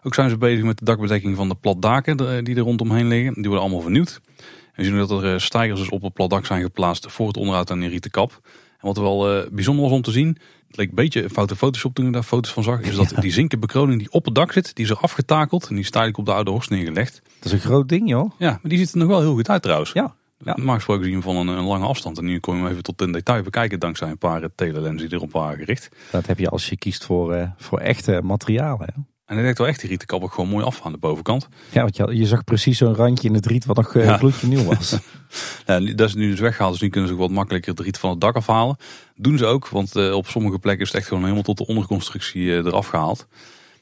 Ook 0.03 0.13
zijn 0.13 0.29
ze 0.29 0.37
bezig 0.37 0.63
met 0.63 0.77
de 0.77 0.85
dakbedekking 0.85 1.35
van 1.35 1.49
de 1.49 1.55
platdaken 1.55 2.17
eh, 2.17 2.43
die 2.43 2.55
er 2.55 2.61
rondomheen 2.61 3.07
liggen. 3.07 3.33
Die 3.33 3.43
worden 3.43 3.61
allemaal 3.61 3.81
vernieuwd. 3.81 4.21
En 4.37 4.43
we 4.75 4.83
zien 4.83 4.97
dat 4.97 5.11
er 5.11 5.33
eh, 5.33 5.39
stijgers 5.39 5.79
dus 5.79 5.89
op 5.89 6.01
het 6.01 6.13
platdak 6.13 6.45
zijn 6.45 6.61
geplaatst 6.61 7.11
voor 7.11 7.27
het 7.27 7.37
onderhoud 7.37 7.71
aan 7.71 7.79
die 7.79 7.89
rieten 7.89 8.11
kap. 8.11 8.39
En 8.79 8.87
wat 8.87 8.97
wel 8.97 9.45
bijzonder 9.51 9.83
was 9.83 9.93
om 9.93 10.01
te 10.01 10.11
zien, 10.11 10.37
het 10.67 10.77
leek 10.77 10.89
een 10.89 10.95
beetje 10.95 11.29
foute 11.29 11.55
Photoshop 11.55 11.93
toen 11.93 12.07
ik 12.07 12.13
daar 12.13 12.23
foto's 12.23 12.51
van 12.53 12.63
zag, 12.63 12.81
is 12.81 12.95
dat 12.95 13.13
die 13.21 13.31
zinken 13.31 13.59
bekroning 13.59 13.99
die 13.99 14.11
op 14.11 14.25
het 14.25 14.35
dak 14.35 14.51
zit, 14.51 14.75
die 14.75 14.85
is 14.85 14.91
er 14.91 14.97
afgetakeld 14.97 15.67
en 15.67 15.75
die 15.75 15.83
is 15.83 15.89
tijdelijk 15.89 16.17
op 16.17 16.25
de 16.25 16.33
oude 16.33 16.51
horst 16.51 16.69
neergelegd. 16.69 17.21
Dat 17.23 17.45
is 17.45 17.51
een 17.51 17.59
groot 17.59 17.89
ding 17.89 18.09
joh. 18.09 18.31
Ja, 18.37 18.49
maar 18.49 18.59
die 18.63 18.77
ziet 18.77 18.91
er 18.91 18.97
nog 18.97 19.07
wel 19.07 19.19
heel 19.19 19.33
goed 19.33 19.49
uit 19.49 19.61
trouwens. 19.61 19.91
Ja. 19.91 20.15
Ja. 20.43 20.55
Normaal 20.55 20.75
gesproken 20.75 21.05
zien 21.05 21.21
van 21.21 21.35
een, 21.35 21.47
een, 21.47 21.63
lange 21.63 21.85
afstand. 21.85 22.17
En 22.17 22.25
nu 22.25 22.39
kom 22.39 22.55
je 22.55 22.61
hem 22.61 22.71
even 22.71 22.83
tot 22.83 23.01
in 23.01 23.11
detail 23.11 23.43
bekijken 23.43 23.79
dankzij 23.79 24.09
een 24.09 24.17
paar 24.17 24.49
telelensen 24.55 25.09
die 25.09 25.17
erop 25.17 25.31
waren 25.31 25.57
gericht. 25.57 25.89
Dat 26.11 26.25
heb 26.25 26.39
je 26.39 26.49
als 26.49 26.69
je 26.69 26.77
kiest 26.77 27.05
voor, 27.05 27.35
uh, 27.35 27.49
voor 27.57 27.79
echte 27.79 28.19
materialen. 28.23 29.07
En 29.31 29.37
hij 29.37 29.45
dekt 29.45 29.57
wel 29.57 29.67
echt 29.67 29.79
die 29.79 29.89
rietenkap 29.89 30.23
ook 30.23 30.33
gewoon 30.33 30.49
mooi 30.49 30.65
af 30.65 30.81
aan 30.83 30.91
de 30.91 30.97
bovenkant. 30.97 31.47
Ja, 31.69 31.81
want 31.81 31.95
je, 31.95 32.15
je 32.17 32.25
zag 32.25 32.43
precies 32.43 32.77
zo'n 32.77 32.95
randje 32.95 33.27
in 33.27 33.33
het 33.33 33.45
riet 33.45 33.65
wat 33.65 33.75
nog 33.75 33.93
uh, 33.93 34.05
ja. 34.05 34.17
gloedje 34.17 34.47
nieuw 34.47 34.63
was. 34.63 34.97
ja, 35.67 35.79
dat 35.79 36.07
is 36.07 36.15
nu 36.15 36.29
dus 36.29 36.39
weggehaald, 36.39 36.71
dus 36.71 36.81
nu 36.81 36.89
kunnen 36.89 37.09
ze 37.09 37.15
ook 37.15 37.21
wat 37.21 37.29
makkelijker 37.29 37.71
het 37.71 37.79
riet 37.79 37.97
van 37.97 38.09
het 38.09 38.21
dak 38.21 38.35
afhalen. 38.35 38.77
Doen 39.15 39.37
ze 39.37 39.45
ook, 39.45 39.67
want 39.67 39.95
uh, 39.95 40.13
op 40.13 40.27
sommige 40.27 40.59
plekken 40.59 40.81
is 40.81 40.87
het 40.87 40.97
echt 40.97 41.07
gewoon 41.07 41.23
helemaal 41.23 41.43
tot 41.43 41.57
de 41.57 41.65
onderconstructie 41.65 42.43
uh, 42.43 42.55
eraf 42.55 42.87
gehaald. 42.87 43.27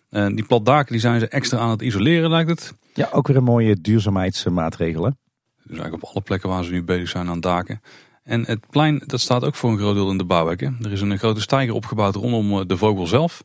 En 0.10 0.36
die 0.36 0.45
platdaken 0.45 0.91
die 0.91 1.02
zijn 1.02 1.20
ze 1.20 1.28
extra 1.28 1.58
aan 1.58 1.70
het 1.70 1.82
isoleren 1.82 2.30
lijkt 2.30 2.50
het. 2.50 2.74
Ja, 2.93 3.10
ook 3.12 3.28
weer 3.28 3.38
een 3.38 3.43
mooie 3.43 3.82
duurzaamheidsmaatregelen. 3.82 5.18
Dus 5.64 5.78
eigenlijk 5.78 6.04
op 6.04 6.10
alle 6.10 6.22
plekken 6.24 6.50
waar 6.50 6.64
ze 6.64 6.72
nu 6.72 6.84
bezig 6.84 7.10
zijn 7.10 7.30
aan 7.30 7.39
daken. 7.39 7.82
En 8.24 8.45
het 8.45 8.60
plein, 8.70 9.04
dat 9.06 9.20
staat 9.20 9.43
ook 9.43 9.56
voor 9.56 9.72
een 9.72 9.78
groot 9.78 9.95
deel 9.95 10.12
in 10.12 10.18
de 10.18 10.26
bouwhekken. 10.26 10.78
Er 10.82 10.91
is 10.91 11.02
een 11.02 11.18
grote 11.18 11.41
steiger 11.41 11.76
opgebouwd 11.76 12.16
rondom 12.16 12.60
eh, 12.60 12.66
de 12.68 12.78
vogel 12.78 13.08
zelf. 13.08 13.41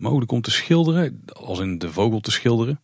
Mogelijk 0.00 0.32
om 0.32 0.40
te 0.40 0.50
schilderen, 0.50 1.24
als 1.32 1.58
in 1.58 1.78
de 1.78 1.92
vogel 1.92 2.20
te 2.20 2.30
schilderen. 2.30 2.80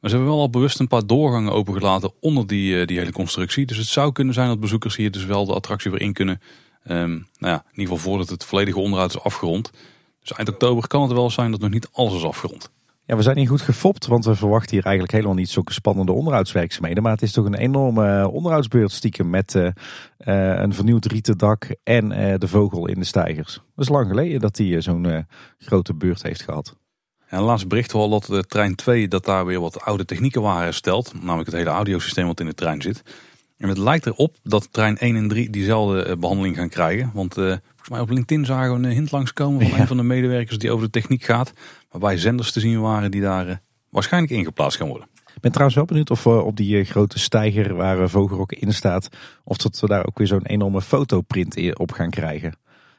Maar 0.00 0.10
ze 0.10 0.16
hebben 0.16 0.34
wel 0.34 0.42
al 0.42 0.50
bewust 0.50 0.80
een 0.80 0.88
paar 0.88 1.06
doorgangen 1.06 1.52
opengelaten 1.52 2.12
onder 2.20 2.46
die, 2.46 2.80
eh, 2.80 2.86
die 2.86 2.98
hele 2.98 3.12
constructie. 3.12 3.66
Dus 3.66 3.76
het 3.76 3.86
zou 3.86 4.12
kunnen 4.12 4.34
zijn 4.34 4.48
dat 4.48 4.60
bezoekers 4.60 4.96
hier 4.96 5.10
dus 5.10 5.24
wel 5.24 5.46
de 5.46 5.54
attractie 5.54 5.90
weer 5.90 6.00
in 6.00 6.12
kunnen. 6.12 6.40
Um, 6.88 7.28
nou 7.38 7.52
ja, 7.52 7.64
in 7.72 7.80
ieder 7.80 7.94
geval 7.94 8.10
voordat 8.10 8.28
het 8.28 8.44
volledige 8.44 8.78
onderhoud 8.78 9.14
is 9.14 9.20
afgerond. 9.20 9.70
Dus 10.20 10.32
eind 10.32 10.48
oktober 10.48 10.86
kan 10.86 11.02
het 11.02 11.12
wel 11.12 11.30
zijn 11.30 11.50
dat 11.50 11.60
nog 11.60 11.70
niet 11.70 11.88
alles 11.92 12.14
is 12.14 12.24
afgerond. 12.24 12.70
Ja, 13.10 13.16
we 13.16 13.22
zijn 13.22 13.36
hier 13.36 13.48
goed 13.48 13.60
gefopt, 13.60 14.06
want 14.06 14.24
we 14.24 14.34
verwachten 14.34 14.70
hier 14.70 14.84
eigenlijk 14.84 15.14
helemaal 15.14 15.34
niet 15.34 15.50
zulke 15.50 15.72
spannende 15.72 16.12
onderhoudswerkzaamheden. 16.12 17.02
Maar 17.02 17.12
het 17.12 17.22
is 17.22 17.32
toch 17.32 17.44
een 17.44 17.54
enorme 17.54 18.20
eh, 18.20 18.32
onderhoudsbeurt 18.32 18.92
stiekem 18.92 19.30
met 19.30 19.54
uh, 19.54 19.70
een 20.62 20.74
vernieuwd 20.74 21.04
rieten 21.04 21.38
dak 21.38 21.76
en 21.82 22.08
de 22.38 22.48
vogel 22.48 22.88
in 22.88 22.98
de 22.98 23.04
stijgers. 23.04 23.54
Dat 23.54 23.84
is 23.84 23.88
lang 23.88 24.08
geleden 24.08 24.40
dat 24.40 24.58
hij 24.58 24.80
zo'n 24.80 25.26
grote 25.58 25.94
beurt 25.94 26.22
heeft 26.22 26.42
gehad. 26.42 26.76
En 27.26 27.40
laatst 27.40 27.68
bericht 27.68 27.92
wel 27.92 28.08
dat 28.08 28.24
de 28.24 28.44
trein 28.44 28.74
2 28.74 29.08
dat 29.08 29.24
daar 29.24 29.46
weer 29.46 29.60
wat 29.60 29.80
oude 29.80 30.04
technieken 30.04 30.42
waren 30.42 30.62
hersteld. 30.62 31.12
Namelijk 31.22 31.46
het 31.46 31.58
hele 31.58 31.70
audiosysteem 31.70 32.26
wat 32.26 32.40
in 32.40 32.46
de 32.46 32.54
trein 32.54 32.82
zit. 32.82 33.02
En 33.56 33.68
het 33.68 33.78
lijkt 33.78 34.06
erop 34.06 34.36
dat 34.42 34.72
trein 34.72 34.98
1 34.98 35.16
en 35.16 35.28
3 35.28 35.50
diezelfde 35.50 36.16
behandeling 36.16 36.56
gaan 36.56 36.68
krijgen. 36.68 37.10
Want 37.14 37.34
volgens 37.34 37.88
mij 37.88 38.00
op 38.00 38.10
LinkedIn 38.10 38.44
zagen 38.44 38.80
we 38.80 38.88
een 38.88 38.94
hint 38.94 39.12
langskomen 39.12 39.68
van 39.68 39.80
een 39.80 39.86
van 39.86 39.96
de 39.96 40.02
medewerkers 40.02 40.58
die 40.58 40.70
over 40.70 40.84
de 40.84 40.90
techniek 40.90 41.22
gaat. 41.22 41.52
Waarbij 41.90 42.16
zenders 42.16 42.52
te 42.52 42.60
zien 42.60 42.80
waren 42.80 43.10
die 43.10 43.20
daar 43.20 43.48
uh, 43.48 43.54
waarschijnlijk 43.88 44.32
ingeplaatst 44.32 44.78
gaan 44.78 44.88
worden. 44.88 45.08
Ik 45.14 45.40
ben 45.40 45.50
trouwens 45.50 45.76
wel 45.76 45.86
benieuwd 45.86 46.10
of 46.10 46.26
uh, 46.26 46.46
op 46.46 46.56
die 46.56 46.76
uh, 46.76 46.86
grote 46.86 47.18
stijger 47.18 47.74
waar 47.74 48.08
Vogelrok 48.08 48.52
in 48.52 48.74
staat, 48.74 49.08
of 49.44 49.56
dat 49.56 49.80
we 49.80 49.86
daar 49.86 50.06
ook 50.06 50.18
weer 50.18 50.26
zo'n 50.26 50.46
enorme 50.46 50.82
fotoprint 50.82 51.78
op 51.78 51.92
gaan 51.92 52.10
krijgen. 52.10 52.54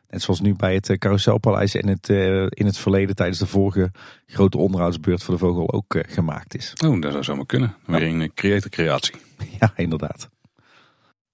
Net 0.09 0.21
zoals 0.21 0.41
nu 0.41 0.55
bij 0.55 0.73
het 0.73 0.97
Carouselpaleis 0.97 1.75
in 1.75 1.87
het, 1.87 2.09
in 2.49 2.65
het 2.65 2.77
verleden 2.77 3.15
tijdens 3.15 3.39
de 3.39 3.45
vorige 3.45 3.91
grote 4.25 4.57
onderhoudsbeurt 4.57 5.23
voor 5.23 5.33
de 5.33 5.39
vogel 5.39 5.71
ook 5.71 6.03
gemaakt 6.07 6.55
is. 6.55 6.73
Oh, 6.85 7.01
dat 7.01 7.11
zou 7.11 7.23
zomaar 7.23 7.45
kunnen. 7.45 7.75
Weer 7.85 8.03
een 8.03 8.31
creator 8.33 8.69
creatie. 8.69 9.15
Ja, 9.59 9.73
inderdaad. 9.75 10.29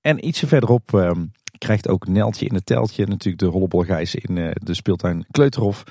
En 0.02 0.28
ietsje 0.28 0.48
verderop 0.48 0.94
ehm, 0.94 1.26
krijgt 1.58 1.88
ook 1.88 2.08
Neltje 2.08 2.46
in 2.46 2.56
het 2.56 2.66
teltje, 2.66 3.06
natuurlijk 3.06 3.40
de 3.40 3.46
Hollebolgijs 3.46 4.16
in 4.16 4.36
de 4.54 4.74
speeltuin 4.74 5.26
Kleuterhof 5.32 5.84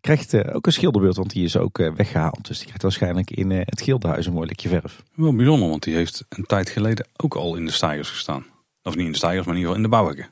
krijgt 0.00 0.32
uh, 0.32 0.54
ook 0.54 0.66
een 0.66 0.72
schilderbeurt, 0.72 1.16
want 1.16 1.30
die 1.30 1.44
is 1.44 1.56
ook 1.56 1.78
uh, 1.78 1.92
weggehaald. 1.94 2.46
Dus 2.46 2.56
die 2.56 2.64
krijgt 2.64 2.82
waarschijnlijk 2.82 3.30
in 3.30 3.50
uh, 3.50 3.60
het 3.64 3.82
Gildenhuis 3.82 4.26
een 4.26 4.32
mooi 4.32 4.46
likje 4.46 4.68
verf. 4.68 5.02
Wel 5.14 5.34
bijzonder, 5.34 5.68
want 5.68 5.82
die 5.82 5.94
heeft 5.94 6.24
een 6.28 6.46
tijd 6.46 6.70
geleden 6.70 7.08
ook 7.16 7.34
al 7.34 7.56
in 7.56 7.64
de 7.64 7.70
stijgers 7.70 8.10
gestaan. 8.10 8.44
Of 8.82 8.96
niet 8.96 9.06
in 9.06 9.12
de 9.12 9.18
stijgers, 9.18 9.46
maar 9.46 9.54
in 9.54 9.60
ieder 9.60 9.76
geval 9.76 9.76
in 9.76 9.90
de 9.90 9.96
bouwhekken. 9.96 10.28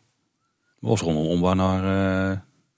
Was 0.78 1.00
rondom 1.00 1.56
naar, 1.56 1.82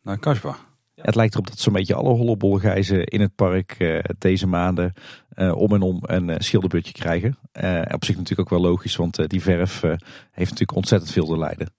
naar 0.03 0.19
Kasba. 0.19 0.57
Ja, 0.95 1.03
het 1.03 1.15
lijkt 1.15 1.35
erop 1.35 1.47
dat 1.47 1.59
zo'n 1.59 1.73
beetje 1.73 1.95
alle 1.95 2.15
hollebolgijzen 2.15 3.05
in 3.05 3.21
het 3.21 3.35
park 3.35 4.01
deze 4.19 4.47
maanden 4.47 4.93
om 5.37 5.75
en 5.75 5.83
om 5.83 5.99
een 6.03 6.35
schilderbeurtje 6.39 6.93
krijgen. 6.93 7.39
op 7.93 8.05
zich 8.05 8.17
natuurlijk 8.17 8.41
ook 8.41 8.51
wel 8.51 8.71
logisch, 8.71 8.97
want 8.97 9.29
die 9.29 9.43
verf 9.43 9.81
heeft 9.81 10.51
natuurlijk 10.51 10.75
ontzettend 10.75 11.13
veel 11.13 11.27
te 11.27 11.39
lijden. 11.39 11.73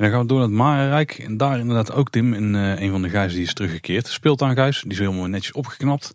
En 0.00 0.06
dan 0.06 0.14
gaan 0.14 0.22
we 0.22 0.28
door 0.28 0.38
naar 0.38 0.48
het 0.48 0.56
Marenrijk. 0.56 1.18
En 1.18 1.36
daar 1.36 1.58
inderdaad 1.58 1.92
ook 1.92 2.10
Tim, 2.10 2.34
in, 2.34 2.54
uh, 2.54 2.80
een 2.80 2.90
van 2.90 3.02
de 3.02 3.08
gijzen 3.08 3.36
die 3.36 3.46
is 3.46 3.54
teruggekeerd. 3.54 4.06
Speelt 4.06 4.42
aan 4.42 4.54
die 4.54 4.66
is 4.66 4.98
helemaal 4.98 5.26
netjes 5.26 5.52
opgeknapt. 5.52 6.14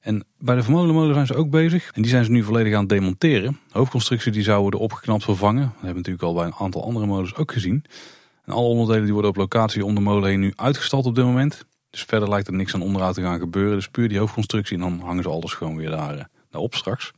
En 0.00 0.24
bij 0.38 0.56
de 0.56 0.62
Vermolenmolen 0.62 1.14
zijn 1.14 1.26
ze 1.26 1.34
ook 1.34 1.50
bezig. 1.50 1.90
En 1.92 2.02
die 2.02 2.10
zijn 2.10 2.24
ze 2.24 2.30
nu 2.30 2.42
volledig 2.42 2.74
aan 2.74 2.80
het 2.80 2.88
demonteren. 2.88 3.60
De 3.72 3.78
hoofdconstructie 3.78 4.32
die 4.32 4.42
zou 4.42 4.60
worden 4.60 4.80
opgeknapt 4.80 5.24
vervangen. 5.24 5.62
Dat 5.62 5.72
hebben 5.72 5.88
we 5.90 5.96
natuurlijk 5.96 6.22
al 6.22 6.34
bij 6.34 6.44
een 6.44 6.54
aantal 6.58 6.84
andere 6.84 7.06
molens 7.06 7.34
ook 7.34 7.52
gezien. 7.52 7.84
En 8.44 8.52
alle 8.52 8.68
onderdelen 8.68 9.04
die 9.04 9.12
worden 9.12 9.30
op 9.30 9.36
locatie 9.36 9.84
om 9.84 9.94
de 9.94 10.00
molen 10.00 10.28
heen 10.28 10.40
nu 10.40 10.52
uitgestald 10.54 11.06
op 11.06 11.14
dit 11.14 11.24
moment. 11.24 11.64
Dus 11.90 12.02
verder 12.02 12.28
lijkt 12.28 12.46
er 12.46 12.54
niks 12.54 12.74
aan 12.74 12.82
onderhoud 12.82 13.14
te 13.14 13.22
gaan 13.22 13.38
gebeuren. 13.38 13.74
Dus 13.74 13.88
puur 13.88 14.08
die 14.08 14.18
hoofdconstructie 14.18 14.76
en 14.76 14.82
dan 14.82 15.00
hangen 15.00 15.22
ze 15.22 15.28
alles 15.28 15.52
gewoon 15.52 15.76
weer 15.76 15.90
daar, 15.90 16.28
daar 16.50 16.60
op 16.60 16.74
straks. 16.74 17.12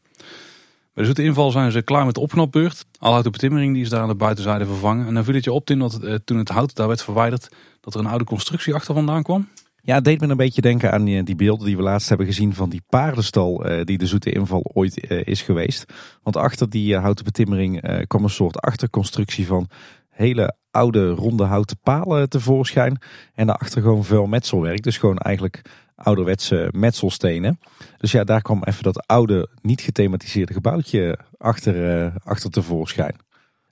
Bij 0.97 1.05
de 1.05 1.15
zoete 1.15 1.29
inval 1.29 1.51
zijn 1.51 1.73
ze 1.73 1.83
klaar 1.83 2.05
met 2.05 2.15
de 2.15 2.21
opknapbeurt. 2.21 2.87
Al 2.99 3.23
de 3.23 3.31
betimmering 3.31 3.75
die 3.75 3.83
is 3.83 3.89
daar 3.89 4.01
aan 4.01 4.09
de 4.09 4.15
buitenzijde 4.15 4.67
vervangen. 4.67 5.07
En 5.07 5.15
dan 5.15 5.25
viel 5.25 5.35
het 5.35 5.45
je 5.45 5.53
op 5.53 5.67
dat 5.67 6.03
eh, 6.03 6.15
toen 6.15 6.39
het 6.39 6.49
hout 6.49 6.75
daar 6.75 6.87
werd 6.87 7.03
verwijderd, 7.03 7.49
dat 7.81 7.95
er 7.95 8.01
een 8.01 8.07
oude 8.07 8.25
constructie 8.25 8.75
achter 8.75 8.95
vandaan 8.95 9.23
kwam. 9.23 9.49
Ja, 9.83 9.95
het 9.95 10.05
deed 10.05 10.21
me 10.21 10.27
een 10.27 10.37
beetje 10.37 10.61
denken 10.61 10.93
aan 10.93 11.05
die, 11.05 11.23
die 11.23 11.35
beelden 11.35 11.67
die 11.67 11.77
we 11.77 11.83
laatst 11.83 12.09
hebben 12.09 12.27
gezien 12.27 12.55
van 12.55 12.69
die 12.69 12.83
paardenstal 12.89 13.65
eh, 13.65 13.85
die 13.85 13.99
de 13.99 14.07
zoete 14.07 14.33
inval 14.33 14.71
ooit 14.75 15.01
eh, 15.01 15.27
is 15.27 15.43
geweest. 15.43 15.93
Want 16.23 16.37
achter 16.37 16.71
die 16.71 16.97
houten 16.97 17.25
betimmering 17.25 18.05
kwam 18.07 18.25
een 18.25 18.31
soort 18.31 18.61
achterconstructie 18.61 19.47
van 19.47 19.69
hele 20.09 20.57
oude 20.71 21.11
ronde 21.11 21.45
houten 21.45 21.79
palen 21.83 22.29
tevoorschijn. 22.29 22.99
En 23.35 23.47
daarachter 23.47 23.83
gewoon 23.83 24.05
veel 24.05 24.27
metselwerk. 24.27 24.83
Dus 24.83 24.99
gewoon 24.99 25.19
eigenlijk 25.19 25.63
ouderwetse 25.97 26.69
metselstenen. 26.73 27.61
Dus 27.99 28.13
ja, 28.13 28.25
daar 28.25 28.43
kwam 28.43 28.63
even 28.65 28.83
dat 28.83 29.07
oude, 29.07 29.49
niet 29.63 29.81
gethematiseerde 29.81 30.53
gebouwtje 30.53 31.19
achter, 31.39 32.05
uh, 32.05 32.15
achter 32.25 32.51
tevoorschijn. 32.51 33.17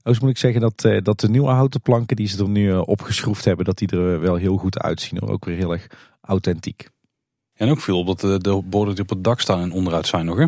Dus 0.02 0.20
moet 0.20 0.30
ik 0.30 0.38
zeggen 0.38 0.60
dat, 0.60 0.84
uh, 0.84 1.02
dat 1.02 1.20
de 1.20 1.28
nieuwe 1.28 1.50
houten 1.50 1.80
planken 1.80 2.16
die 2.16 2.26
ze 2.26 2.42
er 2.42 2.48
nu 2.48 2.68
uh, 2.68 2.80
opgeschroefd 2.84 3.44
hebben, 3.44 3.64
dat 3.64 3.78
die 3.78 3.88
er 3.88 4.20
wel 4.20 4.34
heel 4.34 4.56
goed 4.56 4.78
uitzien. 4.78 5.18
Hoor. 5.20 5.30
Ook 5.30 5.44
weer 5.44 5.56
heel 5.56 5.72
erg 5.72 5.86
authentiek. 6.20 6.88
En 7.54 7.70
ook 7.70 7.80
veel 7.80 8.04
dat 8.04 8.20
de, 8.20 8.38
de 8.38 8.62
borden 8.64 8.94
die 8.94 9.02
op 9.02 9.10
het 9.10 9.24
dak 9.24 9.40
staan 9.40 9.60
en 9.60 9.72
onderuit 9.72 10.06
zijn 10.06 10.26
nog 10.26 10.38
hè? 10.38 10.46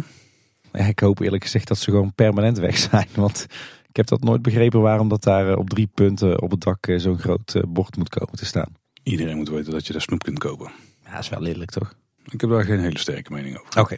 Ja, 0.72 0.84
ik 0.84 0.98
hoop 0.98 1.20
eerlijk 1.20 1.42
gezegd 1.42 1.68
dat 1.68 1.78
ze 1.78 1.90
gewoon 1.90 2.14
permanent 2.14 2.58
weg 2.58 2.76
zijn. 2.78 3.08
Want 3.24 3.46
ik 3.88 3.96
heb 3.96 4.06
dat 4.06 4.22
nooit 4.22 4.42
begrepen 4.42 4.80
waarom 4.80 5.08
dat 5.08 5.22
daar 5.22 5.56
op 5.56 5.70
drie 5.70 5.88
punten 5.94 6.42
op 6.42 6.50
het 6.50 6.60
dak 6.60 6.92
zo'n 6.96 7.18
groot 7.18 7.62
bord 7.68 7.96
moet 7.96 8.08
komen 8.08 8.36
te 8.36 8.46
staan. 8.46 8.72
Iedereen 9.02 9.36
moet 9.36 9.48
weten 9.48 9.72
dat 9.72 9.86
je 9.86 9.92
daar 9.92 10.02
snoep 10.02 10.22
kunt 10.22 10.38
kopen. 10.38 10.70
Ja, 11.06 11.12
dat 11.12 11.22
is 11.22 11.28
wel 11.28 11.40
lelijk 11.40 11.70
toch? 11.70 11.94
Ik 12.24 12.40
heb 12.40 12.50
daar 12.50 12.64
geen 12.64 12.80
hele 12.80 12.98
sterke 12.98 13.32
mening 13.32 13.58
over. 13.58 13.80
Oké. 13.80 13.96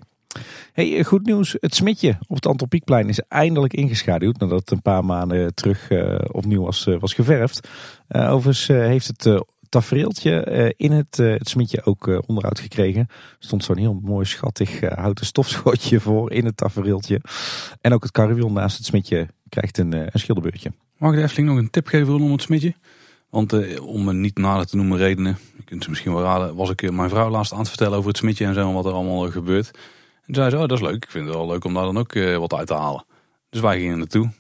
Hey, 0.73 1.05
goed 1.05 1.27
nieuws. 1.27 1.57
Het 1.61 1.75
smitje 1.75 2.19
op 2.27 2.37
het 2.37 2.47
Antropiekplein 2.47 3.09
is 3.09 3.21
eindelijk 3.21 3.73
ingeschaduwd 3.73 4.39
nadat 4.39 4.61
het 4.61 4.71
een 4.71 4.83
paar 4.83 5.05
maanden 5.05 5.55
terug 5.55 5.91
uh, 5.91 6.19
opnieuw 6.31 6.63
was, 6.63 6.87
uh, 6.87 7.01
was 7.01 7.15
geverfd. 7.15 7.69
Uh, 8.09 8.33
overigens 8.33 8.67
heeft 8.67 9.07
het 9.07 9.45
tafereeltje 9.69 10.75
in 10.77 10.93
het, 10.93 11.17
het 11.17 11.49
smitje 11.49 11.85
ook 11.85 12.23
onderhoud 12.27 12.61
gekregen. 12.61 13.01
Er 13.11 13.37
stond 13.39 13.65
zo'n 13.65 13.77
heel 13.77 14.01
mooi 14.03 14.27
schattig 14.27 14.81
houten 14.81 15.27
stofschotje 15.27 16.01
voor 16.07 16.33
in 16.33 16.45
het 16.45 16.57
tafereeltje. 16.57 17.21
En 17.81 17.93
ook 17.93 18.03
het 18.03 18.13
karrewiel 18.13 18.53
naast 18.53 18.77
het 18.77 18.87
smitje 18.87 19.29
krijgt 19.49 19.79
een, 19.79 19.93
een 19.93 20.11
schilderbeurtje. 20.21 20.73
Mag 20.97 21.11
ik 21.11 21.17
de 21.17 21.23
Efteling 21.23 21.49
nog 21.49 21.59
een 21.59 21.71
tip 21.71 21.87
geven 21.87 22.15
om 22.15 22.33
het 22.33 22.43
smitje? 22.43 22.75
Want 23.31 23.53
uh, 23.53 23.87
om 23.87 24.09
een 24.09 24.20
niet 24.20 24.39
nader 24.39 24.66
te 24.66 24.76
noemen 24.76 24.99
redenen, 24.99 25.39
je 25.57 25.64
kunt 25.64 25.83
ze 25.83 25.91
misschien 25.91 26.12
wel 26.12 26.22
raden, 26.22 26.55
was 26.55 26.70
ik 26.70 26.91
mijn 26.91 27.09
vrouw 27.09 27.31
laatst 27.31 27.53
aan 27.53 27.59
het 27.59 27.68
vertellen 27.68 27.97
over 27.97 28.09
het 28.09 28.18
smitje 28.18 28.45
en 28.45 28.55
zo 28.55 28.68
en 28.68 28.74
wat 28.74 28.87
er 28.87 28.93
allemaal 28.93 29.26
eh, 29.26 29.33
gebeurt. 29.33 29.70
En 30.24 30.35
zei 30.35 30.51
ze, 30.51 30.57
oh 30.57 30.61
dat 30.61 30.72
is 30.72 30.81
leuk, 30.81 31.05
ik 31.05 31.11
vind 31.11 31.26
het 31.26 31.35
wel 31.35 31.47
leuk 31.47 31.64
om 31.64 31.74
daar 31.74 31.85
dan 31.85 31.99
ook 31.99 32.14
uh, 32.14 32.37
wat 32.37 32.55
uit 32.55 32.66
te 32.66 32.74
halen. 32.74 33.05
Dus 33.51 33.61
wij 33.61 33.79
gingen 33.79 33.99
naartoe. 33.99 34.31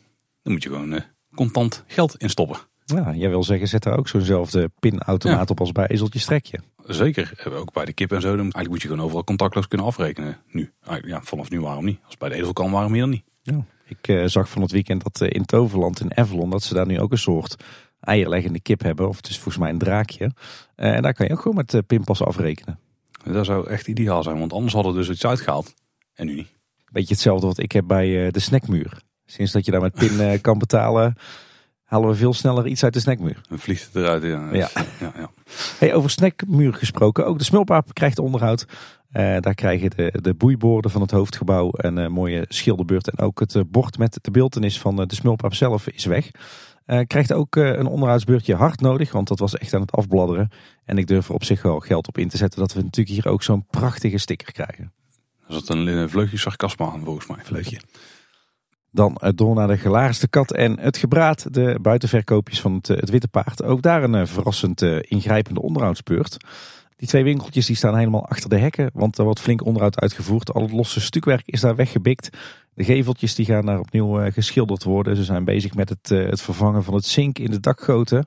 Dan 0.42 0.52
moet 0.52 0.62
je 0.62 0.68
gewoon 0.68 0.92
uh, 0.92 1.00
contant 1.34 1.84
geld 1.86 2.16
instoppen. 2.16 2.58
Ja, 2.84 3.14
jij 3.14 3.28
wil 3.28 3.44
zeggen, 3.44 3.68
zet 3.68 3.82
daar 3.82 3.98
ook 3.98 4.08
zo'nzelfde 4.08 4.70
pinautomaat 4.78 5.48
ja. 5.48 5.52
op 5.52 5.60
als 5.60 5.72
bij 5.72 5.86
Ezeltje 5.86 6.18
Strekje. 6.18 6.60
Zeker, 6.84 7.52
ook 7.52 7.72
bij 7.72 7.84
de 7.84 7.92
kip 7.92 8.12
en 8.12 8.20
zo. 8.20 8.28
Dan, 8.28 8.38
eigenlijk 8.38 8.68
moet 8.68 8.82
je 8.82 8.88
gewoon 8.88 9.04
overal 9.04 9.24
contactloos 9.24 9.68
kunnen 9.68 9.86
afrekenen 9.86 10.38
nu. 10.50 10.72
Ja, 11.02 11.20
vanaf 11.22 11.50
nu 11.50 11.60
waarom 11.60 11.84
niet? 11.84 11.98
Als 12.06 12.16
bij 12.16 12.28
de 12.28 12.34
ezel 12.34 12.52
kan, 12.52 12.70
waarom 12.70 12.92
hier 12.92 13.00
dan 13.00 13.10
niet? 13.10 13.24
Ja. 13.42 13.64
Ik 13.84 14.28
zag 14.30 14.48
van 14.48 14.62
het 14.62 14.70
weekend 14.70 15.02
dat 15.02 15.20
in 15.30 15.44
Toverland 15.44 16.00
in 16.00 16.16
Avalon, 16.16 16.50
dat 16.50 16.62
ze 16.62 16.74
daar 16.74 16.86
nu 16.86 17.00
ook 17.00 17.12
een 17.12 17.18
soort 17.18 17.56
eierleggende 18.00 18.60
kip 18.60 18.82
hebben. 18.82 19.08
Of 19.08 19.16
het 19.16 19.28
is 19.28 19.34
volgens 19.34 19.58
mij 19.58 19.70
een 19.70 19.78
draakje. 19.78 20.30
Eh, 20.74 20.94
en 20.94 21.02
daar 21.02 21.14
kan 21.14 21.26
je 21.26 21.32
ook 21.32 21.40
gewoon 21.40 21.56
met 21.56 21.74
uh, 21.74 21.80
pinpas 21.86 22.22
afrekenen. 22.22 22.78
Dat 23.24 23.46
zou 23.46 23.68
echt 23.68 23.88
ideaal 23.88 24.22
zijn, 24.22 24.38
want 24.38 24.52
anders 24.52 24.74
hadden 24.74 24.92
we 24.92 24.98
dus 24.98 25.08
iets 25.08 25.26
uitgehaald. 25.26 25.74
En 26.14 26.26
nu 26.26 26.34
niet. 26.34 26.56
Beetje 26.92 27.14
hetzelfde 27.14 27.46
wat 27.46 27.58
ik 27.58 27.72
heb 27.72 27.84
bij 27.86 28.08
uh, 28.08 28.30
de 28.32 28.40
snackmuur. 28.40 29.02
Sinds 29.26 29.52
dat 29.52 29.64
je 29.64 29.70
daar 29.70 29.80
met 29.80 29.94
pin 29.94 30.40
kan 30.40 30.58
betalen, 30.58 31.14
halen 31.84 32.08
we 32.08 32.14
veel 32.14 32.32
sneller 32.32 32.66
iets 32.66 32.84
uit 32.84 32.92
de 32.92 33.00
snackmuur. 33.00 33.40
Dan 33.48 33.58
vliegt 33.58 33.84
het 33.84 33.94
eruit, 33.94 34.22
ja. 34.22 34.48
ja. 34.52 34.68
ja, 35.00 35.12
ja. 35.16 35.30
Hey, 35.78 35.94
over 35.94 36.10
snackmuur 36.10 36.74
gesproken, 36.74 37.26
ook 37.26 37.38
de 37.38 37.44
smulpaap 37.44 37.94
krijgt 37.94 38.18
onderhoud. 38.18 38.66
daar 39.12 39.54
krijgen 39.54 39.90
de, 39.90 40.18
de 40.22 40.34
boeiborden 40.34 40.90
van 40.90 41.00
het 41.00 41.10
hoofdgebouw 41.10 41.70
een 41.72 42.12
mooie 42.12 42.44
schilderbeurt. 42.48 43.10
En 43.10 43.24
ook 43.24 43.40
het 43.40 43.70
bord 43.70 43.98
met 43.98 44.18
de 44.20 44.30
beeldenis 44.30 44.80
van 44.80 44.96
de 44.96 45.14
smulpaap 45.14 45.54
zelf 45.54 45.88
is 45.88 46.04
weg. 46.04 46.30
Uh, 46.90 47.00
krijgt 47.06 47.32
ook 47.32 47.56
uh, 47.56 47.66
een 47.66 47.86
onderhoudsbeurtje 47.86 48.54
hard 48.54 48.80
nodig, 48.80 49.12
want 49.12 49.28
dat 49.28 49.38
was 49.38 49.56
echt 49.56 49.74
aan 49.74 49.80
het 49.80 49.92
afbladderen. 49.92 50.50
En 50.84 50.98
ik 50.98 51.06
durf 51.06 51.28
er 51.28 51.34
op 51.34 51.44
zich 51.44 51.62
wel 51.62 51.80
geld 51.80 52.08
op 52.08 52.18
in 52.18 52.28
te 52.28 52.36
zetten 52.36 52.60
dat 52.60 52.72
we 52.72 52.82
natuurlijk 52.82 53.16
hier 53.16 53.32
ook 53.32 53.42
zo'n 53.42 53.66
prachtige 53.70 54.18
sticker 54.18 54.52
krijgen. 54.52 54.92
Er 55.48 55.54
zat 55.54 55.68
een 55.68 56.10
vleugje 56.10 56.36
sarcasme 56.36 56.90
aan 56.90 57.04
volgens 57.04 57.26
mij. 57.26 57.38
Vleugje. 57.42 57.80
Dan 58.90 59.20
uh, 59.24 59.30
door 59.34 59.54
naar 59.54 59.68
de 59.68 59.76
gelaarste 59.76 60.28
kat 60.28 60.52
en 60.52 60.80
het 60.80 60.96
gebraad, 60.96 61.54
de 61.54 61.78
buitenverkoopjes 61.82 62.60
van 62.60 62.74
het, 62.74 62.86
het 62.88 63.10
Witte 63.10 63.28
Paard. 63.28 63.62
Ook 63.62 63.82
daar 63.82 64.02
een 64.02 64.26
verrassend 64.26 64.82
ingrijpende 64.82 65.62
onderhoudsbeurt. 65.62 66.36
Die 66.96 67.08
twee 67.08 67.24
winkeltjes 67.24 67.66
die 67.66 67.76
staan 67.76 67.96
helemaal 67.96 68.26
achter 68.26 68.50
de 68.50 68.58
hekken, 68.58 68.90
want 68.92 69.18
er 69.18 69.24
wordt 69.24 69.40
flink 69.40 69.64
onderhoud 69.64 70.00
uitgevoerd. 70.00 70.52
Al 70.52 70.62
het 70.62 70.72
losse 70.72 71.00
stukwerk 71.00 71.46
is 71.46 71.60
daar 71.60 71.76
weggebikt. 71.76 72.30
De 72.78 72.84
geveltjes 72.84 73.34
die 73.34 73.46
gaan 73.46 73.66
daar 73.66 73.78
opnieuw 73.78 74.24
uh, 74.24 74.32
geschilderd 74.32 74.84
worden. 74.84 75.16
Ze 75.16 75.24
zijn 75.24 75.44
bezig 75.44 75.74
met 75.74 75.88
het, 75.88 76.10
uh, 76.10 76.30
het 76.30 76.40
vervangen 76.40 76.84
van 76.84 76.94
het 76.94 77.04
zink 77.04 77.38
in 77.38 77.50
de 77.50 77.60
dakgoten. 77.60 78.26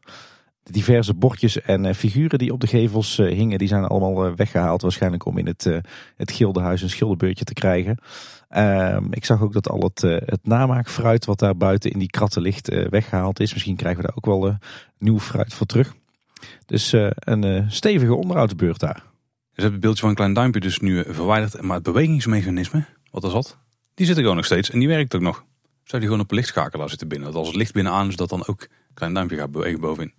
De 0.64 0.72
diverse 0.72 1.14
bordjes 1.14 1.62
en 1.62 1.84
uh, 1.84 1.93
figuren 1.93 2.39
die 2.39 2.54
op 2.54 2.60
de 2.60 2.68
gevels 2.68 3.18
hingen, 3.18 3.58
die 3.58 3.68
zijn 3.68 3.84
allemaal 3.84 4.36
weggehaald. 4.36 4.82
Waarschijnlijk 4.82 5.26
om 5.26 5.38
in 5.38 5.45
het, 5.45 5.82
het 6.16 6.32
gildenhuis 6.32 6.82
een 6.82 6.89
schilderbeurtje 6.89 7.45
te 7.45 7.54
krijgen. 7.54 7.97
Ehm, 8.49 9.06
ik 9.10 9.26
zag 9.26 9.41
ook 9.41 9.54
dat 9.54 9.70
al 9.70 9.80
het, 9.82 10.02
het 10.02 10.39
namaakfruit 10.43 11.26
wat 11.26 11.39
daar 11.39 11.58
buiten 11.58 11.91
in 11.91 11.99
die 11.99 12.10
kratten 12.10 12.41
ligt 12.41 12.68
weggehaald 12.89 13.39
is. 13.39 13.54
Misschien 13.54 13.76
krijgen 13.76 14.02
we 14.02 14.08
daar 14.08 14.18
ook 14.18 14.41
wel 14.41 14.58
nieuw 14.97 15.20
fruit 15.20 15.54
voor 15.54 15.66
terug. 15.66 15.93
Dus 16.66 16.91
een 17.16 17.72
stevige 17.72 18.16
onderhoudsbeurt 18.16 18.80
daar. 18.80 19.04
Ze 19.52 19.62
hebben 19.62 19.72
het 19.72 19.82
beeldje 19.82 20.02
van 20.02 20.10
een 20.10 20.16
klein 20.16 20.34
duimpje 20.34 20.62
dus 20.62 20.80
nu 20.80 21.04
verwijderd. 21.08 21.62
Maar 21.62 21.76
het 21.76 21.86
bewegingsmechanisme, 21.86 22.86
wat 23.12 23.24
er 23.24 23.30
zat, 23.30 23.58
die 23.94 24.06
zit 24.06 24.16
er 24.16 24.22
gewoon 24.22 24.36
nog 24.36 24.46
steeds. 24.46 24.70
En 24.70 24.80
die 24.80 24.88
werkt 24.88 25.16
ook 25.16 25.22
nog. 25.22 25.44
Zou 25.84 26.02
die 26.02 26.12
gewoon 26.12 26.26
op 26.26 26.32
een 26.32 26.38
lichtschakelaar 26.38 26.89
zitten 26.89 27.08
binnen? 27.08 27.28
Dat 27.28 27.38
als 27.38 27.48
het 27.48 27.58
licht 27.58 27.74
binnen 27.74 27.94
aan 27.94 28.08
is, 28.08 28.16
dat 28.16 28.30
dan 28.30 28.48
ook 28.48 28.62
een 28.62 28.94
klein 28.94 29.14
duimpje 29.14 29.38
gaat 29.38 29.52
bewegen 29.52 29.80
bovenin. 29.80 30.14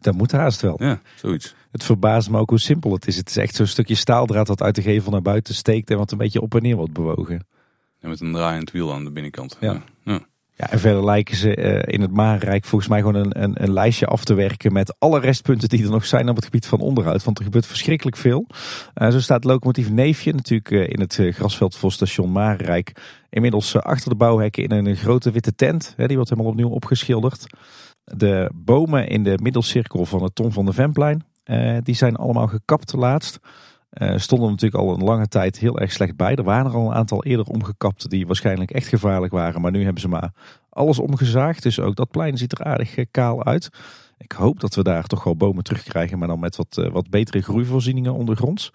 Dat 0.00 0.14
moet 0.14 0.32
haast 0.32 0.60
wel. 0.60 0.76
Ja, 0.78 1.00
zoiets. 1.16 1.54
Het 1.70 1.84
verbaast 1.84 2.30
me 2.30 2.38
ook 2.38 2.50
hoe 2.50 2.58
simpel 2.58 2.92
het 2.92 3.06
is. 3.06 3.16
Het 3.16 3.28
is 3.28 3.36
echt 3.36 3.54
zo'n 3.54 3.66
stukje 3.66 3.94
staaldraad 3.94 4.46
dat 4.46 4.62
uit 4.62 4.74
de 4.74 4.82
gevel 4.82 5.10
naar 5.10 5.22
buiten 5.22 5.54
steekt 5.54 5.90
en 5.90 5.96
wat 5.96 6.12
een 6.12 6.18
beetje 6.18 6.40
op 6.40 6.54
en 6.54 6.62
neer 6.62 6.76
wordt 6.76 6.92
bewogen. 6.92 7.46
En 8.00 8.08
met 8.08 8.20
een 8.20 8.32
draaiend 8.32 8.70
wiel 8.70 8.92
aan 8.92 9.04
de 9.04 9.10
binnenkant. 9.10 9.56
Ja. 9.60 9.72
ja. 9.72 9.82
Ja, 10.54 10.70
en 10.70 10.78
verder 10.78 11.04
lijken 11.04 11.36
ze 11.36 11.56
uh, 11.56 11.94
in 11.94 12.00
het 12.00 12.12
Marenrijk 12.12 12.64
volgens 12.64 12.90
mij 12.90 13.00
gewoon 13.00 13.14
een, 13.14 13.42
een, 13.42 13.62
een, 13.62 13.72
lijstje 13.72 14.06
af 14.06 14.24
te 14.24 14.34
werken 14.34 14.72
met 14.72 14.94
alle 14.98 15.20
restpunten 15.20 15.68
die 15.68 15.84
er 15.84 15.90
nog 15.90 16.06
zijn 16.06 16.28
op 16.28 16.36
het 16.36 16.44
gebied 16.44 16.66
van 16.66 16.80
onderhoud. 16.80 17.24
Want 17.24 17.38
er 17.38 17.44
gebeurt 17.44 17.66
verschrikkelijk 17.66 18.16
veel. 18.16 18.46
Uh, 18.94 19.10
zo 19.10 19.20
staat 19.20 19.44
locomotief 19.44 19.90
Neefje 19.90 20.32
natuurlijk 20.32 20.70
uh, 20.70 20.88
in 20.88 21.00
het 21.00 21.20
grasveld 21.30 21.76
voor 21.76 21.92
station 21.92 22.32
Marenrijk. 22.32 22.92
Inmiddels 23.30 23.76
achter 23.76 24.10
de 24.10 24.16
bouwhekken 24.16 24.64
in 24.64 24.86
een 24.86 24.96
grote 24.96 25.30
witte 25.30 25.54
tent. 25.54 25.94
Hè, 25.96 26.06
die 26.06 26.16
wordt 26.16 26.30
helemaal 26.30 26.52
opnieuw 26.52 26.68
opgeschilderd. 26.68 27.46
De 28.04 28.50
bomen 28.54 29.08
in 29.08 29.22
de 29.22 29.38
middelcirkel 29.42 30.04
van 30.04 30.22
het 30.22 30.34
Tom 30.34 30.52
van 30.52 30.66
de 30.66 30.72
Vemplein, 30.72 31.24
die 31.82 31.94
zijn 31.94 32.16
allemaal 32.16 32.46
gekapt 32.46 32.92
laatst. 32.92 33.38
Uh, 34.00 34.18
stonden 34.18 34.50
natuurlijk 34.50 34.82
al 34.82 34.94
een 34.94 35.04
lange 35.04 35.28
tijd 35.28 35.58
heel 35.58 35.78
erg 35.78 35.92
slecht 35.92 36.16
bij. 36.16 36.34
Er 36.34 36.44
waren 36.44 36.66
er 36.66 36.76
al 36.76 36.86
een 36.86 36.96
aantal 36.96 37.24
eerder 37.24 37.46
omgekapt 37.46 38.10
die 38.10 38.26
waarschijnlijk 38.26 38.70
echt 38.70 38.86
gevaarlijk 38.86 39.32
waren. 39.32 39.60
Maar 39.60 39.70
nu 39.70 39.84
hebben 39.84 40.00
ze 40.00 40.08
maar 40.08 40.32
alles 40.68 40.98
omgezaagd. 40.98 41.62
Dus 41.62 41.80
ook 41.80 41.96
dat 41.96 42.10
plein 42.10 42.36
ziet 42.36 42.58
er 42.58 42.64
aardig 42.64 42.96
eh, 42.96 43.04
kaal 43.10 43.44
uit. 43.44 43.68
Ik 44.18 44.32
hoop 44.32 44.60
dat 44.60 44.74
we 44.74 44.82
daar 44.82 45.06
toch 45.06 45.24
wel 45.24 45.36
bomen 45.36 45.64
terugkrijgen. 45.64 46.18
Maar 46.18 46.28
dan 46.28 46.40
met 46.40 46.56
wat, 46.56 46.76
uh, 46.78 46.88
wat 46.88 47.10
betere 47.10 47.42
groeivoorzieningen 47.42 48.14
ondergronds. 48.14 48.70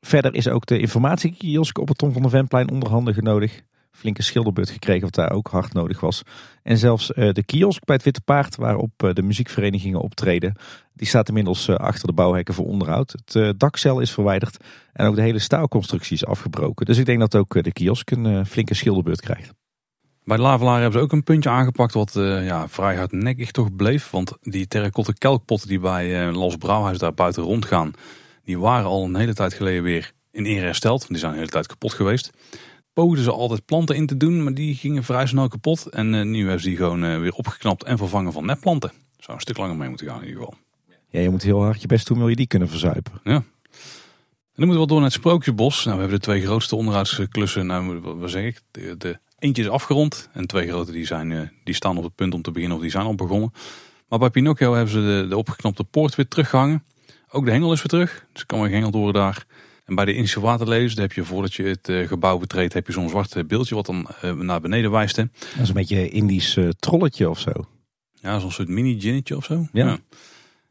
Verder 0.00 0.34
is 0.34 0.48
ook 0.48 0.66
de 0.66 0.78
informatiekiosk 0.78 1.78
op 1.78 1.88
het 1.88 1.98
Tom 1.98 2.12
van 2.12 2.22
de 2.22 2.28
Venplein 2.28 2.70
onderhanden 2.70 3.14
genodigd 3.14 3.62
flinke 3.96 4.22
schilderbeurt 4.22 4.70
gekregen 4.70 5.02
wat 5.02 5.14
daar 5.14 5.32
ook 5.32 5.48
hard 5.48 5.72
nodig 5.72 6.00
was. 6.00 6.22
En 6.62 6.78
zelfs 6.78 7.10
uh, 7.10 7.32
de 7.32 7.42
kiosk 7.42 7.84
bij 7.84 7.94
het 7.94 8.04
Witte 8.04 8.20
Paard 8.20 8.56
waarop 8.56 9.02
uh, 9.04 9.12
de 9.12 9.22
muziekverenigingen 9.22 10.00
optreden. 10.00 10.56
Die 10.92 11.06
staat 11.06 11.28
inmiddels 11.28 11.68
uh, 11.68 11.76
achter 11.76 12.06
de 12.06 12.12
bouwhekken 12.12 12.54
voor 12.54 12.66
onderhoud. 12.66 13.14
Het 13.24 13.60
dakcel 13.60 14.00
is 14.00 14.10
verwijderd 14.10 14.56
en 14.92 15.06
ook 15.06 15.14
de 15.14 15.22
hele 15.22 15.38
staalconstructie 15.38 16.14
is 16.14 16.26
afgebroken. 16.26 16.86
Dus 16.86 16.98
ik 16.98 17.06
denk 17.06 17.20
dat 17.20 17.34
ook 17.34 17.62
de 17.62 17.72
kiosk 17.72 18.10
een 18.10 18.46
flinke 18.46 18.74
schilderbeurt 18.74 19.20
krijgt. 19.20 19.52
Bij 20.24 20.36
de 20.36 20.42
Lavelaar 20.42 20.80
hebben 20.80 20.98
ze 20.98 21.04
ook 21.04 21.12
een 21.12 21.22
puntje 21.22 21.50
aangepakt 21.50 21.94
wat 21.94 22.12
ja, 22.14 22.68
vrij 22.68 22.96
hardnekkig 22.96 23.50
toch 23.50 23.76
bleef. 23.76 24.10
Want 24.10 24.32
die 24.40 24.66
terracotta 24.66 25.12
kelkpotten 25.12 25.68
die 25.68 25.80
bij 25.80 26.32
Los 26.32 26.56
Brouwhuis 26.56 26.98
daar 26.98 27.14
buiten 27.14 27.42
rondgaan... 27.42 27.92
die 28.44 28.58
waren 28.58 28.86
al 28.86 29.04
een 29.04 29.16
hele 29.16 29.34
tijd 29.34 29.54
geleden 29.54 29.82
weer 29.82 30.12
in 30.30 30.44
ere 30.44 30.64
hersteld. 30.64 30.98
Want 30.98 31.10
die 31.10 31.18
zijn 31.18 31.32
een 31.32 31.38
hele 31.38 31.50
tijd 31.50 31.66
kapot 31.66 31.92
geweest 31.92 32.32
poogden 32.96 33.24
ze 33.24 33.32
altijd 33.32 33.64
planten 33.64 33.96
in 33.96 34.06
te 34.06 34.16
doen, 34.16 34.42
maar 34.42 34.54
die 34.54 34.74
gingen 34.74 35.04
vrij 35.04 35.26
snel 35.26 35.48
kapot. 35.48 35.86
En 35.86 36.12
uh, 36.12 36.22
nu 36.22 36.40
hebben 36.40 36.60
ze 36.60 36.68
die 36.68 36.76
gewoon 36.76 37.04
uh, 37.04 37.18
weer 37.18 37.32
opgeknapt 37.32 37.84
en 37.84 37.98
vervangen 37.98 38.32
van 38.32 38.46
nepplanten. 38.46 38.92
Zou 39.18 39.36
een 39.36 39.42
stuk 39.42 39.56
langer 39.56 39.76
mee 39.76 39.88
moeten 39.88 40.06
gaan 40.06 40.20
in 40.20 40.26
ieder 40.26 40.40
geval. 40.40 40.58
Ja, 41.08 41.20
je 41.20 41.30
moet 41.30 41.42
heel 41.42 41.62
hard 41.62 41.80
je 41.80 41.86
best 41.86 42.06
doen, 42.06 42.18
wil 42.18 42.28
je 42.28 42.36
die 42.36 42.46
kunnen 42.46 42.68
verzuipen. 42.68 43.12
Ja. 43.24 43.34
En 43.34 43.44
dan 44.54 44.66
moeten 44.66 44.80
we 44.80 44.86
door 44.86 44.96
naar 44.96 45.06
het 45.06 45.18
Sprookjesbos. 45.18 45.84
Nou, 45.84 45.96
we 45.96 46.02
hebben 46.02 46.20
de 46.20 46.24
twee 46.24 46.42
grootste 46.42 46.76
onderhoudsklussen. 46.76 47.66
Nou, 47.66 48.00
wat 48.00 48.30
zeg 48.30 48.44
ik? 48.44 48.60
De, 48.70 48.96
de 48.96 49.18
eentje 49.38 49.62
is 49.62 49.68
afgerond. 49.68 50.28
En 50.32 50.46
twee 50.46 50.68
grote 50.68 50.92
die, 50.92 51.06
zijn, 51.06 51.30
uh, 51.30 51.40
die 51.64 51.74
staan 51.74 51.96
op 51.96 52.04
het 52.04 52.14
punt 52.14 52.34
om 52.34 52.42
te 52.42 52.50
beginnen 52.50 52.76
of 52.76 52.82
die 52.82 52.92
zijn 52.92 53.06
al 53.06 53.14
begonnen. 53.14 53.52
Maar 54.08 54.18
bij 54.18 54.30
Pinocchio 54.30 54.72
hebben 54.74 54.92
ze 54.92 55.00
de, 55.00 55.26
de 55.28 55.36
opgeknapte 55.36 55.84
poort 55.84 56.14
weer 56.14 56.28
teruggehangen. 56.28 56.84
Ook 57.30 57.44
de 57.44 57.50
hengel 57.50 57.72
is 57.72 57.78
weer 57.78 57.88
terug. 57.88 58.26
Dus 58.32 58.46
kan 58.46 58.58
weer 58.58 58.68
gehengeld 58.68 58.94
worden 58.94 59.22
daar. 59.22 59.46
En 59.86 59.94
bij 59.94 60.04
de 60.04 60.14
Indische 60.14 60.40
waterlelies 60.40 60.94
heb 60.94 61.12
je 61.12 61.24
voordat 61.24 61.54
je 61.54 61.62
het 61.62 61.88
eh, 61.88 62.08
gebouw 62.08 62.38
betreedt, 62.38 62.72
heb 62.72 62.86
je 62.86 62.92
zo'n 62.92 63.08
zwart 63.08 63.48
beeldje 63.48 63.74
wat 63.74 63.86
dan 63.86 64.06
eh, 64.20 64.32
naar 64.32 64.60
beneden 64.60 64.90
wijst. 64.90 65.16
Hè. 65.16 65.24
Dat 65.24 65.62
is 65.62 65.68
een 65.68 65.74
beetje 65.74 66.00
een 66.00 66.10
Indisch 66.10 66.58
trolletje 66.78 67.30
of 67.30 67.38
zo. 67.38 67.52
Ja, 68.20 68.38
zo'n 68.38 68.52
soort 68.52 68.68
mini-ginnetje 68.68 69.36
of 69.36 69.44
zo. 69.44 69.68
Ja. 69.72 69.98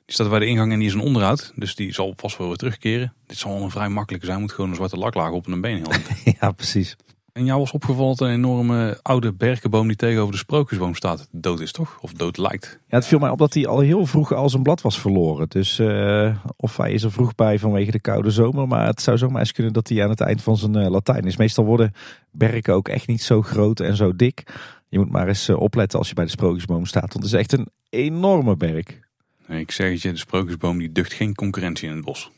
Die 0.06 0.14
staat 0.16 0.30
bij 0.30 0.40
de 0.40 0.46
ingang 0.46 0.72
en 0.72 0.80
die 0.80 0.88
is 0.88 0.94
een 0.94 1.00
onderhoud. 1.00 1.52
Dus 1.56 1.76
die 1.76 1.94
zal 1.94 2.14
vast 2.18 2.38
wel 2.38 2.48
weer 2.48 2.58
terugkeren. 2.58 3.14
Dit 3.26 3.38
zal 3.38 3.54
wel 3.54 3.62
een 3.62 3.72
vrij 3.72 3.90
makkelijke 3.90 4.26
zijn. 4.26 4.40
Moet 4.40 4.52
gewoon 4.52 4.70
een 4.70 4.76
zwarte 4.76 4.98
laklaag 4.98 5.32
op 5.32 5.46
en 5.46 5.52
een 5.52 5.62
been 5.62 5.86
ja, 6.40 6.52
precies. 6.52 6.96
En 7.36 7.46
jou 7.46 7.60
was 7.60 7.72
opgevallen 7.72 8.16
dat 8.16 8.28
een 8.28 8.34
enorme 8.34 9.00
oude 9.02 9.34
berkenboom 9.34 9.88
die 9.88 9.96
tegenover 9.96 10.32
de 10.32 10.38
sprookjesboom 10.38 10.96
staat 10.96 11.28
dood 11.32 11.60
is, 11.60 11.72
toch? 11.72 11.98
Of 12.02 12.14
dood 12.14 12.38
lijkt. 12.38 12.80
Ja, 12.88 12.98
het 12.98 13.06
viel 13.06 13.20
mij 13.20 13.30
op 13.30 13.38
dat 13.38 13.54
hij 13.54 13.68
al 13.68 13.80
heel 13.80 14.06
vroeg 14.06 14.34
al 14.34 14.50
zijn 14.50 14.64
blad 14.64 14.82
was 14.82 15.00
verloren. 15.00 15.50
Dus 15.50 15.80
uh, 15.80 16.36
of 16.56 16.78
hij 16.78 16.92
is 16.92 17.04
er 17.04 17.12
vroeg 17.12 17.36
bij 17.36 17.60
vanwege 17.60 17.92
de 17.92 18.00
koude 18.00 18.32
zomer. 18.32 18.68
Maar 18.68 18.86
het 18.86 19.02
zou 19.02 19.18
zomaar 19.18 19.40
eens 19.40 19.52
kunnen 19.52 19.74
dat 19.74 19.90
hij 19.90 20.04
aan 20.04 20.10
het 20.10 20.22
eind 20.22 20.42
van 20.42 20.58
zijn 20.58 20.78
uh, 20.78 20.90
Latijn 20.90 21.24
is. 21.24 21.38
Meestal 21.38 21.66
worden 21.66 21.94
berken 22.32 22.74
ook 22.74 22.88
echt 22.88 23.08
niet 23.08 23.22
zo 23.22 23.42
groot 23.42 23.80
en 23.80 23.96
zo 23.96 24.16
dik. 24.16 24.44
Je 24.90 25.00
moet 25.00 25.12
maar 25.12 25.28
eens 25.28 25.50
uh, 25.50 25.60
opletten 25.60 26.00
als 26.00 26.08
je 26.08 26.16
bij 26.16 26.26
de 26.26 26.32
sprookjesboom 26.32 26.86
staat. 26.86 27.14
Want 27.14 27.24
het 27.24 27.34
is 27.34 27.40
echt 27.40 27.54
een 27.54 27.70
enorme 27.90 28.58
berk. 28.58 29.00
Nee, 29.48 29.60
ik 29.60 29.72
zeg 29.72 29.92
het 29.92 30.02
je, 30.02 30.12
de 30.12 30.18
sprookjesboom 30.18 30.78
die 30.78 30.92
ducht 30.92 31.14
geen 31.14 31.36
concurrentie 31.36 31.90
in 31.90 31.96
het 31.96 32.06
bos. 32.06 32.32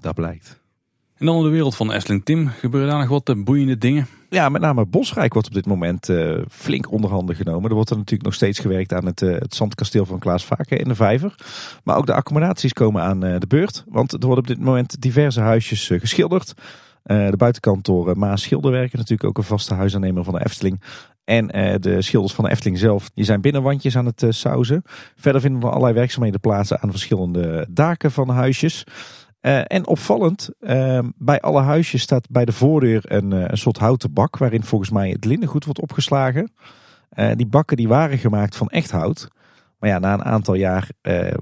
Dat 0.00 0.14
blijkt. 0.14 0.60
En 1.16 1.26
dan 1.26 1.36
in 1.36 1.42
de 1.42 1.48
wereld 1.48 1.76
van 1.76 1.92
Estling 1.92 2.24
Tim 2.24 2.48
gebeuren 2.48 2.90
daar 2.90 3.08
nog 3.08 3.24
wat 3.24 3.44
boeiende 3.44 3.78
dingen. 3.78 4.06
Ja, 4.32 4.48
met 4.48 4.60
name 4.60 4.86
Bosrijk 4.86 5.32
wordt 5.32 5.48
op 5.48 5.54
dit 5.54 5.66
moment 5.66 6.08
uh, 6.08 6.38
flink 6.50 6.90
onderhanden 6.90 7.36
genomen. 7.36 7.68
Er 7.68 7.74
wordt 7.74 7.90
er 7.90 7.96
natuurlijk 7.96 8.24
nog 8.24 8.34
steeds 8.34 8.58
gewerkt 8.58 8.92
aan 8.92 9.06
het, 9.06 9.20
uh, 9.22 9.38
het 9.38 9.54
zandkasteel 9.54 10.06
van 10.06 10.18
Klaas 10.18 10.44
Vaken 10.44 10.78
in 10.78 10.88
de 10.88 10.94
Vijver. 10.94 11.34
Maar 11.84 11.96
ook 11.96 12.06
de 12.06 12.14
accommodaties 12.14 12.72
komen 12.72 13.02
aan 13.02 13.24
uh, 13.24 13.38
de 13.38 13.46
beurt. 13.46 13.84
Want 13.88 14.12
er 14.12 14.18
worden 14.18 14.38
op 14.38 14.46
dit 14.46 14.58
moment 14.58 15.00
diverse 15.00 15.40
huisjes 15.40 15.90
geschilderd. 15.94 16.54
de 17.02 17.34
buitenkant 17.36 17.84
door 17.84 18.18
Maas 18.18 18.42
Schilderwerken, 18.42 18.98
natuurlijk 18.98 19.28
ook 19.28 19.38
een 19.38 19.44
vaste 19.44 19.74
huisaannemer 19.74 20.24
van 20.24 20.34
de 20.34 20.44
Efteling. 20.44 20.82
En 21.24 21.46
de 21.80 22.02
schilders 22.02 22.34
van 22.34 22.44
de 22.44 22.50
Efteling 22.50 22.78
zelf, 22.78 23.10
die 23.14 23.24
zijn 23.24 23.40
binnenwandjes 23.40 23.96
aan 23.96 24.06
het 24.06 24.24
sausen. 24.28 24.82
Verder 25.16 25.40
vinden 25.40 25.62
er 25.62 25.68
allerlei 25.68 25.94
werkzaamheden 25.94 26.40
plaats 26.40 26.74
aan 26.74 26.90
verschillende 26.90 27.66
daken 27.70 28.12
van 28.12 28.28
huisjes. 28.28 28.84
Uh, 29.42 29.60
en 29.66 29.86
opvallend, 29.86 30.50
uh, 30.60 30.98
bij 31.16 31.40
alle 31.40 31.60
huisjes 31.60 32.02
staat 32.02 32.30
bij 32.30 32.44
de 32.44 32.52
voordeur 32.52 33.02
een, 33.04 33.30
uh, 33.30 33.44
een 33.46 33.58
soort 33.58 33.78
houten 33.78 34.12
bak 34.12 34.36
waarin 34.36 34.64
volgens 34.64 34.90
mij 34.90 35.10
het 35.10 35.24
linnengoed 35.24 35.64
wordt 35.64 35.80
opgeslagen. 35.80 36.52
die 37.36 37.46
bakken 37.46 37.76
die 37.76 37.88
waren 37.88 38.18
gemaakt 38.18 38.56
van 38.56 38.68
echt 38.68 38.90
hout. 38.90 39.28
Maar 39.78 39.90
ja, 39.90 39.98
na 39.98 40.12
een 40.12 40.24
aantal 40.24 40.54
jaar 40.54 40.88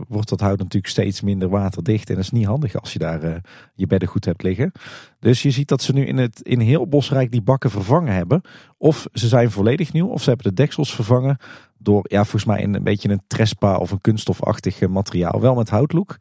wordt 0.09 0.29
dat 0.29 0.41
hout 0.41 0.59
natuurlijk 0.59 0.87
steeds 0.87 1.21
minder 1.21 1.49
waterdicht. 1.49 2.09
En 2.09 2.15
dat 2.15 2.25
is 2.25 2.31
niet 2.31 2.47
handig 2.47 2.81
als 2.81 2.93
je 2.93 2.99
daar 2.99 3.41
je 3.75 3.87
beddengoed 3.87 4.25
hebt 4.25 4.43
liggen. 4.43 4.73
Dus 5.19 5.43
je 5.43 5.51
ziet 5.51 5.69
dat 5.69 5.83
ze 5.83 5.93
nu 5.93 6.07
in, 6.07 6.17
het, 6.17 6.41
in 6.41 6.61
heel 6.61 6.87
Bosrijk 6.87 7.31
die 7.31 7.43
bakken 7.43 7.71
vervangen 7.71 8.15
hebben. 8.15 8.43
Of 8.79 9.07
ze 9.13 9.29
zijn 9.29 9.51
volledig 9.51 9.93
nieuw, 9.93 10.09
of 10.09 10.23
ze 10.23 10.29
hebben 10.29 10.49
de 10.49 10.63
deksels 10.63 10.95
vervangen 10.95 11.37
door 11.79 12.05
ja, 12.09 12.23
volgens 12.23 12.45
mij 12.45 12.63
een, 12.63 12.75
een 12.75 12.83
beetje 12.83 13.09
een 13.09 13.23
trespa 13.27 13.77
of 13.77 13.91
een 13.91 14.01
kunststofachtig 14.01 14.89
materiaal. 14.89 15.41
Wel 15.41 15.55
met 15.55 15.71
houtlook. 15.71 16.17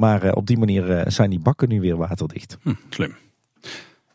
Maar 0.00 0.24
uh, 0.24 0.30
op 0.34 0.46
die 0.46 0.58
manier 0.58 0.90
uh, 0.90 1.02
zijn 1.06 1.30
die 1.30 1.38
bakken 1.38 1.68
nu 1.68 1.80
weer 1.80 1.96
waterdicht. 1.96 2.58
Hm, 2.62 2.74
slim. 2.90 3.16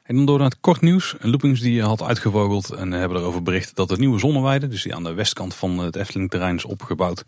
En 0.04 0.16
dan 0.16 0.26
door 0.26 0.38
naar 0.38 0.50
het 0.50 0.60
kort 0.60 0.82
nieuws. 0.82 1.16
Loopings 1.20 1.62
die 1.62 1.82
had 1.82 2.02
uitgevogeld 2.02 2.70
en 2.70 2.92
hebben 2.92 3.18
erover 3.18 3.44
bericht 3.44 3.76
dat 3.76 3.90
de 3.90 3.98
nieuwe 3.98 4.20
zonneweide, 4.20 4.68
dus 4.68 4.84
die 4.84 4.96
aan 4.96 5.04
de 5.04 5.14
westkant 5.14 5.56
van 5.56 5.78
het 5.78 5.96
Efteling 5.96 6.30
terrein 6.30 6.56
is 6.56 6.66
opgebouwd, 6.66 7.24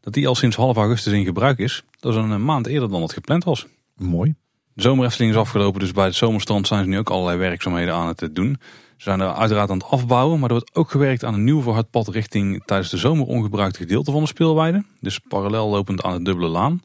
dat 0.00 0.12
die 0.12 0.28
al 0.28 0.34
sinds 0.34 0.56
half 0.56 0.76
augustus 0.76 1.12
in 1.12 1.24
gebruik 1.24 1.58
is. 1.58 1.84
Dat 2.00 2.14
is 2.14 2.18
een 2.18 2.44
maand 2.44 2.66
eerder 2.66 2.88
dan 2.90 3.02
het 3.02 3.12
gepland 3.12 3.44
was. 3.44 3.66
Mooi. 3.96 4.34
De 4.72 4.82
zomerefteling 4.82 5.32
is 5.32 5.38
afgelopen, 5.38 5.80
dus 5.80 5.92
bij 5.92 6.04
het 6.04 6.14
zomerstrand 6.14 6.66
zijn 6.66 6.84
ze 6.84 6.88
nu 6.88 6.98
ook 6.98 7.10
allerlei 7.10 7.38
werkzaamheden 7.38 7.94
aan 7.94 8.06
het 8.06 8.34
doen. 8.34 8.56
Ze 8.96 9.02
zijn 9.02 9.20
er 9.20 9.32
uiteraard 9.32 9.70
aan 9.70 9.78
het 9.78 9.90
afbouwen, 9.90 10.38
maar 10.38 10.48
er 10.48 10.54
wordt 10.54 10.74
ook 10.74 10.90
gewerkt 10.90 11.24
aan 11.24 11.34
een 11.34 11.44
nieuw 11.44 11.62
verhardpad 11.62 12.08
richting 12.08 12.62
tijdens 12.64 12.90
de 12.90 12.96
zomer 12.96 13.26
ongebruikte 13.26 13.78
gedeelte 13.78 14.10
van 14.10 14.20
de 14.20 14.28
speelweide. 14.28 14.84
Dus 15.00 15.18
parallel 15.18 15.68
lopend 15.68 16.02
aan 16.02 16.16
de 16.18 16.24
dubbele 16.24 16.48
laan. 16.48 16.82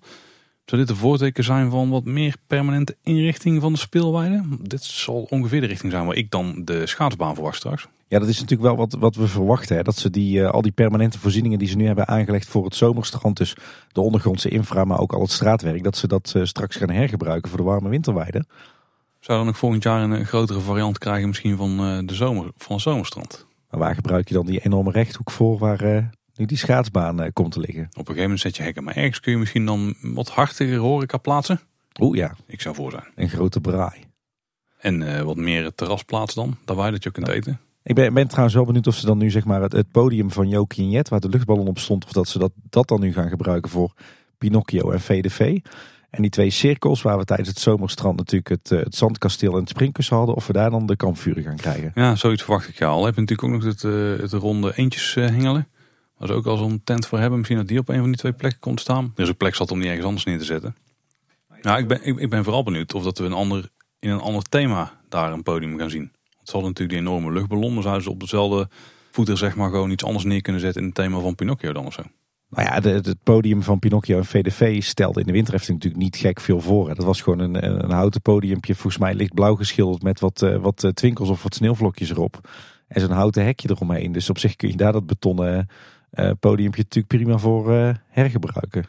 Zou 0.66 0.82
dit 0.82 0.90
een 0.90 0.96
voorteken 0.96 1.44
zijn 1.44 1.70
van 1.70 1.90
wat 1.90 2.06
meer 2.06 2.36
permanente 2.48 2.98
inrichting 3.04 3.62
van 3.62 3.74
de 3.74 3.80
speelweide? 3.80 4.44
Dit 4.62 4.84
zal 4.84 5.28
ongeveer 5.30 5.62
de 5.62 5.68
richting 5.68 5.92
zijn 5.92 6.06
waar 6.06 6.16
ik 6.16 6.32
dan 6.32 6.62
de 6.64 6.88
schaatsbaan 6.88 7.34
verwacht 7.34 7.58
straks. 7.58 7.88
Ja, 8.08 8.20
dat 8.20 8.28
is 8.28 8.40
natuurlijk 8.40 8.70
wel 8.70 8.78
wat, 8.78 8.94
wat 9.00 9.16
we 9.16 9.28
verwachten. 9.28 9.76
Hè? 9.76 9.84
Dat 9.84 9.96
ze 9.96 10.10
die, 10.10 10.40
uh, 10.40 10.50
al 10.50 10.62
die 10.62 10.72
permanente 10.72 11.20
voorzieningen 11.20 11.60
die 11.60 11.68
ze 11.68 11.76
nu 11.76 11.86
hebben 11.86 12.08
aangelegd 12.08 12.48
voor 12.48 12.64
het 12.66 12.76
zomerstrand, 12.76 13.38
dus 13.38 13.56
de 13.92 14.02
ondergrondse 14.02 14.50
infra, 14.50 14.84
maar 14.84 15.00
ook 15.00 15.14
al 15.14 15.22
het 15.22 15.32
straatwerk, 15.32 15.84
dat 15.84 15.98
ze 15.98 16.08
dat 16.08 16.34
uh, 16.38 16.44
straks 16.46 16.76
gaan 16.76 16.90
hergebruiken 16.90 17.50
voor 17.50 17.60
de 17.60 17.66
warme 17.66 17.90
winterweide. 17.90 18.46
Zou 19.20 19.40
dan 19.40 19.48
ook 19.48 19.56
volgend 19.56 19.84
jaar 19.84 20.02
een, 20.02 20.26
grotere 20.26 20.60
variant 20.60 20.98
krijgen 20.98 21.28
misschien 21.28 21.58
van, 21.58 21.72
uh, 21.72 22.08
de 22.08 22.14
zomer, 22.14 22.52
van 22.58 22.76
het 22.76 22.84
zomerstrand? 22.84 23.46
Maar 23.70 23.80
waar 23.80 23.96
gebruik 23.96 24.28
je 24.28 24.34
dan 24.34 24.46
die 24.46 24.60
enorme 24.60 24.92
rechthoek 24.92 25.32
voor 25.32 25.58
waar 25.58 26.12
nu 26.36 26.46
die 26.46 26.58
schaatsbaan 26.58 27.22
uh, 27.22 27.28
komt 27.34 27.52
te 27.52 27.60
liggen. 27.60 27.84
Op 27.84 27.90
een 27.90 28.00
gegeven 28.00 28.22
moment 28.22 28.40
zet 28.40 28.58
je 28.58 28.64
hekken. 28.64 28.84
Maar 28.84 28.96
ergens 28.96 29.20
kun 29.20 29.32
je 29.32 29.38
misschien 29.38 29.66
dan 29.66 29.96
wat 30.02 30.30
hartiger 30.30 30.78
horeca 30.78 31.18
plaatsen. 31.18 31.60
Oeh 32.00 32.18
ja. 32.18 32.36
Ik 32.48 32.62
zou 32.62 32.76
voor 32.76 32.92
zijn. 32.92 33.08
Een 33.16 33.30
grote 33.30 33.62
braai. 33.62 34.04
En 34.80 35.02
uh, 35.02 35.22
wat 35.22 35.38
meer 35.38 35.76
terrasplaats 35.76 36.34
dan. 36.34 36.58
Daar 36.66 36.76
waar 36.76 36.86
je 36.86 36.92
dat 36.92 37.04
je 37.04 37.12
kunt 37.12 37.28
eten. 37.28 37.60
Ik 37.84 37.96
ben, 37.96 38.14
ben, 38.14 38.28
trouwens 38.28 38.56
wel 38.56 38.66
benieuwd 38.66 38.88
of 38.88 38.96
ze 38.96 39.06
dan 39.06 39.18
nu 39.18 39.30
zeg 39.30 39.46
maar 39.46 39.62
het, 39.62 39.72
het 39.72 39.92
podium 39.92 40.32
van 40.32 40.50
Jokie 40.50 40.84
en 40.84 40.90
Jet, 40.90 41.10
waar 41.10 41.20
de 41.20 41.30
luchtballon 41.30 41.68
op 41.68 41.80
stond, 41.80 42.06
of 42.06 42.12
dat 42.12 42.28
ze 42.28 42.40
dat, 42.40 42.52
dat 42.70 42.88
dan 42.88 43.00
nu 43.00 43.14
gaan 43.14 43.30
gebruiken 43.30 43.72
voor 43.72 43.94
Pinocchio 44.38 44.92
en 44.92 45.02
VDV. 45.02 45.60
En 46.10 46.22
die 46.22 46.32
twee 46.32 46.50
cirkels 46.50 47.02
waar 47.02 47.18
we 47.18 47.26
tijdens 47.26 47.50
het 47.50 47.60
zomerstrand 47.60 48.18
natuurlijk 48.18 48.50
het, 48.50 48.72
eh, 48.72 48.80
het 48.80 48.96
zandkasteel 48.96 49.54
en 49.54 49.60
het 49.60 49.70
springkussen 49.70 50.16
hadden. 50.16 50.36
Of 50.36 50.48
we 50.48 50.54
daar 50.54 50.70
dan 50.70 50.86
de 50.86 50.96
kampvuren 50.96 51.44
gaan 51.44 51.56
krijgen. 51.56 51.92
Ja, 51.96 52.16
zoiets 52.16 52.44
verwacht 52.44 52.68
ik 52.68 52.78
ja 52.78 52.88
al. 52.88 53.06
Heb 53.06 53.16
je 53.16 53.22
natuurlijk 53.22 53.54
ook 53.54 53.62
nog 53.62 53.74
het, 53.74 53.84
eh, 53.84 54.22
het 54.22 54.32
ronde 54.32 54.74
eentjes 54.76 55.16
eh, 55.16 55.26
hengelen. 55.26 55.68
Ze 56.20 56.34
ook 56.34 56.46
al 56.46 56.58
zo'n 56.58 56.82
tent 56.84 57.06
voor 57.06 57.20
hebben. 57.20 57.38
Misschien 57.38 57.60
dat 57.60 57.68
die 57.68 57.80
op 57.80 57.90
een 57.90 58.00
van 58.00 58.08
die 58.08 58.18
twee 58.18 58.34
plekken 58.34 58.60
komt 58.60 58.80
staan. 58.80 59.14
Is 59.16 59.28
een 59.28 59.38
plek 59.38 59.56
zat 59.56 59.72
om 59.72 59.80
die 59.80 59.88
ergens 59.88 60.06
anders 60.06 60.26
neer 60.26 60.38
te 60.38 60.46
zetten. 60.46 60.76
Nou, 61.62 61.80
ik 61.80 61.88
ben, 61.88 62.04
ik, 62.04 62.20
ik 62.20 62.30
ben 62.30 62.44
vooral 62.44 62.64
benieuwd 62.64 62.94
of 62.94 63.04
dat 63.04 63.18
we 63.18 63.26
een 63.26 63.34
ander, 63.34 63.70
in 64.00 64.10
een 64.10 64.20
ander 64.20 64.44
thema 64.44 65.00
daar 65.10 65.32
een 65.32 65.44
podium 65.44 65.78
gaan 65.78 65.90
zien. 65.90 66.12
Het 66.40 66.50
zal 66.50 66.62
natuurlijk 66.62 66.90
die 66.90 67.00
enorme 67.00 67.32
luchtballon. 67.32 67.74
Maar 67.74 67.84
zouden 67.84 68.04
ze 68.04 68.10
op 68.10 68.20
dezelfde 68.20 68.70
voeten 69.12 69.38
zeg 69.38 69.56
maar 69.56 69.70
gewoon 69.70 69.92
iets 69.92 70.04
anders 70.04 70.26
neer 70.26 70.42
kunnen 70.42 70.62
zetten 70.62 70.82
in 70.82 70.88
het 70.88 70.96
thema 70.96 71.20
van 71.20 71.36
Pinocchio 71.36 71.74
dan 71.74 71.86
of 71.86 71.94
zo. 71.94 72.02
Nou 72.50 72.68
ja, 72.68 72.90
het 72.90 73.24
podium 73.24 73.64
van 73.64 73.80
Pinocchio 73.80 74.18
en 74.18 74.26
VDV 74.26 74.84
stelde 74.84 75.20
in 75.20 75.26
de 75.26 75.32
winterhefting 75.32 75.78
natuurlijk 75.78 76.04
niet 76.04 76.16
gek 76.16 76.40
veel 76.40 76.60
voor. 76.62 76.96
Dat 76.96 77.06
was 77.06 77.22
gewoon 77.22 77.40
een, 77.40 77.84
een 77.84 77.92
houten 77.92 78.22
podiumpje, 78.22 78.74
volgens 78.74 78.98
mij 78.98 79.14
lichtblauw 79.14 79.56
geschilderd 79.56 80.04
met 80.04 80.20
wat, 80.20 80.42
eh, 80.42 80.56
wat 80.58 80.84
eh, 80.84 80.92
twinkels 80.92 81.30
of 81.30 81.44
wat 81.44 81.56
sneeuwvlokjes 81.56 82.10
erop. 82.10 82.50
En 82.88 83.02
zo'n 83.02 83.12
houten 83.12 83.44
hekje 83.44 83.70
eromheen. 83.70 84.12
Dus 84.12 84.30
op 84.30 84.38
zich 84.38 84.56
kun 84.56 84.70
je 84.70 84.76
daar 84.76 84.92
dat 84.92 85.06
betonnen 85.06 85.68
eh, 86.14 86.32
podiumpje 86.40 86.82
natuurlijk 86.82 87.16
prima 87.16 87.38
voor 87.38 87.74
eh, 87.74 87.96
hergebruiken. 88.08 88.86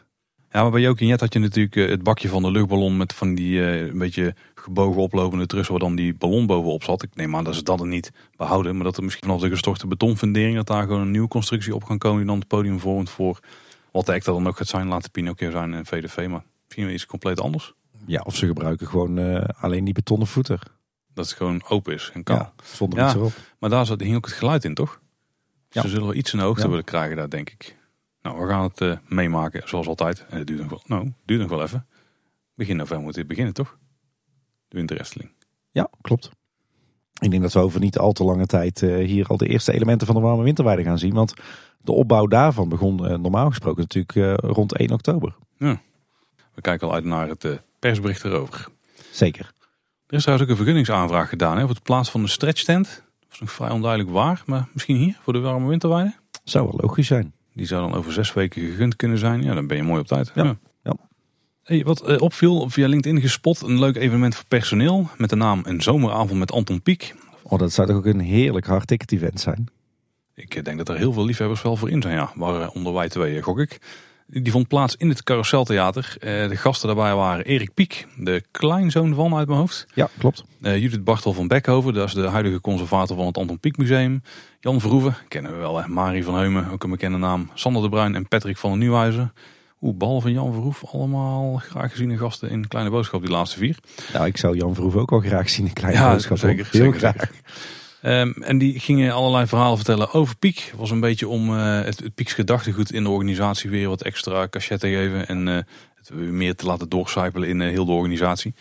Ja, 0.51 0.61
maar 0.61 0.71
bij 0.71 0.81
Jokin 0.81 1.07
Jet 1.07 1.19
had 1.19 1.33
je 1.33 1.39
natuurlijk 1.39 1.75
eh, 1.75 1.89
het 1.89 2.03
bakje 2.03 2.29
van 2.29 2.41
de 2.41 2.51
luchtballon 2.51 2.97
met 2.97 3.13
van 3.13 3.35
die 3.35 3.61
een 3.61 3.97
beetje 3.97 4.35
gebogen 4.55 5.01
oplopende 5.01 5.45
trussen 5.45 5.73
waar 5.73 5.83
dan 5.83 5.95
die 5.95 6.13
ballon 6.13 6.45
bovenop 6.45 6.83
zat. 6.83 7.03
Ik 7.03 7.15
neem 7.15 7.35
aan 7.35 7.43
dat 7.43 7.55
ze 7.55 7.63
dat 7.63 7.79
er 7.79 7.87
niet 7.87 8.11
behouden, 8.35 8.75
maar 8.75 8.83
dat 8.83 8.97
er 8.97 9.03
misschien 9.03 9.27
vanaf 9.27 9.41
de 9.41 9.49
gestorte 9.49 9.87
betonfundering 9.87 10.55
dat 10.55 10.67
daar 10.67 10.83
gewoon 10.83 11.01
een 11.01 11.11
nieuwe 11.11 11.27
constructie 11.27 11.75
op 11.75 11.85
kan 11.85 11.97
komen 11.97 12.17
die 12.17 12.27
dan 12.27 12.39
het 12.39 12.47
podium 12.47 12.79
vormt 12.79 13.09
voor 13.09 13.39
wat 13.91 14.05
de 14.05 14.13
act 14.13 14.25
dan 14.25 14.47
ook 14.47 14.57
gaat 14.57 14.67
zijn. 14.67 14.87
Laat 14.87 15.03
de 15.03 15.09
Pinocchio 15.09 15.51
zijn 15.51 15.73
en 15.73 15.85
VDV, 15.85 16.27
maar 16.29 16.43
misschien 16.65 16.93
iets 16.93 17.05
compleet 17.05 17.41
anders. 17.41 17.73
Ja, 18.05 18.21
of 18.25 18.35
ze 18.35 18.45
gebruiken 18.45 18.87
gewoon 18.87 19.45
alleen 19.55 19.83
die 19.83 19.93
betonnen 19.93 20.27
voeter. 20.27 20.59
Dat 21.13 21.25
het 21.25 21.37
gewoon 21.37 21.63
open 21.67 21.93
is 21.93 22.11
en 22.13 22.23
kan. 22.23 22.35
Ja, 22.35 22.53
zonder 22.63 22.99
Ja. 22.99 23.05
iets 23.05 23.15
erop. 23.15 23.33
Maar 23.59 23.69
daar 23.69 23.85
zat, 23.85 23.99
hing 23.99 24.15
ook 24.15 24.25
het 24.25 24.33
geluid 24.35 24.63
in, 24.63 24.73
toch? 24.73 24.99
Ja. 25.75 25.81
Ze 25.81 25.87
zullen 25.87 26.05
wel 26.05 26.13
iets 26.15 26.33
in 26.33 26.39
de 26.39 26.45
hoogte 26.45 26.61
Ja. 26.63 26.69
willen 26.69 26.83
krijgen 26.83 27.15
daar, 27.15 27.29
denk 27.29 27.49
ik. 27.49 27.75
Nou, 28.21 28.39
we 28.41 28.47
gaan 28.47 28.63
het 28.63 28.81
eh, 28.81 28.97
meemaken, 29.07 29.61
zoals 29.65 29.87
altijd. 29.87 30.25
En 30.29 30.37
het 30.37 30.47
duurt 30.47 30.59
nog 30.59 30.69
wel, 30.69 30.81
nou, 30.85 31.03
het 31.03 31.13
duurt 31.25 31.41
nog 31.41 31.49
wel 31.49 31.61
even. 31.63 31.85
Begin 32.55 32.77
november 32.77 33.05
moet 33.05 33.13
dit 33.15 33.27
beginnen, 33.27 33.53
toch? 33.53 33.77
De 34.67 34.77
winterresteling. 34.77 35.31
Ja, 35.71 35.89
klopt. 36.01 36.29
Ik 37.21 37.29
denk 37.29 37.41
dat 37.41 37.53
we 37.53 37.59
over 37.59 37.79
niet 37.79 37.97
al 37.97 38.11
te 38.11 38.23
lange 38.23 38.45
tijd 38.45 38.81
eh, 38.81 39.05
hier 39.05 39.27
al 39.27 39.37
de 39.37 39.47
eerste 39.47 39.73
elementen 39.73 40.07
van 40.07 40.15
de 40.15 40.21
warme 40.21 40.43
winterweide 40.43 40.83
gaan 40.83 40.99
zien. 40.99 41.13
Want 41.13 41.33
de 41.79 41.91
opbouw 41.91 42.27
daarvan 42.27 42.69
begon 42.69 43.07
eh, 43.07 43.17
normaal 43.17 43.49
gesproken 43.49 43.85
natuurlijk 43.87 44.41
rond 44.41 44.75
1 44.77 44.91
oktober. 44.91 45.35
We 45.57 46.61
kijken 46.61 46.87
al 46.87 46.93
uit 46.93 47.03
naar 47.03 47.27
het 47.27 47.61
persbericht 47.79 48.23
erover. 48.23 48.67
Zeker. 49.11 49.53
Er 50.07 50.15
is 50.15 50.21
trouwens 50.21 50.47
ook 50.49 50.51
een 50.51 50.63
vergunningsaanvraag 50.63 51.29
gedaan 51.29 51.57
hè, 51.57 51.65
voor 51.65 51.75
de 51.75 51.81
plaats 51.81 52.11
van 52.11 52.21
de 52.21 52.27
stretchtent. 52.27 53.03
Was 53.35 53.47
nog 53.47 53.55
vrij 53.55 53.69
onduidelijk 53.69 54.11
waar, 54.11 54.43
maar 54.45 54.67
misschien 54.73 54.95
hier 54.95 55.17
voor 55.21 55.33
de 55.33 55.39
warme 55.39 55.67
winterweide. 55.67 56.13
Zou 56.43 56.65
wel 56.65 56.79
logisch 56.81 57.07
zijn. 57.07 57.33
Die 57.53 57.65
zou 57.65 57.89
dan 57.89 57.97
over 57.97 58.13
zes 58.13 58.33
weken 58.33 58.61
gegund 58.61 58.95
kunnen 58.95 59.17
zijn. 59.17 59.43
Ja, 59.43 59.53
dan 59.53 59.67
ben 59.67 59.77
je 59.77 59.83
mooi 59.83 59.99
op 59.99 60.07
tijd. 60.07 60.31
Ja, 60.35 60.57
ja. 60.83 60.95
Hey, 61.63 61.83
wat 61.83 62.01
eh, 62.01 62.21
opviel, 62.21 62.69
via 62.69 62.87
LinkedIn 62.87 63.21
gespot, 63.21 63.61
een 63.61 63.79
leuk 63.79 63.95
evenement 63.95 64.35
voor 64.35 64.45
personeel. 64.47 65.09
Met 65.17 65.29
de 65.29 65.35
naam 65.35 65.61
Een 65.63 65.81
Zomeravond 65.81 66.39
met 66.39 66.51
Anton 66.51 66.81
Pieck. 66.81 67.15
Oh, 67.43 67.59
dat 67.59 67.71
zou 67.71 67.87
toch 67.87 67.97
ook 67.97 68.05
een 68.05 68.19
heerlijk 68.19 68.65
hard 68.65 68.87
ticket 68.87 69.11
event 69.11 69.39
zijn. 69.39 69.67
Ik 70.33 70.55
eh, 70.55 70.63
denk 70.63 70.77
dat 70.77 70.89
er 70.89 70.97
heel 70.97 71.13
veel 71.13 71.25
liefhebbers 71.25 71.61
wel 71.61 71.75
voor 71.75 71.89
in 71.89 72.01
zijn, 72.01 72.15
ja. 72.15 72.31
Waaronder 72.35 72.93
wij 72.93 73.09
twee, 73.09 73.41
gok 73.41 73.59
ik. 73.59 73.77
Die 74.27 74.51
vond 74.51 74.67
plaats 74.67 74.95
in 74.95 75.09
het 75.09 75.23
Carouseltheater. 75.23 76.15
Eh, 76.19 76.49
de 76.49 76.55
gasten 76.55 76.87
daarbij 76.87 77.15
waren 77.15 77.45
Erik 77.45 77.73
Piek, 77.73 78.07
de 78.17 78.43
kleinzoon 78.51 79.13
van 79.13 79.35
uit 79.35 79.47
mijn 79.47 79.59
hoofd. 79.59 79.85
Ja, 79.93 80.09
klopt. 80.17 80.43
Eh, 80.61 80.77
Judith 80.77 81.03
Bartel 81.03 81.33
van 81.33 81.47
Beckhoven, 81.47 81.93
dat 81.93 82.07
is 82.07 82.13
de 82.13 82.27
huidige 82.27 82.61
conservator 82.61 83.17
van 83.17 83.25
het 83.25 83.37
Anton 83.37 83.59
Pieck 83.59 83.77
Museum. 83.77 84.21
Jan 84.59 84.79
Verhoeven, 84.81 85.15
kennen 85.27 85.51
we 85.51 85.57
wel 85.57 85.77
hè. 85.81 85.87
Marie 85.87 86.23
van 86.23 86.35
Heumen, 86.35 86.69
ook 86.71 86.83
een 86.83 86.89
bekende 86.89 87.17
naam. 87.17 87.49
Sander 87.53 87.81
de 87.81 87.89
Bruin 87.89 88.15
en 88.15 88.27
Patrick 88.27 88.57
van 88.57 88.69
den 88.69 88.79
Nieuwhuizen. 88.79 89.33
Oeh, 89.81 89.97
behalve 89.97 90.31
Jan 90.31 90.53
Verhoef, 90.53 90.83
allemaal 90.85 91.55
graag 91.55 91.91
geziene 91.91 92.17
gasten 92.17 92.49
in 92.49 92.67
Kleine 92.67 92.89
Boodschap, 92.91 93.21
die 93.21 93.31
laatste 93.31 93.57
vier. 93.57 93.77
Nou, 94.13 94.25
ik 94.25 94.37
zou 94.37 94.55
Jan 94.57 94.73
Verhoeven 94.73 95.01
ook 95.01 95.11
al 95.11 95.19
graag 95.19 95.49
zien. 95.49 95.65
Een 95.65 95.73
kleine 95.73 95.99
Ja, 95.99 96.11
boodschap. 96.11 96.37
zeker, 96.37 96.67
Heel 96.71 96.81
zeker, 96.93 96.99
graag. 96.99 97.31
Ehm, 98.05 98.31
en 98.41 98.57
die 98.57 98.79
gingen 98.79 99.13
allerlei 99.13 99.47
verhalen 99.47 99.77
vertellen 99.77 100.13
over 100.13 100.37
Piek. 100.37 100.59
Het 100.59 100.79
was 100.79 100.91
een 100.91 100.99
beetje 100.99 101.27
om 101.27 101.57
eh, 101.57 101.81
het, 101.81 101.99
het 101.99 102.15
Pieks 102.15 102.33
gedachtegoed 102.33 102.91
in 102.91 103.03
de 103.03 103.09
organisatie 103.09 103.69
weer 103.69 103.87
wat 103.87 104.01
extra 104.01 104.47
cachet 104.47 104.79
te 104.79 104.87
geven. 104.87 105.27
En 105.27 105.47
eh, 105.47 105.55
het 105.95 106.09
weer 106.13 106.33
meer 106.33 106.55
te 106.55 106.65
laten 106.65 106.89
doorcijpelen 106.89 107.49
in 107.49 107.61
eh, 107.61 107.69
heel 107.69 107.85
de 107.85 107.91
organisatie. 107.91 108.53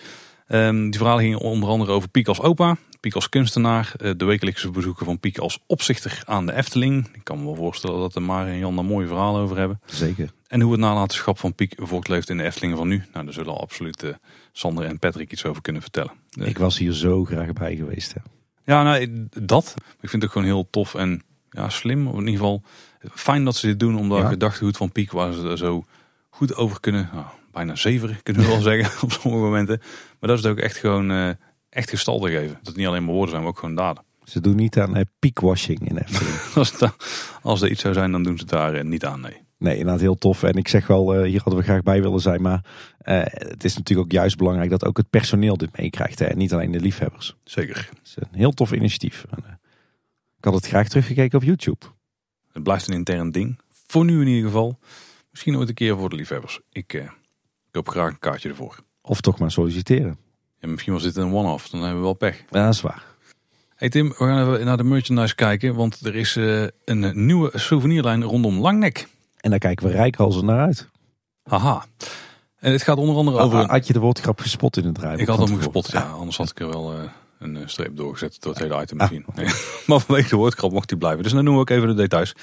Ehm, 0.46 0.82
die 0.82 0.98
verhalen 0.98 1.22
gingen 1.22 1.38
onder 1.38 1.68
andere 1.68 1.92
over 1.92 2.08
Piek 2.08 2.28
als 2.28 2.40
opa, 2.40 2.76
Piek 3.00 3.14
als 3.14 3.28
kunstenaar, 3.28 3.92
de 4.16 4.24
wekelijkse 4.24 4.70
bezoeken 4.70 5.06
van 5.06 5.20
Piek 5.20 5.38
als 5.38 5.58
opzichter 5.66 6.22
aan 6.24 6.46
de 6.46 6.54
Efteling. 6.54 7.08
Ik 7.12 7.24
kan 7.24 7.38
me 7.38 7.44
wel 7.44 7.54
voorstellen 7.54 8.00
dat 8.00 8.12
de 8.12 8.20
Mari 8.20 8.50
en 8.50 8.58
Jan 8.58 8.74
daar 8.74 8.84
mooie 8.84 9.06
verhalen 9.06 9.40
over 9.40 9.56
hebben. 9.56 9.80
Zeker. 9.86 10.30
En 10.46 10.60
hoe 10.60 10.72
het 10.72 10.80
nalatenschap 10.80 11.38
van 11.38 11.54
Piek 11.54 11.74
voortleeft 11.76 12.30
in 12.30 12.36
de 12.36 12.44
Eftelingen 12.44 12.76
van 12.76 12.88
nu. 12.88 13.04
Nou, 13.12 13.24
daar 13.24 13.34
zullen 13.34 13.56
absoluut 13.56 14.14
Sander 14.52 14.84
en 14.84 14.98
Patrick 14.98 15.32
iets 15.32 15.44
over 15.44 15.62
kunnen 15.62 15.82
vertellen. 15.82 16.12
Ik 16.40 16.58
was 16.58 16.78
hier 16.78 16.92
zo 16.92 17.24
graag 17.24 17.52
bij 17.52 17.76
geweest. 17.76 18.14
Hè. 18.14 18.20
Ja, 18.64 18.82
nou, 18.82 19.26
dat. 19.40 19.74
Ik 20.00 20.08
vind 20.08 20.12
het 20.12 20.24
ook 20.24 20.30
gewoon 20.32 20.46
heel 20.46 20.68
tof 20.70 20.94
en 20.94 21.22
ja, 21.50 21.68
slim. 21.68 22.06
Of 22.06 22.12
in 22.14 22.18
ieder 22.18 22.34
geval 22.34 22.62
fijn 23.12 23.44
dat 23.44 23.56
ze 23.56 23.66
dit 23.66 23.80
doen. 23.80 23.96
Omdat 23.96 24.18
Ja. 24.22 24.28
gedachtegoed 24.28 24.76
van 24.76 24.92
Piek 24.92 25.12
waar 25.12 25.32
ze 25.32 25.48
er 25.48 25.58
zo 25.58 25.84
goed 26.30 26.54
over 26.56 26.80
kunnen. 26.80 27.10
Nou, 27.12 27.26
bijna 27.52 27.76
zeveren 27.76 28.22
kunnen 28.22 28.42
we 28.42 28.48
wel 28.48 28.60
zeggen 28.72 29.02
op 29.02 29.12
sommige 29.12 29.44
momenten. 29.44 29.78
Maar 30.20 30.28
dat 30.30 30.38
is 30.38 30.44
het 30.44 30.52
ook 30.52 30.58
echt 30.58 30.76
gewoon 30.76 31.10
eh, 31.10 31.30
echt 31.68 31.90
gestalte 31.90 32.28
geven. 32.30 32.54
Dat 32.54 32.66
het 32.66 32.76
niet 32.76 32.86
alleen 32.86 33.04
maar 33.04 33.12
woorden 33.12 33.30
zijn, 33.30 33.42
maar 33.42 33.50
ook 33.50 33.58
gewoon 33.58 33.74
daden. 33.74 34.04
Ze 34.24 34.40
doen 34.40 34.56
niet 34.56 34.78
aan 34.78 34.96
eh, 34.96 35.02
peakwashing 35.18 35.88
in 35.88 35.96
Efteling. 35.96 36.36
Als, 36.54 36.80
het, 36.80 36.90
als 37.42 37.62
er 37.62 37.70
iets 37.70 37.80
zou 37.80 37.94
zijn, 37.94 38.12
dan 38.12 38.22
doen 38.22 38.36
ze 38.36 38.42
het 38.42 38.52
daar 38.52 38.74
eh, 38.74 38.84
niet 38.84 39.04
aan. 39.04 39.20
Nee. 39.20 39.42
Nee, 39.58 39.76
inderdaad 39.76 40.00
heel 40.00 40.18
tof. 40.18 40.42
En 40.42 40.54
ik 40.54 40.68
zeg 40.68 40.86
wel, 40.86 41.14
eh, 41.14 41.22
hier 41.22 41.40
hadden 41.42 41.56
we 41.56 41.66
graag 41.66 41.82
bij 41.82 42.02
willen 42.02 42.20
zijn. 42.20 42.42
Maar 42.42 42.64
eh, 43.04 43.22
het 43.24 43.64
is 43.64 43.76
natuurlijk 43.76 44.06
ook 44.06 44.12
juist 44.12 44.36
belangrijk 44.36 44.70
dat 44.70 44.84
ook 44.84 44.96
het 44.96 45.10
personeel 45.10 45.56
dit 45.56 45.78
meekrijgt. 45.78 46.18
Hè, 46.18 46.24
en 46.24 46.38
niet 46.38 46.52
alleen 46.52 46.70
de 46.70 46.80
liefhebbers. 46.80 47.36
Zeker. 47.44 47.76
Het 47.76 47.98
is 48.04 48.16
een 48.16 48.28
heel 48.38 48.52
tof 48.52 48.72
initiatief. 48.72 49.26
En, 49.30 49.44
eh, 49.44 49.52
ik 50.38 50.44
had 50.44 50.54
het 50.54 50.66
graag 50.66 50.88
teruggekeken 50.88 51.38
op 51.38 51.44
YouTube. 51.44 51.84
Het 52.52 52.62
blijft 52.62 52.88
een 52.88 52.94
intern 52.94 53.30
ding. 53.30 53.58
Voor 53.86 54.04
nu 54.04 54.20
in 54.20 54.26
ieder 54.26 54.44
geval. 54.44 54.78
Misschien 55.30 55.56
ooit 55.56 55.68
een 55.68 55.74
keer 55.74 55.96
voor 55.96 56.08
de 56.08 56.16
liefhebbers. 56.16 56.60
Ik 56.72 56.94
eh, 56.94 57.08
koop 57.70 57.88
graag 57.88 58.08
een 58.08 58.18
kaartje 58.18 58.48
ervoor. 58.48 58.78
Of 59.02 59.20
toch 59.20 59.38
maar 59.38 59.50
solliciteren. 59.50 60.18
En 60.58 60.70
misschien 60.70 60.92
was 60.92 61.02
dit 61.02 61.16
een 61.16 61.34
one-off. 61.34 61.68
Dan 61.68 61.80
hebben 61.80 61.98
we 61.98 62.04
wel 62.04 62.14
pech. 62.14 62.44
Ja, 62.50 62.64
dat 62.64 62.74
is 62.74 62.80
waar. 62.80 63.04
Hey 63.74 63.88
Tim, 63.88 64.08
we 64.08 64.14
gaan 64.14 64.52
even 64.52 64.64
naar 64.64 64.76
de 64.76 64.84
merchandise 64.84 65.34
kijken. 65.34 65.74
Want 65.74 66.00
er 66.06 66.14
is 66.14 66.34
een 66.84 67.26
nieuwe 67.26 67.50
souvenirlijn 67.58 68.22
rondom 68.22 68.58
Langnek. 68.58 69.08
En 69.44 69.50
daar 69.50 69.58
kijken 69.58 69.86
we 69.86 69.92
rijkhalzen 69.92 70.44
naar 70.44 70.60
uit. 70.66 70.88
Haha. 71.42 71.84
En 72.58 72.72
het 72.72 72.82
gaat 72.82 72.96
onder 72.96 73.16
andere 73.16 73.38
over... 73.38 73.58
Een- 73.58 73.68
Had 73.70 73.86
je 73.86 73.92
de 73.92 73.98
woordgrap 73.98 74.40
gespot 74.40 74.76
in 74.76 74.84
het 74.84 74.98
rijden? 74.98 75.20
Ik 75.20 75.26
had 75.26 75.48
hem 75.48 75.56
gespot, 75.56 75.90
ja. 75.90 76.00
Anders 76.02 76.36
had 76.36 76.50
ik 76.50 76.60
er 76.60 76.68
wel 76.68 76.92
eh, 76.92 76.98
een 77.38 77.56
eh, 77.56 77.62
streep 77.66 77.96
doorgezet 77.96 78.36
door 78.40 78.52
het 78.52 78.62
hele 78.62 78.82
item 78.82 78.96
misschien. 78.96 79.24
Ah. 79.26 79.34
Nee. 79.36 79.46
maar 79.86 80.00
vanwege 80.00 80.28
de 80.28 80.36
woordgrap 80.36 80.72
mocht 80.72 80.90
hij 80.90 80.98
blijven. 80.98 81.22
Dus 81.22 81.32
dan 81.32 81.44
noemen 81.44 81.64
we 81.64 81.70
ook 81.70 81.76
even 81.78 81.96
de 81.96 82.02
details. 82.02 82.34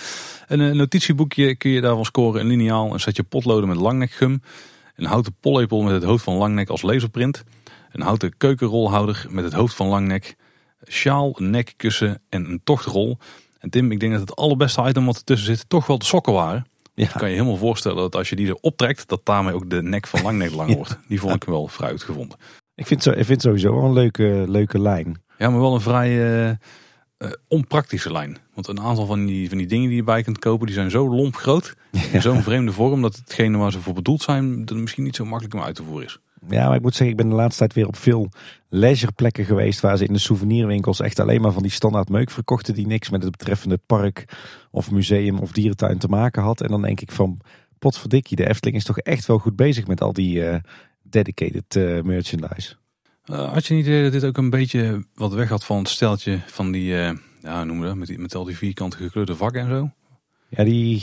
Een 0.48 0.62
eh, 0.62 0.72
notitieboekje 0.72 1.56
kun 1.56 1.72
je 1.72 1.82
daarvan 1.82 2.06
scoren. 2.06 2.42
Een 2.42 2.48
liniaal, 2.48 2.94
een 2.94 3.00
setje 3.00 3.24
potloden 3.24 3.68
met 3.70 3.78
langnekgum. 3.78 4.42
Een 4.96 5.06
houten 5.06 5.36
pollepel 5.40 5.82
met 5.82 5.94
het 5.94 6.04
hoofd 6.04 6.24
van 6.24 6.36
Langnek 6.36 6.70
als 6.70 6.82
laserprint. 6.82 7.44
Een 7.92 8.02
houten 8.02 8.38
keukenrolhouder 8.38 9.26
met 9.30 9.44
het 9.44 9.54
hoofd 9.54 9.76
van 9.76 9.88
Langnek. 9.88 10.36
Sjaal, 10.90 11.36
nekkussen 11.38 12.22
en 12.30 12.46
een 12.46 12.62
tochtrol. 12.64 13.18
En 13.60 13.70
Tim, 13.70 13.92
ik 13.92 14.00
denk 14.00 14.12
dat 14.12 14.22
het 14.22 14.36
allerbeste 14.36 14.84
item 14.88 15.06
wat 15.06 15.16
ertussen 15.16 15.56
zit 15.56 15.70
toch 15.70 15.88
wel 15.88 15.98
de 15.98 16.06
sokken 16.06 16.34
waren. 16.34 16.66
Ja, 16.94 17.04
Ik 17.04 17.12
kan 17.12 17.30
je 17.30 17.36
helemaal 17.36 17.58
voorstellen 17.58 17.98
dat 17.98 18.16
als 18.16 18.30
je 18.30 18.36
die 18.36 18.48
erop 18.48 18.78
trekt, 18.78 19.08
dat 19.08 19.26
daarmee 19.26 19.54
ook 19.54 19.70
de 19.70 19.82
nek 19.82 20.08
van 20.08 20.22
Langnek 20.22 20.52
lang 20.52 20.76
wordt. 20.80 20.98
Die 21.08 21.20
vond 21.20 21.36
ik 21.36 21.44
wel 21.44 21.68
vrij 21.68 21.90
uitgevonden. 21.90 22.38
ik 22.76 22.88
vind, 22.88 23.04
zo, 23.04 23.12
ik 23.12 23.26
vind 23.26 23.42
sowieso 23.42 23.74
wel 23.76 23.84
een 23.84 23.94
leuke, 23.94 24.46
leuke 24.48 24.80
lijn. 24.80 25.22
Ja, 25.38 25.50
maar 25.50 25.60
wel 25.60 25.74
een 25.74 25.82
vrij 25.82 26.50
eh, 27.18 27.30
onpraktische 27.48 28.12
lijn. 28.12 28.38
Want 28.54 28.68
een 28.68 28.82
aantal 28.82 29.06
van 29.06 29.26
die, 29.26 29.50
van 29.50 29.58
die 29.58 29.68
dingen 29.68 29.88
die 29.88 29.98
je 29.98 30.04
bij 30.04 30.24
kunt 30.24 30.40
kopen, 30.40 30.66
die 30.66 30.76
zijn 30.76 30.92
zo 30.92 31.10
lomp 31.10 31.36
groot. 31.36 31.76
In 32.14 32.22
zo'n 32.22 32.44
vreemde 32.44 32.72
vorm, 32.72 33.02
dat 33.02 33.16
hetgene 33.16 33.58
waar 33.58 33.72
ze 33.72 33.82
voor 33.82 33.94
bedoeld 33.94 34.22
zijn, 34.22 34.66
dat 34.66 34.78
misschien 34.78 35.04
niet 35.04 35.16
zo 35.16 35.26
makkelijk 35.26 35.56
om 35.56 35.62
uit 35.62 35.76
te 35.76 35.84
voeren 35.84 36.06
is. 36.06 36.20
Ja, 36.50 36.68
maar 36.68 36.76
ik 36.76 36.82
moet 36.82 36.96
zeggen, 36.96 37.10
ik 37.10 37.22
ben 37.22 37.30
de 37.30 37.36
laatste 37.36 37.60
tijd 37.60 37.74
weer 37.74 37.88
op 37.88 37.96
veel 37.96 38.30
leisureplekken 38.70 39.46
geweest 39.46 39.80
waar 39.80 39.98
ze 39.98 40.06
in 40.06 40.14
de 40.14 40.20
souvenirwinkels 40.20 41.00
echt 41.00 41.20
alleen 41.20 41.42
maar 41.42 41.52
van 41.52 41.62
die 41.62 41.72
standaard 41.72 42.10
meuk 42.10 42.30
verkochten 42.30 42.74
die 42.74 42.88
niks 42.88 43.10
met 43.10 43.24
het 43.24 43.32
betreffende 43.32 43.80
park 43.86 44.26
of 44.72 44.92
museum 44.92 45.40
of 45.40 45.52
dierentuin 45.52 45.98
te 45.98 46.08
maken 46.08 46.42
had. 46.42 46.62
En 46.62 46.68
dan 46.68 46.82
denk 46.82 47.02
ik 47.02 47.12
van, 47.12 47.42
potverdikkie, 47.80 48.38
de 48.38 48.50
Efteling 48.50 48.78
is 48.78 48.84
toch 48.84 49.00
echt 49.00 49.26
wel 49.26 49.38
goed 49.38 49.56
bezig 49.56 49.88
met 49.88 50.02
al 50.02 50.14
die 50.14 50.46
eh, 50.46 50.60
dedicated 51.02 51.76
eh, 51.76 52.02
merchandise. 52.02 52.76
Eh, 53.24 53.54
had 53.54 53.66
je 53.66 53.74
niet 53.74 53.86
idee 53.86 54.04
dat 54.04 54.12
dit 54.12 54.26
ook 54.26 54.38
een 54.38 54.50
beetje 54.50 55.06
wat 55.14 55.34
weg 55.34 55.50
had 55.50 55.66
van 55.66 55.78
het 55.78 55.90
steltje 55.90 56.40
van 56.46 56.72
die, 56.72 56.86
ja, 57.42 57.66
we 57.66 57.80
dat, 57.80 57.96
met, 57.96 58.08
die, 58.08 58.20
met 58.20 58.36
al 58.36 58.44
die 58.44 58.58
vierkante 58.58 58.98
gekleurde 58.98 59.36
vakken 59.36 59.62
en 59.62 59.70
zo? 59.70 59.92
Ja, 60.50 60.64
die 60.64 61.00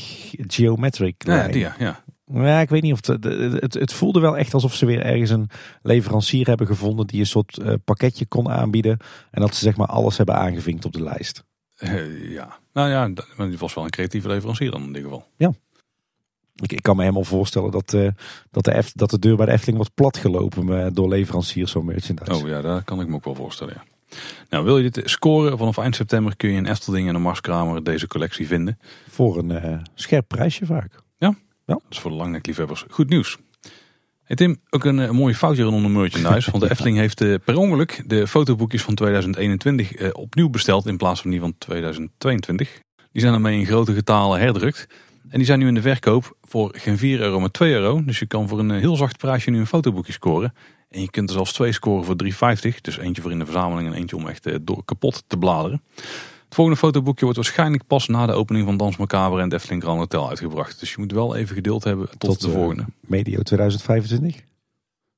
geometric 0.47 1.25
Ja, 1.25 1.49
die, 1.49 1.59
ja, 1.59 1.75
ja. 1.79 2.05
Ja, 2.33 2.61
ik 2.61 2.69
weet 2.69 2.83
niet 2.83 2.93
of 2.93 3.07
het, 3.07 3.25
het, 3.63 3.75
het 3.75 3.93
voelde 3.93 4.21
wel 4.21 4.37
echt 4.37 4.55
alsof 4.55 4.75
ze 4.75 4.87
weer 4.87 5.01
ergens 5.01 5.31
een 5.31 5.51
leverancier 5.83 6.47
hebben 6.47 6.67
gevonden 6.67 7.07
die 7.07 7.21
een 7.21 7.27
soort 7.27 7.59
uh, 7.63 7.75
pakketje 7.85 8.27
kon 8.27 8.51
aanbieden. 8.51 8.99
En 9.31 9.41
dat 9.41 9.55
ze 9.55 9.61
zeg 9.61 9.77
maar 9.77 9.87
alles 9.87 10.17
hebben 10.17 10.35
aangevinkt 10.35 10.85
op 10.85 10.93
de 10.93 11.03
lijst. 11.03 11.45
Uh, 11.79 12.33
ja, 12.33 12.59
nou 12.73 12.89
ja, 12.89 13.11
het 13.37 13.59
was 13.59 13.75
wel 13.75 13.85
een 13.85 13.91
creatieve 13.91 14.29
leverancier 14.29 14.71
dan 14.71 14.81
in 14.81 14.87
ieder 14.87 15.03
geval. 15.03 15.27
Ja. 15.37 15.53
Ik, 16.55 16.73
ik 16.73 16.83
kan 16.83 16.97
me 16.97 17.03
helemaal 17.03 17.25
voorstellen 17.25 17.71
dat, 17.71 17.93
uh, 17.93 18.09
dat, 18.51 18.65
de 18.65 18.83
F, 18.83 18.93
dat 18.93 19.11
de 19.11 19.19
deur 19.19 19.37
bij 19.37 19.47
de 19.47 19.53
Efteling 19.53 19.77
wordt 19.77 19.95
platgelopen 19.95 20.95
door 20.95 21.09
leveranciers 21.09 21.71
zo'n 21.71 21.85
merchandise. 21.85 22.35
Oh 22.35 22.49
ja, 22.49 22.61
daar 22.61 22.83
kan 22.83 23.01
ik 23.01 23.09
me 23.09 23.15
ook 23.15 23.25
wel 23.25 23.35
voorstellen, 23.35 23.75
ja. 23.77 23.85
Nou, 24.51 24.65
wil 24.65 24.79
je 24.79 24.91
dit 24.91 25.11
scoren? 25.11 25.59
Vanaf 25.59 25.79
eind 25.79 25.97
september 25.97 26.37
kun 26.37 26.51
je 26.51 26.57
in 26.57 26.67
Efteling 26.67 27.07
en 27.07 27.13
de 27.13 27.19
Marskramer 27.19 27.85
deze 27.85 28.07
collectie 28.07 28.47
vinden. 28.47 28.79
Voor 29.09 29.39
een 29.39 29.87
scherp 29.95 30.29
prijsje 30.29 30.67
vaak. 30.67 31.07
Ja, 31.69 31.81
is 31.91 31.99
voor 31.99 32.11
de 32.11 32.17
langnekliefhebbers 32.17 32.85
goed 32.91 33.09
nieuws. 33.09 33.39
Hey 34.23 34.37
Tim, 34.37 34.61
ook 34.71 34.85
een, 34.85 34.99
een 34.99 35.15
mooie 35.15 35.35
foutje 35.35 35.63
rondom 35.63 35.93
merchandise. 35.93 36.51
Want 36.51 36.63
de 36.63 36.71
Efteling 36.73 36.97
heeft 36.97 37.21
uh, 37.21 37.35
per 37.45 37.57
ongeluk 37.57 38.03
de 38.07 38.27
fotoboekjes 38.27 38.83
van 38.83 38.95
2021 38.95 40.01
uh, 40.01 40.09
opnieuw 40.13 40.49
besteld 40.49 40.87
in 40.87 40.97
plaats 40.97 41.21
van 41.21 41.31
die 41.31 41.41
van 41.41 41.55
2022. 41.59 42.81
Die 43.13 43.21
zijn 43.21 43.33
daarmee 43.33 43.59
in 43.59 43.67
grote 43.67 43.95
getalen 43.95 44.41
herdrukt. 44.41 44.87
En 45.29 45.39
die 45.39 45.47
zijn 45.47 45.59
nu 45.59 45.67
in 45.67 45.75
de 45.75 45.81
verkoop 45.81 46.37
voor 46.43 46.75
geen 46.77 46.99
4 46.99 47.21
euro, 47.21 47.41
maar 47.41 47.51
2 47.51 47.73
euro. 47.73 48.05
Dus 48.05 48.19
je 48.19 48.27
kan 48.27 48.49
voor 48.49 48.59
een 48.59 48.71
heel 48.71 48.97
zacht 48.97 49.19
prijsje 49.19 49.51
nu 49.51 49.59
een 49.59 49.67
fotoboekje 49.67 50.13
scoren. 50.13 50.55
En 50.91 51.01
je 51.01 51.11
kunt 51.11 51.29
er 51.29 51.35
zelfs 51.35 51.53
twee 51.53 51.73
scoren 51.73 52.05
voor 52.05 52.17
3,50. 52.25 52.81
Dus 52.81 52.99
eentje 52.99 53.23
voor 53.23 53.31
in 53.31 53.39
de 53.39 53.45
verzameling 53.45 53.89
en 53.89 53.95
eentje 53.95 54.17
om 54.17 54.29
echt 54.29 54.47
eh, 54.47 54.55
door 54.63 54.85
kapot 54.85 55.25
te 55.27 55.37
bladeren. 55.37 55.83
Het 56.49 56.57
volgende 56.57 56.81
fotoboekje 56.81 57.25
wordt 57.25 57.39
waarschijnlijk 57.41 57.87
pas 57.87 58.09
na 58.09 58.27
de 58.27 58.33
opening 58.33 58.65
van 58.65 58.77
Dans 58.77 58.97
Macabre 58.97 59.41
en 59.41 59.49
Defling 59.49 59.83
Grand 59.83 59.99
Hotel 59.99 60.29
uitgebracht. 60.29 60.81
Dus 60.81 60.91
je 60.91 60.97
moet 60.99 61.13
wel 61.13 61.37
even 61.37 61.55
geduld 61.55 61.85
hebben 61.85 62.09
tot, 62.19 62.41
de 62.41 62.51
volgende. 62.51 62.83
Uh, 62.83 62.89
medio 63.01 63.43
2025? 63.43 64.43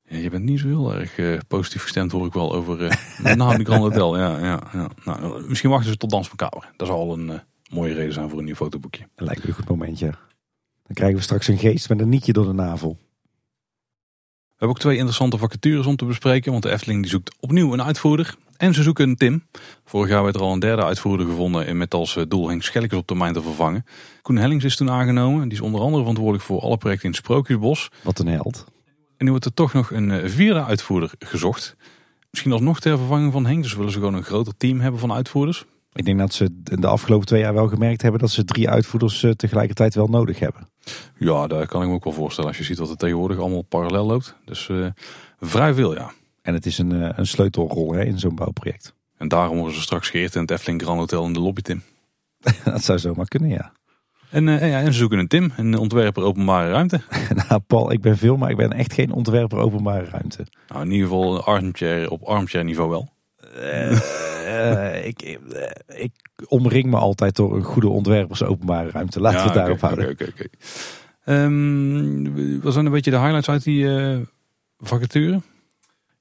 Ja, 0.08 0.16
je 0.16 0.30
bent 0.30 0.44
niet 0.44 0.60
zo 0.60 0.66
heel 0.66 0.94
erg 0.94 1.18
uh, 1.18 1.38
positief 1.48 1.82
gestemd 1.82 2.12
hoor 2.12 2.26
ik 2.26 2.32
wel 2.32 2.52
over 2.54 2.82
uh, 2.82 2.90
na 3.34 3.56
de 3.56 3.64
Grand 3.64 3.82
Hotel. 3.82 4.18
Ja, 4.18 4.38
ja, 4.38 4.60
ja. 4.72 4.90
Nou, 5.04 5.48
misschien 5.48 5.70
wachten 5.70 5.90
ze 5.90 5.96
tot 5.96 6.10
Dans 6.10 6.28
Macabre. 6.28 6.66
Dat 6.76 6.86
zal 6.86 6.98
al 6.98 7.12
een 7.12 7.40
mooie 7.70 7.94
reden 7.94 8.12
zijn 8.12 8.28
voor 8.28 8.38
een 8.38 8.44
nieuw 8.44 8.54
fotoboekje. 8.54 9.08
Dat 9.14 9.26
lijkt 9.26 9.42
me 9.42 9.48
een 9.48 9.54
goed 9.54 9.68
momentje. 9.68 10.06
Dan 10.86 10.94
krijgen 10.94 11.16
we 11.16 11.22
straks 11.22 11.48
een 11.48 11.58
geest 11.58 11.88
met 11.88 12.00
een 12.00 12.08
nietje 12.08 12.32
door 12.32 12.46
de 12.46 12.52
navel. 12.52 12.98
We 14.60 14.66
hebben 14.66 14.68
ook 14.68 14.78
twee 14.78 14.96
interessante 14.96 15.38
vacatures 15.38 15.86
om 15.86 15.96
te 15.96 16.04
bespreken. 16.04 16.50
Want 16.50 16.62
de 16.62 16.70
Efteling 16.70 17.00
die 17.00 17.10
zoekt 17.10 17.34
opnieuw 17.40 17.72
een 17.72 17.82
uitvoerder. 17.82 18.36
En 18.60 18.74
ze 18.74 18.82
zoeken 18.82 19.08
een 19.08 19.16
Tim. 19.16 19.42
Vorig 19.84 20.10
jaar 20.10 20.22
werd 20.22 20.34
er 20.34 20.40
al 20.40 20.52
een 20.52 20.58
derde 20.58 20.84
uitvoerder 20.84 21.26
gevonden. 21.26 21.76
Met 21.76 21.94
als 21.94 22.16
eh, 22.16 22.24
doel 22.28 22.48
Henk 22.48 22.62
Schelkes 22.62 22.98
op 22.98 23.06
termijn 23.06 23.32
te 23.32 23.42
vervangen. 23.42 23.84
Koen 24.22 24.36
Hellings 24.36 24.64
is 24.64 24.76
toen 24.76 24.90
aangenomen. 24.90 25.42
Die 25.42 25.58
is 25.58 25.60
onder 25.60 25.80
andere 25.80 25.98
verantwoordelijk 25.98 26.44
voor 26.44 26.60
alle 26.60 26.76
projecten 26.76 27.04
in 27.04 27.10
het 27.10 27.24
Sprookjesbos. 27.24 27.90
Wat 28.02 28.18
een 28.18 28.26
held. 28.26 28.64
En 29.16 29.24
nu 29.24 29.30
wordt 29.30 29.44
er 29.44 29.54
toch 29.54 29.72
nog 29.72 29.90
een 29.90 30.10
eh, 30.10 30.28
vierde 30.28 30.64
uitvoerder 30.64 31.12
gezocht. 31.18 31.76
Misschien 32.30 32.52
alsnog 32.52 32.80
ter 32.80 32.98
vervanging 32.98 33.32
van 33.32 33.46
Henk. 33.46 33.62
Dus 33.62 33.74
willen 33.74 33.92
ze 33.92 33.98
gewoon 33.98 34.14
een 34.14 34.22
groter 34.22 34.56
team 34.56 34.80
hebben 34.80 35.00
van 35.00 35.12
uitvoerders. 35.12 35.64
Ik 35.92 36.04
denk 36.04 36.18
dat 36.18 36.34
ze 36.34 36.48
de 36.62 36.86
afgelopen 36.86 37.26
twee 37.26 37.40
jaar 37.40 37.54
wel 37.54 37.68
gemerkt 37.68 38.02
hebben 38.02 38.20
dat 38.20 38.30
ze 38.30 38.44
drie 38.44 38.70
uitvoerders 38.70 39.22
eh, 39.22 39.30
tegelijkertijd 39.30 39.94
wel 39.94 40.06
nodig 40.06 40.38
hebben. 40.38 40.68
Ja, 41.18 41.46
daar 41.46 41.66
kan 41.66 41.82
ik 41.82 41.88
me 41.88 41.94
ook 41.94 42.04
wel 42.04 42.12
voorstellen 42.12 42.48
als 42.48 42.58
je 42.58 42.64
ziet 42.64 42.76
dat 42.76 42.88
het 42.88 42.98
tegenwoordig 42.98 43.38
allemaal 43.38 43.62
parallel 43.62 44.06
loopt. 44.06 44.36
Dus 44.44 44.68
uh, 44.68 44.86
vrij 45.40 45.74
veel, 45.74 45.94
ja. 45.94 46.12
En 46.50 46.56
het 46.56 46.66
is 46.66 46.78
een, 46.78 47.02
eh, 47.02 47.08
een 47.16 47.26
sleutelrol 47.26 47.92
hè, 47.92 48.04
in 48.04 48.18
zo'n 48.18 48.34
bouwproject. 48.34 48.94
En 49.16 49.28
daarom 49.28 49.56
worden 49.56 49.74
ze 49.74 49.80
straks 49.80 50.10
geëerd 50.10 50.34
in 50.34 50.40
het 50.40 50.50
Efteling 50.50 50.82
Grand 50.82 50.98
Hotel 50.98 51.26
in 51.26 51.32
de 51.32 51.40
lobby, 51.40 51.60
Tim. 51.60 51.82
dat 52.64 52.84
zou 52.84 52.98
zomaar 52.98 53.28
kunnen, 53.28 53.48
ja. 53.48 53.72
En, 54.30 54.46
uh, 54.46 54.70
ja, 54.70 54.80
en 54.80 54.92
ze 54.92 54.98
zoeken 54.98 55.18
een 55.18 55.28
Tim, 55.28 55.52
een 55.56 55.78
ontwerper 55.78 56.22
openbare 56.22 56.70
ruimte. 56.70 57.00
nou, 57.48 57.60
Paul, 57.60 57.92
ik 57.92 58.00
ben 58.00 58.18
veel, 58.18 58.36
maar 58.36 58.50
ik 58.50 58.56
ben 58.56 58.72
echt 58.72 58.92
geen 58.92 59.12
ontwerper 59.12 59.58
openbare 59.58 60.04
ruimte. 60.04 60.46
Nou, 60.68 60.84
in 60.84 60.90
ieder 60.90 61.08
geval 61.08 61.44
armchair, 61.44 62.10
op 62.10 62.22
armchair 62.22 62.64
niveau 62.64 62.90
wel. 62.90 63.12
Uh, 63.56 65.06
ik, 65.06 65.38
ik 65.86 66.12
omring 66.48 66.90
me 66.90 66.96
altijd 66.96 67.36
door 67.36 67.56
een 67.56 67.62
goede 67.62 67.88
ontwerpers 67.88 68.42
openbare 68.42 68.90
ruimte. 68.90 69.20
Laten 69.20 69.38
we 69.38 69.44
het 69.44 69.54
daarop 69.54 69.80
houden. 69.80 70.10
Oké, 70.10 70.24
oké, 70.24 70.46
ehm, 71.24 72.60
wat 72.60 72.72
zijn 72.72 72.86
een 72.86 72.92
beetje 72.92 73.10
de 73.10 73.18
highlights 73.18 73.48
uit 73.48 73.64
die 73.64 73.86
vacature? 74.78 75.40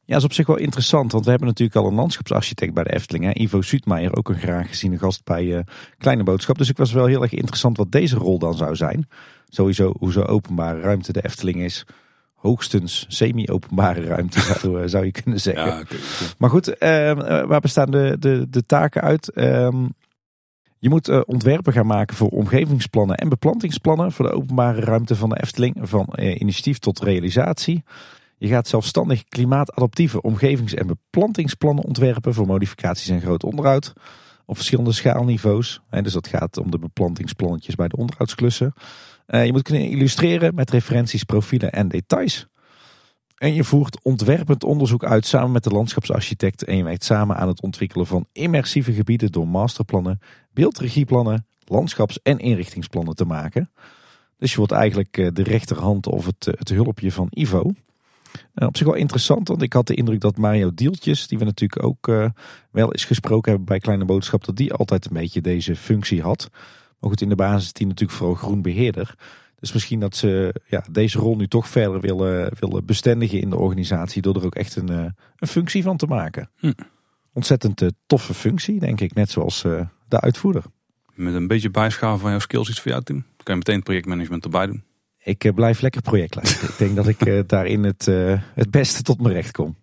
Ja, 0.10 0.15
is 0.15 0.23
op 0.23 0.34
zich 0.34 0.48
wel 0.48 0.57
interessant, 0.57 1.11
want 1.11 1.23
we 1.23 1.30
hebben 1.30 1.48
natuurlijk 1.48 1.80
al 1.80 1.88
een 1.88 1.95
landschapsarchitect 1.95 2.73
bij 2.73 2.84
de 2.84 2.94
Efteling. 2.94 3.23
Hè? 3.26 3.31
Ivo 3.34 3.61
Suutmeijer, 3.61 4.15
ook 4.15 4.30
een 4.30 4.40
graag 4.40 4.68
geziene 4.68 4.98
gast 4.98 5.23
bij 5.23 5.44
uh, 5.45 5.60
Kleine 5.98 6.23
Boodschap. 6.23 6.57
Dus 6.57 6.69
ik 6.69 6.77
was 6.77 6.91
wel 6.91 7.06
heel 7.06 7.22
erg 7.22 7.34
interessant 7.34 7.77
wat 7.77 7.91
deze 7.91 8.15
rol 8.15 8.40
dan 8.40 8.53
zou 8.53 8.76
zijn. 8.76 9.07
Sowieso 9.49 9.94
hoe 9.99 10.11
zo 10.11 10.22
openbare 10.22 10.80
ruimte 10.80 11.14
de 11.14 11.23
Efteling 11.23 11.61
is 11.61 11.86
hoogstens 12.36 13.06
semi-openbare 13.07 14.02
ruimte, 14.02 14.40
zou, 14.60 14.81
eh, 14.81 14.88
zou, 14.88 15.06
je 15.06 15.11
kunnen 15.11 15.40
zeggen. 15.40 15.65
Ja, 15.65 15.84
Maar 16.38 16.49
goed, 16.49 16.68
uh, 16.68 16.77
waar 17.44 17.60
bestaan 17.60 17.91
de, 17.91 18.15
de, 18.19 18.48
de 18.49 18.65
taken 18.65 19.02
uit? 19.02 19.31
Uh, 19.36 19.69
je 20.80 20.90
moet 20.90 21.10
uh, 21.10 21.22
ontwerpen 21.26 21.73
gaan 21.73 21.88
maken 21.88 22.15
voor 22.15 22.30
omgevingsplannen 22.30 23.15
en 23.15 23.30
beplantingsplannen 23.30 24.11
voor 24.11 24.26
de 24.26 24.34
openbare 24.34 24.81
ruimte 24.81 25.15
van 25.15 25.30
de 25.30 25.41
Efteling, 25.41 25.76
van 25.81 26.07
initiatief 26.18 26.80
tot 26.80 26.99
realisatie. 26.99 27.84
Je 28.40 28.48
gaat 28.48 28.68
zelfstandig 28.68 29.24
klimaatadaptieve 29.24 30.22
omgevings- 30.22 30.74
en 30.74 30.88
beplantingsplannen 30.88 31.84
ontwerpen 31.84 32.34
voor 32.34 32.45
modificaties 32.45 33.10
en 33.10 33.22
groot 33.22 33.44
onderhoud 33.44 33.94
op 34.45 34.56
verschillende 34.56 34.91
schaalniveaus. 34.91 35.82
dus 35.90 36.14
dat 36.14 36.28
gaat 36.28 36.57
om 36.57 36.72
de 36.72 36.80
beplantingsplannetjes 36.80 37.76
bij 37.76 37.88
de 37.88 37.95
onderhoudsklussen. 37.95 38.74
Uh, 39.28 39.45
je 39.45 39.52
moet 39.52 39.61
kunnen 39.61 39.90
illustreren 39.90 40.56
met 40.56 40.70
referenties, 40.70 41.24
profielen 41.24 41.72
en 41.72 41.88
details. 41.88 42.48
En 43.38 43.53
je 43.53 43.64
voert 43.64 44.03
ontwerpend 44.03 44.64
onderzoek 44.64 45.03
uit 45.03 45.26
samen 45.26 45.52
met 45.52 45.64
de 45.64 45.70
landschapsarchitect. 45.70 46.64
En 46.64 46.78
je 46.78 46.84
werkt 46.84 47.03
samen 47.03 47.36
aan 47.36 47.48
het 47.48 47.61
ontwikkelen 47.61 48.07
van 48.07 48.26
immersieve 48.32 48.94
gebieden 48.94 49.32
door 49.32 49.48
masterplannen, 49.48 50.20
beeldregieplannen, 50.53 51.48
landschaps- 51.66 52.22
en 52.22 52.40
inrichtingsplannen 52.40 53.16
te 53.16 53.26
maken. 53.26 53.72
Dus 54.38 54.52
je 54.52 54.57
wordt 54.57 54.72
eigenlijk 54.72 55.18
eh, 55.18 55.28
de 55.34 55.44
rechterhand 55.44 56.07
of 56.07 56.26
het, 56.26 56.48
eh, 56.48 56.53
het 56.57 56.70
hulpje 56.70 57.11
van 57.11 57.28
Ivo. 57.30 57.72
Op 58.56 58.78
zich 58.78 58.86
wel 58.86 58.95
interessant, 58.95 59.48
want 59.48 59.61
ik 59.61 59.74
had 59.74 59.88
de 59.88 59.95
indruk 59.95 60.22
dat 60.22 60.38
Mario 60.38 60.72
Dieltjes, 60.74 61.28
die 61.28 61.38
we 61.38 61.45
natuurlijk 61.45 61.84
ook 61.84 62.07
wel 62.72 62.91
eens 62.91 63.06
gesproken 63.06 63.49
hebben 63.49 63.68
bij 63.68 63.80
Kleine 63.80 64.06
Boodschap, 64.06 64.45
dat 64.45 64.56
die 64.56 64.74
altijd 64.74 65.06
een 65.06 65.14
beetje 65.14 65.41
deze 65.41 65.76
functie 65.76 66.22
had. 66.22 66.49
Maar 66.99 67.10
goed, 67.10 67.22
in 67.22 67.30
de 67.30 67.36
basis 67.36 67.74
die 67.74 67.88
natuurlijk 67.88 68.18
vooral 68.18 68.36
groen 68.36 68.61
beheerder. 68.61 69.16
Dus 69.60 69.74
misschien 69.74 69.99
dat 69.99 70.16
ze 70.16 70.61
ja, 70.66 70.84
deze 70.91 71.20
rol 71.20 71.36
nu 71.36 71.48
toch 71.48 71.68
verder 71.68 72.02
willen, 72.02 72.52
willen 72.60 72.86
bestendigen 72.86 73.41
in 73.41 73.49
de 73.49 73.57
organisatie. 73.57 74.22
Door 74.22 74.36
er 74.36 74.45
ook 74.45 74.56
echt 74.56 74.76
een, 74.76 74.90
eh, 74.90 75.06
een 75.38 75.48
functie 75.48 75.84
van 75.84 75.98
te 75.98 76.06
maken. 76.06 76.49
Hm. 76.56 76.72
Ontzettend 77.34 77.82
uh, 77.82 77.90
toffe 78.06 78.34
functie, 78.34 78.80
denk 78.80 79.02
ik. 79.02 79.14
Net 79.14 79.30
zoals 79.30 79.64
uh, 79.64 79.82
de 80.07 80.20
uitvoerder. 80.22 80.64
Met 81.14 81.34
een 81.34 81.48
beetje 81.48 81.70
bijschaven 81.70 82.20
van 82.20 82.30
jouw 82.30 82.40
skills 82.40 82.70
iets 82.70 82.82
voor 82.82 82.91
jou, 82.91 83.03
Tim. 83.03 83.26
Kan 83.44 83.56
je 83.56 83.56
meteen 83.56 83.84
projectmanagement 83.84 84.44
erbij 84.44 84.66
doen. 84.66 84.84
Ik 85.24 85.52
blijf 85.56 85.82
lekker 85.82 86.02
projectleider. 86.02 86.64
ik 86.64 86.78
denk 86.78 86.96
dat 86.96 87.08
ik 87.08 87.44
daarin 87.50 87.84
het, 87.84 88.06
het 88.54 88.72
beste 88.72 89.02
tot 89.02 89.22
mijn 89.22 89.34
recht 89.34 89.52
kom. 89.52 89.76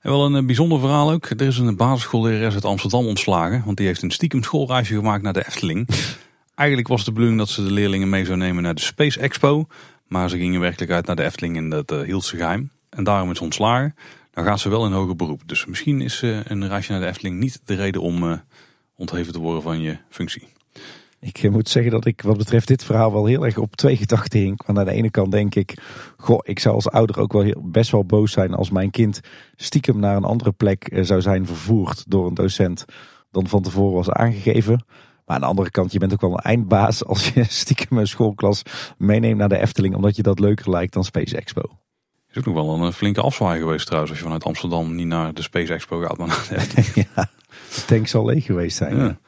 En 0.00 0.10
wel 0.10 0.34
een 0.34 0.46
bijzonder 0.46 0.80
verhaal 0.80 1.10
ook. 1.10 1.26
Er 1.26 1.40
is 1.40 1.58
een 1.58 1.76
basisschoollerares 1.76 2.54
uit 2.54 2.64
Amsterdam 2.64 3.06
ontslagen. 3.06 3.62
Want 3.64 3.76
die 3.76 3.86
heeft 3.86 4.02
een 4.02 4.10
stiekem 4.10 4.42
schoolreisje 4.42 4.94
gemaakt 4.94 5.22
naar 5.22 5.32
de 5.32 5.46
Efteling. 5.46 5.88
Eigenlijk 6.54 6.88
was 6.88 7.04
de 7.04 7.12
bedoeling 7.12 7.38
dat 7.38 7.48
ze 7.48 7.64
de 7.64 7.70
leerlingen 7.70 8.08
mee 8.08 8.24
zou 8.24 8.38
nemen 8.38 8.62
naar 8.62 8.74
de 8.74 8.80
Space 8.80 9.20
Expo. 9.20 9.66
Maar 10.06 10.30
ze 10.30 10.36
gingen 10.36 10.60
werkelijk 10.60 10.92
uit 10.92 11.06
naar 11.06 11.16
de 11.16 11.24
Efteling 11.24 11.56
en 11.56 11.68
dat 11.68 11.92
uh, 11.92 12.00
hield 12.00 12.24
ze 12.24 12.36
geheim. 12.36 12.70
En 12.90 13.04
daarom 13.04 13.30
is 13.30 13.36
ze 13.36 13.44
ontslagen. 13.44 13.94
Dan 14.30 14.44
gaat 14.44 14.60
ze 14.60 14.68
wel 14.68 14.86
in 14.86 14.92
hoger 14.92 15.16
beroep. 15.16 15.42
Dus 15.46 15.66
misschien 15.66 16.00
is 16.00 16.22
uh, 16.22 16.38
een 16.44 16.68
reisje 16.68 16.92
naar 16.92 17.00
de 17.00 17.06
Efteling 17.06 17.38
niet 17.38 17.60
de 17.64 17.74
reden 17.74 18.00
om 18.00 18.22
uh, 18.22 18.38
ontheven 18.96 19.32
te 19.32 19.38
worden 19.38 19.62
van 19.62 19.80
je 19.80 19.98
functie. 20.08 20.48
Ik 21.24 21.50
moet 21.50 21.68
zeggen 21.68 21.92
dat 21.92 22.04
ik 22.04 22.22
wat 22.22 22.36
betreft 22.36 22.68
dit 22.68 22.84
verhaal 22.84 23.12
wel 23.12 23.26
heel 23.26 23.44
erg 23.44 23.58
op 23.58 23.76
twee 23.76 23.96
gedachten 23.96 24.40
hing. 24.40 24.66
Want 24.66 24.78
aan 24.78 24.84
de 24.84 24.90
ene 24.90 25.10
kant 25.10 25.32
denk 25.32 25.54
ik, 25.54 25.82
goh, 26.16 26.38
ik 26.42 26.58
zou 26.58 26.74
als 26.74 26.90
ouder 26.90 27.20
ook 27.20 27.32
wel 27.32 27.42
heel, 27.42 27.62
best 27.64 27.90
wel 27.90 28.04
boos 28.04 28.32
zijn 28.32 28.54
als 28.54 28.70
mijn 28.70 28.90
kind 28.90 29.20
stiekem 29.56 29.98
naar 29.98 30.16
een 30.16 30.24
andere 30.24 30.52
plek 30.52 30.98
zou 31.00 31.20
zijn 31.20 31.46
vervoerd 31.46 32.04
door 32.10 32.26
een 32.26 32.34
docent 32.34 32.84
dan 33.30 33.48
van 33.48 33.62
tevoren 33.62 33.94
was 33.94 34.10
aangegeven. 34.10 34.84
Maar 35.26 35.36
aan 35.36 35.40
de 35.40 35.46
andere 35.46 35.70
kant, 35.70 35.92
je 35.92 35.98
bent 35.98 36.12
ook 36.12 36.20
wel 36.20 36.32
een 36.32 36.36
eindbaas 36.36 37.04
als 37.12 37.28
je 37.28 37.44
stiekem 37.44 37.98
een 37.98 38.06
schoolklas 38.06 38.62
meeneemt 38.98 39.38
naar 39.38 39.48
de 39.48 39.58
Efteling, 39.58 39.94
omdat 39.94 40.16
je 40.16 40.22
dat 40.22 40.38
leuker 40.38 40.70
lijkt 40.70 40.92
dan 40.92 41.04
Space 41.04 41.36
Expo. 41.36 41.62
Is 42.30 42.38
ook 42.38 42.44
nog 42.44 42.54
wel 42.54 42.86
een 42.86 42.92
flinke 42.92 43.20
afzwaai 43.20 43.60
geweest 43.60 43.86
trouwens, 43.86 44.10
als 44.10 44.20
je 44.20 44.26
vanuit 44.26 44.44
Amsterdam 44.44 44.94
niet 44.94 45.06
naar 45.06 45.34
de 45.34 45.42
Space 45.42 45.72
Expo 45.72 46.00
gaat, 46.00 46.18
maar 46.18 46.26
naar 46.26 46.46
de 46.48 46.56
Efteling. 46.60 47.08
ja, 47.14 47.30
de 47.74 47.84
tank 47.86 48.06
zal 48.06 48.24
leeg 48.24 48.44
geweest 48.44 48.76
zijn. 48.76 48.96
Ja. 48.96 49.18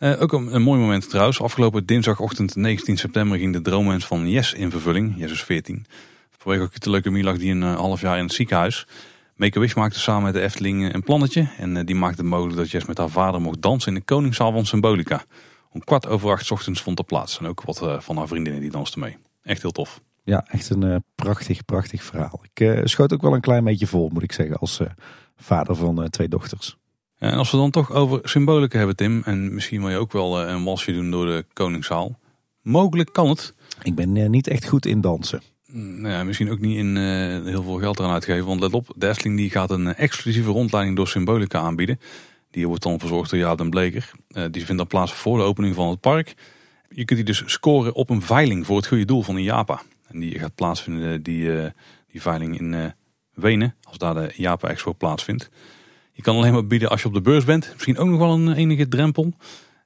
Uh, 0.00 0.22
ook 0.22 0.32
een, 0.32 0.54
een, 0.54 0.62
mooi 0.62 0.80
moment 0.80 1.10
trouwens. 1.10 1.40
Afgelopen 1.40 1.86
dinsdagochtend 1.86 2.56
19 2.56 2.96
september 2.96 3.38
ging 3.38 3.52
de 3.52 3.60
droomwens 3.60 4.06
van 4.06 4.28
Yes 4.28 4.52
in 4.52 4.70
vervulling. 4.70 5.14
Yes 5.16 5.30
is 5.30 5.42
14. 5.42 5.86
Vanwege 6.38 6.62
ook 6.62 6.80
de 6.80 6.90
leuke 6.90 7.22
lag 7.22 7.38
die 7.38 7.50
een 7.50 7.62
uh, 7.62 7.76
half 7.76 8.00
jaar 8.00 8.18
in 8.18 8.24
het 8.24 8.32
ziekenhuis. 8.32 8.86
Make-A-Wish 9.36 9.74
maakte 9.74 9.98
samen 9.98 10.22
met 10.22 10.32
de 10.32 10.40
Efteling 10.40 10.84
eh, 10.84 10.92
een 10.92 11.02
plannetje. 11.02 11.48
En 11.58 11.76
uh, 11.76 11.84
die 11.84 11.94
maakte 11.94 12.22
mogelijk 12.22 12.56
dat 12.56 12.70
Jess 12.70 12.86
met 12.86 12.98
haar 12.98 13.08
vader 13.08 13.40
mocht 13.40 13.62
dansen 13.62 13.92
in 13.92 13.98
de 13.98 14.04
Koningszaal 14.04 14.52
van 14.52 14.66
Symbolica. 14.66 15.24
Om 15.70 15.84
kwart 15.84 16.06
over 16.06 16.30
acht 16.30 16.50
ochtends 16.50 16.82
vond 16.82 16.96
dat 16.96 17.06
plaats. 17.06 17.38
En 17.38 17.46
ook 17.46 17.62
wat 17.62 18.02
van 18.04 18.16
haar 18.16 18.28
vriendinnen 18.28 18.62
die 18.62 18.70
dansten 18.70 19.00
mee. 19.00 19.16
Echt 19.42 19.62
heel 19.62 19.70
tof. 19.70 20.00
Ja, 20.24 20.46
echt 20.48 20.70
een 20.70 21.04
prachtig, 21.14 21.64
prachtig 21.64 22.02
verhaal. 22.02 22.42
Ik 22.52 22.80
schoot 22.84 23.12
ook 23.12 23.22
wel 23.22 23.34
een 23.34 23.40
klein 23.40 23.64
beetje 23.64 23.86
vol, 23.86 24.10
moet 24.12 24.22
ik 24.22 24.32
zeggen, 24.32 24.56
als 24.56 24.80
vader 25.36 25.76
van 25.76 26.10
twee 26.10 26.28
dochters. 26.28 26.79
En 27.20 27.32
als 27.32 27.50
we 27.50 27.56
dan 27.56 27.70
toch 27.70 27.92
over 27.92 28.20
symbolica 28.22 28.78
hebben, 28.78 28.96
Tim, 28.96 29.22
en 29.24 29.54
misschien 29.54 29.80
wil 29.80 29.90
je 29.90 29.96
ook 29.96 30.12
wel 30.12 30.40
een 30.40 30.64
walsje 30.64 30.92
doen 30.92 31.10
door 31.10 31.26
de 31.26 31.44
Koningszaal. 31.52 32.18
Mogelijk 32.62 33.12
kan 33.12 33.28
het. 33.28 33.54
Ik 33.82 33.94
ben 33.94 34.30
niet 34.30 34.48
echt 34.48 34.68
goed 34.68 34.86
in 34.86 35.00
dansen. 35.00 35.42
Mm, 35.66 36.00
nou 36.00 36.14
ja, 36.14 36.24
misschien 36.24 36.50
ook 36.50 36.60
niet 36.60 36.76
in 36.76 36.96
heel 37.44 37.62
veel 37.62 37.78
geld 37.78 37.98
eraan 37.98 38.12
uitgeven. 38.12 38.46
Want 38.46 38.60
let 38.60 38.72
op, 38.72 38.92
de 38.96 39.08
Efteling 39.08 39.36
die 39.36 39.50
gaat 39.50 39.70
een 39.70 39.94
exclusieve 39.94 40.50
rondleiding 40.50 40.96
door 40.96 41.08
Symbolica 41.08 41.58
aanbieden. 41.58 42.00
Die 42.50 42.66
wordt 42.66 42.82
dan 42.82 42.98
verzorgd 42.98 43.30
door 43.30 43.38
Jaap 43.38 43.58
den 43.58 43.70
Bleker. 43.70 44.10
die 44.28 44.64
vindt 44.64 44.76
dan 44.76 44.86
plaats 44.86 45.12
voor 45.12 45.38
de 45.38 45.44
opening 45.44 45.74
van 45.74 45.88
het 45.88 46.00
park. 46.00 46.34
Je 46.88 47.04
kunt 47.04 47.18
die 47.18 47.24
dus 47.24 47.42
scoren 47.46 47.94
op 47.94 48.10
een 48.10 48.22
veiling 48.22 48.66
voor 48.66 48.76
het 48.76 48.86
goede 48.86 49.04
doel 49.04 49.22
van 49.22 49.36
een 49.36 49.42
Japa. 49.42 49.82
En 50.08 50.20
die 50.20 50.38
gaat 50.38 50.54
plaatsvinden, 50.54 51.22
die, 51.22 51.42
uh, 51.42 51.64
die 52.08 52.22
veiling 52.22 52.58
in 52.58 52.94
Wenen, 53.34 53.74
als 53.82 53.98
daar 53.98 54.14
de 54.14 54.32
Japa 54.36 54.68
Expo 54.68 54.92
plaatsvindt. 54.92 55.50
Je 56.20 56.26
kan 56.26 56.36
alleen 56.36 56.52
maar 56.52 56.66
bieden 56.66 56.90
als 56.90 57.02
je 57.02 57.08
op 57.08 57.14
de 57.14 57.20
beurs 57.20 57.44
bent. 57.44 57.70
Misschien 57.72 57.98
ook 57.98 58.08
nog 58.08 58.18
wel 58.18 58.32
een 58.32 58.52
enige 58.52 58.88
drempel. 58.88 59.32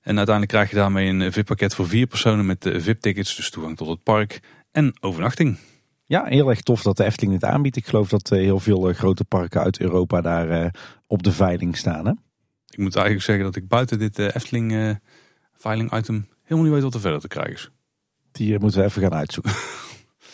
En 0.01 0.17
uiteindelijk 0.17 0.49
krijg 0.49 0.71
je 0.71 0.77
daarmee 0.77 1.09
een 1.09 1.33
VIP-pakket 1.33 1.75
voor 1.75 1.89
vier 1.89 2.07
personen 2.07 2.47
met 2.47 2.71
VIP-tickets, 2.77 3.37
dus 3.37 3.51
toegang 3.51 3.77
tot 3.77 3.89
het 3.89 4.03
park 4.03 4.41
en 4.71 4.95
overnachting. 5.01 5.59
Ja, 6.05 6.25
heel 6.25 6.49
erg 6.49 6.61
tof 6.61 6.83
dat 6.83 6.97
de 6.97 7.05
Efteling 7.05 7.41
dit 7.41 7.51
aanbiedt. 7.51 7.77
Ik 7.77 7.87
geloof 7.87 8.09
dat 8.09 8.29
heel 8.29 8.61
veel 8.61 8.93
grote 8.93 9.25
parken 9.25 9.61
uit 9.61 9.81
Europa 9.81 10.21
daar 10.21 10.75
op 11.07 11.23
de 11.23 11.33
veiling 11.33 11.77
staan. 11.77 12.07
Hè? 12.07 12.13
Ik 12.69 12.79
moet 12.79 12.97
eigenlijk 12.97 13.25
zeggen 13.25 13.45
dat 13.45 13.57
ik 13.57 13.69
buiten 13.69 13.99
dit 13.99 14.19
Efteling 14.19 14.99
veiling 15.57 15.97
item 15.97 16.29
helemaal 16.43 16.65
niet 16.65 16.75
weet 16.75 16.83
wat 16.83 16.95
er 16.95 17.01
verder 17.01 17.21
te 17.21 17.29
krijgen 17.29 17.55
is. 17.55 17.71
Die 18.33 18.59
moeten 18.59 18.81
we 18.81 18.87
even 18.87 19.03
gaan 19.03 19.15
uitzoeken. 19.15 19.53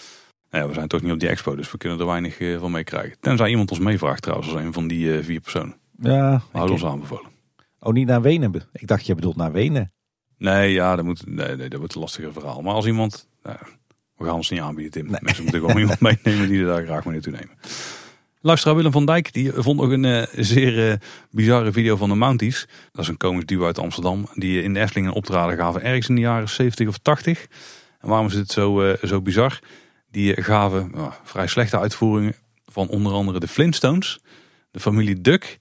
Nou 0.50 0.62
ja, 0.62 0.68
we 0.68 0.74
zijn 0.74 0.88
toch 0.88 1.02
niet 1.02 1.12
op 1.12 1.20
die 1.20 1.28
expo, 1.28 1.56
dus 1.56 1.70
we 1.70 1.78
kunnen 1.78 1.98
er 1.98 2.06
weinig 2.06 2.36
van 2.58 2.70
meekrijgen. 2.70 3.16
Tenzij 3.20 3.48
iemand 3.48 3.70
ons 3.70 3.80
meevraagt 3.80 4.22
trouwens, 4.22 4.52
als 4.52 4.62
een 4.62 4.72
van 4.72 4.88
die 4.88 5.22
vier 5.22 5.40
personen. 5.40 5.79
Ja. 6.00 6.42
Houden 6.52 6.74
ons 6.74 6.84
aanbevolen. 6.84 7.30
Oh, 7.80 7.92
niet 7.92 8.06
naar 8.06 8.22
Wenen? 8.22 8.68
Ik 8.72 8.86
dacht, 8.86 9.06
je 9.06 9.14
bedoelt 9.14 9.36
naar 9.36 9.52
Wenen. 9.52 9.92
Nee, 10.36 10.72
ja, 10.72 10.96
dat, 10.96 11.04
moet, 11.04 11.26
nee, 11.26 11.56
nee, 11.56 11.68
dat 11.68 11.78
wordt 11.78 11.94
een 11.94 12.00
lastiger 12.00 12.32
verhaal. 12.32 12.62
Maar 12.62 12.74
als 12.74 12.86
iemand... 12.86 13.28
Nou, 13.42 13.56
we 14.16 14.24
gaan 14.24 14.34
ons 14.34 14.50
niet 14.50 14.60
aanbieden, 14.60 14.92
Tim. 14.92 15.10
Nee. 15.10 15.20
Mensen 15.20 15.42
moeten 15.42 15.60
gewoon 15.60 15.80
iemand 15.80 16.00
meenemen 16.24 16.48
die 16.48 16.60
er 16.60 16.66
daar 16.66 16.84
graag 16.84 17.04
mee 17.04 17.14
naartoe 17.14 17.32
nemen. 17.32 17.56
Luisteraar 18.40 18.76
Willem 18.76 18.92
van 18.92 19.06
Dijk 19.06 19.32
die 19.32 19.52
vond 19.52 19.80
nog 19.80 19.90
een 19.90 20.04
uh, 20.04 20.22
zeer 20.32 20.90
uh, 20.90 20.94
bizarre 21.30 21.72
video 21.72 21.96
van 21.96 22.08
de 22.08 22.14
Mounties. 22.14 22.68
Dat 22.92 23.02
is 23.02 23.08
een 23.08 23.16
komisch 23.16 23.44
duo 23.44 23.64
uit 23.64 23.78
Amsterdam. 23.78 24.28
Die 24.34 24.62
in 24.62 24.74
de 24.74 24.80
Efteling 24.80 25.06
een 25.06 25.14
optreden 25.14 25.56
gaven 25.56 25.82
ergens 25.82 26.08
in 26.08 26.14
de 26.14 26.20
jaren 26.20 26.48
70 26.48 26.88
of 26.88 26.98
80. 26.98 27.46
En 28.00 28.08
waarom 28.08 28.26
is 28.26 28.34
het 28.34 28.50
zo, 28.50 28.82
uh, 28.82 28.94
zo 29.02 29.20
bizar? 29.22 29.58
Die 30.10 30.42
gaven 30.42 30.90
nou, 30.94 31.12
vrij 31.24 31.46
slechte 31.46 31.78
uitvoeringen 31.78 32.34
van 32.64 32.88
onder 32.88 33.12
andere 33.12 33.40
de 33.40 33.48
Flintstones, 33.48 34.20
de 34.70 34.80
familie 34.80 35.20
Duck 35.20 35.58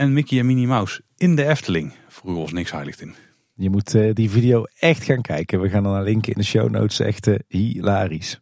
en 0.00 0.12
Mickey 0.12 0.38
en 0.38 0.46
Minnie 0.46 0.66
Mouse 0.66 1.02
in 1.16 1.36
de 1.36 1.46
Efteling. 1.46 1.92
Vroeger 2.08 2.40
was 2.40 2.52
niks 2.52 2.70
heilig 2.70 3.00
in. 3.00 3.14
Je 3.54 3.70
moet 3.70 3.94
uh, 3.94 4.14
die 4.14 4.30
video 4.30 4.64
echt 4.78 5.04
gaan 5.04 5.20
kijken. 5.20 5.60
We 5.60 5.68
gaan 5.68 5.84
er 5.84 5.90
naar 5.90 6.02
linken 6.02 6.32
in 6.32 6.38
de 6.38 6.44
show 6.44 6.70
notes. 6.70 7.00
Echt 7.00 7.26
uh, 7.26 7.34
hilarisch. 7.48 8.40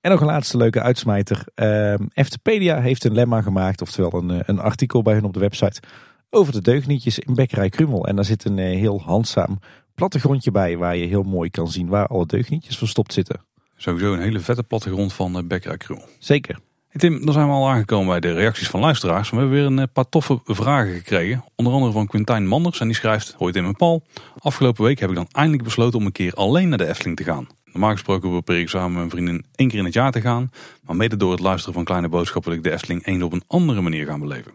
En 0.00 0.10
nog 0.10 0.20
een 0.20 0.26
laatste 0.26 0.56
leuke 0.56 0.80
uitsmijter. 0.80 1.44
Uh, 1.54 1.94
Eftepedia 2.14 2.80
heeft 2.80 3.04
een 3.04 3.14
lemma 3.14 3.42
gemaakt, 3.42 3.80
oftewel 3.80 4.14
een, 4.14 4.42
een 4.46 4.58
artikel 4.58 5.02
bij 5.02 5.14
hun 5.14 5.24
op 5.24 5.32
de 5.32 5.40
website, 5.40 5.82
over 6.30 6.52
de 6.52 6.62
deugnietjes 6.62 7.18
in 7.18 7.34
Bekkerij 7.34 7.68
Krummel. 7.68 8.06
En 8.06 8.16
daar 8.16 8.24
zit 8.24 8.44
een 8.44 8.58
heel 8.58 9.00
handzaam 9.00 9.58
plattegrondje 9.94 10.50
bij 10.50 10.76
waar 10.76 10.96
je 10.96 11.06
heel 11.06 11.22
mooi 11.22 11.50
kan 11.50 11.70
zien 11.70 11.88
waar 11.88 12.06
alle 12.06 12.26
deugnietjes 12.26 12.78
verstopt 12.78 13.12
zitten. 13.12 13.44
Sowieso 13.76 14.12
een 14.12 14.22
hele 14.22 14.40
vette 14.40 14.62
plattegrond 14.62 15.12
van 15.12 15.48
Bekkerij 15.48 15.76
Krummel. 15.76 16.08
Zeker. 16.18 16.58
Tim, 16.96 17.24
dan 17.24 17.34
zijn 17.34 17.46
we 17.46 17.52
al 17.52 17.68
aangekomen 17.68 18.08
bij 18.08 18.20
de 18.20 18.32
reacties 18.32 18.68
van 18.68 18.80
luisteraars. 18.80 19.30
We 19.30 19.36
hebben 19.36 19.54
weer 19.54 19.82
een 19.82 19.92
paar 19.92 20.08
toffe 20.08 20.40
vragen 20.44 20.92
gekregen. 20.92 21.44
Onder 21.54 21.72
andere 21.72 21.92
van 21.92 22.06
Quintijn 22.06 22.46
Manders 22.46 22.80
en 22.80 22.86
die 22.86 22.96
schrijft... 22.96 23.34
Hoi 23.38 23.52
Tim 23.52 23.66
en 23.66 23.76
Paul, 23.76 24.02
afgelopen 24.38 24.84
week 24.84 24.98
heb 24.98 25.10
ik 25.10 25.16
dan 25.16 25.28
eindelijk 25.32 25.62
besloten 25.62 25.98
om 25.98 26.06
een 26.06 26.12
keer 26.12 26.32
alleen 26.32 26.68
naar 26.68 26.78
de 26.78 26.88
Efteling 26.88 27.16
te 27.16 27.24
gaan. 27.24 27.46
Normaal 27.64 27.90
gesproken 27.90 28.28
probeer 28.30 28.58
ik 28.58 28.68
samen 28.68 28.88
met 28.88 28.96
mijn 28.96 29.10
vriendin 29.10 29.44
één 29.54 29.68
keer 29.68 29.78
in 29.78 29.84
het 29.84 29.94
jaar 29.94 30.12
te 30.12 30.20
gaan. 30.20 30.50
Maar 30.82 30.96
mede 30.96 31.16
door 31.16 31.30
het 31.30 31.40
luisteren 31.40 31.74
van 31.74 31.84
kleine 31.84 32.08
boodschappen 32.08 32.50
wil 32.50 32.58
ik 32.58 32.64
de 32.64 32.72
Efteling 32.72 33.06
eens 33.06 33.22
op 33.22 33.32
een 33.32 33.44
andere 33.46 33.80
manier 33.80 34.06
gaan 34.06 34.20
beleven. 34.20 34.52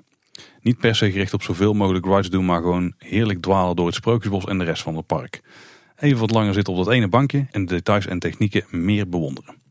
Niet 0.62 0.78
per 0.78 0.96
se 0.96 1.12
gericht 1.12 1.34
op 1.34 1.44
zoveel 1.44 1.74
mogelijk 1.74 2.06
rides 2.06 2.30
doen, 2.30 2.46
maar 2.46 2.62
gewoon 2.62 2.94
heerlijk 2.98 3.42
dwalen 3.42 3.76
door 3.76 3.86
het 3.86 3.96
Sprookjesbos 3.96 4.46
en 4.46 4.58
de 4.58 4.64
rest 4.64 4.84
van 4.84 4.96
het 4.96 5.06
park. 5.06 5.42
Even 6.00 6.20
wat 6.20 6.32
langer 6.32 6.54
zitten 6.54 6.74
op 6.74 6.86
dat 6.86 6.94
ene 6.94 7.08
bankje 7.08 7.48
en 7.52 7.66
de 7.66 7.74
details 7.74 8.08
en 8.08 8.20
technieken 8.20 8.66
meer 8.70 9.10
bewonderen. 9.10 9.66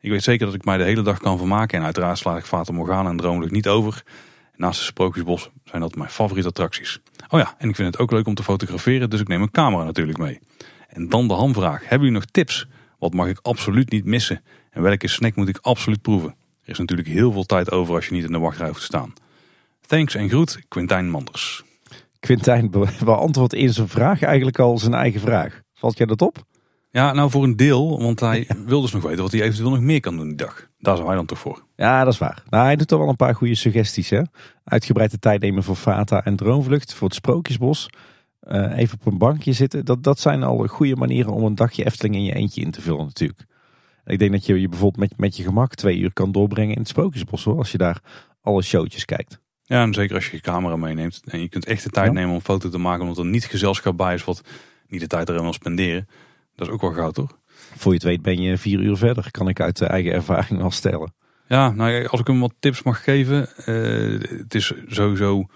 Ik 0.00 0.10
weet 0.10 0.22
zeker 0.22 0.46
dat 0.46 0.54
ik 0.54 0.64
mij 0.64 0.76
de 0.76 0.84
hele 0.84 1.02
dag 1.02 1.18
kan 1.18 1.38
vermaken 1.38 1.78
en 1.78 1.84
uiteraard 1.84 2.18
sla 2.18 2.36
ik 2.36 2.44
Fata 2.44 2.72
Morgana 2.72 3.10
en 3.10 3.16
Droomlucht 3.16 3.52
niet 3.52 3.68
over. 3.68 4.02
Naast 4.56 4.78
het 4.78 4.88
Sprookjesbos 4.88 5.50
zijn 5.64 5.80
dat 5.80 5.94
mijn 5.94 6.10
favoriete 6.10 6.48
attracties. 6.48 7.00
Oh 7.28 7.40
ja, 7.40 7.54
en 7.58 7.68
ik 7.68 7.74
vind 7.74 7.92
het 7.92 7.98
ook 7.98 8.10
leuk 8.10 8.26
om 8.26 8.34
te 8.34 8.42
fotograferen, 8.42 9.10
dus 9.10 9.20
ik 9.20 9.28
neem 9.28 9.42
een 9.42 9.50
camera 9.50 9.84
natuurlijk 9.84 10.18
mee. 10.18 10.40
En 10.88 11.08
dan 11.08 11.28
de 11.28 11.34
hamvraag. 11.34 11.80
Hebben 11.80 11.98
jullie 11.98 12.12
nog 12.12 12.24
tips? 12.24 12.66
Wat 12.98 13.14
mag 13.14 13.28
ik 13.28 13.38
absoluut 13.42 13.90
niet 13.90 14.04
missen? 14.04 14.42
En 14.70 14.82
welke 14.82 15.08
snack 15.08 15.36
moet 15.36 15.48
ik 15.48 15.58
absoluut 15.60 16.02
proeven? 16.02 16.34
Er 16.62 16.70
is 16.70 16.78
natuurlijk 16.78 17.08
heel 17.08 17.32
veel 17.32 17.44
tijd 17.44 17.70
over 17.70 17.94
als 17.94 18.06
je 18.06 18.14
niet 18.14 18.24
in 18.24 18.32
de 18.32 18.38
wachtrij 18.38 18.66
hoeft 18.66 18.80
te 18.80 18.84
staan. 18.84 19.12
Thanks 19.86 20.14
en 20.14 20.28
groet, 20.28 20.60
Quintijn 20.68 21.10
Manders. 21.10 21.64
Quintijn 22.20 22.70
beantwoordt 23.04 23.54
in 23.54 23.72
zijn 23.72 23.88
vraag 23.88 24.22
eigenlijk 24.22 24.58
al 24.58 24.78
zijn 24.78 24.94
eigen 24.94 25.20
vraag. 25.20 25.60
Valt 25.74 25.98
jij 25.98 26.06
dat 26.06 26.22
op? 26.22 26.44
Ja, 26.90 27.12
nou 27.12 27.30
voor 27.30 27.44
een 27.44 27.56
deel, 27.56 28.00
want 28.02 28.20
hij 28.20 28.46
wil 28.66 28.80
dus 28.80 28.92
nog 28.92 29.02
weten 29.02 29.22
wat 29.22 29.32
hij 29.32 29.42
eventueel 29.42 29.70
nog 29.70 29.80
meer 29.80 30.00
kan 30.00 30.16
doen 30.16 30.26
die 30.26 30.36
dag. 30.36 30.68
Daar 30.78 30.94
zijn 30.94 31.06
wij 31.06 31.16
dan 31.16 31.26
toch 31.26 31.38
voor. 31.38 31.64
Ja, 31.76 32.04
dat 32.04 32.12
is 32.12 32.18
waar. 32.18 32.42
Nou, 32.50 32.64
hij 32.64 32.76
doet 32.76 32.88
toch 32.88 32.98
wel 32.98 33.08
een 33.08 33.16
paar 33.16 33.34
goede 33.34 33.54
suggesties. 33.54 34.10
Hè? 34.10 34.22
Uitgebreid 34.64 35.10
de 35.10 35.18
tijd 35.18 35.40
nemen 35.40 35.62
voor 35.62 35.76
Fata 35.76 36.24
en 36.24 36.36
Droomvlucht, 36.36 36.94
voor 36.94 37.06
het 37.06 37.16
Sprookjesbos. 37.16 37.88
Uh, 38.42 38.78
even 38.78 38.98
op 39.00 39.12
een 39.12 39.18
bankje 39.18 39.52
zitten. 39.52 39.84
Dat, 39.84 40.02
dat 40.02 40.20
zijn 40.20 40.42
al 40.42 40.66
goede 40.66 40.96
manieren 40.96 41.32
om 41.32 41.44
een 41.44 41.54
dagje 41.54 41.84
Efteling 41.84 42.14
in 42.14 42.24
je 42.24 42.34
eentje 42.34 42.60
in 42.60 42.70
te 42.70 42.80
vullen 42.80 43.04
natuurlijk. 43.04 43.46
Ik 44.04 44.18
denk 44.18 44.32
dat 44.32 44.46
je 44.46 44.60
je 44.60 44.68
bijvoorbeeld 44.68 45.10
met, 45.10 45.18
met 45.18 45.36
je 45.36 45.42
gemak 45.42 45.74
twee 45.74 45.98
uur 45.98 46.12
kan 46.12 46.32
doorbrengen 46.32 46.74
in 46.74 46.80
het 46.80 46.88
Sprookjesbos 46.88 47.44
hoor, 47.44 47.58
als 47.58 47.72
je 47.72 47.78
daar 47.78 48.00
alle 48.40 48.62
showtjes 48.62 49.04
kijkt. 49.04 49.40
Ja, 49.62 49.82
en 49.82 49.94
zeker 49.94 50.14
als 50.14 50.26
je 50.26 50.36
je 50.36 50.42
camera 50.42 50.76
meeneemt. 50.76 51.22
En 51.24 51.40
je 51.40 51.48
kunt 51.48 51.66
echt 51.66 51.82
de 51.82 51.90
tijd 51.90 52.06
ja. 52.06 52.12
nemen 52.12 52.34
om 52.34 52.40
foto 52.40 52.68
te 52.68 52.78
maken, 52.78 53.02
omdat 53.02 53.18
er 53.18 53.30
niet 53.30 53.44
gezelschap 53.44 53.96
bij 53.96 54.14
is 54.14 54.24
wat 54.24 54.42
niet 54.86 55.00
de 55.00 55.06
tijd 55.06 55.28
erin 55.28 55.42
wil 55.42 55.52
spenderen. 55.52 56.08
Dat 56.58 56.66
is 56.66 56.72
ook 56.72 56.80
wel 56.80 56.92
goud, 56.92 57.14
toch? 57.14 57.38
Voor 57.76 57.92
je 57.92 57.98
het 57.98 58.06
weet 58.06 58.22
ben 58.22 58.42
je 58.42 58.58
vier 58.58 58.80
uur 58.80 58.96
verder, 58.96 59.30
kan 59.30 59.48
ik 59.48 59.60
uit 59.60 59.76
de 59.76 59.86
eigen 59.86 60.12
ervaring 60.12 60.60
wel 60.60 60.70
stellen. 60.70 61.14
Ja, 61.48 61.70
nou, 61.70 62.06
als 62.06 62.20
ik 62.20 62.26
hem 62.26 62.40
wat 62.40 62.54
tips 62.58 62.82
mag 62.82 63.04
geven. 63.04 63.48
Uh, 63.66 64.20
het 64.38 64.54
is 64.54 64.72
sowieso, 64.86 65.46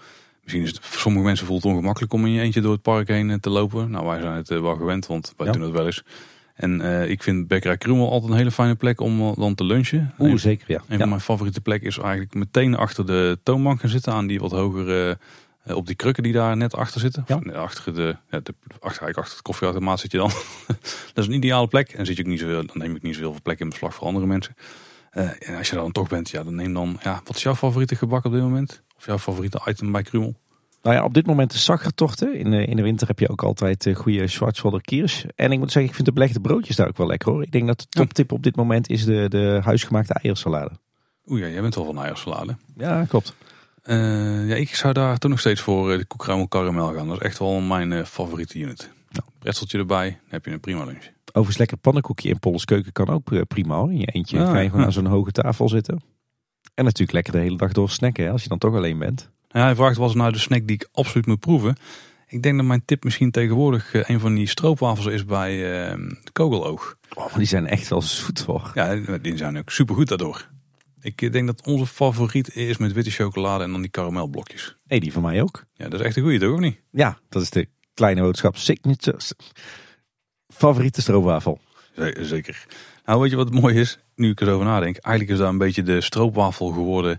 misschien 0.41 0.63
is 0.63 0.69
het 0.69 0.79
voor 0.81 0.99
sommige 0.99 1.25
mensen 1.25 1.45
voelt 1.45 1.63
het 1.63 1.71
ongemakkelijk 1.71 2.13
om 2.13 2.25
in 2.25 2.31
je 2.31 2.41
eentje 2.41 2.61
door 2.61 2.71
het 2.71 2.81
park 2.81 3.07
heen 3.07 3.39
te 3.39 3.49
lopen. 3.49 3.91
Nou, 3.91 4.05
wij 4.05 4.21
zijn 4.21 4.35
het 4.35 4.47
wel 4.47 4.75
gewend, 4.75 5.07
want 5.07 5.33
wij 5.37 5.47
ja. 5.47 5.53
doen 5.53 5.61
het 5.61 5.71
wel 5.71 5.85
eens. 5.85 6.03
En 6.53 6.79
uh, 6.79 7.09
ik 7.09 7.23
vind 7.23 7.47
Bekkerij 7.47 7.77
Krummel 7.77 8.11
altijd 8.11 8.31
een 8.31 8.37
hele 8.37 8.51
fijne 8.51 8.75
plek 8.75 8.99
om 8.99 9.33
dan 9.35 9.55
te 9.55 9.63
lunchen. 9.63 10.13
Oeh, 10.19 10.37
zeker 10.37 10.65
ja. 10.67 10.77
Een 10.77 10.83
ja. 10.87 10.97
van 10.97 11.09
mijn 11.09 11.21
favoriete 11.21 11.61
plekken 11.61 11.87
is 11.87 11.97
eigenlijk 11.97 12.33
meteen 12.33 12.75
achter 12.75 13.05
de 13.05 13.39
toonbank 13.43 13.79
gaan 13.79 13.89
zitten 13.89 14.13
aan 14.13 14.27
die 14.27 14.39
wat 14.39 14.51
hogere... 14.51 15.09
Uh, 15.09 15.15
op 15.67 15.85
die 15.87 15.95
krukken 15.95 16.23
die 16.23 16.33
daar 16.33 16.57
net 16.57 16.75
achter 16.75 16.99
zitten. 16.99 17.23
Ja. 17.27 17.35
Of, 17.35 17.51
achter, 17.51 17.93
de, 17.93 18.15
ja, 18.29 18.39
de, 18.39 18.53
achter, 18.79 19.07
het 19.07 19.41
koffieautomaat 19.41 19.99
zit 19.99 20.11
je 20.11 20.17
dan. 20.17 20.31
dat 21.13 21.23
is 21.23 21.25
een 21.25 21.33
ideale 21.33 21.67
plek. 21.67 21.89
En 21.89 22.05
zit 22.05 22.17
je 22.17 22.23
ook 22.23 22.29
niet 22.29 22.39
zoveel, 22.39 22.65
dan 22.65 22.77
neem 22.77 22.95
ik 22.95 23.01
niet 23.01 23.15
zoveel 23.15 23.41
plek 23.43 23.59
in 23.59 23.69
beslag 23.69 23.93
voor 23.93 24.07
andere 24.07 24.25
mensen. 24.25 24.55
Uh, 25.13 25.49
en 25.49 25.57
als 25.57 25.69
je 25.69 25.75
dan 25.75 25.91
toch 25.91 26.07
bent, 26.07 26.29
ja, 26.29 26.43
dan 26.43 26.55
neem 26.55 26.73
dan... 26.73 26.99
Ja, 27.03 27.21
wat 27.23 27.35
is 27.35 27.43
jouw 27.43 27.55
favoriete 27.55 27.95
gebak 27.95 28.25
op 28.25 28.31
dit 28.31 28.41
moment? 28.41 28.83
Of 28.97 29.05
jouw 29.05 29.19
favoriete 29.19 29.61
item 29.65 29.91
bij 29.91 30.03
Krummel? 30.03 30.35
Nou 30.81 30.95
ja, 30.95 31.03
op 31.03 31.13
dit 31.13 31.25
moment 31.25 31.51
de 31.51 31.57
zaggertochten. 31.57 32.35
In 32.35 32.51
de, 32.51 32.65
in 32.65 32.75
de 32.75 32.81
winter 32.81 33.07
heb 33.07 33.19
je 33.19 33.29
ook 33.29 33.43
altijd 33.43 33.89
goede 33.93 34.27
Schwarzwalder 34.27 34.81
Kiers. 34.81 35.25
En 35.35 35.51
ik 35.51 35.59
moet 35.59 35.71
zeggen, 35.71 35.89
ik 35.89 35.95
vind 35.95 36.07
de 36.07 36.13
belegde 36.13 36.39
broodjes 36.39 36.75
daar 36.75 36.87
ook 36.87 36.97
wel 36.97 37.07
lekker 37.07 37.31
hoor. 37.31 37.43
Ik 37.43 37.51
denk 37.51 37.67
dat 37.67 37.79
de 37.79 37.85
toptip 37.89 38.31
op 38.31 38.43
dit 38.43 38.55
moment 38.55 38.89
is 38.89 39.05
de, 39.05 39.25
de 39.29 39.59
huisgemaakte 39.63 40.13
eiersalade. 40.13 40.71
Oeh 41.25 41.39
ja, 41.39 41.47
jij 41.47 41.61
bent 41.61 41.75
wel 41.75 41.85
van 41.85 42.03
eiersalade. 42.03 42.55
Ja, 42.77 43.05
klopt. 43.05 43.35
Uh, 43.85 44.47
ja, 44.49 44.55
ik 44.55 44.75
zou 44.75 44.93
daar 44.93 45.17
toch 45.17 45.29
nog 45.29 45.39
steeds 45.39 45.61
voor 45.61 45.91
uh, 45.91 45.97
de 45.97 46.05
koekruimel 46.05 46.47
karamel 46.47 46.93
gaan. 46.93 47.07
Dat 47.07 47.15
is 47.15 47.27
echt 47.27 47.39
wel 47.39 47.61
mijn 47.61 47.91
uh, 47.91 48.03
favoriete 48.03 48.59
unit. 48.59 48.89
Nou. 49.09 49.25
Pretzeltje 49.39 49.77
erbij, 49.77 50.09
dan 50.09 50.29
heb 50.29 50.45
je 50.45 50.51
een 50.51 50.59
prima 50.59 50.83
lunch. 50.83 51.11
Overigens 51.25 51.57
lekker 51.57 51.77
pannenkoekje 51.77 52.29
in 52.29 52.39
Polles 52.39 52.65
keuken 52.65 52.91
kan 52.91 53.09
ook 53.09 53.47
prima 53.47 53.75
hoor. 53.75 53.91
In 53.91 53.99
je 53.99 54.05
eentje 54.05 54.37
ja, 54.37 54.45
ga 54.45 54.59
je 54.59 54.65
gewoon 54.65 54.79
ja. 54.79 54.85
aan 54.85 54.93
zo'n 54.93 55.05
hoge 55.05 55.31
tafel 55.31 55.69
zitten. 55.69 56.03
En 56.73 56.83
natuurlijk 56.83 57.11
lekker 57.11 57.33
de 57.33 57.39
hele 57.39 57.57
dag 57.57 57.71
door 57.71 57.89
snacken 57.89 58.23
hè, 58.23 58.31
als 58.31 58.43
je 58.43 58.49
dan 58.49 58.57
toch 58.57 58.75
alleen 58.75 58.97
bent. 58.97 59.29
Ja, 59.47 59.63
hij 59.63 59.75
vraagt 59.75 59.97
wat 59.97 60.09
is 60.09 60.15
nou 60.15 60.31
de 60.31 60.37
snack 60.37 60.67
die 60.67 60.75
ik 60.75 60.87
absoluut 60.91 61.25
moet 61.25 61.39
proeven. 61.39 61.75
Ik 62.27 62.43
denk 62.43 62.57
dat 62.57 62.65
mijn 62.65 62.85
tip 62.85 63.03
misschien 63.03 63.31
tegenwoordig 63.31 64.07
een 64.07 64.19
van 64.19 64.35
die 64.35 64.47
stroopwafels 64.47 65.05
is 65.05 65.25
bij 65.25 65.55
uh, 65.55 65.97
de 66.23 66.31
kogeloog. 66.31 66.97
Oh, 67.13 67.35
die 67.35 67.45
zijn 67.45 67.67
echt 67.67 67.87
wel 67.87 68.01
zoet 68.01 68.39
hoor. 68.39 68.71
Ja, 68.73 68.95
die 69.21 69.37
zijn 69.37 69.57
ook 69.57 69.69
supergoed 69.69 70.07
daardoor. 70.07 70.49
Ik 71.03 71.31
denk 71.31 71.47
dat 71.47 71.65
onze 71.65 71.85
favoriet 71.85 72.55
is 72.55 72.77
met 72.77 72.91
witte 72.91 73.11
chocolade 73.11 73.63
en 73.63 73.71
dan 73.71 73.81
die 73.81 73.91
karamelblokjes. 73.91 74.77
Hé, 74.87 74.99
die 74.99 75.11
van 75.11 75.21
mij 75.21 75.41
ook. 75.41 75.65
Ja, 75.73 75.89
dat 75.89 75.99
is 75.99 76.05
echt 76.05 76.15
een 76.15 76.23
goeie 76.23 76.39
toch, 76.39 76.53
of 76.53 76.59
niet? 76.59 76.79
Ja, 76.91 77.17
dat 77.29 77.41
is 77.41 77.49
de 77.49 77.67
kleine 77.93 78.21
boodschap 78.21 78.57
signature 78.57 79.19
favoriete 80.47 81.01
stroopwafel. 81.01 81.59
Zeker. 82.19 82.65
Nou, 83.05 83.21
weet 83.21 83.29
je 83.29 83.35
wat 83.35 83.51
mooi 83.51 83.79
is? 83.79 83.99
Nu 84.15 84.29
ik 84.29 84.41
erover 84.41 84.65
nadenk. 84.65 84.97
Eigenlijk 84.97 85.35
is 85.35 85.41
daar 85.41 85.51
een 85.51 85.57
beetje 85.57 85.83
de 85.83 86.01
stroopwafel 86.01 86.67
geworden 86.67 87.17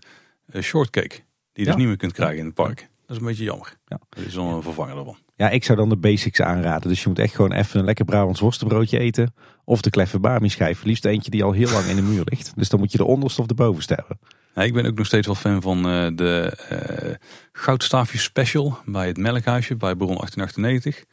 uh, 0.53 0.63
shortcake. 0.63 1.15
Die 1.53 1.65
je 1.65 1.65
dus 1.65 1.75
niet 1.75 1.87
meer 1.87 1.97
kunt 1.97 2.13
krijgen 2.13 2.39
in 2.39 2.45
het 2.45 2.55
park. 2.55 2.79
Dat 2.79 3.11
is 3.11 3.17
een 3.17 3.29
beetje 3.29 3.45
jammer. 3.45 3.77
Ja. 3.87 4.01
Dat 4.09 4.25
is 4.25 4.35
dan 4.35 4.47
een 4.47 4.63
vervanger 4.63 4.95
daarvan. 4.95 5.17
Ja, 5.37 5.51
ik 5.51 5.65
zou 5.65 5.79
dan 5.79 5.89
de 5.89 5.97
basics 5.97 6.41
aanraden. 6.41 6.89
Dus 6.89 7.03
je 7.03 7.09
moet 7.09 7.19
echt 7.19 7.35
gewoon 7.35 7.53
even 7.53 7.79
een 7.79 7.85
lekker 7.85 8.05
Brabants 8.05 8.41
worstenbroodje 8.41 8.99
eten. 8.99 9.35
Of 9.65 9.81
de 9.81 9.91
kleffe 9.91 10.19
bami 10.19 10.49
schijf. 10.49 10.85
Liefst 10.85 11.05
eentje 11.05 11.31
die 11.31 11.45
al 11.45 11.53
heel 11.53 11.71
lang 11.71 11.87
in 11.87 11.97
de 11.97 12.03
muur 12.03 12.23
ligt. 12.25 12.53
Dus 12.57 12.69
dan 12.69 12.81
moet 12.81 12.93
je 12.93 12.99
de 12.99 13.05
onderste 13.05 13.41
of 13.41 13.47
de 13.47 13.55
bovenste 13.55 13.95
hebben. 13.95 14.19
Ja, 14.55 14.63
ik 14.63 14.73
ben 14.73 14.87
ook 14.87 14.97
nog 14.97 15.07
steeds 15.07 15.27
wel 15.27 15.37
fan 15.37 15.63
van 15.63 15.79
uh, 15.79 16.07
de 16.15 16.59
uh, 16.73 17.15
goudstaafjes 17.53 18.23
special 18.23 18.79
bij 18.85 19.07
het 19.07 19.17
melkhuisje 19.17 19.77
bij 19.77 19.97
Baron 19.97 20.17
1898. 20.17 21.05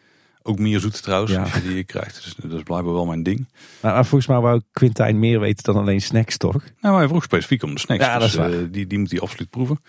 Ook 0.43 0.59
meer 0.59 0.79
zoet 0.79 1.03
trouwens, 1.03 1.31
ja. 1.31 1.41
als 1.41 1.53
je 1.53 1.61
die 1.61 1.83
krijgt. 1.83 2.15
Dus 2.23 2.35
dat 2.35 2.51
is 2.51 2.63
blijkbaar 2.63 2.93
wel 2.93 3.05
mijn 3.05 3.23
ding. 3.23 3.47
Maar, 3.81 3.93
maar 3.93 4.05
volgens 4.05 4.29
mij 4.29 4.39
wou 4.39 4.61
Quintijn 4.71 5.19
meer 5.19 5.39
weten 5.39 5.73
dan 5.73 5.81
alleen 5.81 6.01
snacks, 6.01 6.37
toch? 6.37 6.63
Nou, 6.81 6.97
hij 6.97 7.07
vroeg 7.07 7.23
specifiek 7.23 7.63
om 7.63 7.73
de 7.73 7.79
snacks. 7.79 8.05
Ja, 8.05 8.19
dus, 8.19 8.31
dat 8.31 8.49
is 8.49 8.55
uh, 8.55 8.61
die, 8.71 8.87
die 8.87 8.99
moet 8.99 9.11
hij 9.11 9.19
absoluut 9.19 9.49
proeven. 9.49 9.79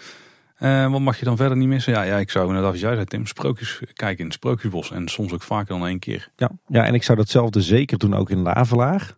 Uh, 0.63 0.91
wat 0.91 1.01
mag 1.01 1.19
je 1.19 1.25
dan 1.25 1.37
verder 1.37 1.57
niet 1.57 1.69
missen? 1.69 1.93
Ja, 1.93 2.03
ja 2.03 2.19
ik 2.19 2.31
zou 2.31 2.47
inderdaad, 2.47 2.71
als 2.73 2.81
jij 2.81 2.95
zei 2.95 3.05
Tim, 3.05 3.27
sprookjes 3.27 3.81
kijken 3.93 4.19
in 4.19 4.25
het 4.25 4.35
Sprookjesbos. 4.35 4.91
En 4.91 5.09
soms 5.09 5.33
ook 5.33 5.43
vaker 5.43 5.79
dan 5.79 5.87
één 5.87 5.99
keer. 5.99 6.31
Ja, 6.37 6.51
ja 6.67 6.85
en 6.85 6.95
ik 6.95 7.03
zou 7.03 7.19
datzelfde 7.19 7.61
zeker 7.61 7.99
doen 7.99 8.15
ook 8.15 8.31
in 8.31 8.43
Lavelaar. 8.43 9.17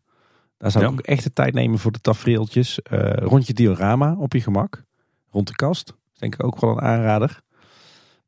Daar 0.59 0.71
zou 0.71 0.85
ik 0.85 0.91
ook 0.91 1.01
echt 1.01 1.25
de 1.25 1.33
tijd 1.33 1.55
nemen 1.55 1.79
voor 1.79 1.93
de 1.93 2.01
tafereeltjes. 2.01 2.81
Uh, 2.93 3.13
rond 3.13 3.47
je 3.47 3.53
diorama 3.53 4.15
op 4.19 4.33
je 4.33 4.41
gemak. 4.41 4.83
Rond 5.31 5.47
de 5.47 5.55
kast. 5.55 5.95
Denk 6.15 6.35
ik 6.35 6.45
ook 6.45 6.61
wel 6.61 6.71
een 6.71 6.81
aanrader. 6.81 7.41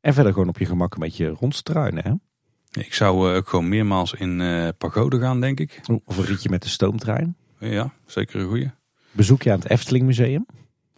En 0.01 0.13
verder 0.13 0.33
gewoon 0.33 0.47
op 0.47 0.57
je 0.57 0.65
gemak 0.65 0.93
een 0.93 0.99
beetje 0.99 1.27
rondstruinen. 1.27 2.03
Hè? 2.03 2.13
Ik 2.81 2.93
zou 2.93 3.35
ook 3.35 3.49
gewoon 3.49 3.69
meermaals 3.69 4.13
in 4.13 4.39
uh, 4.39 4.67
Pagode 4.77 5.19
gaan, 5.19 5.41
denk 5.41 5.59
ik. 5.59 5.81
Of 6.05 6.17
een 6.17 6.25
rietje 6.25 6.49
met 6.49 6.61
de 6.61 6.69
stoomtrein. 6.69 7.35
Ja, 7.59 7.93
zeker 8.05 8.39
een 8.39 8.47
goeie. 8.47 8.71
Bezoek 9.11 9.41
je 9.41 9.51
aan 9.51 9.59
het 9.59 9.69
Efteling 9.69 10.05
Museum? 10.05 10.45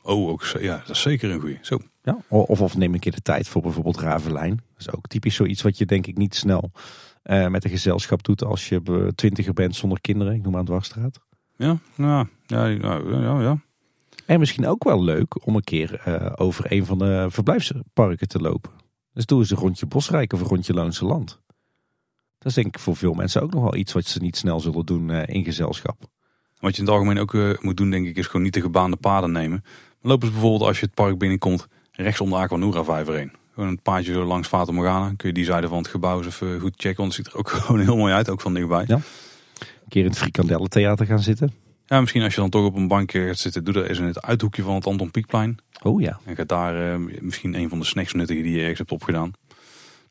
Oh, 0.01 0.29
ook, 0.29 0.43
ja, 0.59 0.77
dat 0.77 0.89
is 0.89 1.01
zeker 1.01 1.31
een 1.31 1.39
goeie. 1.39 1.57
Zo. 1.61 1.79
Ja, 2.03 2.17
of, 2.27 2.61
of 2.61 2.77
neem 2.77 2.93
een 2.93 2.99
keer 2.99 3.11
de 3.11 3.21
tijd 3.21 3.47
voor 3.47 3.61
bijvoorbeeld 3.61 3.99
Ravelijn. 3.99 4.55
Dat 4.55 4.87
is 4.87 4.91
ook 4.91 5.07
typisch 5.07 5.35
zoiets 5.35 5.61
wat 5.61 5.77
je 5.77 5.85
denk 5.85 6.07
ik 6.07 6.17
niet 6.17 6.35
snel 6.35 6.71
uh, 7.23 7.47
met 7.47 7.63
een 7.63 7.69
gezelschap 7.69 8.23
doet 8.23 8.43
als 8.43 8.69
je 8.69 9.11
twintiger 9.15 9.53
bent 9.53 9.75
zonder 9.75 10.01
kinderen. 10.01 10.33
Ik 10.33 10.41
noem 10.41 10.57
aan 10.57 10.65
Dwarsstraat. 10.65 11.19
Ja, 11.55 11.77
nou, 11.95 12.27
ja, 12.45 12.65
ja, 12.65 13.01
ja, 13.07 13.41
ja. 13.41 13.57
En 14.25 14.39
misschien 14.39 14.67
ook 14.67 14.83
wel 14.83 15.03
leuk 15.03 15.45
om 15.45 15.55
een 15.55 15.63
keer 15.63 16.01
uh, 16.07 16.31
over 16.35 16.71
een 16.71 16.85
van 16.85 16.97
de 16.97 17.27
verblijfsparken 17.29 18.27
te 18.27 18.39
lopen. 18.39 18.71
Dus 19.13 19.25
doe 19.25 19.39
eens 19.39 19.49
een 19.49 19.57
rondje 19.57 19.85
Bosrijk 19.85 20.33
of 20.33 20.41
een 20.41 20.47
rondje 20.47 20.73
Loonse 20.73 21.05
Land. 21.05 21.39
Dat 22.37 22.47
is 22.47 22.53
denk 22.53 22.67
ik 22.67 22.79
voor 22.79 22.95
veel 22.95 23.13
mensen 23.13 23.41
ook 23.41 23.53
nog 23.53 23.63
wel 23.63 23.75
iets 23.75 23.93
wat 23.93 24.05
ze 24.05 24.19
niet 24.19 24.37
snel 24.37 24.59
zullen 24.59 24.85
doen 24.85 25.09
uh, 25.09 25.27
in 25.27 25.43
gezelschap. 25.43 25.97
Wat 26.59 26.75
je 26.75 26.81
in 26.81 26.87
het 26.87 26.95
algemeen 26.95 27.19
ook 27.19 27.33
uh, 27.33 27.57
moet 27.59 27.77
doen, 27.77 27.89
denk 27.89 28.07
ik, 28.07 28.17
is 28.17 28.25
gewoon 28.25 28.41
niet 28.41 28.53
de 28.53 28.61
gebaande 28.61 28.95
paden 28.95 29.31
nemen. 29.31 29.63
Dan 30.01 30.11
lopen 30.11 30.27
ze 30.27 30.33
bijvoorbeeld 30.33 30.63
als 30.63 30.79
je 30.79 30.85
het 30.85 30.93
park 30.93 31.17
binnenkomt 31.17 31.67
rechts 31.91 32.21
om 32.21 32.29
de 32.29 32.35
Aquanura 32.35 32.83
vijver 32.83 33.13
heen. 33.13 33.31
Gewoon 33.53 33.69
een 33.69 33.81
paadje 33.81 34.13
zo 34.13 34.23
langs 34.23 34.47
Fata 34.47 34.71
Morgana. 34.71 35.13
Kun 35.17 35.27
je 35.27 35.33
die 35.33 35.45
zijde 35.45 35.67
van 35.67 35.77
het 35.77 35.87
gebouw 35.87 36.17
eens 36.17 36.25
even 36.25 36.59
goed 36.59 36.73
checken. 36.75 36.97
Want 36.97 37.15
het 37.15 37.25
ziet 37.25 37.33
er 37.33 37.39
ook 37.39 37.49
gewoon 37.65 37.81
heel 37.81 37.97
mooi 37.97 38.13
uit, 38.13 38.29
ook 38.29 38.41
van 38.41 38.53
dichtbij. 38.53 38.83
Ja. 38.87 38.95
Een 38.95 39.89
keer 39.89 40.03
in 40.03 40.09
het 40.09 40.17
Frikandellentheater 40.17 41.05
gaan 41.05 41.19
zitten. 41.19 41.53
Ja, 41.85 41.99
misschien 41.99 42.21
als 42.21 42.35
je 42.35 42.41
dan 42.41 42.49
toch 42.49 42.65
op 42.65 42.75
een 42.75 42.87
bankje 42.87 43.27
gaat 43.27 43.37
zitten, 43.37 43.63
doe 43.63 43.73
dat 43.73 43.85
eens 43.87 43.99
in 43.99 44.05
het 44.05 44.21
uithoekje 44.21 44.63
van 44.63 44.75
het 44.75 44.87
Anton 44.87 45.11
Pieckplein. 45.11 45.57
Oh 45.81 46.01
ja. 46.01 46.19
En 46.25 46.35
ga 46.35 46.43
daar 46.43 46.99
uh, 46.99 47.07
misschien 47.21 47.55
een 47.55 47.69
van 47.69 47.79
de 47.79 47.85
snacks 47.85 48.13
nuttigen 48.13 48.43
die 48.43 48.53
je 48.53 48.59
ergens 48.59 48.77
hebt 48.77 48.91
opgedaan. 48.91 49.31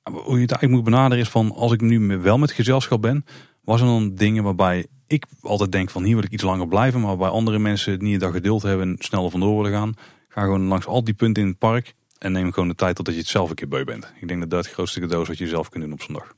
Hoe 0.02 0.34
je 0.34 0.40
het 0.40 0.50
eigenlijk 0.50 0.70
moet 0.70 0.84
benaderen 0.84 1.24
is 1.24 1.28
van, 1.28 1.54
als 1.54 1.72
ik 1.72 1.80
nu 1.80 2.18
wel 2.18 2.38
met 2.38 2.52
gezelschap 2.52 3.02
ben, 3.02 3.24
was 3.68 3.80
er 3.80 3.86
dan 3.86 4.14
dingen 4.14 4.42
waarbij 4.42 4.86
ik 5.06 5.24
altijd 5.40 5.72
denk 5.72 5.90
van 5.90 6.02
hier 6.04 6.14
wil 6.14 6.24
ik 6.24 6.30
iets 6.30 6.42
langer 6.42 6.68
blijven, 6.68 7.00
maar 7.00 7.08
waarbij 7.08 7.28
andere 7.28 7.58
mensen 7.58 8.04
niet 8.04 8.20
dat 8.20 8.32
geduld 8.32 8.62
hebben 8.62 8.88
en 8.88 8.96
sneller 8.98 9.30
vandoor 9.30 9.56
willen 9.56 9.78
gaan. 9.78 9.94
Ga 10.28 10.42
gewoon 10.42 10.62
langs 10.62 10.86
al 10.86 11.04
die 11.04 11.14
punten 11.14 11.42
in 11.42 11.48
het 11.48 11.58
park 11.58 11.94
en 12.18 12.32
neem 12.32 12.52
gewoon 12.52 12.68
de 12.68 12.74
tijd 12.74 12.96
totdat 12.96 13.14
je 13.14 13.20
het 13.20 13.30
zelf 13.30 13.48
een 13.48 13.54
keer 13.54 13.68
beu 13.68 13.84
bent. 13.84 14.12
Ik 14.20 14.28
denk 14.28 14.40
dat 14.40 14.50
dat 14.50 14.64
het 14.64 14.74
grootste 14.74 15.00
cadeau 15.00 15.22
is 15.22 15.28
wat 15.28 15.38
je 15.38 15.46
zelf 15.46 15.68
kunt 15.68 15.84
doen 15.84 15.92
op 15.92 16.02
zondag. 16.02 16.34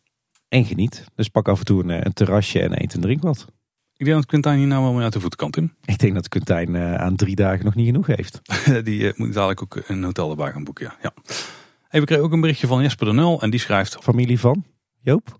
En 0.49 0.65
geniet. 0.65 1.05
Dus 1.15 1.29
pak 1.29 1.49
af 1.49 1.59
en 1.59 1.65
toe 1.65 1.83
een, 1.83 2.07
een 2.07 2.13
terrasje 2.13 2.61
en 2.61 2.83
eet 2.83 2.95
en 2.95 3.01
drink 3.01 3.23
wat. 3.23 3.47
Ik 3.97 4.05
denk 4.05 4.17
dat 4.17 4.27
Quintijn 4.27 4.59
hier 4.59 4.67
nou 4.67 4.83
wel 4.83 4.93
mee 4.93 5.03
uit 5.03 5.13
de 5.13 5.21
voeten 5.21 5.39
kan, 5.39 5.51
Tim. 5.51 5.75
Ik 5.85 5.99
denk 5.99 6.15
dat 6.15 6.29
Quintijn 6.29 6.75
uh, 6.75 6.95
aan 6.95 7.17
drie 7.17 7.37
dagen 7.37 7.65
nog 7.65 7.75
niet 7.75 7.87
genoeg 7.87 8.07
heeft. 8.07 8.41
die 8.85 9.01
uh, 9.01 9.13
moet 9.17 9.33
dadelijk 9.33 9.63
ook 9.63 9.83
een 9.87 10.05
hotel 10.05 10.31
erbij 10.31 10.53
gaan 10.53 10.65
boeken, 10.65 10.85
ja. 10.85 10.97
ja. 11.03 11.13
Hey, 11.89 12.01
we 12.01 12.07
kregen 12.07 12.25
ook 12.25 12.33
een 12.33 12.41
berichtje 12.41 12.67
van 12.67 12.83
Jesper 12.83 13.07
de 13.07 13.13
Nul 13.13 13.43
en 13.43 13.51
die 13.51 13.61
schrijft... 13.61 13.97
Familie 14.01 14.41
van 14.41 14.65
Joop? 15.01 15.39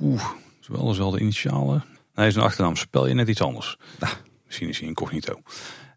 Oeh, 0.00 0.30
wel 0.70 0.86
dezelfde 0.86 1.20
initialen. 1.20 1.84
Nee, 2.14 2.30
zijn 2.30 2.44
achternaam 2.44 2.76
spel 2.76 3.06
je 3.06 3.14
net 3.14 3.28
iets 3.28 3.42
anders. 3.42 3.76
Nou, 3.98 4.12
misschien 4.46 4.68
is 4.68 4.78
hij 4.78 4.88
incognito. 4.88 5.40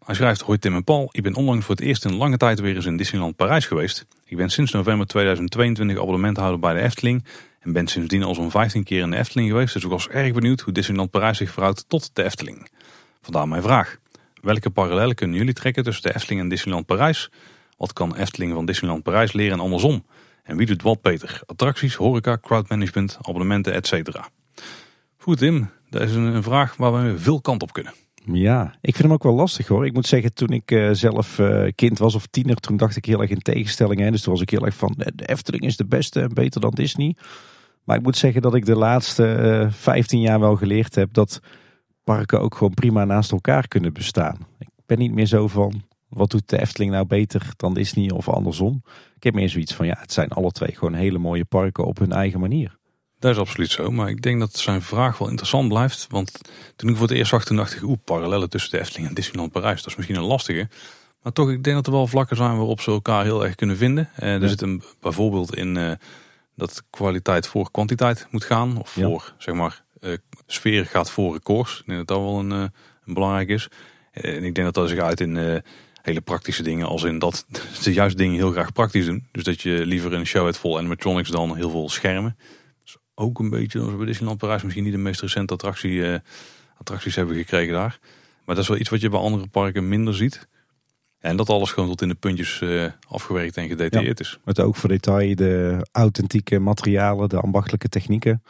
Hij 0.04 0.14
schrijft, 0.14 0.40
hoi 0.40 0.58
Tim 0.58 0.74
en 0.74 0.84
Paul, 0.84 1.08
ik 1.12 1.22
ben 1.22 1.34
onlangs 1.34 1.64
voor 1.64 1.74
het 1.74 1.84
eerst 1.84 2.04
in 2.04 2.14
lange 2.14 2.36
tijd 2.36 2.60
weer 2.60 2.76
eens 2.76 2.86
in 2.86 2.96
Disneyland 2.96 3.36
Parijs 3.36 3.66
geweest. 3.66 4.06
Ik 4.24 4.36
ben 4.36 4.50
sinds 4.50 4.72
november 4.72 5.06
2022 5.06 5.98
abonnementhouder 5.98 6.58
bij 6.60 6.74
de 6.74 6.80
Efteling 6.80 7.24
en 7.60 7.72
ben 7.72 7.86
sindsdien 7.86 8.22
al 8.22 8.34
zo'n 8.34 8.50
15 8.50 8.84
keer 8.84 9.00
in 9.00 9.10
de 9.10 9.16
Efteling 9.16 9.48
geweest. 9.48 9.72
Dus 9.72 9.84
ik 9.84 9.90
was 9.90 10.08
erg 10.08 10.32
benieuwd 10.32 10.60
hoe 10.60 10.72
Disneyland 10.72 11.10
Parijs 11.10 11.38
zich 11.38 11.50
verhoudt 11.50 11.84
tot 11.88 12.10
de 12.12 12.22
Efteling. 12.22 12.68
Vandaar 13.22 13.48
mijn 13.48 13.62
vraag. 13.62 13.96
Welke 14.40 14.70
parallellen 14.70 15.14
kunnen 15.14 15.36
jullie 15.36 15.54
trekken 15.54 15.84
tussen 15.84 16.02
de 16.02 16.14
Efteling 16.14 16.40
en 16.40 16.48
Disneyland 16.48 16.86
Parijs? 16.86 17.30
Wat 17.76 17.92
kan 17.92 18.16
Efteling 18.16 18.52
van 18.52 18.66
Disneyland 18.66 19.02
Parijs 19.02 19.32
leren 19.32 19.52
en 19.52 19.60
andersom? 19.60 20.04
En 20.42 20.56
wie 20.56 20.66
doet 20.66 20.82
wat 20.82 21.02
beter? 21.02 21.40
Attracties, 21.46 21.94
horeca, 21.94 22.38
crowdmanagement, 22.42 23.18
abonnementen, 23.22 23.72
etc. 23.72 24.10
Goed 25.24 25.38
Tim, 25.38 25.70
dat 25.90 26.02
is 26.02 26.14
een 26.14 26.42
vraag 26.42 26.76
waar 26.76 26.92
we 26.92 27.18
veel 27.18 27.40
kant 27.40 27.62
op 27.62 27.72
kunnen. 27.72 27.92
Ja, 28.24 28.74
ik 28.80 28.94
vind 28.94 29.02
hem 29.02 29.12
ook 29.12 29.22
wel 29.22 29.34
lastig 29.34 29.66
hoor. 29.66 29.86
Ik 29.86 29.92
moet 29.92 30.06
zeggen, 30.06 30.34
toen 30.34 30.48
ik 30.48 30.70
uh, 30.70 30.90
zelf 30.92 31.38
uh, 31.38 31.70
kind 31.74 31.98
was 31.98 32.14
of 32.14 32.26
tiener, 32.26 32.56
toen 32.56 32.76
dacht 32.76 32.96
ik 32.96 33.04
heel 33.04 33.20
erg 33.20 33.30
in 33.30 33.38
tegenstellingen. 33.38 34.12
Dus 34.12 34.22
toen 34.22 34.32
was 34.32 34.42
ik 34.42 34.50
heel 34.50 34.64
erg 34.64 34.74
van, 34.74 34.94
de 34.96 35.26
Efteling 35.26 35.62
is 35.64 35.76
de 35.76 35.86
beste 35.86 36.20
en 36.20 36.34
beter 36.34 36.60
dan 36.60 36.70
Disney. 36.70 37.16
Maar 37.84 37.96
ik 37.96 38.02
moet 38.02 38.16
zeggen 38.16 38.42
dat 38.42 38.54
ik 38.54 38.66
de 38.66 38.76
laatste 38.76 39.62
uh, 39.64 39.72
15 39.72 40.20
jaar 40.20 40.40
wel 40.40 40.56
geleerd 40.56 40.94
heb 40.94 41.12
dat 41.12 41.40
parken 42.04 42.40
ook 42.40 42.54
gewoon 42.54 42.74
prima 42.74 43.04
naast 43.04 43.32
elkaar 43.32 43.68
kunnen 43.68 43.92
bestaan. 43.92 44.38
Ik 44.58 44.68
ben 44.86 44.98
niet 44.98 45.12
meer 45.12 45.26
zo 45.26 45.48
van, 45.48 45.82
wat 46.08 46.30
doet 46.30 46.48
de 46.48 46.60
Efteling 46.60 46.92
nou 46.92 47.06
beter 47.06 47.52
dan 47.56 47.74
Disney 47.74 48.10
of 48.10 48.28
andersom? 48.28 48.82
Ik 49.16 49.22
heb 49.22 49.34
meer 49.34 49.48
zoiets 49.48 49.74
van, 49.74 49.86
ja, 49.86 49.96
het 49.98 50.12
zijn 50.12 50.28
alle 50.28 50.50
twee 50.50 50.74
gewoon 50.74 50.94
hele 50.94 51.18
mooie 51.18 51.44
parken 51.44 51.84
op 51.84 51.98
hun 51.98 52.12
eigen 52.12 52.40
manier. 52.40 52.78
Dat 53.24 53.32
is 53.32 53.38
absoluut 53.38 53.70
zo, 53.70 53.90
maar 53.90 54.08
ik 54.08 54.22
denk 54.22 54.40
dat 54.40 54.56
zijn 54.56 54.82
vraag 54.82 55.18
wel 55.18 55.28
interessant 55.28 55.68
blijft. 55.68 56.06
Want 56.10 56.40
toen 56.76 56.90
ik 56.90 56.96
voor 56.96 57.06
het 57.06 57.16
eerst 57.16 57.30
zag, 57.30 57.44
toen 57.44 57.56
dacht 57.56 57.74
ik, 57.74 57.82
oeh, 57.82 57.98
parallellen 58.04 58.50
tussen 58.50 58.70
de 58.70 58.80
Efteling 58.80 59.08
en 59.08 59.14
Disneyland 59.14 59.52
Parijs. 59.52 59.76
Dat 59.76 59.86
is 59.86 59.96
misschien 59.96 60.16
een 60.16 60.24
lastige. 60.24 60.68
Maar 61.22 61.32
toch, 61.32 61.50
ik 61.50 61.64
denk 61.64 61.76
dat 61.76 61.86
er 61.86 61.92
wel 61.92 62.06
vlakken 62.06 62.36
zijn 62.36 62.56
waarop 62.56 62.80
ze 62.80 62.90
elkaar 62.90 63.24
heel 63.24 63.44
erg 63.44 63.54
kunnen 63.54 63.76
vinden. 63.76 64.10
Uh, 64.18 64.42
er 64.42 64.48
zit 64.48 64.60
een, 64.60 64.82
bijvoorbeeld 65.00 65.56
in 65.56 65.76
uh, 65.76 65.92
dat 66.56 66.82
kwaliteit 66.90 67.46
voor 67.46 67.70
kwantiteit 67.70 68.26
moet 68.30 68.44
gaan. 68.44 68.78
Of 68.78 68.90
voor, 68.90 69.34
zeg 69.38 69.54
maar, 69.54 69.82
uh, 70.00 70.16
sfeer 70.46 70.86
gaat 70.86 71.10
voor 71.10 71.32
records. 71.32 71.80
Ik 71.80 71.86
denk 71.86 71.98
dat 71.98 72.08
dat 72.08 72.18
wel 72.18 72.38
een, 72.38 72.50
een 72.50 73.14
belangrijk 73.14 73.48
is. 73.48 73.68
en 74.10 74.44
ik 74.44 74.54
denk 74.54 74.66
dat 74.66 74.74
dat 74.74 74.88
zich 74.88 74.98
uit 74.98 75.20
in 75.20 75.62
hele 76.02 76.20
praktische 76.20 76.62
dingen. 76.62 76.86
Als 76.86 77.02
in 77.02 77.18
dat 77.18 77.46
ze 77.82 77.92
juist 77.92 78.16
dingen 78.16 78.36
heel 78.36 78.50
graag 78.50 78.72
praktisch 78.72 79.06
doen. 79.06 79.26
Dus 79.32 79.44
dat 79.44 79.60
je 79.60 79.86
liever 79.86 80.12
een 80.12 80.26
show 80.26 80.44
hebt 80.44 80.58
vol 80.58 80.78
animatronics 80.78 81.30
dan 81.30 81.56
heel 81.56 81.70
veel 81.70 81.88
schermen 81.88 82.36
ook 83.14 83.38
een 83.38 83.50
beetje, 83.50 83.78
zoals 83.78 83.96
bij 83.96 84.06
Disneyland 84.06 84.38
Parijs, 84.38 84.62
misschien 84.62 84.84
niet 84.84 84.92
de 84.92 84.98
meest 84.98 85.20
recente 85.20 85.52
attractie, 85.52 85.92
uh, 85.92 86.16
attracties 86.78 87.14
hebben 87.14 87.36
gekregen 87.36 87.72
daar. 87.72 87.98
Maar 88.44 88.54
dat 88.54 88.64
is 88.64 88.70
wel 88.70 88.78
iets 88.78 88.88
wat 88.88 89.00
je 89.00 89.08
bij 89.08 89.20
andere 89.20 89.46
parken 89.46 89.88
minder 89.88 90.14
ziet. 90.14 90.48
En 91.18 91.36
dat 91.36 91.48
alles 91.48 91.72
gewoon 91.72 91.88
tot 91.88 92.02
in 92.02 92.08
de 92.08 92.14
puntjes 92.14 92.60
uh, 92.60 92.86
afgewerkt 93.08 93.56
en 93.56 93.68
gedetailleerd 93.68 94.20
is. 94.20 94.38
Met 94.44 94.60
ook 94.60 94.76
voor 94.76 94.88
detail 94.88 95.34
de 95.34 95.86
authentieke 95.92 96.58
materialen, 96.58 97.28
de 97.28 97.40
ambachtelijke 97.40 97.88
technieken. 97.88 98.42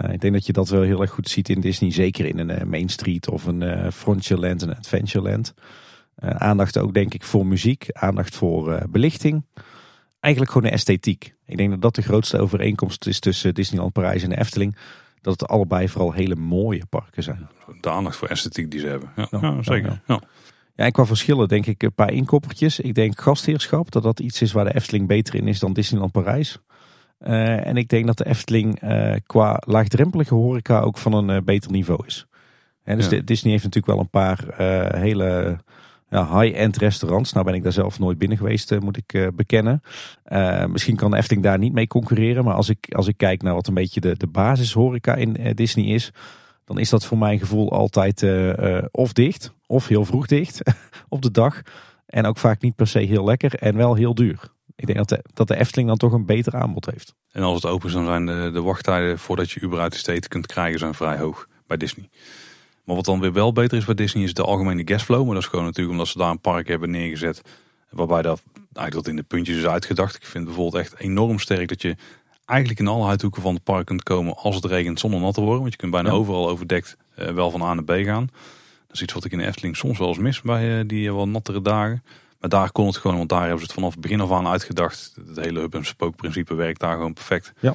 Uh, 0.00 0.12
ik 0.12 0.20
denk 0.20 0.32
dat 0.32 0.46
je 0.46 0.52
dat 0.52 0.68
wel 0.68 0.82
heel 0.82 1.00
erg 1.00 1.10
goed 1.10 1.28
ziet 1.28 1.48
in 1.48 1.60
Disney. 1.60 1.92
Zeker 1.92 2.26
in 2.26 2.38
een 2.38 2.68
Main 2.68 2.88
Street 2.88 3.28
of 3.28 3.44
een 3.44 3.92
Frontierland 3.92 4.62
en 4.62 4.76
Adventureland. 4.76 5.54
aandacht 6.18 6.78
ook 6.78 6.94
denk 6.94 7.14
ik 7.14 7.22
voor 7.22 7.46
muziek. 7.46 7.86
Aandacht 7.92 8.36
voor 8.36 8.82
belichting 8.90 9.44
eigenlijk 10.20 10.52
gewoon 10.52 10.68
de 10.68 10.74
esthetiek. 10.74 11.34
Ik 11.46 11.56
denk 11.56 11.70
dat 11.70 11.82
dat 11.82 11.94
de 11.94 12.02
grootste 12.02 12.38
overeenkomst 12.38 13.06
is 13.06 13.20
tussen 13.20 13.54
Disneyland 13.54 13.92
Parijs 13.92 14.22
en 14.22 14.28
de 14.28 14.38
Efteling. 14.38 14.76
Dat 15.20 15.40
het 15.40 15.50
allebei 15.50 15.88
vooral 15.88 16.12
hele 16.12 16.36
mooie 16.36 16.86
parken 16.86 17.22
zijn. 17.22 17.48
De 17.80 17.90
aandacht 17.90 18.16
voor 18.16 18.28
esthetiek 18.28 18.70
die 18.70 18.80
ze 18.80 18.86
hebben. 18.86 19.12
Ja, 19.16 19.28
ja 19.30 19.62
zeker. 19.62 20.02
Ja. 20.06 20.20
Ja, 20.74 20.86
en 20.86 20.92
qua 20.92 21.06
verschillen 21.06 21.48
denk 21.48 21.66
ik 21.66 21.82
een 21.82 21.94
paar 21.94 22.12
inkoppertjes. 22.12 22.80
Ik 22.80 22.94
denk 22.94 23.20
gastheerschap, 23.20 23.90
dat 23.90 24.02
dat 24.02 24.20
iets 24.20 24.42
is 24.42 24.52
waar 24.52 24.64
de 24.64 24.74
Efteling 24.74 25.06
beter 25.06 25.34
in 25.34 25.48
is 25.48 25.58
dan 25.58 25.72
Disneyland 25.72 26.12
Parijs. 26.12 26.58
Uh, 27.20 27.66
en 27.66 27.76
ik 27.76 27.88
denk 27.88 28.06
dat 28.06 28.18
de 28.18 28.26
Efteling 28.26 28.82
uh, 28.82 29.14
qua 29.26 29.62
laagdrempelige 29.66 30.34
horeca 30.34 30.80
ook 30.80 30.98
van 30.98 31.12
een 31.12 31.28
uh, 31.28 31.42
beter 31.44 31.70
niveau 31.70 32.06
is. 32.06 32.26
En 32.82 32.96
dus 32.96 33.08
ja. 33.08 33.20
Disney 33.24 33.52
heeft 33.52 33.64
natuurlijk 33.64 33.92
wel 33.92 34.00
een 34.00 34.10
paar 34.10 34.44
hele 35.00 35.58
ja, 36.10 36.40
high-end 36.40 36.76
restaurants. 36.76 37.32
Nou 37.32 37.44
ben 37.44 37.54
ik 37.54 37.62
daar 37.62 37.72
zelf 37.72 37.98
nooit 37.98 38.18
binnen 38.18 38.38
geweest, 38.38 38.72
eh, 38.72 38.78
moet 38.78 38.96
ik 38.96 39.12
uh, 39.12 39.28
bekennen. 39.34 39.82
Uh, 40.32 40.66
misschien 40.66 40.96
kan 40.96 41.14
Efteling 41.14 41.44
daar 41.44 41.58
niet 41.58 41.72
mee 41.72 41.86
concurreren. 41.86 42.44
Maar 42.44 42.54
als 42.54 42.68
ik, 42.68 42.94
als 42.94 43.08
ik 43.08 43.16
kijk 43.16 43.42
naar 43.42 43.54
wat 43.54 43.66
een 43.66 43.74
beetje 43.74 44.00
de, 44.00 44.16
de 44.16 44.26
basishoreca 44.26 45.14
in 45.14 45.54
Disney 45.54 45.84
is. 45.84 46.12
dan 46.64 46.78
is 46.78 46.90
dat 46.90 47.06
voor 47.06 47.18
mijn 47.18 47.38
gevoel 47.38 47.72
altijd 47.72 48.24
of 48.90 49.12
dicht 49.12 49.54
of 49.66 49.86
heel 49.86 50.04
vroeg 50.04 50.26
dicht 50.26 50.62
op 51.08 51.22
de 51.22 51.30
dag. 51.30 51.62
En 52.06 52.26
ook 52.26 52.38
vaak 52.38 52.62
niet 52.62 52.76
per 52.76 52.86
se 52.86 52.98
heel 52.98 53.24
lekker 53.24 53.54
en 53.54 53.76
wel 53.76 53.94
heel 53.94 54.14
duur. 54.14 54.52
Ik 54.76 54.86
denk 54.86 54.98
dat 54.98 55.08
de, 55.08 55.24
dat 55.34 55.48
de 55.48 55.56
Efteling 55.56 55.88
dan 55.88 55.96
toch 55.96 56.12
een 56.12 56.26
beter 56.26 56.56
aanbod 56.56 56.86
heeft. 56.86 57.14
En 57.32 57.42
als 57.42 57.62
het 57.62 57.72
open 57.72 57.88
is, 57.88 57.94
dan 57.94 58.04
zijn 58.04 58.26
de, 58.26 58.50
de 58.52 58.62
wachttijden 58.62 59.18
voordat 59.18 59.50
je 59.50 59.62
überhaupt 59.62 59.92
de 59.92 59.98
steden 59.98 60.28
kunt 60.28 60.46
krijgen 60.46 60.78
zijn 60.78 60.94
vrij 60.94 61.18
hoog 61.18 61.46
bij 61.66 61.76
Disney. 61.76 62.08
Maar 62.84 62.96
wat 62.96 63.04
dan 63.04 63.20
weer 63.20 63.32
wel 63.32 63.52
beter 63.52 63.78
is 63.78 63.84
bij 63.84 63.94
Disney 63.94 64.24
is 64.24 64.34
de 64.34 64.42
algemene 64.42 64.82
guestflow. 64.84 65.24
Maar 65.24 65.34
dat 65.34 65.42
is 65.42 65.48
gewoon 65.48 65.64
natuurlijk 65.64 65.92
omdat 65.92 66.08
ze 66.08 66.18
daar 66.18 66.30
een 66.30 66.40
park 66.40 66.68
hebben 66.68 66.90
neergezet. 66.90 67.42
Waarbij 67.90 68.22
dat 68.22 68.42
eigenlijk 68.72 68.92
dat 68.92 69.06
in 69.06 69.16
de 69.16 69.22
puntjes 69.22 69.56
is 69.56 69.66
uitgedacht. 69.66 70.16
Ik 70.16 70.24
vind 70.24 70.44
bijvoorbeeld 70.44 70.82
echt 70.82 70.98
enorm 70.98 71.38
sterk 71.38 71.68
dat 71.68 71.82
je 71.82 71.96
eigenlijk 72.44 72.80
in 72.80 72.86
alle 72.86 73.08
uithoeken 73.08 73.42
van 73.42 73.54
het 73.54 73.64
park 73.64 73.86
kunt 73.86 74.02
komen 74.02 74.36
als 74.36 74.54
het 74.54 74.64
regent 74.64 75.00
zonder 75.00 75.20
nat 75.20 75.34
te 75.34 75.40
worden. 75.40 75.60
Want 75.60 75.72
je 75.72 75.78
kunt 75.78 75.92
bijna 75.92 76.10
overal 76.10 76.48
overdekt 76.48 76.96
uh, 77.18 77.30
wel 77.30 77.50
van 77.50 77.62
A 77.62 77.74
naar 77.74 77.84
B 77.84 77.90
gaan. 78.04 78.28
Dat 78.86 78.96
is 78.96 79.02
iets 79.02 79.12
wat 79.12 79.24
ik 79.24 79.32
in 79.32 79.38
de 79.38 79.46
Efteling 79.46 79.76
soms 79.76 79.98
wel 79.98 80.08
eens 80.08 80.18
mis 80.18 80.40
bij 80.42 80.78
uh, 80.78 80.84
die 80.86 81.06
uh, 81.06 81.12
wat 81.12 81.26
nattere 81.26 81.62
dagen. 81.62 82.04
Maar 82.40 82.50
daar 82.50 82.72
kon 82.72 82.86
het 82.86 82.96
gewoon, 82.96 83.16
want 83.16 83.28
daar 83.28 83.40
hebben 83.40 83.58
ze 83.58 83.64
het 83.64 83.74
vanaf 83.74 83.90
het 83.90 84.00
begin 84.00 84.20
af 84.20 84.32
aan 84.32 84.46
uitgedacht. 84.46 85.16
Het 85.26 85.44
hele 85.44 85.60
hub 85.60 85.74
en 85.74 85.84
spook 85.84 86.16
principe 86.16 86.54
werkt 86.54 86.80
daar 86.80 86.94
gewoon 86.94 87.12
perfect. 87.12 87.52
Ja. 87.60 87.74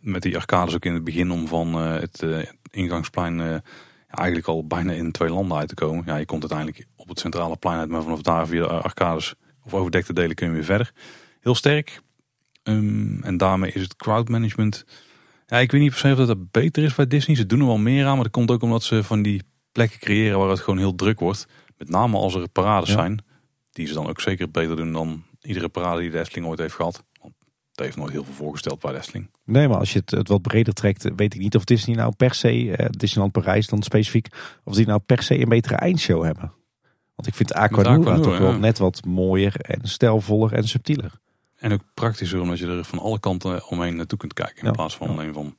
Met 0.00 0.22
die 0.22 0.36
arcades 0.36 0.74
ook 0.74 0.84
in 0.84 0.94
het 0.94 1.04
begin 1.04 1.30
om 1.30 1.48
van 1.48 1.74
het 1.74 2.26
ingangsplein 2.70 3.62
eigenlijk 4.16 4.48
al 4.48 4.66
bijna 4.66 4.92
in 4.92 5.12
twee 5.12 5.28
landen 5.28 5.58
uit 5.58 5.68
te 5.68 5.74
komen. 5.74 6.02
Ja, 6.06 6.16
je 6.16 6.24
komt 6.24 6.40
uiteindelijk 6.40 6.88
op 6.96 7.08
het 7.08 7.18
centrale 7.18 7.56
plein 7.56 7.78
uit, 7.78 7.88
maar 7.88 8.02
vanaf 8.02 8.20
daar 8.20 8.46
via 8.46 8.60
de 8.60 8.68
arcades 8.68 9.34
of 9.64 9.74
overdekte 9.74 10.12
delen 10.12 10.34
kun 10.34 10.46
je 10.46 10.52
weer 10.52 10.64
verder. 10.64 10.92
Heel 11.40 11.54
sterk. 11.54 12.00
Um, 12.62 13.22
en 13.22 13.36
daarmee 13.36 13.72
is 13.72 13.82
het 13.82 13.96
crowdmanagement. 13.96 14.84
Ja, 15.46 15.58
ik 15.58 15.70
weet 15.70 15.80
niet 15.80 15.90
per 15.90 15.98
se 15.98 16.20
of 16.20 16.26
dat 16.26 16.50
beter 16.50 16.82
is 16.82 16.94
bij 16.94 17.06
Disney. 17.06 17.36
Ze 17.36 17.46
doen 17.46 17.60
er 17.60 17.66
wel 17.66 17.78
meer 17.78 18.06
aan, 18.06 18.14
maar 18.14 18.22
dat 18.22 18.32
komt 18.32 18.50
ook 18.50 18.62
omdat 18.62 18.82
ze 18.82 19.04
van 19.04 19.22
die 19.22 19.42
plekken 19.72 19.98
creëren 19.98 20.38
waar 20.38 20.48
het 20.48 20.60
gewoon 20.60 20.78
heel 20.78 20.94
druk 20.94 21.20
wordt. 21.20 21.46
Met 21.76 21.88
name 21.88 22.16
als 22.16 22.34
er 22.34 22.48
parades 22.48 22.90
zijn. 22.90 23.24
Die 23.70 23.86
ze 23.86 23.94
dan 23.94 24.08
ook 24.08 24.20
zeker 24.20 24.50
beter 24.50 24.76
doen 24.76 24.92
dan 24.92 25.24
iedere 25.42 25.68
parade 25.68 26.00
die 26.00 26.10
de 26.10 26.18
Efteling 26.18 26.46
ooit 26.46 26.58
heeft 26.58 26.74
gehad. 26.74 27.04
Want 27.20 27.34
het 27.70 27.80
heeft 27.80 27.96
nooit 27.96 28.12
heel 28.12 28.24
veel 28.24 28.34
voorgesteld 28.34 28.80
bij 28.80 28.92
de 28.92 28.98
Efteling. 28.98 29.30
Nee, 29.46 29.68
maar 29.68 29.78
als 29.78 29.92
je 29.92 29.98
het, 29.98 30.10
het 30.10 30.28
wat 30.28 30.42
breder 30.42 30.74
trekt, 30.74 31.10
weet 31.16 31.34
ik 31.34 31.40
niet 31.40 31.56
of 31.56 31.64
Disney 31.64 31.96
nou 31.96 32.12
per 32.16 32.34
se, 32.34 32.62
uh, 32.62 32.74
Disneyland 32.90 33.32
Parijs 33.32 33.66
dan 33.66 33.82
specifiek, 33.82 34.28
of 34.64 34.74
die 34.74 34.86
nou 34.86 35.00
per 35.06 35.22
se 35.22 35.40
een 35.40 35.48
betere 35.48 35.74
eindshow 35.74 36.24
hebben. 36.24 36.52
Want 37.14 37.28
ik 37.28 37.34
vind 37.34 37.54
Aquanura 37.54 38.20
toch 38.20 38.38
wel 38.38 38.58
net 38.58 38.78
wat 38.78 39.04
mooier 39.04 39.60
en 39.60 39.80
stijlvoller 39.82 40.52
en 40.52 40.68
subtieler. 40.68 41.12
En 41.56 41.72
ook 41.72 41.80
praktischer 41.94 42.40
omdat 42.40 42.58
je 42.58 42.66
er 42.66 42.84
van 42.84 42.98
alle 42.98 43.20
kanten 43.20 43.68
omheen 43.68 43.96
naartoe 43.96 44.18
kunt 44.18 44.32
kijken. 44.32 44.66
In 44.66 44.72
plaats 44.72 44.96
van 44.96 45.08
alleen 45.08 45.32
van 45.32 45.56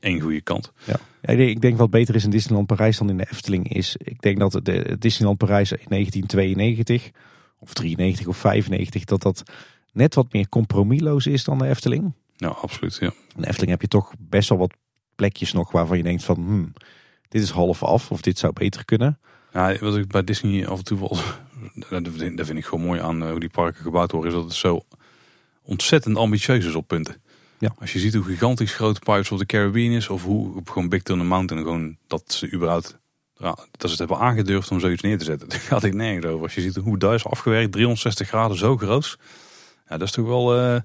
één 0.00 0.20
goede 0.20 0.40
kant. 0.40 0.72
Ja. 0.84 0.96
ja. 1.20 1.32
ik 1.32 1.60
denk 1.60 1.78
wat 1.78 1.90
beter 1.90 2.14
is 2.14 2.24
in 2.24 2.30
Disneyland 2.30 2.66
Parijs 2.66 2.98
dan 2.98 3.10
in 3.10 3.16
de 3.16 3.26
Efteling 3.30 3.72
is. 3.72 3.96
Ik 3.96 4.20
denk 4.20 4.38
dat 4.38 4.64
de 4.64 4.96
Disneyland 4.98 5.38
Parijs 5.38 5.72
in 5.72 5.86
1992 5.88 7.10
of 7.58 7.72
93 7.72 8.26
of 8.26 8.36
95 8.36 9.04
dat 9.04 9.22
dat 9.22 9.42
net 9.92 10.14
wat 10.14 10.32
meer 10.32 10.48
compromisloos 10.48 11.26
is 11.26 11.44
dan 11.44 11.58
de 11.58 11.68
Efteling. 11.68 12.12
Ja, 12.40 12.48
absoluut. 12.48 12.96
Ja. 12.96 13.12
In 13.36 13.42
de 13.42 13.46
Efteling 13.46 13.70
heb 13.70 13.80
je 13.80 13.88
toch 13.88 14.12
best 14.18 14.48
wel 14.48 14.58
wat 14.58 14.74
plekjes 15.14 15.52
nog 15.52 15.72
waarvan 15.72 15.96
je 15.96 16.02
denkt 16.02 16.24
van 16.24 16.36
hmm, 16.36 16.72
dit 17.28 17.42
is 17.42 17.50
half 17.50 17.82
af 17.82 18.10
of 18.10 18.20
dit 18.20 18.38
zou 18.38 18.52
beter 18.52 18.84
kunnen. 18.84 19.18
Ja, 19.52 19.78
wat 19.78 19.96
ik 19.96 20.08
bij 20.08 20.24
Disney 20.24 20.66
af 20.66 20.78
en 20.78 20.84
toe 20.84 20.98
wel, 20.98 21.18
dat 22.34 22.46
vind 22.46 22.58
ik 22.58 22.64
gewoon 22.64 22.84
mooi 22.84 23.00
aan 23.00 23.22
eh, 23.22 23.30
hoe 23.30 23.40
die 23.40 23.48
parken 23.48 23.82
gebouwd 23.82 24.12
worden, 24.12 24.30
is 24.30 24.36
dat 24.36 24.46
het 24.46 24.54
zo 24.54 24.80
ontzettend 25.62 26.16
ambitieus 26.16 26.64
is 26.64 26.74
op 26.74 26.86
punten. 26.86 27.22
Ja. 27.58 27.74
Als 27.78 27.92
je 27.92 27.98
ziet 27.98 28.14
hoe 28.14 28.24
gigantisch 28.24 28.74
groot 28.74 28.98
Pirates 28.98 29.30
of 29.30 29.38
the 29.38 29.46
Caribbean 29.46 29.92
is, 29.92 30.08
of 30.08 30.24
hoe 30.24 30.62
gewoon 30.64 30.88
Big 30.88 31.02
Thunder 31.02 31.26
Mountain, 31.26 31.62
gewoon 31.62 31.96
dat 32.06 32.32
ze 32.32 32.52
überhaupt 32.52 32.98
ja, 33.36 33.54
dat 33.54 33.68
ze 33.80 33.88
het 33.88 33.98
hebben 33.98 34.18
aangedurfd 34.18 34.70
om 34.70 34.80
zoiets 34.80 35.02
neer 35.02 35.18
te 35.18 35.24
zetten. 35.24 35.48
Daar 35.50 35.60
gaat 35.60 35.84
ik 35.84 35.94
nergens 35.94 36.26
over. 36.26 36.42
Als 36.42 36.54
je 36.54 36.60
ziet 36.60 36.76
hoe 36.76 36.98
daar 36.98 37.14
is 37.14 37.24
afgewerkt, 37.24 37.72
360 37.72 38.28
graden 38.28 38.56
zo 38.56 38.76
groot. 38.76 39.18
Ja, 39.88 39.96
dat 39.96 40.08
is 40.08 40.14
toch 40.14 40.26
wel, 40.26 40.58
uh, 40.58 40.80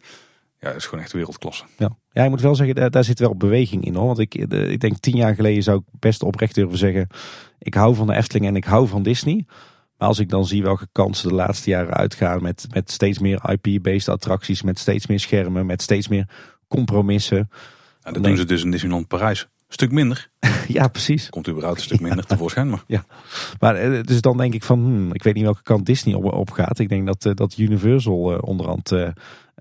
ja, 0.59 0.67
dat 0.67 0.75
is 0.75 0.85
gewoon 0.85 1.03
echt 1.03 1.13
wereldklasse. 1.13 1.63
Ja, 1.77 1.97
ja 2.11 2.23
ik 2.23 2.29
moet 2.29 2.41
wel 2.41 2.55
zeggen, 2.55 2.91
daar, 2.91 3.03
zit 3.03 3.19
wel 3.19 3.35
beweging 3.35 3.85
in 3.85 3.95
hoor. 3.95 4.05
Want 4.05 4.19
ik, 4.19 4.35
ik 4.35 4.79
denk 4.79 4.97
tien 4.97 5.15
jaar 5.15 5.35
geleden 5.35 5.63
zou 5.63 5.77
ik 5.77 5.99
best 5.99 6.23
oprecht 6.23 6.55
durven 6.55 6.77
zeggen, 6.77 7.07
ik 7.59 7.73
hou 7.73 7.95
van 7.95 8.07
de 8.07 8.15
Efteling 8.15 8.45
en 8.45 8.55
ik 8.55 8.63
hou 8.63 8.87
van 8.87 9.03
Disney. 9.03 9.45
Maar 9.97 10.07
als 10.07 10.19
ik 10.19 10.29
dan 10.29 10.45
zie 10.45 10.63
welke 10.63 10.87
kansen 10.91 11.29
de 11.29 11.35
laatste 11.35 11.69
jaren 11.69 11.93
uitgaan 11.93 12.41
met, 12.41 12.67
met 12.73 12.91
steeds 12.91 13.19
meer 13.19 13.49
IP-based 13.49 14.09
attracties, 14.09 14.61
met 14.61 14.79
steeds 14.79 15.07
meer 15.07 15.19
schermen, 15.19 15.65
met 15.65 15.81
steeds 15.81 16.07
meer 16.07 16.29
compromissen. 16.67 17.49
Ja, 18.03 18.11
dat 18.11 18.23
doen 18.23 18.37
ze 18.37 18.45
dus 18.45 18.63
in 18.63 18.71
Disneyland 18.71 19.07
Parijs. 19.07 19.41
Een 19.41 19.73
stuk 19.73 19.91
minder. 19.91 20.29
ja, 20.67 20.87
precies. 20.87 21.29
Komt 21.29 21.49
überhaupt 21.49 21.77
een 21.77 21.83
stuk 21.83 21.99
minder 21.99 22.25
tevoorschijn. 22.25 22.69
Maar. 22.69 22.83
Ja, 22.87 23.05
maar 23.59 23.75
eh, 23.75 24.03
dus 24.03 24.21
dan 24.21 24.37
denk 24.37 24.53
ik 24.53 24.63
van, 24.63 24.79
hmm, 24.79 25.13
ik 25.13 25.23
weet 25.23 25.33
niet 25.33 25.43
welke 25.43 25.63
kant 25.63 25.85
Disney 25.85 26.15
op, 26.15 26.33
op 26.33 26.51
gaat. 26.51 26.79
Ik 26.79 26.89
denk 26.89 27.05
dat, 27.05 27.25
eh, 27.25 27.33
dat 27.33 27.57
Universal 27.57 28.33
uh, 28.33 28.37
onderhand 28.41 28.91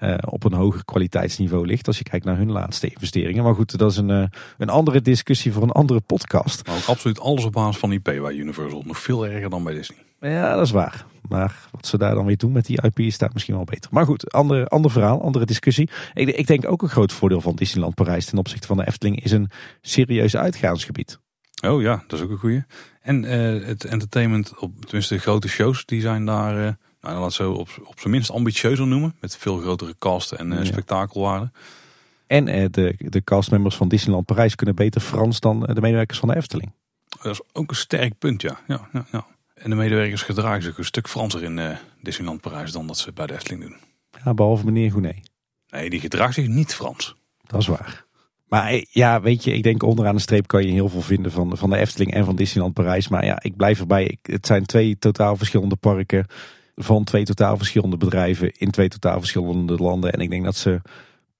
uh, 0.02 0.14
op 0.24 0.44
een 0.44 0.52
hoger 0.52 0.84
kwaliteitsniveau 0.84 1.66
ligt. 1.66 1.86
Als 1.86 1.98
je 1.98 2.04
kijkt 2.04 2.24
naar 2.24 2.36
hun 2.36 2.50
laatste 2.50 2.88
investeringen. 2.88 3.44
Maar 3.44 3.54
goed, 3.54 3.78
dat 3.78 3.90
is 3.90 3.96
een, 3.96 4.30
een 4.58 4.68
andere 4.68 5.00
discussie 5.00 5.52
voor 5.52 5.62
een 5.62 5.70
andere 5.70 6.00
podcast. 6.00 6.66
Maar 6.66 6.76
ook 6.76 6.86
absoluut 6.86 7.20
alles 7.20 7.44
op 7.44 7.52
basis 7.52 7.80
van 7.80 7.92
IP 7.92 8.02
bij 8.02 8.34
Universal. 8.34 8.82
Nog 8.86 8.98
veel 8.98 9.26
erger 9.26 9.50
dan 9.50 9.64
bij 9.64 9.74
Disney. 9.74 9.98
Ja, 10.20 10.54
dat 10.54 10.64
is 10.64 10.70
waar. 10.70 11.04
Maar 11.28 11.68
wat 11.70 11.86
ze 11.86 11.98
daar 11.98 12.14
dan 12.14 12.26
weer 12.26 12.36
doen 12.36 12.52
met 12.52 12.66
die 12.66 12.82
IP 12.82 13.12
staat 13.12 13.32
misschien 13.32 13.54
wel 13.54 13.64
beter. 13.64 13.90
Maar 13.92 14.04
goed, 14.04 14.32
ander, 14.32 14.66
ander 14.66 14.90
verhaal, 14.90 15.22
andere 15.22 15.44
discussie. 15.44 15.90
Ik, 16.14 16.28
ik 16.28 16.46
denk 16.46 16.70
ook 16.70 16.82
een 16.82 16.88
groot 16.88 17.12
voordeel 17.12 17.40
van 17.40 17.56
Disneyland 17.56 17.94
Parijs 17.94 18.26
ten 18.26 18.38
opzichte 18.38 18.66
van 18.66 18.76
de 18.76 18.86
Efteling 18.86 19.24
is 19.24 19.32
een 19.32 19.50
serieus 19.80 20.36
uitgaansgebied. 20.36 21.18
Oh 21.66 21.82
ja, 21.82 22.04
dat 22.06 22.18
is 22.18 22.24
ook 22.24 22.30
een 22.30 22.38
goeie. 22.38 22.64
En 23.00 23.22
uh, 23.24 23.66
het 23.66 23.84
entertainment, 23.84 24.58
op, 24.58 24.84
tenminste 24.84 25.14
de 25.14 25.20
grote 25.20 25.48
shows, 25.48 25.84
die 25.84 26.00
zijn 26.00 26.24
daar, 26.24 26.78
nou, 27.04 27.20
laat 27.20 27.32
zo 27.32 27.52
op, 27.52 27.68
op 27.84 28.00
zijn 28.00 28.12
minst 28.12 28.30
ambitieuzer 28.30 28.86
noemen. 28.86 29.14
Met 29.20 29.36
veel 29.36 29.58
grotere 29.58 29.94
casten 29.98 30.38
en 30.38 30.52
uh, 30.52 30.58
ja. 30.58 30.64
spektakelwaarden. 30.64 31.52
En 32.26 32.44
de, 32.70 32.94
de 32.98 33.24
castmembers 33.24 33.76
van 33.76 33.88
Disneyland 33.88 34.26
Parijs 34.26 34.54
kunnen 34.54 34.74
beter 34.74 35.00
Frans 35.00 35.40
dan 35.40 35.60
de 35.60 35.80
medewerkers 35.80 36.18
van 36.18 36.28
de 36.28 36.36
Efteling. 36.36 36.72
Dat 37.22 37.32
is 37.32 37.40
ook 37.52 37.70
een 37.70 37.76
sterk 37.76 38.18
punt, 38.18 38.42
ja. 38.42 38.60
ja, 38.66 38.88
ja, 38.92 39.06
ja. 39.12 39.26
En 39.54 39.70
de 39.70 39.76
medewerkers 39.76 40.22
gedragen 40.22 40.62
zich 40.62 40.78
een 40.78 40.84
stuk 40.84 41.08
Franser 41.08 41.42
in 41.42 41.58
uh, 41.58 41.76
Disneyland 42.02 42.40
Parijs 42.40 42.72
dan 42.72 42.86
dat 42.86 42.98
ze 42.98 43.12
bij 43.12 43.26
de 43.26 43.34
Efteling 43.34 43.62
doen. 43.62 43.76
Ja, 44.24 44.34
behalve 44.34 44.64
meneer 44.64 44.90
Gounet. 44.90 45.30
Nee, 45.68 45.90
die 45.90 46.00
gedraagt 46.00 46.34
zich 46.34 46.48
niet 46.48 46.74
Frans. 46.74 47.16
Dat 47.46 47.60
is 47.60 47.66
waar. 47.66 48.04
Maar 48.48 48.68
eh, 48.70 48.84
ja, 48.90 49.20
weet 49.20 49.44
je, 49.44 49.52
ik 49.52 49.62
denk 49.62 49.82
onderaan 49.82 50.14
de 50.14 50.20
streep 50.20 50.46
kan 50.46 50.66
je 50.66 50.72
heel 50.72 50.88
veel 50.88 51.00
vinden 51.00 51.32
van, 51.32 51.56
van 51.56 51.70
de 51.70 51.76
Efteling 51.76 52.14
en 52.14 52.24
van 52.24 52.36
Disneyland 52.36 52.74
Parijs. 52.74 53.08
Maar 53.08 53.24
ja, 53.24 53.42
ik 53.42 53.56
blijf 53.56 53.80
erbij. 53.80 54.04
Ik, 54.04 54.18
het 54.22 54.46
zijn 54.46 54.66
twee 54.66 54.98
totaal 54.98 55.36
verschillende 55.36 55.76
parken 55.76 56.26
van 56.74 57.04
twee 57.04 57.24
totaal 57.24 57.56
verschillende 57.56 57.96
bedrijven 57.96 58.52
in 58.56 58.70
twee 58.70 58.88
totaal 58.88 59.18
verschillende 59.18 59.76
landen. 59.76 60.12
En 60.12 60.20
ik 60.20 60.30
denk 60.30 60.44
dat 60.44 60.56
ze 60.56 60.80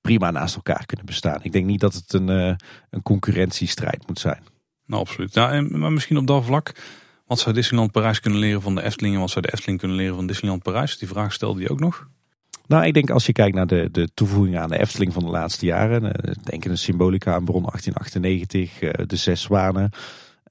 prima 0.00 0.30
naast 0.30 0.54
elkaar 0.54 0.86
kunnen 0.86 1.06
bestaan. 1.06 1.38
Ik 1.42 1.52
denk 1.52 1.66
niet 1.66 1.80
dat 1.80 1.94
het 1.94 2.12
een, 2.12 2.28
uh, 2.28 2.54
een 2.90 3.02
concurrentiestrijd 3.02 4.06
moet 4.06 4.18
zijn. 4.18 4.42
Nou, 4.86 5.02
absoluut. 5.02 5.34
Ja, 5.34 5.52
en, 5.52 5.78
maar 5.78 5.92
misschien 5.92 6.16
op 6.16 6.26
dat 6.26 6.44
vlak 6.44 6.74
wat 7.26 7.38
zou 7.38 7.54
Disneyland 7.54 7.92
Parijs 7.92 8.20
kunnen 8.20 8.40
leren 8.40 8.62
van 8.62 8.74
de 8.74 8.82
Efteling 8.82 9.14
en 9.14 9.20
wat 9.20 9.30
zou 9.30 9.46
de 9.46 9.52
Efteling 9.52 9.78
kunnen 9.78 9.96
leren 9.96 10.14
van 10.14 10.26
Disneyland 10.26 10.62
Parijs? 10.62 10.98
Die 10.98 11.08
vraag 11.08 11.32
stelde 11.32 11.60
je 11.60 11.70
ook 11.70 11.80
nog. 11.80 12.08
Nou, 12.66 12.84
ik 12.84 12.94
denk 12.94 13.10
als 13.10 13.26
je 13.26 13.32
kijkt 13.32 13.56
naar 13.56 13.66
de, 13.66 13.88
de 13.92 14.08
toevoegingen 14.14 14.60
aan 14.60 14.68
de 14.68 14.78
Efteling 14.78 15.12
van 15.12 15.24
de 15.24 15.30
laatste 15.30 15.66
jaren. 15.66 16.12
Eh, 16.12 16.34
denk 16.42 16.64
aan 16.64 16.70
de 16.70 16.76
symbolica 16.76 17.34
aan 17.34 17.44
Bron 17.44 17.62
1898, 17.62 18.80
eh, 18.80 19.06
de 19.06 19.16
Zes 19.16 19.42
Zwanen. 19.42 19.90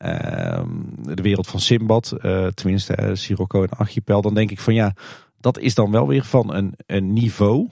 Ehm, 0.04 0.68
de 1.16 1.22
wereld 1.22 1.48
van 1.48 1.60
Simbad, 1.60 2.12
eh, 2.12 2.48
tenminste 2.48 3.12
Sirocco 3.14 3.64
en 3.64 3.70
Archipel. 3.70 4.22
Dan 4.22 4.34
denk 4.34 4.52
ik 4.52 4.60
van 4.60 4.74
ja, 4.74 4.96
dat 5.40 5.60
is 5.60 5.76
dan 5.76 5.92
wel 5.92 6.08
weer 6.08 6.24
van 6.24 6.54
een, 6.54 6.74
een 6.86 7.14
niveau 7.14 7.70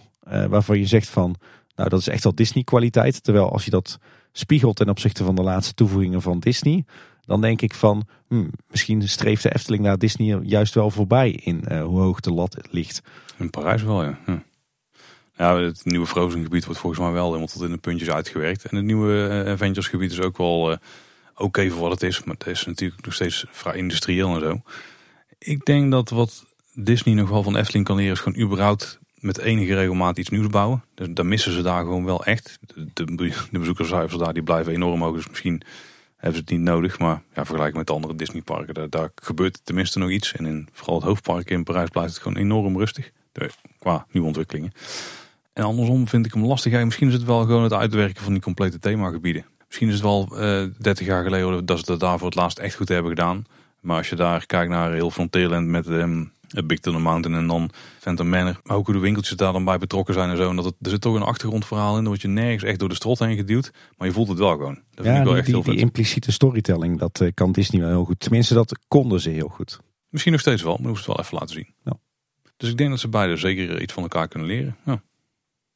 waarvan 0.50 0.80
je 0.80 0.86
zegt 0.86 1.10
van... 1.10 1.36
Nou, 1.76 1.90
dat 1.90 2.00
is 2.00 2.08
echt 2.08 2.24
wel 2.24 2.36
Disney 2.36 2.64
kwaliteit. 2.64 3.24
Terwijl 3.24 3.52
als 3.52 3.66
je 3.66 3.72
dat 3.72 3.98
spiegelt 4.32 4.76
ten 4.76 4.90
opzichte 4.90 5.24
van 5.24 5.36
de 5.36 5.42
laatste 5.42 5.74
toevoegingen 5.74 6.22
van 6.22 6.40
Disney 6.40 6.86
dan 7.26 7.42
denk 7.42 7.62
ik 7.62 7.74
van 7.74 8.08
hmm, 8.28 8.52
misschien 8.70 9.08
streeft 9.08 9.44
de 9.44 9.54
Efteling 9.54 9.84
naar 9.84 9.98
Disney 9.98 10.40
juist 10.44 10.74
wel 10.74 10.92
voorbij 10.92 11.32
in 11.32 11.72
hoe 11.82 12.00
hoog 12.00 12.20
de 12.20 12.32
lat 12.32 12.58
ligt. 12.70 13.02
In 13.38 13.50
Parijs 13.50 13.84
wel, 13.84 14.04
ja. 14.04 14.20
Ja, 15.38 15.58
het 15.58 15.86
nieuwe 15.86 16.08
Frozen 16.08 16.44
gebied 16.44 16.66
wordt 16.66 16.80
volgens 16.80 17.02
mij 17.02 17.12
wel 17.12 17.26
helemaal 17.26 17.48
tot 17.48 17.62
in 17.62 17.72
de 17.72 17.78
puntjes 17.78 18.10
uitgewerkt. 18.10 18.66
En 18.66 18.76
het 18.76 18.86
nieuwe 18.86 19.44
Avengers 19.48 19.88
gebied 19.88 20.12
is 20.12 20.22
ook 20.22 20.38
wel 20.38 20.78
oké 21.36 21.70
voor 21.70 21.82
wat 21.82 21.92
het 21.92 22.04
is. 22.04 22.24
Maar 22.24 22.36
het 22.38 22.48
is 22.48 22.66
natuurlijk 22.66 23.06
nog 23.06 23.14
steeds 23.14 23.46
vrij 23.50 23.76
industrieel 23.76 24.34
en 24.34 24.40
zo. 24.40 24.62
Ik 25.38 25.66
denk 25.66 25.92
dat 25.92 26.10
wat 26.10 26.46
Disney 26.74 27.16
nog 27.16 27.30
wel 27.30 27.44
van 27.44 27.56
Efteling 27.56 27.86
kan 27.86 27.96
leren 27.96 28.14
is 28.14 28.20
gewoon 28.20 28.44
überhaupt 28.44 29.00
met 29.16 29.38
enige 29.38 29.76
regelmaat 29.76 30.18
iets 30.18 30.30
nieuws 30.30 30.48
bouwen. 30.48 30.84
Dus 30.96 31.08
daar 31.12 31.26
missen 31.26 31.52
ze 31.52 31.62
daar 31.62 31.84
gewoon 31.84 32.06
wel 32.06 32.26
echt. 32.26 32.60
De, 32.94 33.06
de, 33.16 33.34
bezoekerscijfers 33.52 34.18
daar 34.18 34.34
die 34.34 34.44
blijven 34.44 34.74
enorm 34.74 35.02
hoog. 35.02 35.16
Dus 35.16 35.28
misschien 35.28 35.62
hebben 36.16 36.36
ze 36.36 36.42
het 36.42 36.50
niet 36.50 36.60
nodig. 36.60 37.00
Maar 37.00 37.22
ja, 37.34 37.46
vergelijk 37.46 37.76
met 37.76 37.88
de 37.88 37.94
andere 37.94 38.16
Disneyparken, 38.16 38.74
daar, 38.74 38.90
daar 38.90 39.12
gebeurt 39.16 39.62
tenminste 39.64 40.00
nog 40.00 40.10
iets. 40.10 40.34
En 40.34 40.46
in 40.46 40.68
vooral 40.72 40.96
het 40.96 41.06
hoofdpark 41.06 41.50
in 41.50 41.64
Parijs 41.64 41.90
blijft 41.90 42.14
het 42.14 42.22
gewoon 42.22 42.38
enorm 42.38 42.78
rustig. 42.78 43.12
qua 43.80 44.06
nieuwe 44.12 44.28
ontwikkelingen. 44.28 44.72
En 45.54 45.64
andersom 45.64 46.08
vind 46.08 46.26
ik 46.26 46.34
hem 46.34 46.46
lastig. 46.46 46.84
Misschien 46.84 47.08
is 47.08 47.14
het 47.14 47.24
wel 47.24 47.42
gewoon 47.42 47.64
het 47.64 47.74
uitwerken 47.74 48.24
van 48.24 48.34
die 48.34 48.42
complete 48.42 48.80
themagebieden. 48.80 49.46
Misschien 49.72 49.90
is 49.90 49.94
het 49.94 50.04
wel 50.04 50.30
uh, 50.32 50.68
30 50.78 51.06
jaar 51.06 51.24
geleden 51.24 51.66
dat 51.66 51.86
ze 51.86 51.92
het 51.92 52.00
daar 52.00 52.18
voor 52.18 52.28
het 52.28 52.36
laatst 52.36 52.60
echt 52.60 52.76
goed 52.76 52.90
hebben 52.90 53.12
gedaan. 53.12 53.46
Maar 53.80 53.98
als 53.98 54.10
je 54.10 54.16
daar 54.16 54.46
kijkt 54.46 54.70
naar 54.70 54.92
heel 54.92 55.12
Frontierland 55.12 55.68
met 55.68 55.88
um, 55.88 56.32
Big 56.66 56.80
Thunder 56.80 57.02
Mountain 57.02 57.38
en 57.38 57.48
dan 57.48 57.70
Phantom 58.00 58.30
Manor. 58.30 58.60
Maar 58.64 58.78
ook 58.78 58.86
hoe 58.86 58.96
de 58.96 59.02
winkeltjes 59.02 59.38
daar 59.38 59.54
dan 59.54 59.66
bij 59.66 59.78
betrokken 59.78 60.14
zijn 60.14 60.30
en 60.30 60.38
zo. 60.38 60.50
En 60.50 60.56
dat 60.56 60.66
het, 60.66 60.74
er 60.82 60.90
zit 60.90 61.02
toch 61.02 61.16
een 61.16 61.22
achtergrondverhaal 61.22 61.90
in. 61.90 61.96
Dan 61.96 62.08
word 62.08 62.22
je 62.22 62.28
nergens 62.28 62.64
echt 62.64 62.80
door 62.80 62.90
de 62.90 62.96
strot 62.96 63.20
heen 63.20 63.36
geduwd. 63.36 63.72
Maar 63.98 64.08
je 64.08 64.14
voelt 64.14 64.28
het 64.28 64.38
wel 64.38 64.52
gewoon. 64.52 64.80
Dat 64.94 65.06
ja, 65.06 65.12
vind 65.12 65.18
ik 65.18 65.24
wel 65.24 65.36
echt 65.36 65.46
die, 65.46 65.56
heel 65.56 65.64
die 65.64 65.78
impliciete 65.78 66.32
storytelling, 66.32 67.00
dat 67.00 67.20
uh, 67.22 67.30
kan 67.34 67.52
Disney 67.52 67.82
wel 67.82 67.90
heel 67.90 68.06
goed. 68.06 68.20
Tenminste, 68.20 68.54
dat 68.54 68.80
konden 68.88 69.22
ze 69.22 69.30
heel 69.30 69.48
goed. 69.48 69.80
Misschien 70.10 70.32
nog 70.32 70.42
steeds 70.42 70.62
wel, 70.62 70.78
maar 70.78 70.88
hoeft 70.88 71.06
het 71.06 71.16
wel 71.16 71.26
even 71.26 71.38
laten 71.38 71.56
zien. 71.56 71.74
Ja. 71.84 71.98
Dus 72.58 72.70
ik 72.70 72.78
denk 72.78 72.90
dat 72.90 73.00
ze 73.00 73.08
beide 73.08 73.38
zeker 73.38 73.82
iets 73.82 73.94
van 73.94 74.04
elkaar 74.04 74.28
kunnen 74.28 74.48
leren. 74.48 74.76
Ja. 74.86 75.02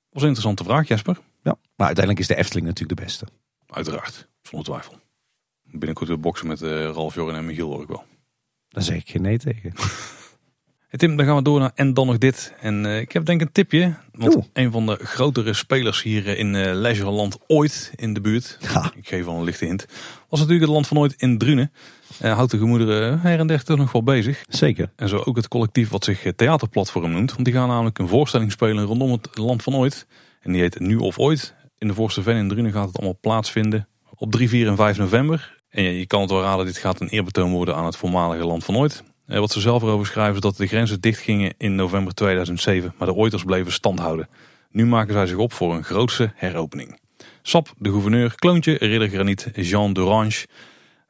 Was 0.09 0.22
een 0.23 0.30
interessante 0.30 0.63
vraag, 0.63 0.88
Jasper. 0.88 1.17
Ja, 1.43 1.55
maar 1.76 1.88
uiteindelijk 1.88 2.19
is 2.19 2.27
de 2.27 2.35
Efteling 2.35 2.65
natuurlijk 2.67 2.99
de 2.99 3.05
beste. 3.05 3.26
Uiteraard, 3.68 4.28
zonder 4.42 4.68
twijfel. 4.68 5.00
Binnenkort 5.64 6.08
weer 6.08 6.20
boksen 6.20 6.48
met 6.48 6.62
uh, 6.62 6.84
Ralf, 6.84 7.16
Joren 7.16 7.36
en 7.36 7.46
Michiel 7.46 7.70
hoor 7.70 7.82
ik 7.82 7.88
wel. 7.88 8.04
Daar 8.68 8.84
zeg 8.84 8.96
ik 8.96 9.10
geen 9.10 9.22
nee 9.22 9.38
tegen. 9.38 9.74
Tim, 10.98 11.18
dan 11.18 11.26
gaan 11.26 11.36
we 11.36 11.42
door 11.42 11.60
naar 11.60 11.72
en 11.76 11.94
dan 11.94 12.08
nog 12.08 12.18
dit. 12.18 12.54
En 12.60 12.86
uh, 12.86 13.00
ik 13.00 13.12
heb 13.12 13.26
denk 13.26 13.42
ik 13.42 13.48
een 13.48 13.54
tipje. 13.54 13.96
Want 14.12 14.50
een 14.54 14.72
van 14.72 14.86
de 14.86 14.96
grotere 14.96 15.54
spelers 15.54 16.02
hier 16.02 16.28
in 16.28 16.54
uh, 16.54 16.74
Leisureland 16.74 17.38
ooit 17.48 17.92
in 17.96 18.14
de 18.14 18.22
buurt. 18.22 18.58
Ja. 18.62 18.92
Ik 18.96 19.08
geef 19.08 19.26
al 19.26 19.38
een 19.38 19.44
lichte 19.44 19.66
hint. 19.66 19.86
Was 20.30 20.40
natuurlijk 20.40 20.66
het 20.66 20.74
land 20.74 20.88
van 20.88 20.98
ooit 20.98 21.14
in 21.18 21.38
Drunen. 21.38 21.72
Uh, 22.24 22.34
houdt 22.34 22.52
de 22.52 22.58
gemoederen 22.58 23.20
her 23.20 23.40
en 23.40 23.48
der 23.48 23.64
toch 23.64 23.78
nog 23.78 23.92
wel 23.92 24.04
bezig. 24.04 24.46
Zeker. 24.50 24.92
En 24.96 25.10
zo 25.10 25.18
ook 25.18 25.36
het 25.36 25.48
collectief 25.48 25.90
wat 25.90 26.04
zich 26.04 26.34
Theaterplatform 26.36 27.12
noemt. 27.12 27.32
Want 27.32 27.46
die 27.46 27.54
gaan 27.54 27.68
namelijk 27.68 28.00
een 28.00 28.08
voorstelling 28.08 28.52
spelen 28.52 28.86
rondom 28.86 29.12
het 29.12 29.38
land 29.38 29.64
van 29.64 29.76
ooit. 29.76 30.08
En 30.42 30.52
die 30.52 30.62
heet 30.62 30.80
Nu 30.80 30.96
of 30.98 31.20
Ooit. 31.20 31.56
In 31.86 31.91
de 31.91 31.98
Voorste 31.98 32.22
Ven 32.22 32.36
in 32.36 32.48
Drunen 32.48 32.72
gaat 32.72 32.88
het 32.88 32.98
allemaal 32.98 33.18
plaatsvinden. 33.22 33.88
Op 34.16 34.32
3, 34.32 34.49
4 34.49 34.68
en 34.68 34.76
5 34.76 34.98
november. 34.98 35.62
En 35.70 35.84
je 35.84 36.06
kan 36.06 36.22
het 36.22 36.30
wel 36.30 36.41
raden, 36.41 36.66
dit 36.66 36.78
gaat 36.78 37.02
een 37.02 37.07
eerbetoon 37.07 37.52
worden 37.52 37.76
aan 37.76 37.86
het 37.86 37.98
voormalige 37.98 38.45
land 38.45 38.64
van 38.64 38.78
ooit. 38.78 39.03
Eh, 39.26 39.40
wat 39.40 39.52
ze 39.52 39.60
zelf 39.60 39.82
erover 39.84 40.06
schrijven 40.06 40.36
is 40.36 40.41
dat 40.41 40.57
de 40.57 40.68
grenzen 40.68 41.02
dichtgingen 41.02 41.53
in 41.57 41.76
november 41.76 42.14
2007, 42.14 42.94
maar 42.98 43.07
de 43.07 43.14
ooiters 43.14 43.44
bleven 43.44 43.72
stand 43.72 43.99
houden. 43.99 44.30
Nu 44.72 44.86
maken 44.86 45.14
zij 45.14 45.28
zich 45.28 45.38
op 45.38 45.53
voor 45.53 45.74
een 45.74 45.84
grootse 45.84 46.32
heropening. 46.36 46.99
Sap, 47.41 47.74
de 47.78 47.90
gouverneur, 47.90 48.36
Kloontje, 48.36 48.78
Ridder 48.80 49.10
Graniet, 49.10 49.49
Jean 49.53 49.94
d'Orange, 49.94 50.45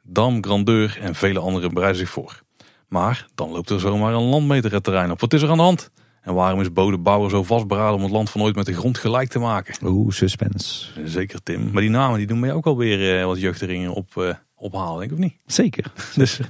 Dam, 0.02 0.44
Grandeur 0.44 0.98
en 1.00 1.14
vele 1.14 1.38
anderen 1.38 1.74
bereiden 1.74 2.00
zich 2.00 2.10
voor. 2.10 2.42
Maar 2.88 3.26
dan 3.34 3.50
loopt 3.50 3.70
er 3.70 3.80
zomaar 3.80 4.14
een 4.14 4.22
landmeter 4.22 4.72
het 4.72 4.84
terrein 4.84 5.10
op. 5.10 5.20
Wat 5.20 5.32
is 5.32 5.42
er 5.42 5.50
aan 5.50 5.56
de 5.56 5.62
hand? 5.62 5.90
En 6.26 6.34
waarom 6.34 6.60
is 6.60 6.72
Bode 6.72 6.98
Bouwer 6.98 7.30
zo 7.30 7.42
vastberaden 7.42 7.94
om 7.94 8.02
het 8.02 8.10
land 8.10 8.30
van 8.30 8.42
ooit 8.42 8.56
met 8.56 8.66
de 8.66 8.74
grond 8.74 8.98
gelijk 8.98 9.28
te 9.28 9.38
maken? 9.38 9.74
Oeh, 9.88 10.12
suspense. 10.12 10.86
Zeker 11.04 11.42
Tim. 11.42 11.70
Maar 11.72 11.82
die 11.82 11.90
namen 11.90 12.18
die 12.18 12.26
doen 12.26 12.40
mij 12.40 12.52
ook 12.52 12.66
alweer 12.66 13.18
uh, 13.18 13.24
wat 13.24 13.40
jeugderingen 13.40 13.92
op, 13.92 14.14
uh, 14.18 14.34
ophalen, 14.56 14.98
denk 14.98 15.10
ik 15.10 15.16
of 15.16 15.22
niet? 15.22 15.34
Zeker. 15.46 15.84
Dus 16.14 16.40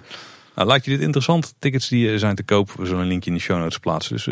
nou, 0.55 0.69
lijkt 0.69 0.85
je 0.85 0.91
dit 0.91 1.01
interessant? 1.01 1.55
Tickets 1.59 1.89
die 1.89 2.13
eh, 2.13 2.19
zijn 2.19 2.35
te 2.35 2.43
koop. 2.43 2.73
We 2.73 2.87
zullen 2.87 3.01
een 3.01 3.09
linkje 3.09 3.31
in 3.31 3.37
de 3.37 3.43
show 3.43 3.59
notes 3.59 3.79
plaatsen. 3.79 4.15
Dus 4.15 4.27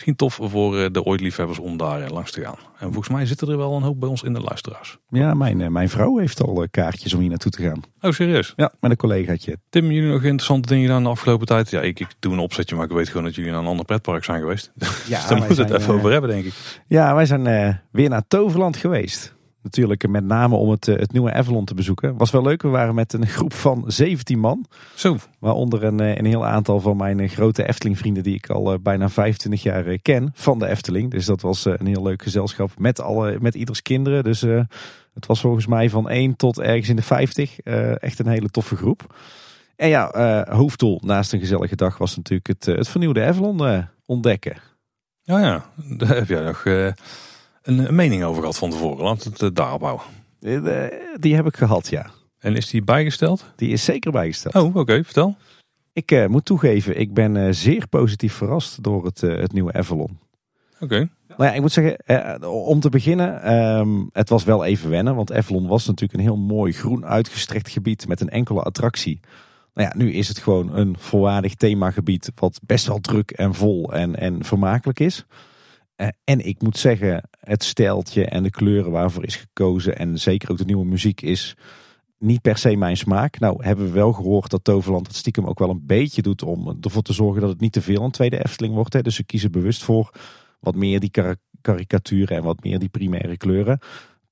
misschien 0.00 0.16
tof 0.16 0.50
voor 0.50 0.78
uh, 0.78 0.86
de 0.92 1.04
ooit-liefhebbers 1.04 1.58
om 1.58 1.76
daar 1.76 2.10
langs 2.10 2.30
te 2.30 2.40
gaan. 2.40 2.54
En 2.78 2.86
volgens 2.86 3.08
mij 3.08 3.26
zitten 3.26 3.48
er 3.48 3.56
wel 3.56 3.76
een 3.76 3.82
hoop 3.82 4.00
bij 4.00 4.08
ons 4.08 4.22
in 4.22 4.32
de 4.32 4.40
luisteraars. 4.40 4.98
Ja, 5.08 5.34
mijn, 5.34 5.72
mijn 5.72 5.88
vrouw 5.88 6.18
heeft 6.18 6.42
al 6.42 6.66
kaartjes 6.70 7.14
om 7.14 7.20
hier 7.20 7.28
naartoe 7.28 7.50
te 7.50 7.62
gaan. 7.62 7.82
Oh, 8.00 8.10
serieus? 8.10 8.52
Ja, 8.56 8.72
met 8.80 8.90
een 8.90 8.96
collegaatje. 8.96 9.56
Tim, 9.68 9.90
jullie 9.90 10.10
nog 10.10 10.22
interessante 10.22 10.68
dingen 10.68 10.86
gedaan 10.86 11.02
de 11.02 11.08
afgelopen 11.08 11.46
tijd? 11.46 11.70
Ja, 11.70 11.80
ik, 11.80 12.00
ik 12.00 12.08
doe 12.18 12.32
een 12.32 12.38
opzetje, 12.38 12.76
maar 12.76 12.84
ik 12.84 12.92
weet 12.92 13.08
gewoon 13.08 13.24
dat 13.24 13.34
jullie 13.34 13.50
naar 13.50 13.60
een 13.60 13.66
ander 13.66 13.84
pretpark 13.84 14.24
zijn 14.24 14.40
geweest. 14.40 14.72
Ja, 15.08 15.16
dus 15.18 15.26
daar 15.28 15.38
moeten 15.38 15.56
we 15.56 15.62
het 15.62 15.80
even 15.80 15.94
over 15.94 16.10
hebben, 16.10 16.30
denk 16.30 16.44
ik. 16.44 16.82
Ja, 16.86 17.14
wij 17.14 17.26
zijn 17.26 17.80
weer 17.90 18.08
naar 18.08 18.26
Toverland 18.28 18.76
geweest. 18.76 19.34
Natuurlijk 19.62 20.08
met 20.08 20.24
name 20.24 20.54
om 20.54 20.70
het, 20.70 20.88
eh, 20.88 20.98
het 20.98 21.12
nieuwe 21.12 21.32
Avalon 21.32 21.64
te 21.64 21.74
bezoeken. 21.74 22.16
Was 22.16 22.30
wel 22.30 22.42
leuk. 22.42 22.62
We 22.62 22.68
waren 22.68 22.94
met 22.94 23.12
een 23.12 23.26
groep 23.36 23.52
van 23.52 23.84
17 23.86 24.38
man. 24.38 24.66
Zo. 24.94 25.16
Waaronder 25.38 25.84
een, 25.84 26.00
eh, 26.00 26.16
een 26.16 26.24
heel 26.24 26.46
aantal 26.46 26.80
van 26.80 26.96
mijn 26.96 27.20
eh, 27.20 27.28
grote 27.28 27.68
Efteling 27.68 27.98
vrienden 27.98 28.22
die 28.22 28.34
ik 28.34 28.50
al 28.50 28.78
bijna 28.78 29.08
25 29.08 29.62
jaar 29.62 29.98
ken 29.98 30.30
van 30.34 30.58
de 30.58 30.66
Efteling. 30.66 31.10
Dus 31.10 31.24
dat 31.24 31.40
was 31.40 31.64
een 31.64 31.86
heel 31.86 32.02
leuk 32.02 32.22
gezelschap 32.22 32.70
met, 32.78 33.00
alle, 33.00 33.38
met 33.40 33.54
ieders 33.54 33.82
kinderen. 33.82 34.24
Dus 34.24 34.40
het 35.14 35.26
was 35.26 35.40
volgens 35.40 35.66
mij 35.66 35.90
van 35.90 36.08
1 36.08 36.36
tot 36.36 36.60
ergens 36.60 36.88
in 36.88 36.96
de 36.96 37.02
50. 37.02 37.60
echt 37.60 38.18
een 38.18 38.26
hele 38.26 38.48
toffe 38.48 38.76
groep. 38.76 39.14
En 39.76 39.88
ja, 39.88 40.44
hoofddoel 40.48 41.00
naast 41.04 41.32
een 41.32 41.40
gezellige 41.40 41.76
dag 41.76 41.98
was 41.98 42.16
natuurlijk 42.16 42.46
het, 42.46 42.64
het 42.64 42.88
vernieuwde 42.88 43.24
Avalon 43.24 43.86
ontdekken. 44.06 44.56
Oh 45.26 45.40
ja, 45.40 45.64
daar 45.98 46.14
heb 46.14 46.28
jij 46.28 46.44
nog 46.44 46.62
een 47.62 47.94
mening 47.94 48.24
over 48.24 48.40
gehad 48.40 48.58
van 48.58 48.70
tevoren. 48.70 49.04
Laten 49.04 49.32
we 49.36 49.44
het 49.44 49.56
daarop 49.56 49.80
houden. 49.80 50.06
Eh, 50.40 50.98
die 51.20 51.34
heb 51.34 51.46
ik 51.46 51.56
gehad, 51.56 51.88
ja. 51.88 52.10
En 52.38 52.56
is 52.56 52.68
die 52.68 52.82
bijgesteld? 52.82 53.44
Die 53.56 53.68
is 53.68 53.84
zeker 53.84 54.12
bijgesteld. 54.12 54.54
Oh, 54.54 54.76
oké. 54.76 55.04
Vertel. 55.04 55.36
Ik 55.92 56.10
uh, 56.10 56.26
moet 56.26 56.44
toegeven, 56.44 57.00
ik 57.00 57.14
ben 57.14 57.34
uh, 57.34 57.52
zeer 57.52 57.88
positief 57.88 58.34
verrast 58.34 58.82
door 58.82 59.04
het, 59.04 59.22
uh, 59.22 59.40
het 59.40 59.52
nieuwe 59.52 59.72
Avalon. 59.72 60.18
Oké. 60.74 60.84
Okay. 60.84 61.08
Nou 61.36 61.50
ja, 61.50 61.52
ik 61.52 61.60
moet 61.60 61.72
zeggen, 61.72 61.98
om 62.50 62.80
te 62.80 62.88
beginnen, 62.88 63.52
um, 63.52 64.10
het 64.12 64.28
was 64.28 64.44
wel 64.44 64.64
even 64.64 64.90
wennen. 64.90 65.14
Want 65.14 65.32
Avalon 65.32 65.66
was 65.66 65.86
natuurlijk 65.86 66.18
een 66.18 66.24
heel 66.24 66.36
mooi 66.36 66.72
groen 66.72 67.06
uitgestrekt 67.06 67.68
gebied 67.68 68.08
met 68.08 68.20
een 68.20 68.28
enkele 68.28 68.62
attractie. 68.62 69.20
Nou 69.74 69.88
ja, 69.88 70.04
nu 70.04 70.12
is 70.12 70.28
het 70.28 70.38
gewoon 70.38 70.74
een 70.74 70.96
volwaardig 70.98 71.54
themagebied 71.54 72.30
wat 72.34 72.60
best 72.66 72.86
wel 72.86 73.00
druk 73.00 73.30
en 73.30 73.54
vol 73.54 73.92
en, 73.92 74.16
en 74.16 74.44
vermakelijk 74.44 75.00
is. 75.00 75.26
Eh, 75.96 76.08
en 76.24 76.46
ik 76.46 76.62
moet 76.62 76.78
zeggen, 76.78 77.29
het 77.50 77.64
steltje 77.64 78.24
en 78.24 78.42
de 78.42 78.50
kleuren 78.50 78.90
waarvoor 78.90 79.24
is 79.24 79.36
gekozen 79.36 79.98
en 79.98 80.18
zeker 80.18 80.50
ook 80.50 80.58
de 80.58 80.64
nieuwe 80.64 80.84
muziek 80.84 81.20
is 81.20 81.56
niet 82.18 82.40
per 82.40 82.58
se 82.58 82.76
mijn 82.76 82.96
smaak. 82.96 83.38
Nou 83.38 83.64
hebben 83.64 83.84
we 83.84 83.90
wel 83.90 84.12
gehoord 84.12 84.50
dat 84.50 84.64
Toverland 84.64 85.06
het 85.06 85.16
stiekem 85.16 85.46
ook 85.46 85.58
wel 85.58 85.70
een 85.70 85.86
beetje 85.86 86.22
doet 86.22 86.42
om 86.42 86.78
ervoor 86.80 87.02
te 87.02 87.12
zorgen 87.12 87.40
dat 87.40 87.50
het 87.50 87.60
niet 87.60 87.72
te 87.72 87.82
veel 87.82 88.02
een 88.02 88.10
tweede 88.10 88.44
Efteling 88.44 88.74
wordt. 88.74 88.92
Hè. 88.92 89.02
Dus 89.02 89.14
ze 89.14 89.24
kiezen 89.24 89.50
bewust 89.50 89.82
voor 89.82 90.10
wat 90.60 90.74
meer 90.74 91.00
die 91.00 91.10
karikaturen 91.60 92.36
en 92.36 92.42
wat 92.42 92.62
meer 92.62 92.78
die 92.78 92.88
primaire 92.88 93.36
kleuren. 93.36 93.78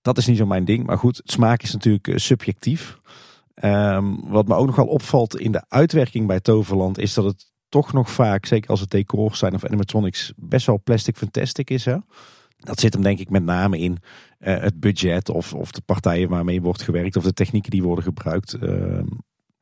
Dat 0.03 0.19
is 0.19 0.27
niet 0.27 0.36
zo 0.36 0.47
mijn 0.47 0.65
ding. 0.65 0.86
Maar 0.86 0.99
goed, 0.99 1.20
smaak 1.24 1.62
is 1.62 1.73
natuurlijk 1.73 2.09
eh, 2.09 2.16
subjectief. 2.16 2.99
Ehm, 3.55 4.15
wat 4.24 4.49
me 4.49 4.55
ook 4.55 4.66
nogal 4.66 4.86
opvalt 4.86 5.39
in 5.39 5.53
de 5.53 5.65
uitwerking 5.69 6.27
bij 6.27 6.40
Toverland 6.40 6.99
is 6.99 7.15
dat 7.15 7.24
het 7.24 7.53
toch 7.69 7.93
nog 7.93 8.11
vaak, 8.11 8.47
zeker 8.47 8.70
als 8.70 8.81
het 8.81 8.90
decors 8.90 9.39
zijn 9.39 9.55
of 9.55 9.65
animatronics, 9.65 10.32
best 10.36 10.66
wel 10.66 10.81
plastic 10.85 11.16
fantastic 11.16 11.70
is. 11.70 11.85
Hè? 11.85 11.97
Dat 12.59 12.80
zit 12.80 12.93
hem 12.93 13.02
denk 13.02 13.18
ik 13.18 13.30
met 13.30 13.44
name 13.44 13.78
in 13.78 13.93
uh, 13.93 14.60
het 14.60 14.80
budget 14.80 15.28
of, 15.28 15.55
of 15.55 15.72
de 15.72 15.80
partijen 15.80 16.28
waarmee 16.28 16.62
wordt 16.62 16.82
gewerkt 16.82 17.16
of 17.16 17.24
de 17.24 17.32
technieken 17.32 17.70
die 17.70 17.82
worden 17.82 18.05
gebruikt. 18.05 18.56
Uh, 18.62 19.01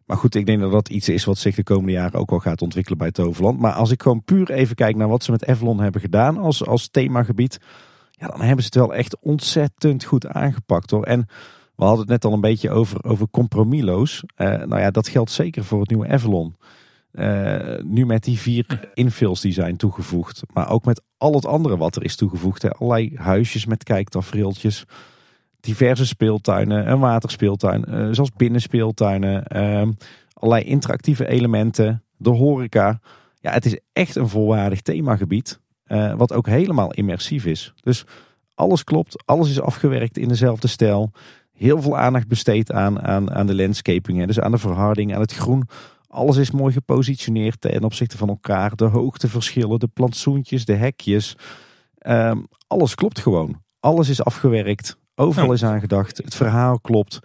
maar 0.07 0.17
goed, 0.17 0.35
ik 0.35 0.47
denk 0.47 0.61
dat 0.61 0.71
dat 0.71 0.89
iets 0.89 1.09
is 1.09 1.25
wat 1.25 1.39
zich 1.39 1.55
de 1.55 1.63
komende 1.63 1.93
jaren 1.93 2.21
ook 2.21 2.31
wel 2.31 2.39
gaat 2.39 2.63
ontwikkelen 2.63 2.99
bij 2.99 3.11
Toverland. 3.11 3.59
Maar 3.59 3.73
als 3.73 3.91
ik 3.91 4.03
gewoon 4.03 4.25
puur 4.25 4.51
even 4.51 4.77
kijk 4.77 4.97
naar 4.97 5.09
wat 5.09 5.25
ze 5.25 5.31
met 5.31 5.47
Avalon 5.47 5.81
hebben 5.81 6.01
gedaan 6.01 6.39
als, 6.39 6.67
als 6.67 6.89
themagebied. 6.89 7.59
Ja, 8.11 8.27
dan 8.27 8.41
hebben 8.41 8.65
ze 8.65 8.71
het 8.73 8.87
wel 8.87 8.95
echt 8.95 9.19
ontzettend 9.21 10.05
goed 10.05 10.27
aangepakt 10.27 10.91
hoor. 10.91 11.05
En 11.05 11.27
we 11.77 11.85
hadden 11.85 12.01
het 12.01 12.09
net 12.09 12.25
al 12.25 12.33
een 12.33 12.41
beetje 12.41 12.71
over, 12.71 13.05
over 13.05 13.29
compromisloos. 13.31 14.23
Uh, 14.37 14.49
nou 14.49 14.81
ja, 14.81 14.91
dat 14.91 15.09
geldt 15.09 15.31
zeker 15.31 15.65
voor 15.65 15.81
het 15.81 15.89
nieuwe 15.89 16.09
Avalon. 16.09 16.57
Uh, 17.19 17.83
nu 17.85 18.07
met 18.07 18.25
die 18.25 18.39
vier 18.39 18.91
infills 18.95 19.41
die 19.41 19.53
zijn 19.53 19.77
toegevoegd. 19.77 20.43
Maar 20.53 20.71
ook 20.71 20.85
met 20.85 21.03
al 21.17 21.35
het 21.35 21.47
andere 21.47 21.77
wat 21.77 21.97
er 21.97 22.05
is 22.05 22.17
toegevoegd. 22.17 22.63
Hè. 22.63 22.71
Allerlei 22.71 23.13
huisjes 23.17 23.67
met 23.67 23.85
kijktafereeltjes. 23.85 24.85
Diverse 25.61 26.07
speeltuinen. 26.07 26.91
Een 26.91 26.99
waterspeeltuin. 26.99 27.85
Uh, 27.89 28.09
zoals 28.11 28.33
binnenspeeltuinen. 28.37 29.45
Uh, 29.57 29.89
allerlei 30.33 30.65
interactieve 30.65 31.29
elementen. 31.29 32.03
De 32.17 32.31
horeca. 32.31 33.01
Ja, 33.41 33.53
het 33.53 33.67
is 33.67 33.79
echt 33.93 34.17
een 34.17 34.29
volwaardig 34.29 34.81
themagebied. 34.81 35.61
Uh, 35.87 36.15
wat 36.15 36.33
ook 36.33 36.47
helemaal 36.47 36.93
immersief 36.93 37.45
is. 37.45 37.73
Dus 37.81 38.05
alles 38.55 38.85
klopt. 38.85 39.23
Alles 39.25 39.51
is 39.51 39.61
afgewerkt 39.61 40.19
in 40.19 40.29
dezelfde 40.29 40.69
stijl. 40.69 41.11
Heel 41.53 41.83
veel 41.83 41.99
aandacht 41.99 42.29
besteed 42.29 42.73
aan, 42.73 43.03
aan, 43.03 43.31
aan 43.31 43.47
de 43.47 43.55
landscaping. 43.55 44.19
Hè. 44.19 44.27
Dus 44.27 44.41
aan 44.41 44.51
de 44.51 44.59
verharding, 44.59 45.15
aan 45.15 45.21
het 45.21 45.35
groen 45.35 45.69
alles 46.17 46.37
is 46.37 46.51
mooi 46.51 46.73
gepositioneerd 46.73 47.61
ten 47.61 47.85
opzichte 47.85 48.17
van 48.17 48.29
elkaar. 48.29 48.77
De 48.77 48.85
hoogteverschillen, 48.85 49.79
de 49.79 49.87
plantsoentjes, 49.87 50.65
de 50.65 50.75
hekjes. 50.75 51.37
Ehm, 51.99 52.43
alles 52.67 52.95
klopt 52.95 53.19
gewoon. 53.19 53.63
Alles 53.81 54.09
is 54.09 54.23
afgewerkt. 54.23 54.97
Overal 55.15 55.53
is 55.53 55.65
aangedacht. 55.65 56.17
Het 56.17 56.35
verhaal 56.35 56.81
klopt. 56.81 57.19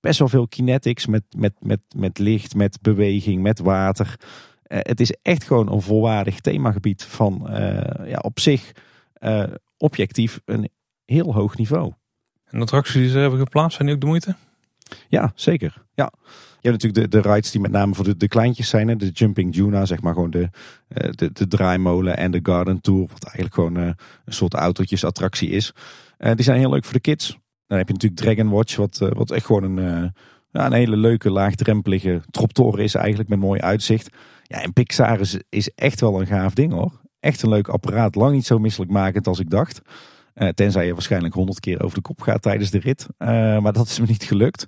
Best 0.00 0.18
wel 0.18 0.28
veel 0.28 0.48
kinetics 0.48 1.06
met, 1.06 1.22
met, 1.36 1.52
met, 1.58 1.80
met 1.96 2.18
licht, 2.18 2.54
met 2.54 2.78
beweging, 2.82 3.42
met 3.42 3.58
water. 3.58 4.16
Uh, 4.66 4.78
het 4.82 5.00
is 5.00 5.14
echt 5.22 5.44
gewoon 5.44 5.72
een 5.72 5.82
volwaardig 5.82 6.40
themagebied 6.40 7.04
van 7.04 7.46
uh, 7.48 7.56
ja, 8.06 8.18
op 8.22 8.40
zich 8.40 8.72
uh, 9.18 9.44
objectief 9.76 10.40
een 10.44 10.68
heel 11.04 11.34
hoog 11.34 11.56
niveau. 11.56 11.92
En 12.44 12.58
de 12.58 12.64
attracties 12.64 12.94
die 12.94 13.08
ze 13.08 13.18
hebben 13.18 13.38
geplaatst, 13.38 13.74
zijn 13.76 13.86
die 13.86 13.96
ook 13.96 14.02
de 14.02 14.08
moeite? 14.08 14.36
Ja, 15.08 15.32
zeker. 15.34 15.82
Ja. 15.94 16.12
Je 16.60 16.68
hebt 16.68 16.82
natuurlijk 16.82 17.12
de, 17.12 17.20
de 17.20 17.32
rides 17.32 17.50
die 17.50 17.60
met 17.60 17.70
name 17.70 17.94
voor 17.94 18.04
de, 18.04 18.16
de 18.16 18.28
kleintjes 18.28 18.68
zijn. 18.68 18.88
Hè? 18.88 18.96
De 18.96 19.08
Jumping 19.08 19.54
Juna, 19.54 19.86
zeg 19.86 20.00
maar 20.00 20.14
gewoon 20.14 20.30
de, 20.30 20.50
eh, 20.88 21.10
de, 21.10 21.32
de 21.32 21.48
draaimolen 21.48 22.16
en 22.16 22.30
de 22.30 22.40
Garden 22.42 22.80
Tour. 22.80 23.00
Wat 23.00 23.24
eigenlijk 23.24 23.54
gewoon 23.54 23.78
uh, 23.78 23.84
een 24.24 24.32
soort 24.32 24.54
autootjesattractie 24.54 25.50
is. 25.50 25.72
Uh, 26.18 26.34
die 26.34 26.44
zijn 26.44 26.58
heel 26.58 26.70
leuk 26.70 26.84
voor 26.84 26.92
de 26.92 27.00
kids. 27.00 27.38
Dan 27.66 27.78
heb 27.78 27.86
je 27.86 27.92
natuurlijk 27.92 28.20
Dragon 28.20 28.50
Watch, 28.50 28.76
wat, 28.76 28.98
wat 28.98 29.30
echt 29.30 29.46
gewoon 29.46 29.78
een, 29.78 30.12
een 30.52 30.72
hele 30.72 30.96
leuke, 30.96 31.30
laagdrempelige 31.30 32.22
troptoren 32.30 32.84
is 32.84 32.94
eigenlijk 32.94 33.28
met 33.28 33.38
mooi 33.38 33.60
uitzicht. 33.60 34.08
Ja, 34.42 34.62
en 34.62 34.72
Pixar 34.72 35.20
is, 35.20 35.38
is 35.48 35.70
echt 35.74 36.00
wel 36.00 36.20
een 36.20 36.26
gaaf 36.26 36.54
ding 36.54 36.72
hoor. 36.72 37.00
Echt 37.20 37.42
een 37.42 37.48
leuk 37.48 37.68
apparaat. 37.68 38.14
Lang 38.14 38.32
niet 38.32 38.46
zo 38.46 38.58
misselijkmakend 38.58 39.26
als 39.26 39.38
ik 39.38 39.50
dacht. 39.50 39.80
Tenzij 40.54 40.86
je 40.86 40.92
waarschijnlijk 40.92 41.34
honderd 41.34 41.60
keer 41.60 41.82
over 41.82 41.96
de 41.96 42.02
kop 42.02 42.20
gaat 42.20 42.42
tijdens 42.42 42.70
de 42.70 42.78
rit. 42.78 43.06
Maar 43.62 43.72
dat 43.72 43.86
is 43.86 44.00
me 44.00 44.06
niet 44.06 44.24
gelukt. 44.24 44.66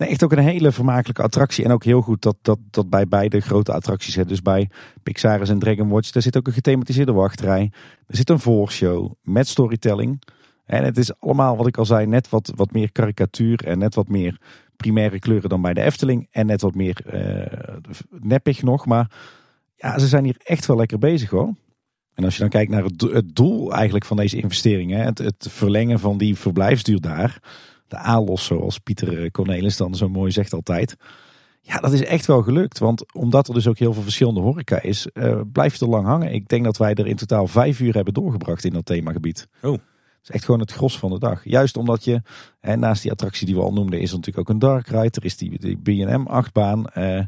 Nee, 0.00 0.08
echt 0.08 0.24
ook 0.24 0.32
een 0.32 0.38
hele 0.38 0.72
vermakelijke 0.72 1.22
attractie. 1.22 1.64
En 1.64 1.70
ook 1.70 1.84
heel 1.84 2.00
goed 2.00 2.22
dat, 2.22 2.36
dat, 2.42 2.58
dat 2.70 2.90
bij 2.90 3.08
beide 3.08 3.40
grote 3.40 3.72
attracties. 3.72 4.14
Hè, 4.14 4.24
dus 4.24 4.42
bij 4.42 4.70
Pixar 5.02 5.48
en 5.48 5.58
Dragon 5.58 5.88
Watch. 5.88 6.10
Daar 6.10 6.22
zit 6.22 6.36
ook 6.36 6.46
een 6.46 6.52
gethematiseerde 6.52 7.12
wachtrij. 7.12 7.72
Er 8.06 8.16
zit 8.16 8.30
een 8.30 8.38
voorshow 8.38 9.12
met 9.22 9.48
storytelling. 9.48 10.22
En 10.64 10.84
het 10.84 10.98
is 10.98 11.18
allemaal, 11.18 11.56
wat 11.56 11.66
ik 11.66 11.76
al 11.76 11.84
zei, 11.84 12.06
net 12.06 12.28
wat, 12.28 12.52
wat 12.54 12.72
meer 12.72 12.92
karikatuur. 12.92 13.64
En 13.64 13.78
net 13.78 13.94
wat 13.94 14.08
meer 14.08 14.40
primaire 14.76 15.18
kleuren 15.18 15.48
dan 15.48 15.62
bij 15.62 15.74
de 15.74 15.82
Efteling. 15.82 16.28
En 16.30 16.46
net 16.46 16.60
wat 16.60 16.74
meer 16.74 17.02
uh, 17.14 17.76
neppig 18.20 18.62
nog. 18.62 18.86
Maar 18.86 19.10
ja, 19.74 19.98
ze 19.98 20.06
zijn 20.06 20.24
hier 20.24 20.40
echt 20.44 20.66
wel 20.66 20.76
lekker 20.76 20.98
bezig 20.98 21.30
hoor. 21.30 21.54
En 22.14 22.24
als 22.24 22.34
je 22.34 22.40
dan 22.40 22.50
kijkt 22.50 22.70
naar 22.70 22.84
het, 22.84 23.36
doel 23.36 23.72
eigenlijk 23.72 24.04
van 24.04 24.16
deze 24.16 24.36
investeringen. 24.36 25.04
Het, 25.04 25.18
het 25.18 25.46
verlengen 25.50 25.98
van 25.98 26.18
die 26.18 26.36
verblijfsduur 26.36 27.00
daar. 27.00 27.40
De 27.90 27.98
ALOS 27.98 28.44
zoals 28.44 28.78
Pieter 28.78 29.30
Cornelis 29.30 29.76
dan 29.76 29.94
zo 29.94 30.08
mooi 30.08 30.30
zegt 30.30 30.52
altijd. 30.52 30.96
Ja, 31.60 31.76
dat 31.76 31.92
is 31.92 32.04
echt 32.04 32.26
wel 32.26 32.42
gelukt. 32.42 32.78
Want 32.78 33.12
omdat 33.14 33.48
er 33.48 33.54
dus 33.54 33.66
ook 33.66 33.78
heel 33.78 33.92
veel 33.92 34.02
verschillende 34.02 34.40
horeca 34.40 34.82
is, 34.82 35.08
uh, 35.12 35.40
blijft 35.52 35.72
het 35.72 35.82
er 35.82 35.88
lang 35.88 36.06
hangen. 36.06 36.32
Ik 36.32 36.48
denk 36.48 36.64
dat 36.64 36.76
wij 36.76 36.94
er 36.94 37.06
in 37.06 37.16
totaal 37.16 37.46
vijf 37.46 37.80
uur 37.80 37.94
hebben 37.94 38.14
doorgebracht 38.14 38.64
in 38.64 38.72
dat 38.72 38.86
themagebied. 38.86 39.48
Oh 39.62 39.78
is 40.22 40.30
echt 40.30 40.44
gewoon 40.44 40.60
het 40.60 40.72
gros 40.72 40.98
van 40.98 41.10
de 41.10 41.18
dag. 41.18 41.44
Juist 41.44 41.76
omdat 41.76 42.04
je, 42.04 42.22
hè, 42.60 42.76
naast 42.76 43.02
die 43.02 43.10
attractie 43.10 43.46
die 43.46 43.54
we 43.54 43.62
al 43.62 43.72
noemden, 43.72 44.00
is 44.00 44.10
er 44.10 44.16
natuurlijk 44.16 44.48
ook 44.48 44.54
een 44.54 44.60
dark 44.60 44.86
ride. 44.86 45.10
Er 45.10 45.24
is 45.24 45.36
die, 45.36 45.58
die 45.58 45.78
B&M 45.78 46.26
achtbaan. 46.26 46.84
Uh, 46.96 47.20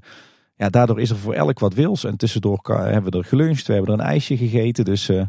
ja, 0.57 0.69
daardoor 0.69 1.01
is 1.01 1.11
er 1.11 1.17
voor 1.17 1.35
elk 1.35 1.59
wat 1.59 1.75
wils. 1.75 2.05
En 2.05 2.17
tussendoor 2.17 2.61
hebben 2.63 3.13
we 3.13 3.19
er 3.19 3.25
geluncht, 3.25 3.67
we 3.67 3.73
hebben 3.73 3.95
er 3.95 4.01
een 4.01 4.07
ijsje 4.07 4.37
gegeten. 4.37 4.85
Dus 4.85 5.09
uh, 5.09 5.23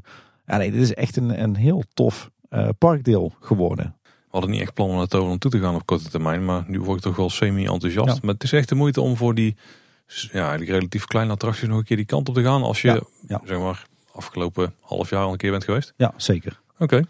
ja, 0.46 0.58
nee, 0.58 0.72
dit 0.72 0.82
is 0.82 0.94
echt 0.94 1.18
een, 1.18 1.42
een 1.42 1.56
heel 1.56 1.84
tof 1.94 2.32
parkdeel 2.78 3.34
geworden. 3.40 3.96
We 4.34 4.40
hadden 4.40 4.58
niet 4.58 4.68
echt 4.68 4.74
plan 4.74 4.90
om 4.90 4.96
naar 4.96 5.08
Toverland 5.08 5.42
toe 5.42 5.52
te 5.52 5.60
gaan 5.60 5.76
op 5.76 5.86
korte 5.86 6.10
termijn. 6.10 6.46
Maar 6.46 6.64
nu 6.68 6.80
word 6.80 6.98
ik 6.98 7.04
toch 7.04 7.16
wel 7.16 7.30
semi-enthousiast. 7.30 8.22
Maar 8.22 8.34
het 8.34 8.44
is 8.44 8.54
echt 8.54 8.70
de 8.70 8.76
moeite 8.76 9.02
om 9.02 9.18
voor 9.18 9.36
die 9.36 9.56
ja, 10.08 10.40
eigenlijk 10.40 10.70
relatief 10.70 11.06
kleine 11.06 11.32
attracties 11.32 11.68
nog 11.68 11.78
een 11.78 11.84
keer 11.84 11.98
die 11.98 12.06
kant 12.06 12.30
op 12.30 12.36
te 12.36 12.44
gaan. 12.44 12.64
Als 12.64 12.82
je, 12.82 13.04
ja, 13.28 13.42
zeg 13.46 13.60
maar, 13.60 13.86
afgelopen 14.12 14.74
half 14.80 15.10
jaar 15.10 15.24
al 15.24 15.32
een 15.32 15.38
keer 15.38 15.52
bent 15.52 15.64
geweest. 15.64 15.94
Ja, 15.98 16.14
zeker. 16.18 16.62
Oké. 16.78 17.04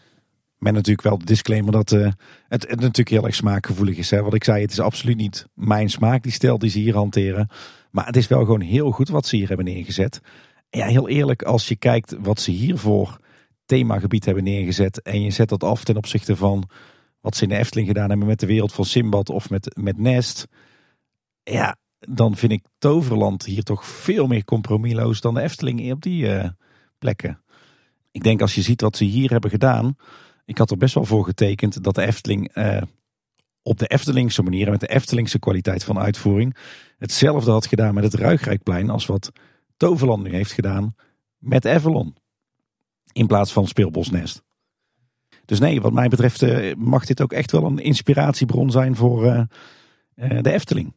Met 0.57 0.73
natuurlijk 0.73 1.07
wel 1.07 1.17
de 1.17 1.25
disclaimer 1.25 1.71
dat 1.71 1.91
uh, 1.91 2.11
het, 2.47 2.61
het, 2.67 2.79
natuurlijk 2.79 3.09
heel 3.09 3.25
erg 3.25 3.35
smaakgevoelig 3.35 3.97
is. 3.97 4.09
Hè? 4.09 4.21
Wat 4.21 4.33
ik 4.33 4.43
zei, 4.43 4.61
het 4.61 4.71
is 4.71 4.79
absoluut 4.79 5.17
niet 5.17 5.47
mijn 5.53 5.89
smaak, 5.89 6.23
die 6.23 6.31
stijl 6.31 6.57
die 6.57 6.69
ze 6.69 6.79
hier 6.79 6.95
hanteren. 6.95 7.49
Maar 7.91 8.05
het 8.05 8.15
is 8.15 8.27
wel 8.27 8.39
gewoon 8.39 8.61
heel 8.61 8.91
goed 8.91 9.09
wat 9.09 9.25
ze 9.25 9.35
hier 9.35 9.47
hebben 9.47 9.65
neergezet. 9.65 10.21
En 10.69 10.79
ja, 10.79 10.85
heel 10.85 11.09
eerlijk, 11.09 11.43
als 11.43 11.67
je 11.67 11.75
kijkt 11.75 12.15
wat 12.19 12.39
ze 12.39 12.51
hiervoor 12.51 13.19
themagebied 13.65 14.25
hebben 14.25 14.43
neergezet. 14.43 15.01
En 15.01 15.21
je 15.21 15.31
zet 15.31 15.49
dat 15.49 15.63
af 15.63 15.83
ten 15.83 15.97
opzichte 15.97 16.35
van 16.35 16.69
wat 17.23 17.35
ze 17.35 17.43
in 17.43 17.49
de 17.49 17.57
Efteling 17.57 17.87
gedaan 17.87 18.09
hebben 18.09 18.27
met 18.27 18.39
de 18.39 18.45
wereld 18.45 18.73
van 18.73 18.85
Simbad 18.85 19.29
of 19.29 19.49
met, 19.49 19.77
met 19.77 19.97
Nest. 19.97 20.47
Ja, 21.43 21.75
dan 21.99 22.35
vind 22.35 22.51
ik 22.51 22.63
Toverland 22.77 23.45
hier 23.45 23.63
toch 23.63 23.85
veel 23.85 24.27
meer 24.27 24.43
compromisloos 24.43 25.21
dan 25.21 25.33
de 25.33 25.41
Efteling 25.41 25.91
op 25.91 26.01
die 26.01 26.25
uh, 26.25 26.49
plekken. 26.97 27.43
Ik 28.11 28.23
denk 28.23 28.41
als 28.41 28.55
je 28.55 28.61
ziet 28.61 28.81
wat 28.81 28.97
ze 28.97 29.03
hier 29.03 29.29
hebben 29.29 29.49
gedaan 29.49 29.95
ik 30.45 30.57
had 30.57 30.71
er 30.71 30.77
best 30.77 30.93
wel 30.93 31.05
voor 31.05 31.23
getekend 31.23 31.83
dat 31.83 31.95
de 31.95 32.05
Efteling 32.05 32.47
eh, 32.53 32.81
op 33.61 33.79
de 33.79 33.87
Eftelingse 33.87 34.43
manier 34.43 34.69
met 34.69 34.79
de 34.79 34.87
Eftelingse 34.87 35.39
kwaliteit 35.39 35.83
van 35.83 35.99
uitvoering 35.99 36.57
hetzelfde 36.97 37.51
had 37.51 37.65
gedaan 37.65 37.93
met 37.93 38.03
het 38.03 38.13
Ruigrijkplein 38.13 38.89
als 38.89 39.05
wat 39.05 39.31
Toverland 39.77 40.23
nu 40.23 40.29
heeft 40.29 40.51
gedaan 40.51 40.95
met 41.37 41.67
Avalon. 41.67 42.15
In 43.11 43.27
plaats 43.27 43.53
van 43.53 43.67
Speelbosnest. 43.67 44.43
Dus 45.45 45.59
nee, 45.59 45.81
wat 45.81 45.93
mij 45.93 46.07
betreft 46.07 46.41
uh, 46.41 46.73
mag 46.75 47.05
dit 47.05 47.21
ook 47.21 47.33
echt 47.33 47.51
wel 47.51 47.65
een 47.65 47.79
inspiratiebron 47.79 48.71
zijn 48.71 48.95
voor 48.95 49.25
uh, 49.25 49.41
de 50.41 50.51
Efteling. 50.51 50.93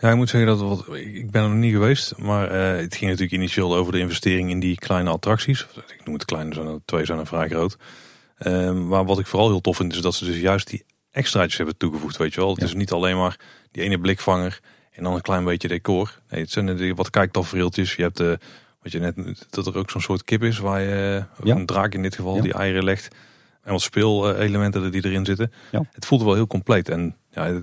Ja, 0.00 0.10
ik 0.10 0.16
moet 0.16 0.28
zeggen 0.28 0.48
dat 0.48 0.60
wat, 0.60 0.96
ik 0.96 1.30
ben 1.30 1.42
er 1.42 1.48
nog 1.48 1.58
niet 1.58 1.72
geweest, 1.72 2.18
maar 2.18 2.52
het 2.52 2.94
ging 2.94 3.10
natuurlijk 3.10 3.32
initieel 3.32 3.76
over 3.76 3.92
de 3.92 3.98
investering 3.98 4.50
in 4.50 4.60
die 4.60 4.76
kleine 4.76 5.10
attracties. 5.10 5.66
Ik 5.98 6.04
noem 6.04 6.14
het 6.14 6.24
kleine, 6.24 6.80
twee 6.84 7.04
zijn 7.04 7.18
er 7.18 7.26
vrij 7.26 7.48
groot. 7.48 7.76
Um, 8.46 8.86
maar 8.86 9.04
wat 9.04 9.18
ik 9.18 9.26
vooral 9.26 9.48
heel 9.48 9.60
tof 9.60 9.76
vind 9.76 9.92
is 9.92 10.00
dat 10.00 10.14
ze 10.14 10.24
dus 10.24 10.40
juist 10.40 10.68
die 10.68 10.84
extraatjes 11.10 11.56
hebben 11.56 11.76
toegevoegd, 11.76 12.16
weet 12.16 12.34
je 12.34 12.40
wel. 12.40 12.54
Het 12.54 12.62
is 12.62 12.74
niet 12.74 12.92
alleen 12.92 13.16
maar 13.16 13.40
die 13.70 13.82
ene 13.82 13.98
blikvanger 13.98 14.60
en 14.90 15.02
dan 15.02 15.14
een 15.14 15.20
klein 15.20 15.44
beetje 15.44 15.68
decor. 15.68 16.20
Nee, 16.30 16.40
het 16.40 16.50
zijn 16.50 16.94
wat 16.94 17.10
kijktafereeltjes. 17.10 17.94
Je 17.94 18.02
hebt 18.02 18.20
eh, 18.20 18.32
wat 18.82 18.92
je 18.92 18.98
net, 18.98 19.46
dat 19.50 19.66
er 19.66 19.76
ook 19.76 19.90
zo'n 19.90 20.00
soort 20.00 20.24
kip 20.24 20.42
is 20.42 20.58
waar 20.58 20.80
je, 20.80 21.24
ja. 21.42 21.54
een 21.54 21.66
draak 21.66 21.94
in 21.94 22.02
dit 22.02 22.14
geval, 22.14 22.42
die 22.42 22.52
eieren 22.52 22.84
legt. 22.84 23.08
En 23.68 23.74
wat 23.74 23.82
speelelementen 23.82 24.90
die 24.90 25.04
erin 25.04 25.24
zitten. 25.24 25.52
Het 25.92 26.06
voelt 26.06 26.22
wel 26.22 26.34
heel 26.34 26.46
compleet. 26.46 26.88
En 26.88 27.16
ja, 27.30 27.60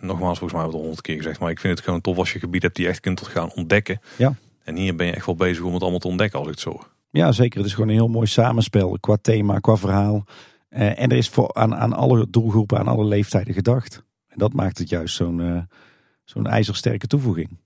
nogmaals, 0.00 0.38
volgens 0.38 0.52
mij 0.52 0.60
hebben 0.60 0.60
we 0.60 0.60
het 0.60 0.74
al 0.74 0.80
honderd 0.80 1.00
keer 1.00 1.16
gezegd. 1.16 1.40
Maar 1.40 1.50
ik 1.50 1.60
vind 1.60 1.76
het 1.76 1.84
gewoon 1.84 2.00
tof 2.00 2.16
als 2.16 2.32
je 2.32 2.38
gebied 2.38 2.62
hebt 2.62 2.76
die 2.76 2.84
je 2.84 2.90
echt 2.90 3.00
kunt 3.00 3.26
gaan 3.26 3.52
ontdekken. 3.52 4.00
Ja. 4.16 4.34
En 4.64 4.76
hier 4.76 4.96
ben 4.96 5.06
je 5.06 5.12
echt 5.12 5.26
wel 5.26 5.34
bezig 5.34 5.64
om 5.64 5.72
het 5.72 5.82
allemaal 5.82 6.00
te 6.00 6.08
ontdekken 6.08 6.38
als 6.38 6.48
ik 6.48 6.54
het 6.54 6.62
zo 6.62 6.80
ja, 7.12 7.32
zeker. 7.32 7.58
Het 7.58 7.66
is 7.66 7.74
gewoon 7.74 7.88
een 7.88 7.94
heel 7.94 8.08
mooi 8.08 8.26
samenspel 8.26 8.98
qua 9.00 9.16
thema, 9.22 9.58
qua 9.58 9.76
verhaal. 9.76 10.24
Uh, 10.70 11.00
en 11.00 11.10
er 11.10 11.16
is 11.16 11.28
voor, 11.28 11.54
aan, 11.54 11.74
aan 11.74 11.92
alle 11.92 12.26
doelgroepen, 12.30 12.78
aan 12.78 12.88
alle 12.88 13.04
leeftijden 13.04 13.54
gedacht. 13.54 14.02
En 14.28 14.38
dat 14.38 14.52
maakt 14.52 14.78
het 14.78 14.88
juist 14.88 15.14
zo'n 15.14 15.38
uh, 15.38 15.62
zo'n 16.24 16.46
ijzersterke 16.46 17.06
toevoeging. 17.06 17.58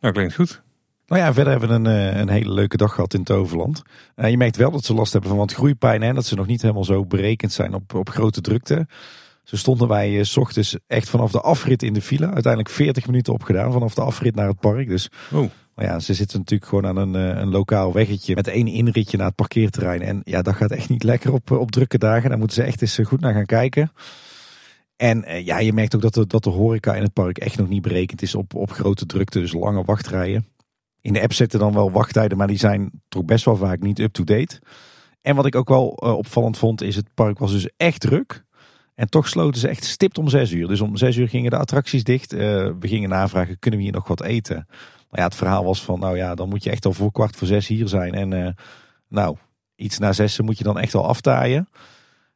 Nou, 0.00 0.14
klinkt 0.14 0.34
goed. 0.34 0.62
Nou 1.06 1.22
ja, 1.22 1.32
verder 1.32 1.52
hebben 1.52 1.82
we 1.82 1.90
een, 1.90 2.12
uh, 2.12 2.20
een 2.20 2.28
hele 2.28 2.52
leuke 2.52 2.76
dag 2.76 2.94
gehad 2.94 3.14
in 3.14 3.24
Toverland. 3.24 3.82
je 4.14 4.36
merkt 4.36 4.56
wel 4.56 4.70
dat 4.70 4.84
ze 4.84 4.94
last 4.94 5.12
hebben 5.12 5.30
van 5.30 5.38
wat 5.38 5.52
groeipijn. 5.52 6.02
en 6.02 6.14
dat 6.14 6.24
ze 6.24 6.34
nog 6.34 6.46
niet 6.46 6.62
helemaal 6.62 6.84
zo 6.84 7.04
berekend 7.04 7.52
zijn 7.52 7.74
op, 7.74 7.94
op 7.94 8.08
grote 8.08 8.40
drukte. 8.40 8.86
Zo 9.42 9.56
stonden 9.56 9.88
wij 9.88 10.24
s 10.24 10.36
ochtends 10.36 10.76
echt 10.86 11.08
vanaf 11.08 11.30
de 11.30 11.40
afrit 11.40 11.82
in 11.82 11.92
de 11.92 12.02
file. 12.02 12.26
Uiteindelijk 12.26 12.74
40 12.74 13.06
minuten 13.06 13.32
opgedaan 13.32 13.72
vanaf 13.72 13.94
de 13.94 14.00
afrit 14.00 14.34
naar 14.34 14.48
het 14.48 14.60
park. 14.60 14.88
Dus 14.88 15.10
oh. 15.32 15.50
Maar 15.76 15.84
ja, 15.84 15.98
ze 15.98 16.14
zitten 16.14 16.38
natuurlijk 16.38 16.70
gewoon 16.70 16.86
aan 16.86 16.96
een, 16.96 17.14
eh, 17.14 17.40
een 17.40 17.50
lokaal 17.50 17.92
weggetje 17.92 18.34
met 18.34 18.48
één 18.48 18.66
inritje 18.66 19.16
naar 19.16 19.26
het 19.26 19.34
parkeerterrein. 19.34 20.02
En 20.02 20.20
ja, 20.24 20.42
dat 20.42 20.54
gaat 20.54 20.70
echt 20.70 20.88
niet 20.88 21.02
lekker 21.02 21.32
op, 21.32 21.50
eh, 21.50 21.58
op 21.58 21.70
drukke 21.70 21.98
dagen. 21.98 22.28
Daar 22.28 22.38
moeten 22.38 22.56
ze 22.56 22.62
echt 22.62 22.82
eens 22.82 22.98
eh, 22.98 23.06
goed 23.06 23.20
naar 23.20 23.32
gaan 23.32 23.46
kijken. 23.46 23.92
En 24.96 25.44
ja, 25.44 25.58
je 25.58 25.72
merkt 25.72 25.94
ook 25.94 26.00
dat 26.00 26.14
de, 26.14 26.26
dat 26.26 26.44
de 26.44 26.50
horeca 26.50 26.94
in 26.94 27.02
het 27.02 27.12
park 27.12 27.38
echt 27.38 27.58
nog 27.58 27.68
niet 27.68 27.82
berekend 27.82 28.22
is 28.22 28.34
op, 28.34 28.54
op 28.54 28.70
grote 28.70 29.06
drukte. 29.06 29.40
Dus 29.40 29.52
lange 29.52 29.84
wachtrijen. 29.84 30.46
In 31.06 31.12
de 31.12 31.22
app 31.22 31.32
zitten 31.32 31.58
dan 31.58 31.72
wel 31.72 31.90
wachttijden, 31.90 32.38
maar 32.38 32.46
die 32.46 32.58
zijn 32.58 32.90
toch 33.08 33.24
best 33.24 33.44
wel 33.44 33.56
vaak 33.56 33.80
niet 33.80 33.98
up-to-date. 33.98 34.60
En 35.22 35.36
wat 35.36 35.46
ik 35.46 35.54
ook 35.54 35.68
wel 35.68 35.86
opvallend 35.88 36.58
vond, 36.58 36.82
is 36.82 36.96
het 36.96 37.14
park 37.14 37.38
was 37.38 37.52
dus 37.52 37.68
echt 37.76 38.00
druk. 38.00 38.44
En 38.94 39.08
toch 39.08 39.28
sloten 39.28 39.60
ze 39.60 39.68
echt 39.68 39.84
stipt 39.84 40.18
om 40.18 40.28
zes 40.28 40.50
uur. 40.50 40.68
Dus 40.68 40.80
om 40.80 40.96
zes 40.96 41.16
uur 41.16 41.28
gingen 41.28 41.50
de 41.50 41.56
attracties 41.56 42.04
dicht. 42.04 42.32
we 42.32 42.76
gingen 42.80 43.08
navragen, 43.08 43.58
kunnen 43.58 43.78
we 43.78 43.84
hier 43.84 43.94
nog 43.94 44.08
wat 44.08 44.22
eten? 44.22 44.66
Maar 45.10 45.20
ja, 45.20 45.24
het 45.24 45.34
verhaal 45.34 45.64
was 45.64 45.82
van, 45.82 46.00
nou 46.00 46.16
ja, 46.16 46.34
dan 46.34 46.48
moet 46.48 46.64
je 46.64 46.70
echt 46.70 46.84
al 46.84 46.92
voor 46.92 47.12
kwart 47.12 47.36
voor 47.36 47.46
zes 47.46 47.66
hier 47.66 47.88
zijn. 47.88 48.14
En 48.14 48.30
uh, 48.30 48.48
nou, 49.08 49.36
iets 49.76 49.98
na 49.98 50.12
zessen 50.12 50.44
moet 50.44 50.58
je 50.58 50.64
dan 50.64 50.78
echt 50.78 50.94
al 50.94 51.06
aftaaien. 51.06 51.68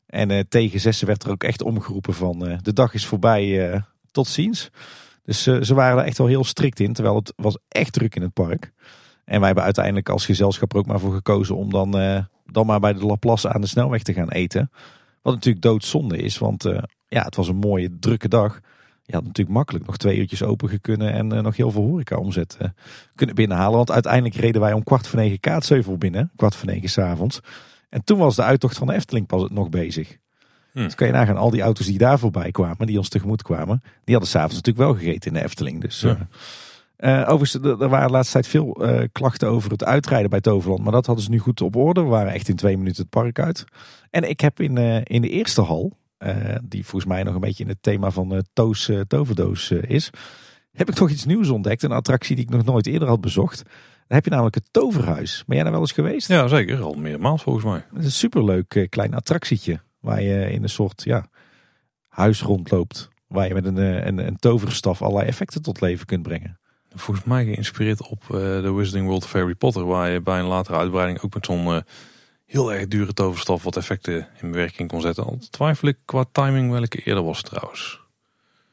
En 0.06 0.48
tegen 0.48 0.80
zessen 0.80 1.06
werd 1.06 1.22
er 1.22 1.30
ook 1.30 1.42
echt 1.42 1.62
omgeroepen 1.62 2.14
van, 2.14 2.58
de 2.62 2.72
dag 2.72 2.94
is 2.94 3.06
voorbij, 3.06 3.82
tot 4.10 4.26
ziens. 4.26 4.70
Dus 5.24 5.42
ze 5.42 5.74
waren 5.74 5.98
er 5.98 6.04
echt 6.04 6.18
wel 6.18 6.26
heel 6.26 6.44
strikt 6.44 6.80
in, 6.80 6.92
terwijl 6.92 7.16
het 7.16 7.32
was 7.36 7.58
echt 7.68 7.92
druk 7.92 8.14
in 8.14 8.22
het 8.22 8.32
park. 8.32 8.72
En 9.24 9.36
wij 9.36 9.46
hebben 9.46 9.64
uiteindelijk 9.64 10.08
als 10.08 10.24
gezelschap 10.24 10.72
er 10.72 10.78
ook 10.78 10.86
maar 10.86 11.00
voor 11.00 11.14
gekozen 11.14 11.56
om 11.56 11.70
dan, 11.70 11.90
dan 12.46 12.66
maar 12.66 12.80
bij 12.80 12.92
de 12.92 13.06
Laplace 13.06 13.48
aan 13.48 13.60
de 13.60 13.66
snelweg 13.66 14.02
te 14.02 14.12
gaan 14.12 14.30
eten. 14.30 14.70
Wat 15.22 15.34
natuurlijk 15.34 15.64
doodzonde 15.64 16.16
is, 16.16 16.38
want 16.38 16.62
ja, 17.08 17.22
het 17.22 17.36
was 17.36 17.48
een 17.48 17.56
mooie 17.56 17.98
drukke 17.98 18.28
dag 18.28 18.60
je 19.10 19.16
had 19.16 19.24
natuurlijk 19.24 19.56
makkelijk 19.56 19.86
nog 19.86 19.96
twee 19.96 20.18
uurtjes 20.18 20.42
open 20.42 20.80
kunnen 20.80 21.12
en 21.12 21.34
uh, 21.34 21.40
nog 21.40 21.56
heel 21.56 21.70
veel 21.70 21.82
horeca 21.82 22.16
omzet 22.16 22.58
kunnen 23.14 23.34
binnenhalen. 23.34 23.76
Want 23.76 23.90
uiteindelijk 23.90 24.34
reden 24.34 24.60
wij 24.60 24.72
om 24.72 24.82
kwart 24.82 25.06
voor 25.06 25.18
negen 25.18 25.40
Kaatsheuvel 25.40 25.98
binnen, 25.98 26.30
kwart 26.36 26.54
voor 26.54 26.68
negen 26.68 26.88
s'avonds. 26.88 27.40
En 27.88 28.04
toen 28.04 28.18
was 28.18 28.36
de 28.36 28.42
uittocht 28.42 28.78
van 28.78 28.86
de 28.86 28.92
Efteling 28.92 29.26
pas 29.26 29.48
nog 29.50 29.68
bezig. 29.68 30.16
Hm. 30.72 30.82
Dus 30.82 30.94
kan 30.94 31.06
je 31.06 31.12
nagaan, 31.12 31.36
al 31.36 31.50
die 31.50 31.62
auto's 31.62 31.86
die 31.86 31.98
daar 31.98 32.18
voorbij 32.18 32.50
kwamen, 32.50 32.86
die 32.86 32.98
ons 32.98 33.08
tegemoet 33.08 33.42
kwamen, 33.42 33.82
die 34.04 34.14
hadden 34.14 34.32
s'avonds 34.32 34.54
natuurlijk 34.54 34.86
wel 34.86 34.94
gegeten 34.94 35.32
in 35.32 35.38
de 35.38 35.44
Efteling. 35.44 35.80
Dus, 35.80 36.00
ja. 36.00 36.28
Uh, 36.98 37.20
overigens, 37.28 37.80
er 37.80 37.88
waren 37.88 38.06
de 38.06 38.12
laatste 38.12 38.32
tijd 38.32 38.46
veel 38.46 38.88
uh, 38.88 39.04
klachten 39.12 39.48
over 39.48 39.70
het 39.70 39.84
uitrijden 39.84 40.30
bij 40.30 40.40
Toverland. 40.40 40.82
Maar 40.82 40.92
dat 40.92 41.06
hadden 41.06 41.24
ze 41.24 41.30
nu 41.30 41.38
goed 41.38 41.60
op 41.60 41.76
orde. 41.76 42.02
We 42.02 42.08
waren 42.08 42.32
echt 42.32 42.48
in 42.48 42.56
twee 42.56 42.76
minuten 42.76 43.02
het 43.02 43.10
park 43.10 43.38
uit. 43.38 43.64
En 44.10 44.28
ik 44.28 44.40
heb 44.40 44.60
in, 44.60 44.76
uh, 44.76 45.00
in 45.04 45.22
de 45.22 45.28
eerste 45.28 45.60
hal, 45.60 45.96
die 46.62 46.86
volgens 46.86 47.12
mij 47.12 47.22
nog 47.22 47.34
een 47.34 47.40
beetje 47.40 47.62
in 47.62 47.68
het 47.68 47.82
thema 47.82 48.10
van 48.10 48.44
Toos 48.52 48.90
Toverdoos 49.06 49.70
is. 49.70 50.10
Heb 50.72 50.88
ik 50.88 50.94
toch 50.94 51.10
iets 51.10 51.24
nieuws 51.24 51.48
ontdekt. 51.48 51.82
Een 51.82 51.92
attractie 51.92 52.36
die 52.36 52.44
ik 52.44 52.50
nog 52.50 52.64
nooit 52.64 52.86
eerder 52.86 53.08
had 53.08 53.20
bezocht. 53.20 53.62
Dan 53.62 54.18
heb 54.18 54.24
je 54.24 54.30
namelijk 54.30 54.54
het 54.54 54.68
Toverhuis. 54.70 55.42
Ben 55.46 55.54
jij 55.54 55.64
daar 55.64 55.72
wel 55.72 55.82
eens 55.82 55.92
geweest? 55.92 56.28
Ja, 56.28 56.48
zeker. 56.48 56.82
Al 56.82 56.94
meermaals 56.94 57.42
volgens 57.42 57.64
mij. 57.64 57.84
Het 57.90 57.98
is 57.98 58.04
een 58.04 58.10
superleuk 58.10 58.86
klein 58.88 59.14
attractietje. 59.14 59.80
Waar 60.00 60.22
je 60.22 60.50
in 60.50 60.62
een 60.62 60.68
soort, 60.68 61.02
ja, 61.04 61.28
huis 62.08 62.42
rondloopt. 62.42 63.08
Waar 63.26 63.48
je 63.48 63.54
met 63.54 63.64
een, 63.64 63.78
eh, 63.78 64.06
een, 64.06 64.26
een 64.26 64.36
toverstaf 64.36 65.02
allerlei 65.02 65.26
effecten 65.26 65.62
tot 65.62 65.80
leven 65.80 66.06
kunt 66.06 66.22
brengen. 66.22 66.58
Volgens 66.94 67.26
mij 67.26 67.44
geïnspireerd 67.44 68.08
op 68.08 68.22
uh, 68.24 68.38
de 68.38 68.72
Wizarding 68.72 69.06
World 69.06 69.24
of 69.24 69.32
Harry 69.32 69.54
Potter. 69.54 69.86
Waar 69.86 70.10
je 70.10 70.20
bij 70.20 70.38
een 70.38 70.46
latere 70.46 70.78
uitbreiding 70.78 71.20
ook 71.20 71.34
met 71.34 71.46
zo'n 71.46 71.66
uh, 71.66 71.80
heel 72.46 72.72
erg 72.72 72.88
dure 72.88 73.12
toverstaf 73.12 73.62
wat 73.62 73.76
effecten 73.76 74.28
in 74.40 74.52
werking 74.52 74.88
kon 74.88 75.00
zetten. 75.00 75.24
Al 75.24 75.38
twijfel 75.50 75.88
ik 75.88 75.96
qua 76.04 76.24
timing 76.32 76.70
welke 76.70 76.98
eerder 76.98 77.24
was 77.24 77.42
trouwens. 77.42 78.00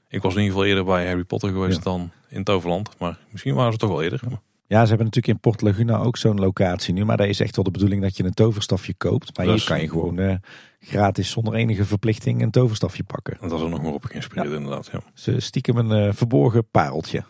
Ik 0.07 0.21
was 0.21 0.33
in 0.33 0.41
ieder 0.41 0.53
geval 0.53 0.69
eerder 0.69 0.85
bij 0.85 1.07
Harry 1.07 1.23
Potter 1.23 1.51
geweest 1.51 1.83
dan 1.83 2.11
in 2.27 2.43
Toverland. 2.43 2.89
Maar 2.99 3.17
misschien 3.31 3.55
waren 3.55 3.71
ze 3.71 3.77
toch 3.77 3.89
wel 3.89 4.03
eerder. 4.03 4.21
Ja, 4.29 4.41
ze 4.67 4.75
hebben 4.75 5.05
natuurlijk 5.05 5.27
in 5.27 5.39
Port 5.39 5.61
Laguna 5.61 5.97
ook 5.97 6.17
zo'n 6.17 6.39
locatie 6.39 6.93
nu. 6.93 7.05
Maar 7.05 7.17
daar 7.17 7.27
is 7.27 7.39
echt 7.39 7.55
wel 7.55 7.65
de 7.65 7.71
bedoeling 7.71 8.01
dat 8.01 8.17
je 8.17 8.23
een 8.23 8.33
toverstafje 8.33 8.93
koopt. 8.93 9.37
Maar 9.37 9.45
hier 9.45 9.63
kan 9.65 9.81
je 9.81 9.89
gewoon 9.89 10.19
uh, 10.19 10.35
gratis 10.79 11.29
zonder 11.29 11.53
enige 11.53 11.85
verplichting 11.85 12.41
een 12.41 12.51
toverstafje 12.51 13.03
pakken. 13.03 13.37
Dat 13.41 13.51
is 13.51 13.61
er 13.61 13.69
nog 13.69 13.81
maar 13.81 13.93
op 13.93 14.03
geïnspireerd 14.03 14.49
ja. 14.49 14.55
inderdaad. 14.55 14.89
Ja. 14.91 15.01
Ze 15.13 15.39
stiekem 15.39 15.77
een 15.77 16.07
uh, 16.07 16.13
verborgen 16.13 16.69
pareltje. 16.69 17.23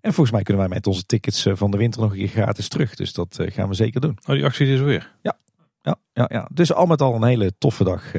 En 0.00 0.12
volgens 0.12 0.30
mij 0.30 0.42
kunnen 0.42 0.62
wij 0.62 0.74
met 0.74 0.86
onze 0.86 1.06
tickets 1.06 1.46
uh, 1.46 1.56
van 1.56 1.70
de 1.70 1.76
winter 1.76 2.00
nog 2.00 2.10
een 2.10 2.18
keer 2.18 2.28
gratis 2.28 2.68
terug. 2.68 2.94
Dus 2.94 3.12
dat 3.12 3.38
gaan 3.40 3.68
we 3.68 3.74
zeker 3.74 4.00
doen. 4.00 4.18
Oh, 4.26 4.34
die 4.34 4.44
actie 4.44 4.66
is 4.66 4.78
er 4.78 4.84
weer? 4.84 5.12
Ja, 5.22 5.38
ja, 5.82 5.96
ja, 6.12 6.26
ja. 6.28 6.48
Dus 6.52 6.72
al 6.72 6.86
met 6.86 7.00
al 7.00 7.14
een 7.14 7.24
hele 7.24 7.52
toffe 7.58 7.84
dag 7.84 8.12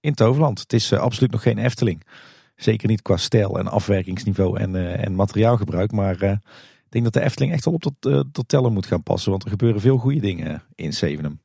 in 0.00 0.14
Toverland. 0.14 0.60
Het 0.60 0.72
is 0.72 0.92
absoluut 0.92 1.30
nog 1.30 1.42
geen 1.42 1.58
Efteling. 1.58 2.06
Zeker 2.56 2.88
niet 2.88 3.02
qua 3.02 3.16
stijl 3.16 3.58
en 3.58 3.68
afwerkingsniveau 3.68 4.58
en, 4.58 4.98
en 4.98 5.14
materiaalgebruik. 5.14 5.92
Maar 5.92 6.40
denk 6.94 7.04
dat 7.04 7.22
de 7.22 7.28
Efteling 7.28 7.52
echt 7.52 7.64
wel 7.64 7.74
op 7.74 7.82
tot, 7.82 8.06
uh, 8.06 8.20
tot 8.32 8.48
tellen 8.48 8.72
moet 8.72 8.86
gaan 8.86 9.02
passen. 9.02 9.30
Want 9.30 9.44
er 9.44 9.50
gebeuren 9.50 9.80
veel 9.80 9.98
goede 9.98 10.20
dingen 10.20 10.62
in 10.74 10.92
Zevenum. 10.92 11.42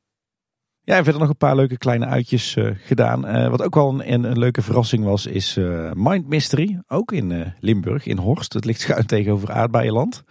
Ja, 0.82 0.96
en 0.96 1.02
verder 1.04 1.20
nog 1.20 1.30
een 1.30 1.36
paar 1.36 1.56
leuke 1.56 1.78
kleine 1.78 2.06
uitjes 2.06 2.56
uh, 2.56 2.70
gedaan. 2.76 3.36
Uh, 3.36 3.48
wat 3.48 3.62
ook 3.62 3.74
wel 3.74 3.88
een, 3.88 4.24
een, 4.24 4.38
leuke 4.38 4.62
verrassing 4.62 5.04
was, 5.04 5.26
is 5.26 5.58
Mind 5.94 6.28
Mystery. 6.28 6.80
Ook 6.86 7.12
in 7.12 7.54
Limburg, 7.60 8.06
in 8.06 8.18
Horst. 8.18 8.52
Het 8.52 8.64
ligt 8.64 8.80
schuin 8.80 9.06
tegenover 9.06 9.52
Aardbeienland. 9.52 10.22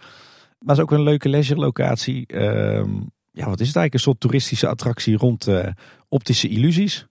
Maar 0.58 0.76
is 0.76 0.82
ook 0.82 0.90
een 0.90 1.02
leuke 1.02 1.28
leisure 1.28 1.60
locatie. 1.60 2.26
Ehm, 2.26 2.90
ja, 3.30 3.48
wat 3.48 3.60
is 3.60 3.66
het 3.66 3.76
eigenlijk? 3.76 3.94
Een 3.94 4.00
soort 4.00 4.20
toeristische 4.20 4.68
attractie 4.68 5.16
rond 5.16 5.48
optische 6.08 6.48
illusies. 6.48 7.06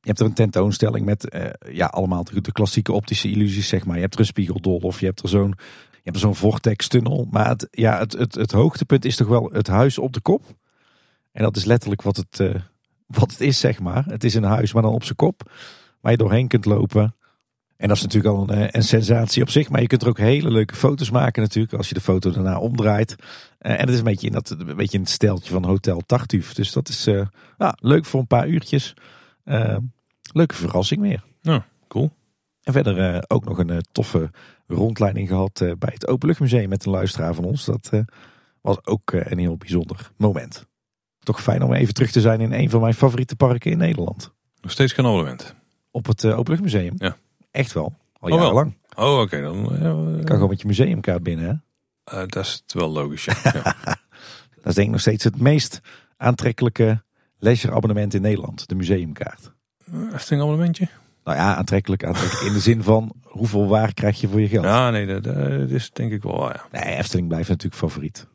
Je 0.00 0.08
hebt 0.08 0.20
er 0.20 0.26
een 0.26 0.34
tentoonstelling 0.34 1.04
met 1.04 1.36
ja, 1.72 1.86
allemaal 1.86 2.24
de, 2.24 2.52
klassieke 2.52 2.92
optische 2.92 3.30
illusies, 3.30 3.68
zeg 3.68 3.84
maar. 3.84 3.96
Je 3.96 4.02
hebt 4.02 4.14
er 4.14 4.20
een 4.20 4.26
spiegeldol 4.26 4.76
of 4.76 5.00
je 5.00 5.06
hebt 5.06 5.22
er 5.22 5.28
zo'n 5.28 5.54
hebt 6.10 6.22
zo'n 6.22 6.50
vortex-tunnel. 6.50 7.28
Maar 7.30 7.48
het, 7.48 7.68
ja, 7.70 7.98
het, 7.98 8.12
het, 8.12 8.34
het 8.34 8.52
hoogtepunt 8.52 9.04
is 9.04 9.16
toch 9.16 9.28
wel 9.28 9.50
het 9.52 9.66
huis 9.66 9.98
op 9.98 10.12
de 10.12 10.20
kop. 10.20 10.44
En 11.32 11.42
dat 11.42 11.56
is 11.56 11.64
letterlijk 11.64 12.02
wat 12.02 12.16
het, 12.16 12.38
uh, 12.38 12.54
wat 13.06 13.30
het 13.30 13.40
is, 13.40 13.60
zeg 13.60 13.80
maar. 13.80 14.04
Het 14.06 14.24
is 14.24 14.34
een 14.34 14.42
huis, 14.42 14.72
maar 14.72 14.82
dan 14.82 14.92
op 14.92 15.04
zijn 15.04 15.16
kop. 15.16 15.52
Waar 16.00 16.12
je 16.12 16.18
doorheen 16.18 16.48
kunt 16.48 16.64
lopen. 16.64 17.14
En 17.76 17.88
dat 17.88 17.96
is 17.96 18.02
natuurlijk 18.02 18.34
al 18.34 18.42
een, 18.42 18.58
eh, 18.58 18.68
een, 18.70 18.82
sensatie 18.82 19.42
op 19.42 19.50
zich. 19.50 19.68
Maar 19.68 19.80
je 19.80 19.86
kunt 19.86 20.02
er 20.02 20.08
ook 20.08 20.18
hele 20.18 20.50
leuke 20.50 20.74
foto's 20.74 21.10
maken 21.10 21.42
natuurlijk. 21.42 21.74
Als 21.74 21.88
je 21.88 21.94
de 21.94 22.00
foto 22.00 22.30
daarna 22.30 22.58
omdraait. 22.58 23.16
Uh, 23.18 23.72
en 23.72 23.80
het 23.80 23.88
is 23.88 23.98
een 23.98 24.04
beetje 24.04 24.26
in, 24.26 24.32
dat, 24.32 24.50
een 24.50 24.76
beetje 24.76 24.96
in 24.96 25.02
het 25.02 25.12
steltje 25.12 25.52
van 25.52 25.64
Hotel 25.64 26.02
Tartuffe. 26.06 26.54
Dus 26.54 26.72
dat 26.72 26.88
is 26.88 27.08
uh, 27.08 27.26
ja, 27.58 27.76
leuk 27.80 28.04
voor 28.04 28.20
een 28.20 28.26
paar 28.26 28.48
uurtjes. 28.48 28.94
leuke 30.32 30.54
verrassing 30.54 31.00
weer. 31.00 31.24
Ja, 31.40 31.66
cool. 31.88 32.10
En 32.62 32.72
verder 32.72 33.24
ook 33.28 33.44
nog 33.44 33.58
een 33.58 33.84
toffe 33.92 34.30
rondleiding 34.70 35.28
gehad 35.28 35.60
eh, 35.60 35.72
bij 35.78 35.90
het 35.92 36.06
Openluchtmuseum 36.06 36.68
met 36.68 36.84
een 36.84 36.92
luisteraar 36.92 37.34
van 37.34 37.44
ons. 37.44 37.64
Dat 37.64 37.88
eh, 37.92 38.00
was 38.60 38.86
ook 38.86 39.12
eh, 39.12 39.30
een 39.30 39.38
heel 39.38 39.56
bijzonder 39.56 40.10
moment. 40.16 40.66
Toch 41.18 41.42
fijn 41.42 41.62
om 41.62 41.72
even 41.72 41.94
terug 41.94 42.10
te 42.10 42.20
zijn 42.20 42.40
in 42.40 42.52
een 42.52 42.70
van 42.70 42.80
mijn 42.80 42.94
favoriete 42.94 43.36
parken 43.36 43.70
in 43.70 43.78
Nederland. 43.78 44.32
Nog 44.60 44.72
steeds 44.72 44.92
geen 44.92 45.04
abonnement? 45.06 45.54
Op 45.90 46.06
het 46.06 46.24
Openluchtmuseum? 46.24 46.94
Ja. 46.96 47.16
Echt 47.50 47.72
wel, 47.72 47.94
al 48.18 48.30
oh, 48.30 48.38
jarenlang. 48.38 48.76
Oh, 48.96 49.20
oké. 49.20 49.40
Dan 49.40 49.66
kan 50.24 50.34
gewoon 50.34 50.48
met 50.48 50.60
je 50.60 50.66
museumkaart 50.66 51.22
binnen, 51.22 51.62
hè? 52.04 52.26
dat 52.26 52.44
is 52.44 52.62
wel 52.66 52.88
logisch, 52.88 53.24
ja. 53.42 53.62
dat 54.50 54.64
is 54.64 54.74
denk 54.74 54.86
ik 54.86 54.90
nog 54.92 55.00
steeds 55.00 55.24
het 55.24 55.40
meest 55.40 55.80
aantrekkelijke 56.16 57.02
leisure 57.38 57.74
abonnement 57.74 58.14
in 58.14 58.22
Nederland. 58.22 58.68
De 58.68 58.74
museumkaart. 58.74 59.52
Echt 60.12 60.30
een 60.30 60.40
abonnementje? 60.40 60.88
Nou 61.24 61.36
ja, 61.36 61.54
aantrekkelijk, 61.54 62.04
aantrekkelijk 62.04 62.46
in 62.46 62.52
de 62.52 62.60
zin 62.60 62.82
van 62.82 63.12
hoeveel 63.22 63.66
waar 63.66 63.94
krijg 63.94 64.20
je 64.20 64.28
voor 64.28 64.40
je 64.40 64.48
geld? 64.48 64.64
Ja, 64.64 64.90
nee, 64.90 65.06
dat, 65.06 65.24
dat 65.24 65.70
is 65.70 65.90
denk 65.92 66.12
ik 66.12 66.22
wel 66.22 66.48
ja. 66.48 66.64
Nee, 66.72 66.96
Efteling 66.96 67.28
blijft 67.28 67.48
natuurlijk 67.48 67.80
favoriet. 67.80 68.26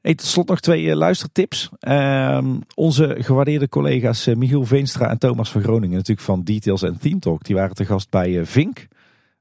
Hey, 0.00 0.14
tot 0.14 0.26
slot 0.26 0.48
nog 0.48 0.60
twee 0.60 0.82
uh, 0.82 0.94
luistertips. 0.94 1.70
Uh, 1.80 2.46
onze 2.74 3.16
gewaardeerde 3.18 3.68
collega's 3.68 4.26
uh, 4.26 4.36
Michiel 4.36 4.64
Veenstra 4.64 5.10
en 5.10 5.18
Thomas 5.18 5.50
van 5.50 5.62
Groningen, 5.62 5.96
natuurlijk 5.96 6.26
van 6.26 6.42
Details 6.42 6.82
en 6.82 6.98
Theme 6.98 7.18
Talk, 7.18 7.44
die 7.44 7.56
waren 7.56 7.74
te 7.74 7.84
gast 7.84 8.10
bij 8.10 8.44
Vink. 8.46 8.86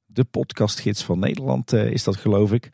De 0.05 0.23
podcastgids 0.23 1.03
van 1.03 1.19
Nederland 1.19 1.73
is 1.73 2.03
dat 2.03 2.15
geloof 2.15 2.51
ik. 2.51 2.69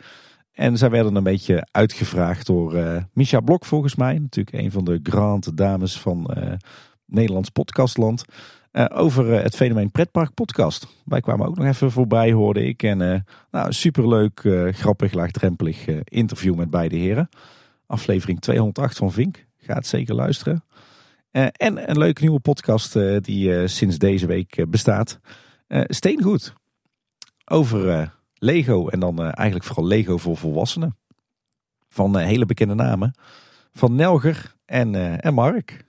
En 0.52 0.78
zij 0.78 0.90
werden 0.90 1.16
een 1.16 1.24
beetje 1.24 1.68
uitgevraagd 1.72 2.46
door 2.46 3.04
Misha 3.14 3.40
Blok 3.40 3.66
volgens 3.66 3.96
mij. 3.96 4.20
Natuurlijk 4.20 4.58
een 4.58 4.72
van 4.72 4.86
de 4.86 5.00
grande 5.04 5.54
dames 5.54 6.00
van 6.00 6.38
Nederlands 7.06 7.50
podcastland. 7.50 8.26
Uh, 8.78 8.86
over 8.90 9.34
uh, 9.34 9.42
het 9.42 9.56
fenomeen 9.56 9.92
pretpark 9.92 10.34
podcast. 10.34 10.88
Wij 11.06 11.22
kwamen 11.22 11.48
ook 11.48 11.58
nog 11.58 11.66
even 11.66 11.92
voorbij, 11.92 12.32
hoorde 12.32 12.66
ik. 12.66 12.84
En 12.84 13.02
uh, 13.02 13.20
nou, 13.52 13.74
superleuk, 13.74 14.42
grappig, 14.72 15.14
laagdrempelig 15.14 15.88
interview 16.04 16.56
met 16.56 16.70
beide 16.70 16.96
heren. 16.96 17.30
Aflevering 17.86 18.40
208 18.40 18.98
van 18.98 19.12
Vink. 19.12 19.46
Ga 19.58 19.74
het 19.74 19.88
zeker 19.88 20.16
luisteren. 20.16 20.64
en 21.32 21.90
een 21.90 21.98
leuke 21.98 22.22
nieuwe 22.22 22.40
podcast 22.40 22.94
die 23.22 23.68
sinds 23.68 23.98
deze 23.98 24.26
week 24.26 24.66
bestaat. 24.70 25.20
Steengoed. 25.68 26.54
Over 27.46 28.14
Lego 28.34 28.88
en 28.88 29.00
dan 29.00 29.22
eigenlijk 29.22 29.66
vooral 29.66 29.86
Lego 29.86 30.18
voor 30.18 30.38
volwassenen. 30.38 30.98
Van 31.90 32.18
hele 32.18 32.46
bekende 32.46 32.76
namen. 32.76 33.16
Van 33.74 33.96
Nelger 33.96 34.56
en, 34.66 35.20
en 35.22 35.34
Mark. 35.34 35.87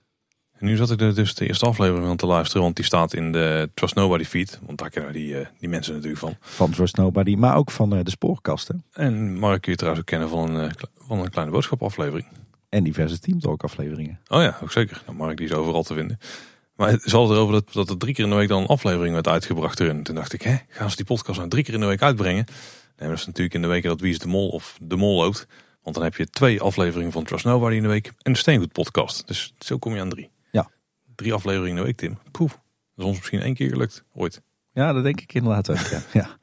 En 0.59 0.65
nu 0.65 0.75
zat 0.75 0.91
ik 0.91 1.01
er 1.01 1.15
dus 1.15 1.35
de 1.35 1.47
eerste 1.47 1.65
aflevering 1.65 2.07
aan 2.07 2.17
te 2.17 2.25
luisteren, 2.25 2.61
want 2.61 2.75
die 2.75 2.85
staat 2.85 3.13
in 3.13 3.31
de 3.31 3.69
Trust 3.73 3.95
Nobody 3.95 4.23
feed. 4.23 4.59
Want 4.65 4.77
daar 4.77 4.89
kennen 4.89 5.13
die, 5.13 5.33
uh, 5.33 5.45
die 5.59 5.69
mensen 5.69 5.93
natuurlijk 5.93 6.19
van. 6.19 6.35
Van 6.39 6.71
Trust 6.71 6.95
Nobody, 6.95 7.35
maar 7.35 7.55
ook 7.55 7.71
van 7.71 7.95
uh, 7.95 7.99
de 8.03 8.09
spoorkasten. 8.09 8.83
En 8.93 9.37
Mark 9.37 9.61
kun 9.61 9.71
je 9.71 9.77
trouwens 9.77 10.03
ook 10.03 10.09
kennen 10.09 10.29
van 10.29 10.55
een, 10.55 10.65
uh, 10.65 10.71
van 10.97 11.19
een 11.19 11.29
kleine 11.29 11.51
boodschap 11.53 11.83
aflevering. 11.83 12.27
En 12.69 12.83
diverse 12.83 13.19
Team 13.19 13.39
Talk 13.39 13.63
afleveringen. 13.63 14.19
Oh 14.27 14.41
ja, 14.41 14.57
ook 14.63 14.71
zeker. 14.71 15.01
Nou, 15.05 15.17
Mark 15.17 15.37
die 15.37 15.45
is 15.45 15.53
overal 15.53 15.83
te 15.83 15.93
vinden. 15.93 16.19
Maar 16.75 16.89
het 16.89 17.05
is 17.05 17.13
altijd 17.13 17.37
erover 17.37 17.53
dat, 17.53 17.73
dat 17.73 17.89
er 17.89 17.97
drie 17.97 18.13
keer 18.13 18.23
in 18.23 18.29
de 18.29 18.35
week 18.35 18.47
dan 18.47 18.61
een 18.61 18.67
aflevering 18.67 19.13
werd 19.13 19.27
uitgebracht 19.27 19.79
erin. 19.79 20.03
Toen 20.03 20.15
dacht 20.15 20.33
ik, 20.33 20.41
hè, 20.41 20.55
gaan 20.69 20.89
ze 20.89 20.95
die 20.95 21.05
podcast 21.05 21.37
nou 21.37 21.49
drie 21.49 21.63
keer 21.63 21.73
in 21.73 21.79
de 21.79 21.85
week 21.85 22.01
uitbrengen? 22.01 22.45
Nee, 22.97 23.09
dat 23.09 23.17
is 23.17 23.25
natuurlijk 23.25 23.55
in 23.55 23.61
de 23.61 23.67
weken 23.67 23.89
dat 23.89 23.99
Wie 23.99 24.11
is 24.11 24.19
de 24.19 24.27
Mol 24.27 24.49
of 24.49 24.77
De 24.81 24.95
Mol 24.95 25.17
loopt. 25.17 25.47
Want 25.83 25.95
dan 25.95 26.03
heb 26.03 26.15
je 26.15 26.29
twee 26.29 26.61
afleveringen 26.61 27.11
van 27.11 27.23
Trust 27.23 27.45
Nobody 27.45 27.75
in 27.75 27.81
de 27.81 27.87
week 27.87 28.11
en 28.21 28.31
de 28.31 28.37
Steengoed 28.37 28.71
podcast. 28.71 29.27
Dus 29.27 29.53
zo 29.59 29.77
kom 29.77 29.95
je 29.95 30.01
aan 30.01 30.09
drie 30.09 30.29
drie 31.19 31.33
afleveringen 31.33 31.69
in 31.69 31.75
de 31.75 31.83
week, 31.83 31.97
Tim. 31.97 32.17
Poef. 32.31 32.51
Dat 32.51 32.61
is 32.95 33.03
ons 33.05 33.17
misschien 33.17 33.41
één 33.41 33.53
keer 33.53 33.69
gelukt, 33.69 34.03
ooit. 34.13 34.41
Ja, 34.71 34.93
dat 34.93 35.03
denk 35.03 35.21
ik 35.21 35.33
inderdaad 35.33 35.69
ook, 35.69 35.77
ja. 35.77 36.01
ja. 36.13 36.37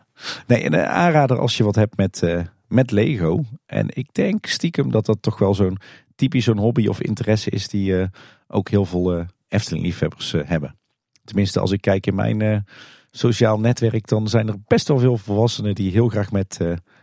Nee, 0.47 0.65
een 0.65 0.75
eh, 0.75 0.85
aanrader 0.85 1.39
als 1.39 1.57
je 1.57 1.65
wat 1.65 1.75
hebt 1.75 1.97
met, 1.97 2.23
uh, 2.23 2.43
met 2.69 2.91
Lego. 2.91 3.45
En 3.67 3.87
ik 3.97 4.15
denk 4.15 4.47
stiekem 4.47 4.91
dat 4.91 5.07
dat 5.07 5.23
toch 5.23 5.39
wel 5.39 5.55
zo'n 5.55 5.79
typisch 6.15 6.45
zo'n 6.45 6.59
hobby 6.59 6.87
of 6.87 7.01
interesse 7.01 7.51
is 7.51 7.69
die 7.69 7.93
uh, 7.93 8.07
ook 8.49 8.69
heel 8.69 8.85
veel 8.85 9.27
Efteling-liefhebbers 9.49 10.33
hebben. 10.33 10.79
Tenminste, 11.25 11.61
als 11.61 11.71
ik 11.71 11.81
kijk 11.81 12.07
in 12.07 12.15
mijn 12.15 12.67
sociaal 13.11 13.61
netwerk, 13.61 14.07
dan 14.07 14.29
zijn 14.29 14.49
er 14.49 14.57
best 14.67 14.89
wel 14.89 14.99
veel 14.99 15.17
volwassenen 15.17 15.75
die 15.75 15.91
heel 15.91 16.09
graag 16.09 16.31
met, 16.33 16.59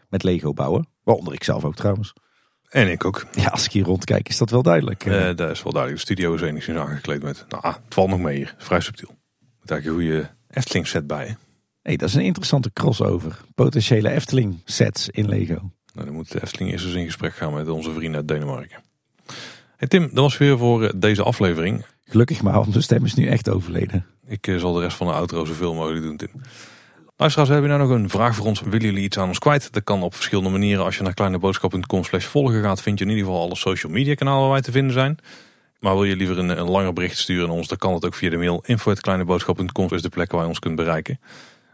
met 0.10 0.24
Lego 0.24 0.54
bouwen. 0.54 0.88
Waaronder 1.04 1.34
ik 1.34 1.44
zelf 1.44 1.64
ook 1.66 1.76
trouwens. 1.76 2.14
En 2.74 2.91
ik 2.91 3.06
ook. 3.06 3.26
Ja, 3.32 3.48
als 3.48 3.66
ik 3.66 3.72
hier 3.72 3.84
rondkijk 3.84 4.30
is 4.30 4.38
dat 4.38 4.50
wel 4.50 4.62
duidelijk. 4.62 5.06
Uh, 5.06 5.36
dat 5.36 5.52
is 5.52 5.64
wel 5.64 5.72
duidelijk. 5.72 6.06
De 6.06 6.14
studio 6.14 6.34
is 6.34 6.41
enigszins 6.41 6.78
aangekleed 6.78 7.24
met, 7.24 7.45
nou, 7.50 7.68
het 7.68 7.80
valt 7.90 8.10
nog 8.10 8.20
mee 8.20 8.36
hier. 8.36 8.56
Vrij 8.58 8.80
subtiel. 8.80 9.16
Met 9.60 9.72
eigenlijk 9.72 10.02
een 10.02 10.08
goede 10.08 10.30
Efteling 10.50 10.88
set 10.88 11.08
bij. 11.08 11.36
hey, 11.82 11.95
dat 11.95 12.10
is 12.10 12.16
een 12.16 12.22
interessante 12.22 12.74
crossover. 12.74 13.40
Potentiële 13.56 14.10
Efteling 14.10 14.62
sets 14.66 15.10
in 15.10 15.30
Lego. 15.30 15.72
Nou, 15.94 16.06
dan 16.06 16.16
moet 16.16 16.32
de 16.32 16.41
Efteling 16.41 16.72
eerst 16.72 16.86
eens 16.86 16.94
in 16.94 17.06
gesprek 17.06 17.36
gaan 17.36 17.54
met 17.54 17.70
onze 17.70 17.94
vrienden 17.94 18.16
uit 18.20 18.28
Denemarken. 18.28 18.84
Hey 19.78 19.88
Tim, 19.88 20.02
dat 20.02 20.14
was 20.14 20.38
weer 20.38 20.58
voor 20.58 20.84
eh, 20.84 20.94
deze 20.95 21.24
aflevering. 21.24 21.86
Gelukkig 22.06 22.41
maar, 22.41 22.54
want 22.54 22.74
de 22.74 22.82
stem 22.82 23.06
is 23.06 23.14
nu 23.14 23.28
echt 23.28 23.50
overleden. 23.50 24.06
Ik 24.26 24.56
zal 24.58 24.74
de 24.74 24.82
rest 24.82 24.98
van 24.98 25.08
de 25.08 25.14
outro 25.14 25.45
zoveel 25.45 25.74
mogelijk 25.74 26.04
doen, 26.04 26.18
Tim. 26.18 26.32
Luisteraars, 27.18 27.49
hebben 27.49 27.69
nou 27.69 27.81
nog 27.81 27.91
een 27.91 28.10
vraag 28.10 28.35
voor 28.35 28.45
ons? 28.45 28.61
Willen 28.61 28.81
jullie 28.81 29.03
iets 29.03 29.18
aan 29.18 29.27
ons 29.27 29.40
kwijt? 29.40 29.73
Dat 29.73 29.84
kan 29.84 30.03
op 30.03 30.15
verschillende 30.15 30.49
manieren. 30.49 30.84
Als 30.84 30.98
je 30.98 31.03
naar 31.03 31.14
kleineboodschap.com 31.14 32.03
slash 32.03 32.26
volgen 32.26 32.61
gaat, 32.61 32.81
vind 32.81 32.99
je 32.99 33.06
in 33.06 33.11
ieder 33.11 33.26
geval 33.26 33.41
alle 33.41 33.56
social 33.56 33.91
media 33.91 34.14
kanalen 34.14 34.41
waar 34.41 34.52
wij 34.52 34.61
te 34.61 34.72
vinden 34.72 34.94
zijn. 34.94 35.18
Maar 35.80 35.94
wil 35.94 36.03
je 36.03 36.15
liever 36.15 36.38
een, 36.38 36.49
een 36.49 36.69
langer 36.69 36.94
bericht 36.94 37.18
sturen 37.18 37.49
aan 37.49 37.56
ons, 37.56 37.68
dan 37.68 37.77
kan 37.77 37.94
het 37.94 38.06
ook 38.06 38.14
via 38.14 38.30
de 38.30 38.38
mail 38.38 38.64
info.kleineboodschap.com 38.65 39.88
is 39.90 40.02
de 40.02 40.10
plek 40.10 40.31
waar 40.31 40.41
je 40.41 40.48
ons 40.48 40.60
kunt 40.60 40.76
bereiken. 40.76 41.19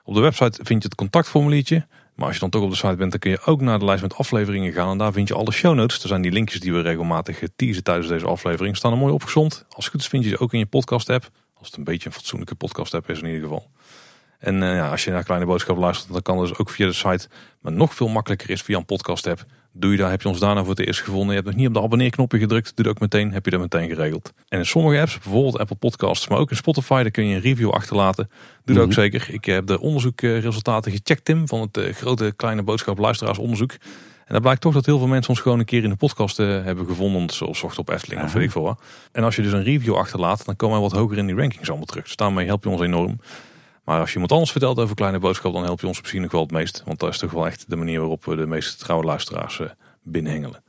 Op 0.04 0.14
de 0.14 0.20
website 0.20 0.60
vind 0.64 0.82
je 0.82 0.88
het 0.88 0.96
contactformuliertje. 0.96 1.88
Maar 2.16 2.26
als 2.26 2.34
je 2.34 2.42
dan 2.42 2.50
toch 2.50 2.64
op 2.64 2.70
de 2.70 2.76
site 2.76 2.96
bent, 2.96 3.12
dan 3.12 3.20
kun 3.20 3.32
je 3.32 3.42
ook 3.46 3.62
naar 3.62 3.80
de 3.80 3.86
lijst 3.86 4.02
met 4.02 4.16
afleveringen 4.16 4.74
gaan. 4.74 4.92
En 4.92 4.98
daar 4.98 5.12
vind 5.12 5.28
je 5.28 5.34
alle 5.34 5.52
show 5.52 5.76
notes. 5.76 6.02
Er 6.02 6.08
zijn 6.08 6.22
die 6.22 6.32
linkjes 6.32 6.60
die 6.60 6.74
we 6.74 6.82
regelmatig 6.82 7.42
teasen 7.56 7.84
tijdens 7.84 8.08
deze 8.08 8.26
aflevering. 8.26 8.78
Staan 8.78 8.92
er 8.92 8.98
mooi 8.98 9.14
opgezond. 9.14 9.66
Als 9.70 9.86
het 9.86 9.94
goed 9.94 10.02
is 10.02 10.08
vind 10.08 10.24
je 10.24 10.30
ze 10.30 10.40
ook 10.40 10.54
in 10.54 10.60
je 10.60 10.66
podcast 10.66 11.10
app. 11.10 11.30
Als 11.54 11.68
het 11.68 11.78
een 11.78 11.84
beetje 11.84 12.08
een 12.08 12.16
fatsoenlijke 12.16 12.56
podcast 12.56 12.94
app 12.94 13.10
is 13.10 13.20
in 13.20 13.26
ieder 13.26 13.42
geval. 13.42 13.70
En 14.40 14.64
eh, 14.64 14.76
ja, 14.76 14.90
als 14.90 15.04
je 15.04 15.12
naar 15.12 15.24
Kleine 15.24 15.46
Boodschap 15.46 15.78
luistert, 15.78 16.14
dan 16.14 16.22
kan 16.22 16.38
dat 16.38 16.48
dus 16.48 16.58
ook 16.58 16.70
via 16.70 16.86
de 16.88 16.94
site. 16.94 17.28
Maar 17.62 17.72
nog 17.72 17.94
veel 17.94 18.08
makkelijker 18.08 18.50
is 18.50 18.62
via 18.62 18.78
een 18.78 18.86
podcast 18.86 19.28
app. 19.28 19.46
Doe 19.74 19.92
je 19.92 19.98
daar, 19.98 20.10
heb 20.10 20.22
je 20.22 20.28
ons 20.28 20.40
daarna 20.40 20.62
voor 20.62 20.76
het 20.76 20.86
eerst 20.88 21.02
gevonden. 21.02 21.28
Je 21.28 21.34
hebt 21.34 21.46
nog 21.46 21.56
niet 21.56 21.68
op 21.68 21.74
de 21.74 21.82
abonneerknopje 21.82 22.40
gedrukt. 22.40 22.76
Doe 22.76 22.86
dat 22.86 22.94
ook 22.94 23.00
meteen, 23.02 23.32
heb 23.34 23.46
je 23.46 23.52
dat 23.52 23.60
meteen 23.60 23.90
geregeld. 23.90 24.34
En 24.48 24.60
in 24.60 24.66
sommige 24.66 25.00
apps, 25.02 25.20
bijvoorbeeld 25.20 25.58
Apple 25.60 25.76
Podcasts, 25.76 26.28
maar 26.28 26.38
ook 26.38 26.50
in 26.50 26.56
Spotify, 26.56 27.02
daar 27.02 27.12
kun 27.12 27.26
je 27.28 27.36
een 27.36 27.42
review 27.42 27.70
achterlaten. 27.70 28.30
Doe 28.66 28.76
dat 28.76 28.84
ook 28.84 28.90
Mhm. 28.92 29.00
zeker. 29.00 29.28
Ik 29.34 29.46
heb 29.46 29.68
de 29.68 29.80
onderzoekresultaten 29.80 30.92
gecheckt, 30.92 31.26
Tim, 31.26 31.48
van 31.48 31.62
het 31.62 31.78
eh, 31.78 31.94
grote 31.94 32.34
Kleine 32.36 32.64
Boodschap 32.64 32.98
luisteraarsonderzoek. 32.98 33.72
En 33.72 33.80
daar 34.36 34.42
blijkt 34.42 34.62
toch 34.62 34.74
dat 34.74 34.86
heel 34.86 34.98
veel 34.98 35.08
mensen 35.08 35.30
ons 35.30 35.40
gewoon 35.40 35.60
een 35.60 35.66
keer 35.66 35.84
in 35.84 35.90
de 35.90 35.96
podcast 35.96 36.40
eh, 36.40 36.48
hebben 36.48 36.86
gevonden. 36.86 37.30
Of 37.48 37.58
zochten 37.58 37.80
op 37.80 37.90
Efteling 37.90 38.22
of 38.22 38.28
Aha. 38.28 38.36
weet 38.38 38.46
ik 38.46 38.52
veel 38.52 38.62
wat. 38.62 38.82
En 39.12 39.24
als 39.24 39.36
je 39.36 39.42
dus 39.42 39.52
een 39.52 39.64
review 39.64 39.96
achterlaat, 39.96 40.46
dan 40.46 40.56
komen 40.56 40.80
wij 40.80 40.90
wat 40.90 41.00
hoger 41.00 41.18
in 41.18 41.26
die 41.26 41.36
rankings 41.36 41.68
allemaal 41.68 41.86
terug. 41.86 42.04
Dus 42.04 42.16
daarmee 42.16 42.46
help 42.46 42.64
je 42.64 42.70
ons 42.70 42.82
enorm. 42.82 43.20
Maar 43.90 44.00
als 44.00 44.08
je 44.08 44.14
iemand 44.14 44.32
anders 44.32 44.52
vertelt 44.52 44.80
over 44.80 44.96
Kleine 44.96 45.20
Boodschap, 45.20 45.54
dan 45.54 45.64
help 45.64 45.82
je 45.82 45.88
ons 45.88 46.02
misschien 46.02 46.22
nog 46.22 46.32
wel 46.32 46.42
het 46.42 46.52
meest. 46.52 46.82
Want 46.86 47.00
dat 47.00 47.10
is 47.10 47.18
toch 47.18 47.32
wel 47.32 47.48
echt 47.48 47.66
de 47.68 47.76
manier 47.76 48.00
waarop 48.00 48.26
we 48.26 48.36
de 48.36 48.46
meeste 48.46 48.78
trouwe 48.78 49.06
luisteraars 49.06 49.60
eh, 49.60 49.68
binnenhengelen. 50.04 50.64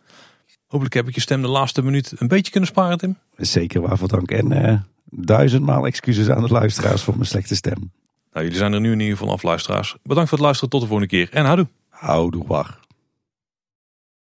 Hopelijk 0.66 0.94
heb 0.94 1.09
ik 1.09 1.14
je 1.14 1.20
stem 1.20 1.42
de 1.42 1.48
laatste 1.48 1.82
minuut 1.82 2.12
een 2.16 2.28
beetje 2.28 2.51
kunnen 2.51 2.68
sparen, 2.68 2.98
Tim. 2.98 3.18
Zeker 3.36 3.80
waarvoor 3.80 4.09
dank. 4.09 4.30
En 4.30 4.52
eh, 4.52 4.80
duizendmaal 5.05 5.86
excuses 5.86 6.30
aan 6.30 6.42
de 6.42 6.48
luisteraars 6.48 7.02
voor 7.02 7.14
mijn 7.14 7.26
slechte 7.26 7.55
stem. 7.55 7.92
Nou, 8.32 8.44
jullie 8.44 8.59
zijn 8.59 8.72
er 8.72 8.80
nu 8.80 8.92
in 8.92 9.01
ieder 9.01 9.16
geval 9.16 9.32
af, 9.32 9.42
luisteraars. 9.42 9.97
Bedankt 10.02 10.28
voor 10.28 10.38
het 10.38 10.47
luisteren. 10.47 10.70
Tot 10.70 10.80
de 10.80 10.86
volgende 10.86 11.10
keer. 11.10 11.28
En 11.32 11.44
houdoe. 11.44 11.68
Houdoe 11.88 12.47
waar. 12.47 12.78